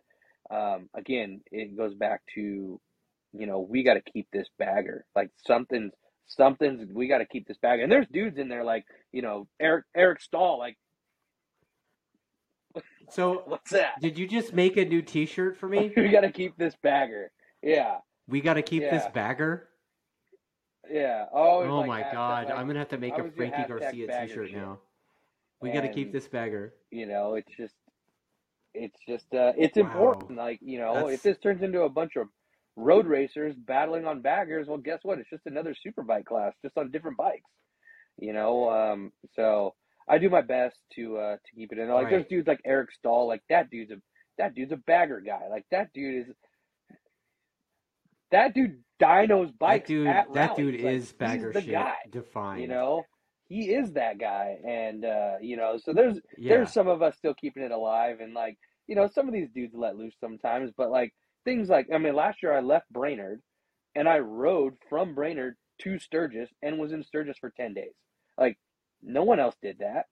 um 0.49 0.89
again 0.95 1.41
it 1.51 1.75
goes 1.77 1.93
back 1.95 2.21
to 2.35 2.79
you 3.33 3.45
know 3.45 3.59
we 3.59 3.83
got 3.83 3.95
to 3.95 4.11
keep 4.13 4.27
this 4.31 4.47
bagger. 4.57 5.05
Like 5.15 5.29
something's 5.45 5.91
something's 6.27 6.91
we 6.93 7.07
got 7.07 7.19
to 7.19 7.25
keep 7.25 7.47
this 7.47 7.57
bagger. 7.61 7.83
And 7.83 7.91
there's 7.91 8.07
dudes 8.07 8.37
in 8.37 8.47
there 8.49 8.63
like 8.63 8.85
you 9.11 9.21
know 9.21 9.47
Eric 9.59 9.85
Eric 9.95 10.21
Stahl 10.21 10.57
like 10.59 10.77
So, 13.09 13.43
what's 13.45 13.71
that? 13.71 13.93
did 14.01 14.17
you 14.17 14.27
just 14.27 14.53
make 14.53 14.77
a 14.77 14.85
new 14.85 15.01
T-shirt 15.01 15.57
for 15.57 15.67
me? 15.69 15.91
we 15.97 16.09
got 16.09 16.21
to 16.21 16.31
keep 16.31 16.57
this 16.57 16.75
bagger. 16.83 17.31
Yeah. 17.61 17.97
We 18.27 18.41
got 18.41 18.55
to 18.55 18.61
keep 18.63 18.89
this 18.89 19.05
bagger. 19.13 19.69
yeah. 20.91 21.25
Oh, 21.33 21.63
Oh 21.63 21.79
like 21.79 21.87
my 21.87 22.01
god, 22.03 22.49
like, 22.49 22.57
I'm 22.57 22.67
gonna 22.67 22.79
have 22.79 22.89
to 22.89 22.97
make 22.97 23.17
a 23.17 23.23
Frankie 23.23 23.63
Garcia 23.65 24.07
T-shirt 24.07 24.51
now. 24.51 24.79
We 25.61 25.71
got 25.71 25.81
to 25.81 25.89
keep 25.93 26.11
this 26.11 26.27
bagger. 26.27 26.73
you 26.91 27.05
know 27.07 27.35
it's 27.35 27.51
just 27.57 27.73
it's 28.73 28.97
just 29.07 29.25
uh 29.33 29.53
it's 29.57 29.75
Wow. 29.77 29.83
important 29.85 30.37
like 30.37 30.59
you 30.61 30.77
know 30.79 30.93
That's- 30.93 31.13
if 31.15 31.23
this 31.23 31.37
turns 31.39 31.63
into 31.63 31.81
a 31.81 31.89
bunch 31.89 32.15
of 32.15 32.27
road 32.75 33.07
racers 33.07 33.55
battling 33.55 34.05
on 34.05 34.21
baggers 34.21 34.67
well 34.67 34.77
guess 34.77 34.99
what 35.03 35.17
it's 35.17 35.29
just 35.29 35.45
another 35.47 35.73
super 35.73 36.03
bike 36.03 36.25
class 36.25 36.53
just 36.63 36.77
on 36.77 36.91
different 36.91 37.17
bikes 37.17 37.49
you 38.19 38.33
know 38.33 38.69
um 38.69 39.11
so 39.35 39.73
i 40.07 40.19
do 40.19 40.29
my 40.29 40.41
best 40.41 40.75
to 40.93 41.17
uh 41.17 41.35
to 41.37 41.55
keep 41.55 41.71
it 41.71 41.79
in 41.79 41.89
like 41.89 42.09
there's 42.11 42.27
dudes 42.27 42.47
like 42.47 42.61
eric 42.65 42.91
stahl 42.91 43.27
like 43.27 43.41
that 43.49 43.71
dude's 43.71 43.89
a 43.91 43.95
that 44.37 44.53
dude's 44.53 44.71
a 44.71 44.77
bagger 44.85 45.21
guy 45.21 45.47
like 45.49 45.65
that 45.71 45.91
dude 45.91 46.27
is 46.27 46.35
that 48.31 48.53
dude 48.53 48.77
dynos 49.01 49.51
That 49.59 49.85
dude, 49.85 50.07
at 50.07 50.31
that 50.33 50.49
rallies. 50.51 50.57
dude 50.57 50.81
Like, 50.81 50.93
is 50.93 51.13
bagger 51.13 51.53
shit 51.53 51.71
guy 51.71 51.93
defined. 52.11 52.61
you 52.61 52.67
know 52.67 53.03
he 53.47 53.73
is 53.73 53.93
that 53.93 54.19
guy. 54.19 54.57
And 54.67 55.05
uh 55.05 55.35
you 55.41 55.57
know 55.57 55.77
so 55.77 55.93
there's 55.93 56.19
yeah. 56.37 56.49
there's 56.49 56.73
some 56.73 56.87
of 56.87 57.01
us 57.01 57.15
still 57.17 57.33
keeping 57.33 57.63
it 57.63 57.71
alive 57.71 58.19
and 58.19 58.33
like 58.33 58.57
you 58.87 58.95
know 58.95 59.07
some 59.07 59.27
of 59.27 59.33
these 59.33 59.49
dudes 59.53 59.73
let 59.75 59.97
loose 59.97 60.15
sometimes 60.19 60.71
but 60.77 60.89
like 60.89 61.13
things 61.43 61.67
like 61.67 61.87
i 61.93 61.97
mean 61.97 62.15
last 62.15 62.41
year 62.41 62.53
i 62.53 62.61
left 62.61 62.89
brainerd 62.89 63.41
and 63.95 64.07
i 64.07 64.17
rode 64.17 64.73
from 64.89 65.13
brainerd 65.13 65.55
to 65.79 65.99
sturgis 65.99 66.49
and 66.61 66.79
was 66.79 66.91
in 66.91 67.03
sturgis 67.03 67.37
for 67.37 67.51
10 67.51 67.73
days. 67.73 67.93
Like 68.37 68.57
no 69.01 69.23
one 69.23 69.39
else 69.39 69.55
did 69.61 69.79
that. 69.79 70.05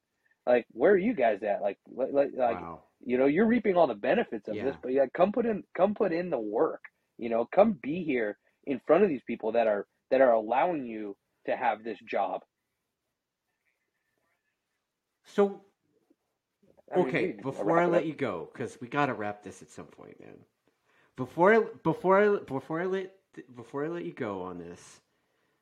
Like 0.46 0.66
where 0.72 0.92
are 0.92 0.98
you 0.98 1.14
guys 1.14 1.42
at? 1.44 1.62
Like 1.62 1.78
like, 1.92 2.30
like 2.36 2.62
wow. 2.62 2.84
you 3.04 3.18
know 3.18 3.26
you're 3.26 3.48
reaping 3.48 3.76
all 3.76 3.88
the 3.88 3.96
benefits 3.96 4.48
of 4.48 4.56
this 4.56 4.76
but 4.82 4.94
yeah 4.94 5.06
come 5.16 5.32
put 5.32 5.46
in 5.46 5.64
come 5.76 5.96
put 5.96 6.14
in 6.14 6.30
the 6.30 6.40
work 6.40 6.82
you 7.18 7.30
know 7.30 7.48
come 7.54 7.80
be 7.82 8.04
here 8.04 8.38
in 8.66 8.80
front 8.86 9.04
of 9.04 9.10
these 9.10 9.24
people 9.26 9.52
that 9.54 9.68
are 9.68 9.88
that 10.12 10.22
are 10.22 10.34
allowing 10.34 10.86
you 10.86 11.16
to 11.48 11.56
have 11.56 11.84
this 11.84 11.98
job 12.08 12.42
So 15.26 15.62
I 16.92 17.00
mean, 17.00 17.16
okay, 17.16 17.34
dude, 17.34 17.44
before 17.44 17.80
I 17.80 17.86
let 17.86 18.06
you 18.06 18.14
go, 18.14 18.50
because 18.54 18.80
we 18.82 18.88
got 18.88 19.08
to 19.08 19.14
wrap 19.14 19.44
this 19.44 19.62
at 19.62 19.70
some 19.70 19.86
point, 19.86 20.20
man. 20.20 20.38
Before 21.16 21.54
I, 21.54 21.60
before 21.84 22.20
I, 22.20 22.40
before 22.44 22.82
I 22.82 22.86
let 22.86 23.14
before 23.56 23.86
I 23.86 23.90
let 23.90 24.06
you 24.06 24.14
go 24.14 24.42
on 24.44 24.58
this, 24.58 25.02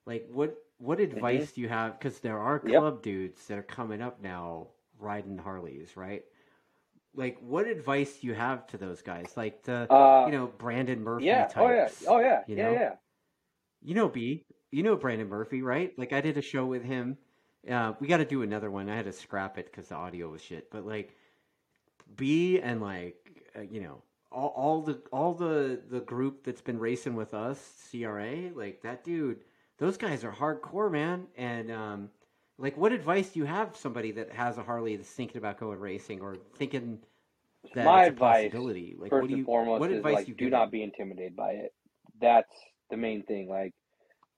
like 0.05 0.27
what 0.31 0.55
what 0.77 0.99
advice 0.99 1.53
do 1.53 1.61
you 1.61 1.69
have? 1.69 1.99
Because 1.99 2.19
there 2.19 2.39
are 2.39 2.59
Mm-hmm. 2.63 2.69
Yep. 2.71 2.83
club 2.83 3.01
dudes 3.03 3.47
that 3.47 3.57
are 3.57 3.63
coming 3.63 4.01
up 4.01 4.21
now 4.21 4.67
riding 4.99 5.37
Harleys, 5.37 5.95
right? 5.97 6.23
Like, 7.15 7.37
what 7.41 7.67
advice 7.67 8.19
do 8.19 8.27
you 8.27 8.33
have 8.33 8.67
to 8.67 8.77
those 8.77 9.01
guys? 9.01 9.37
Like 9.37 9.63
the 9.63 9.89
uh 9.89 10.13
you 10.23 10.31
know 10.31 10.47
Brandon 10.57 11.01
Murphy 11.03 11.43
yeah 11.43 11.45
types. 11.45 11.57
oh 11.57 11.69
yeah 11.69 11.89
oh 12.07 12.19
yeah 12.19 12.43
you 12.45 12.55
yeah 12.55 12.69
know? 12.69 12.71
yeah 12.71 12.95
You 13.81 13.95
know 13.95 14.09
B. 14.09 14.45
You 14.71 14.83
know 14.83 14.95
Brandon 14.95 15.27
Murphy, 15.29 15.61
right? 15.61 15.97
Like 15.97 16.13
I 16.13 16.21
did 16.21 16.37
a 16.37 16.41
show 16.41 16.65
with 16.65 16.83
him. 16.83 17.17
Uh, 17.69 17.93
we 17.99 18.07
got 18.07 18.17
to 18.17 18.25
do 18.25 18.41
another 18.41 18.69
one. 18.69 18.89
I 18.89 18.95
had 18.95 19.05
to 19.05 19.13
scrap 19.13 19.57
it 19.57 19.65
because 19.65 19.87
the 19.87 19.95
audio 19.95 20.29
was 20.29 20.41
shit. 20.41 20.69
But 20.69 20.85
like 20.85 21.15
B 22.15 22.59
and 22.59 22.81
like 22.81 23.49
uh, 23.55 23.61
you 23.61 23.81
know 23.81 24.01
all, 24.31 24.53
all 24.55 24.81
the 24.81 24.99
all 25.11 25.33
the 25.33 25.81
the 25.89 26.01
group 26.01 26.43
that's 26.43 26.61
been 26.61 26.79
racing 26.79 27.15
with 27.15 27.33
us, 27.33 27.89
CRA, 27.91 28.49
like 28.53 28.81
that 28.81 29.03
dude. 29.03 29.39
Those 29.77 29.97
guys 29.97 30.23
are 30.23 30.31
hardcore, 30.31 30.91
man. 30.91 31.25
And 31.37 31.71
um, 31.71 32.09
like, 32.57 32.77
what 32.77 32.91
advice 32.91 33.29
do 33.29 33.39
you 33.39 33.45
have 33.45 33.75
somebody 33.75 34.11
that 34.11 34.31
has 34.31 34.57
a 34.57 34.63
Harley 34.63 34.95
that's 34.95 35.09
thinking 35.09 35.37
about 35.37 35.59
going 35.59 35.79
racing 35.79 36.21
or 36.21 36.37
thinking 36.55 36.99
that 37.73 37.85
my 37.85 38.01
it's 38.01 38.09
a 38.09 38.11
advice 38.11 38.43
possibility? 38.43 38.95
Like, 38.97 39.09
first 39.09 39.21
what 39.21 39.27
do 39.29 39.33
you? 39.33 39.37
and 39.37 39.45
foremost 39.45 39.79
what 39.79 39.91
is 39.91 39.97
advice 39.97 40.15
like 40.15 40.25
do 40.25 40.31
you 40.31 40.37
do 40.37 40.49
not 40.49 40.71
be 40.71 40.83
intimidated 40.83 41.35
by 41.35 41.51
it 41.51 41.73
that's 42.21 42.53
the 42.89 42.97
main 42.97 43.23
thing 43.23 43.49
like 43.49 43.73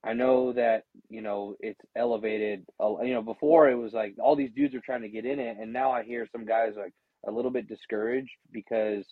i 0.05 0.13
know 0.13 0.53
that 0.53 0.83
you 1.09 1.21
know 1.21 1.55
it's 1.59 1.79
elevated 1.95 2.65
uh, 2.81 3.01
you 3.01 3.13
know 3.13 3.21
before 3.21 3.69
it 3.69 3.75
was 3.75 3.93
like 3.93 4.15
all 4.19 4.35
these 4.35 4.51
dudes 4.55 4.75
are 4.75 4.81
trying 4.81 5.01
to 5.01 5.09
get 5.09 5.25
in 5.25 5.39
it 5.39 5.57
and 5.59 5.71
now 5.71 5.91
i 5.91 6.03
hear 6.03 6.27
some 6.31 6.45
guys 6.45 6.73
like 6.77 6.93
a 7.27 7.31
little 7.31 7.51
bit 7.51 7.67
discouraged 7.67 8.31
because 8.51 9.03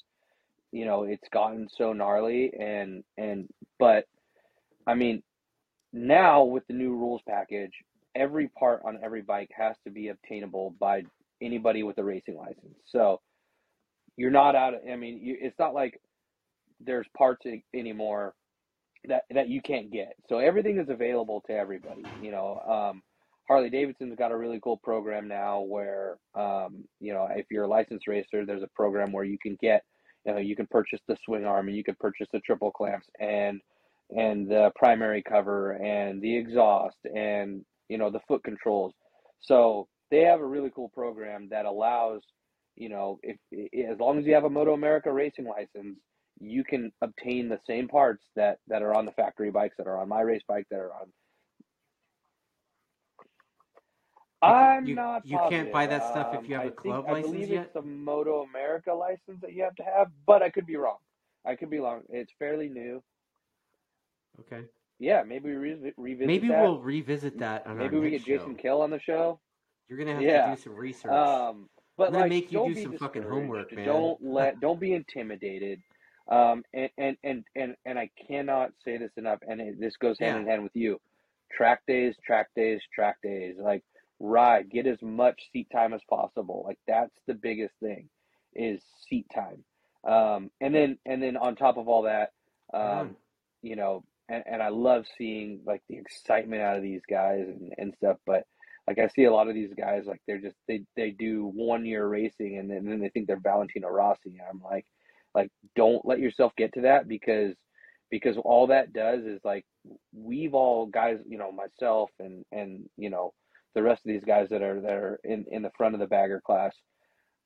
you 0.72 0.86
know 0.86 1.04
it's 1.04 1.28
gotten 1.32 1.68
so 1.78 1.94
gnarly 1.94 2.52
and 2.60 3.04
and 3.18 3.48
but 3.80 4.06
i 4.88 4.94
mean 4.94 5.22
now 5.92 6.44
with 6.44 6.66
the 6.68 6.74
new 6.74 6.92
rules 6.92 7.22
package 7.28 7.74
every 8.16 8.48
part 8.50 8.82
on 8.86 9.00
every 9.04 9.22
bike 9.22 9.50
has 9.56 9.76
to 9.84 9.92
be 9.92 10.10
obtainable 10.10 10.76
by 10.80 11.04
anybody 11.42 11.84
with 11.84 11.98
a 11.98 12.04
racing 12.04 12.38
license. 12.38 12.78
So 12.86 13.22
you're 14.16 14.32
not 14.32 14.56
out 14.56 14.76
of, 14.76 14.82
i 14.92 14.96
mean 14.96 15.20
you, 15.22 15.38
it's 15.42 15.58
not 15.58 15.74
like 15.74 16.00
there's 16.80 17.08
parts 17.18 17.46
anymore 17.74 18.34
that 19.08 19.24
that 19.34 19.50
you 19.50 19.62
can't 19.62 19.92
get. 19.92 20.14
So 20.30 20.40
everything 20.40 20.80
is 20.80 20.90
available 20.90 21.42
to 21.48 21.54
everybody 21.54 22.12
you 22.20 22.32
know 22.32 22.60
um 22.68 23.02
harley 23.48 23.70
davidson's 23.70 24.16
got 24.18 24.32
a 24.32 24.38
really 24.38 24.60
cool 24.64 24.78
program 24.78 25.28
now 25.28 25.62
where 25.62 26.18
um 26.36 26.84
you 27.00 27.14
know 27.14 27.28
if 27.36 27.46
you're 27.52 27.66
a 27.66 27.68
licensed 27.68 28.08
racer 28.08 28.46
there's 28.46 28.64
a 28.64 28.70
program 28.76 29.12
where 29.12 29.26
you 29.26 29.38
can 29.42 29.58
get 29.62 29.84
you 30.26 30.34
know 30.34 30.40
you 30.40 30.56
can 30.56 30.68
purchase 30.68 31.00
the 31.08 31.18
swing 31.26 31.46
arm 31.46 31.68
and 31.68 31.76
you 31.78 31.84
can 31.84 31.96
purchase 32.00 32.28
the 32.32 32.40
triple 32.42 32.72
clamps 32.72 33.08
and 33.20 33.60
and 34.12 34.48
the 34.50 34.72
primary 34.76 35.24
cover 35.24 35.72
and 35.74 36.22
the 36.22 36.38
exhaust 36.38 36.98
and 37.16 37.64
you 37.90 37.98
know 37.98 38.10
the 38.10 38.20
foot 38.28 38.44
controls. 38.44 38.94
So 39.42 39.88
they 40.12 40.22
have 40.22 40.40
a 40.40 40.46
really 40.46 40.72
cool 40.76 40.90
program 40.90 41.48
that 41.50 41.66
allows 41.66 42.22
you 42.76 42.90
know 42.90 43.20
if, 43.24 43.38
i 43.54 43.92
as 43.92 44.00
long 44.00 44.20
as 44.20 44.26
you 44.26 44.34
have 44.34 44.46
a 44.46 44.50
moto 44.50 44.74
america 44.74 45.12
racing 45.12 45.46
license 45.46 45.98
you 46.40 46.64
can 46.64 46.92
obtain 47.02 47.48
the 47.50 47.60
same 47.68 47.88
parts 47.88 48.24
that 48.36 48.60
that 48.68 48.82
are 48.82 48.94
on 48.96 49.06
the 49.06 49.12
factory 49.14 49.52
bikes 49.52 49.76
that 49.78 49.88
are 49.88 49.98
on 50.00 50.10
my 50.10 50.22
race 50.22 50.42
bike 50.48 50.66
that 50.70 50.80
are 50.80 50.92
on 50.94 51.08
I'm 54.42 54.86
you- 54.86 54.96
not 54.96 55.26
you 55.26 55.38
can't 55.50 55.72
buy 55.72 55.88
that 55.88 56.04
stuff 56.10 56.34
if 56.34 56.40
Um, 56.40 56.46
you 56.46 56.54
have 56.56 56.64
I 56.64 56.66
a 56.66 56.70
think- 56.70 56.80
club 56.80 57.06
I 57.08 57.12
license 57.14 57.32
believe 57.32 57.50
yet? 57.50 57.66
it's 57.68 57.76
a 57.78 57.82
moto 57.82 58.42
america 58.44 58.94
license 58.94 59.40
that 59.42 59.54
you 59.54 59.64
have 59.64 59.76
to 59.76 59.84
have 59.84 60.12
but 60.26 60.42
i 60.42 60.50
could 60.50 60.66
be 60.66 60.76
wrong 60.76 60.98
i 61.46 61.56
could 61.56 61.70
be 61.70 61.80
wrong 61.80 62.04
it's 62.10 62.32
fairly 62.40 62.68
new 62.68 63.02
Okay. 64.42 64.66
yeah 65.00 65.24
maybe 65.24 65.50
we 65.52 65.56
re- 65.56 65.94
revisit 65.96 66.28
Maybe 66.28 66.48
that. 66.50 66.62
we'll 66.62 66.80
revisit 66.82 67.38
that 67.38 67.66
on 67.68 67.78
maybe 67.78 67.98
we 68.00 68.10
get 68.10 68.26
jason 68.26 68.56
kill 68.56 68.82
on 68.82 68.90
the 68.90 69.00
show 69.00 69.40
You're 69.88 69.98
gonna 70.00 70.14
have 70.14 70.22
Yeah. 70.22 70.46
to 70.50 70.56
do 70.56 70.62
some 70.62 70.76
research. 70.76 71.12
Um, 71.12 71.70
but 71.98 72.08
I'm 72.08 72.14
gonna 72.14 72.24
like, 72.24 72.30
make 72.30 72.52
you 72.52 72.66
be 72.74 72.82
some 72.84 72.98
fucking 72.98 73.22
homework, 73.24 73.72
man. 73.74 73.86
Don't 73.86 74.20
let, 74.24 74.60
don't 74.62 74.80
be 74.80 74.94
intimidated. 74.94 75.82
Um, 76.30 76.64
and 76.74 76.90
and 76.98 77.18
and 77.24 77.44
and, 77.56 77.76
and 77.86 78.00
I 78.00 78.10
cannot 78.28 78.72
say 78.84 78.98
this 78.98 79.12
enough. 79.18 79.40
And 79.48 79.60
it, 79.62 79.80
this 79.80 79.98
goes 79.98 80.18
hand 80.20 80.36
Yeah. 80.36 80.42
in 80.42 80.48
hand 80.48 80.64
with 80.64 80.76
you. 80.76 81.00
Track 81.52 81.82
days, 81.88 82.16
track 82.26 82.48
days, 82.56 82.82
track 82.94 83.18
days. 83.22 83.56
Like 83.60 83.84
ride, 84.20 84.70
get 84.70 84.88
as 84.88 85.02
much 85.02 85.50
seat 85.52 85.68
time 85.72 85.94
as 85.94 86.02
possible. 86.10 86.64
Like 86.66 86.80
that's 86.88 87.14
the 87.28 87.34
biggest 87.34 87.74
thing 87.82 88.10
is 88.56 88.82
seat 89.10 89.28
time. 89.34 89.64
Um, 90.06 90.52
and 90.62 90.74
then 90.74 90.98
and 91.06 91.22
then 91.22 91.38
on 91.38 91.56
top 91.56 91.78
of 91.78 91.88
all 91.88 92.04
that, 92.04 92.32
um, 92.74 93.16
you 93.62 93.76
know, 93.76 94.04
and, 94.30 94.44
and 94.48 94.64
I 94.64 94.70
love 94.70 95.06
seeing 95.18 95.62
like 95.66 95.82
the 95.90 95.98
excitement 95.98 96.62
out 96.62 96.78
of 96.78 96.84
these 96.84 97.02
guys 97.10 97.46
and, 97.48 97.74
and 97.78 97.94
stuff. 97.96 98.18
But 98.26 98.46
like 98.88 99.00
I 99.00 99.08
see 99.10 99.26
a 99.26 99.34
lot 99.34 99.48
of 99.48 99.54
these 99.56 99.74
guys 99.78 100.04
like 100.06 100.22
they're 100.28 100.40
just 100.42 100.56
they 100.68 100.84
they 100.96 101.12
do 101.12 101.52
one 101.54 101.86
year 101.86 102.08
racing 102.08 102.58
and 102.58 102.70
then, 102.70 102.78
and 102.78 102.88
then 102.92 103.00
they 103.00 103.10
think 103.10 103.28
they're 103.28 103.40
Valentino 103.40 103.90
Rossi. 103.90 104.38
I'm 104.50 104.62
like 104.64 104.86
like 105.36 105.50
don't 105.76 106.06
let 106.06 106.20
yourself 106.20 106.52
get 106.58 106.74
to 106.74 106.82
that 106.82 107.08
because 107.08 107.54
because 108.12 108.38
all 108.44 108.68
that 108.68 108.94
does 108.94 109.24
is 109.26 109.40
like 109.44 109.66
we've 110.14 110.54
all 110.54 110.86
guys 110.86 111.18
you 111.28 111.38
know 111.38 111.52
myself 111.52 112.10
and 112.20 112.46
and 112.52 112.90
you 112.98 113.10
know 113.10 113.34
the 113.76 113.84
rest 113.84 114.02
of 114.06 114.10
these 114.12 114.24
guys 114.24 114.48
that 114.50 114.62
are 114.62 114.82
that 114.82 114.94
are 114.94 115.20
in 115.24 115.46
in 115.52 115.62
the 115.62 115.72
front 115.78 115.94
of 115.96 116.00
the 116.00 116.08
bagger 116.08 116.42
class 116.46 116.76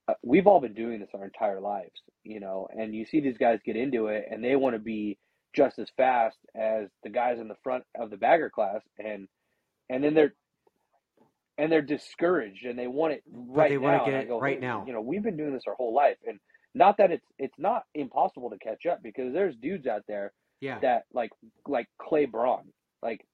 uh, 0.10 0.14
we've 0.24 0.48
all 0.48 0.60
been 0.62 0.74
doing 0.74 1.00
this 1.00 1.10
our 1.14 1.26
entire 1.26 1.60
lives 1.62 2.02
you 2.24 2.40
know 2.40 2.68
and 2.78 2.94
you 2.94 3.06
see 3.06 3.22
these 3.22 3.38
guys 3.38 3.60
get 3.66 3.76
into 3.76 4.08
it 4.08 4.26
and 4.30 4.44
they 4.44 4.56
want 4.56 4.76
to 4.76 4.80
be 4.80 5.18
just 5.56 5.80
as 5.80 5.88
fast 5.98 6.38
as 6.56 6.88
the 7.04 7.10
guys 7.10 7.40
in 7.40 7.48
the 7.48 7.56
front 7.64 7.84
of 8.00 8.10
the 8.10 8.18
bagger 8.18 8.50
class 8.50 8.82
and 9.00 9.28
and 9.90 10.04
then 10.04 10.14
they're 10.14 10.34
and 11.58 11.72
they're 11.72 11.82
discouraged 11.82 12.66
and 12.66 12.78
they 12.78 12.88
want 12.88 13.14
it 13.14 13.24
right 13.32 13.70
they 13.70 13.78
now. 13.78 13.82
want 13.82 14.06
to 14.06 14.12
get 14.12 14.22
it 14.22 14.28
go, 14.28 14.40
right 14.40 14.56
"Hey, 14.56 14.62
now. 14.62 14.84
You 14.86 14.94
know, 14.94 15.02
we've 15.02 15.24
been 15.24 15.38
doing 15.38 15.54
this 15.54 15.64
our 15.68 15.74
whole 15.76 15.94
life, 15.94 16.18
and 16.26 16.40
not 16.78 16.98
that 16.98 17.12
it's 17.12 17.26
it's 17.40 17.58
not 17.58 17.84
impossible 17.95 18.49
to 18.49 18.58
catch 18.60 18.86
up 18.86 19.02
because 19.04 19.34
there's 19.34 19.56
dudes 19.58 19.88
out 19.88 20.04
there 20.08 20.32
Yeah. 20.62 20.80
that 20.80 21.04
like 21.14 21.32
like 21.68 21.88
Clay 22.02 22.26
Braun, 22.26 22.66
like 23.02 23.26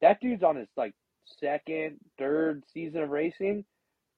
that 0.00 0.20
dude's 0.20 0.42
on 0.42 0.56
his 0.56 0.68
like 0.76 0.94
second, 1.40 1.98
third 2.18 2.64
season 2.72 3.02
of 3.02 3.10
racing, 3.10 3.64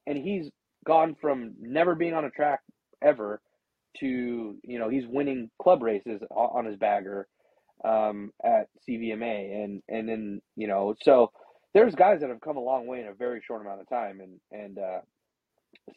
and 0.07 0.17
he's 0.19 0.51
gone 0.87 1.15
from 1.21 1.55
never 1.61 1.95
being 1.95 2.15
on 2.15 2.25
a 2.25 2.31
track 2.31 2.61
ever 3.03 3.41
to 4.01 4.57
you 4.63 4.79
know 4.79 4.89
he's 4.89 5.07
winning 5.07 5.51
club 5.61 5.83
races 5.83 6.21
on 6.31 6.65
his 6.65 6.77
bagger 6.77 7.27
um, 7.85 8.33
at 8.45 8.69
CVMA, 8.89 9.65
and 9.65 9.83
and 9.89 10.09
then 10.09 10.41
you 10.57 10.67
know 10.67 10.95
so 11.03 11.31
there's 11.75 11.95
guys 11.95 12.21
that 12.21 12.31
have 12.31 12.41
come 12.41 12.57
a 12.57 12.61
long 12.61 12.87
way 12.87 13.01
in 13.01 13.09
a 13.09 13.15
very 13.15 13.41
short 13.47 13.61
amount 13.63 13.81
of 13.81 13.89
time, 13.89 14.21
and 14.21 14.41
and 14.53 14.79
uh, 14.79 15.01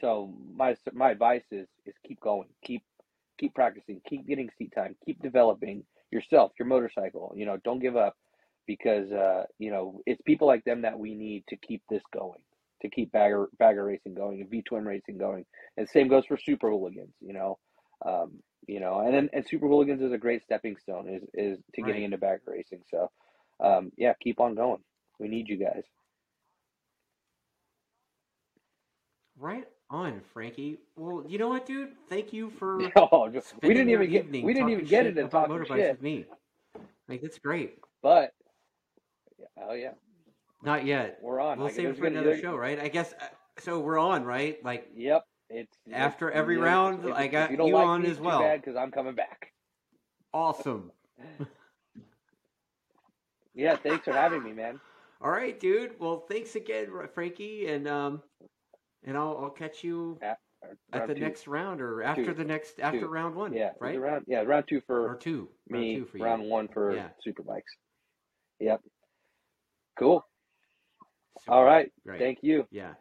so 0.01 0.33
my 0.55 0.75
my 0.93 1.11
advice 1.11 1.43
is 1.51 1.67
is 1.85 1.95
keep 2.07 2.19
going, 2.21 2.47
keep 2.63 2.83
keep 3.39 3.53
practicing, 3.53 4.01
keep 4.07 4.27
getting 4.27 4.49
seat 4.57 4.73
time, 4.75 4.95
keep 5.05 5.21
developing 5.21 5.83
yourself, 6.11 6.51
your 6.59 6.67
motorcycle. 6.67 7.33
You 7.35 7.45
know, 7.45 7.57
don't 7.63 7.79
give 7.79 7.95
up 7.95 8.15
because 8.67 9.11
uh, 9.11 9.43
you 9.59 9.71
know 9.71 10.01
it's 10.05 10.21
people 10.23 10.47
like 10.47 10.63
them 10.65 10.81
that 10.83 10.97
we 10.97 11.13
need 11.15 11.43
to 11.49 11.55
keep 11.57 11.81
this 11.89 12.03
going, 12.13 12.39
to 12.81 12.89
keep 12.89 13.11
bagger 13.11 13.47
bagger 13.59 13.85
racing 13.85 14.15
going 14.15 14.41
and 14.41 14.49
V 14.49 14.61
twin 14.63 14.85
racing 14.85 15.17
going. 15.17 15.45
And 15.77 15.87
same 15.89 16.07
goes 16.07 16.25
for 16.25 16.37
super 16.37 16.69
hooligans. 16.69 17.13
You 17.21 17.33
know, 17.33 17.57
um, 18.05 18.33
you 18.67 18.79
know, 18.79 18.99
and 18.99 19.13
then 19.13 19.29
and 19.33 19.45
super 19.47 19.67
hooligans 19.67 20.01
is 20.01 20.11
a 20.13 20.17
great 20.17 20.43
stepping 20.43 20.77
stone 20.77 21.09
is 21.09 21.23
is 21.33 21.59
to 21.75 21.81
getting 21.81 22.01
Right. 22.01 22.05
into 22.05 22.17
bagger 22.17 22.41
racing. 22.47 22.81
So 22.89 23.11
um, 23.63 23.91
yeah, 23.97 24.13
keep 24.21 24.39
on 24.39 24.55
going. 24.55 24.81
We 25.19 25.27
need 25.27 25.47
you 25.49 25.57
guys. 25.57 25.83
Right 29.39 29.65
on, 29.89 30.21
Frankie. 30.33 30.79
Well, 30.95 31.23
you 31.27 31.37
know 31.37 31.47
what, 31.49 31.65
dude? 31.65 31.91
Thank 32.09 32.33
you 32.33 32.49
for 32.49 32.79
Oh, 32.95 33.29
we 33.61 33.69
didn't 33.73 33.89
even 33.89 34.09
get 34.09 34.31
we 34.31 34.53
didn't 34.53 34.69
even 34.69 34.85
get 34.85 35.05
into 35.05 35.27
talking 35.27 35.55
motorbikes 35.55 35.75
shit, 35.75 35.91
with 35.91 36.01
me. 36.01 36.25
Like 37.07 37.21
that's 37.21 37.39
great. 37.39 37.77
but 38.01 38.31
oh 39.61 39.73
yeah, 39.73 39.91
Not 40.63 40.85
yet. 40.85 41.19
we're 41.21 41.39
on. 41.39 41.57
We'll 41.57 41.67
Like, 41.67 41.75
save 41.75 41.89
it 41.89 41.95
for 41.97 42.03
gonna- 42.03 42.21
another 42.21 42.39
show, 42.39 42.55
right? 42.55 42.79
I 42.79 42.87
guess. 42.87 43.13
Uh, 43.13 43.25
so 43.59 43.79
we're 43.79 43.97
on, 43.99 44.23
right? 44.25 44.63
Like 44.63 44.89
Yep, 44.95 45.23
it's 45.49 45.77
After 45.91 46.27
it's- 46.29 46.39
every 46.39 46.55
if- 46.57 46.61
round, 46.63 47.05
if- 47.05 47.13
I 47.15 47.27
got 47.27 47.51
you, 47.51 47.57
you 47.65 47.73
like 47.73 47.85
on 47.85 48.01
me, 48.03 48.09
as 48.09 48.19
well. 48.19 48.41
because 48.57 48.75
I'm 48.75 48.91
coming 48.91 49.15
back. 49.15 49.51
awesome. 50.33 50.91
Yeah, 53.53 53.75
thanks 53.75 54.05
for 54.05 54.11
having 54.13 54.43
me, 54.43 54.53
man. 54.53 54.79
All 55.19 55.31
right, 55.31 55.59
dude. 55.59 55.99
Well, 55.99 56.19
thanks 56.29 56.55
again, 56.55 56.89
Frankie, 57.15 57.65
and 57.67 57.87
um, 57.87 58.21
and 59.03 59.17
I'll 59.17 59.37
I'll 59.43 59.49
catch 59.49 59.83
you 59.83 60.17
At, 60.21 60.37
at 60.93 61.07
the 61.07 61.13
two. 61.13 61.19
next 61.21 61.47
round 61.47 61.81
or 61.81 62.01
after 62.03 62.25
Two. 62.25 62.33
the 62.33 62.43
next 62.43 62.79
after 62.79 63.01
Two. 63.01 63.07
round 63.07 63.35
one. 63.35 63.53
yeah, 63.53 63.71
right. 63.79 63.99
round 63.99 64.25
yeah 64.27 64.41
round 64.41 64.65
two 64.67 64.81
for 64.87 65.07
Or 65.09 65.15
two. 65.15 65.49
me, 65.69 65.95
round 65.95 66.05
two 66.05 66.11
for 66.11 66.17
you. 66.17 66.23
round 66.23 66.43
one 66.49 66.67
for 66.67 66.95
Yeah. 66.95 67.09
super 67.23 67.43
bikes. 67.43 67.71
Yep, 68.59 68.81
cool. 69.99 70.25
Super. 71.41 71.51
All 71.53 71.63
right, 71.63 71.91
Great. 72.05 72.19
thank 72.19 72.39
you. 72.41 72.65
Yeah. 72.71 72.93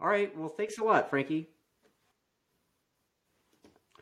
All 0.00 0.08
right. 0.08 0.36
Well, 0.36 0.48
thanks 0.48 0.78
a 0.78 0.84
lot, 0.84 1.10
Frankie. 1.10 1.48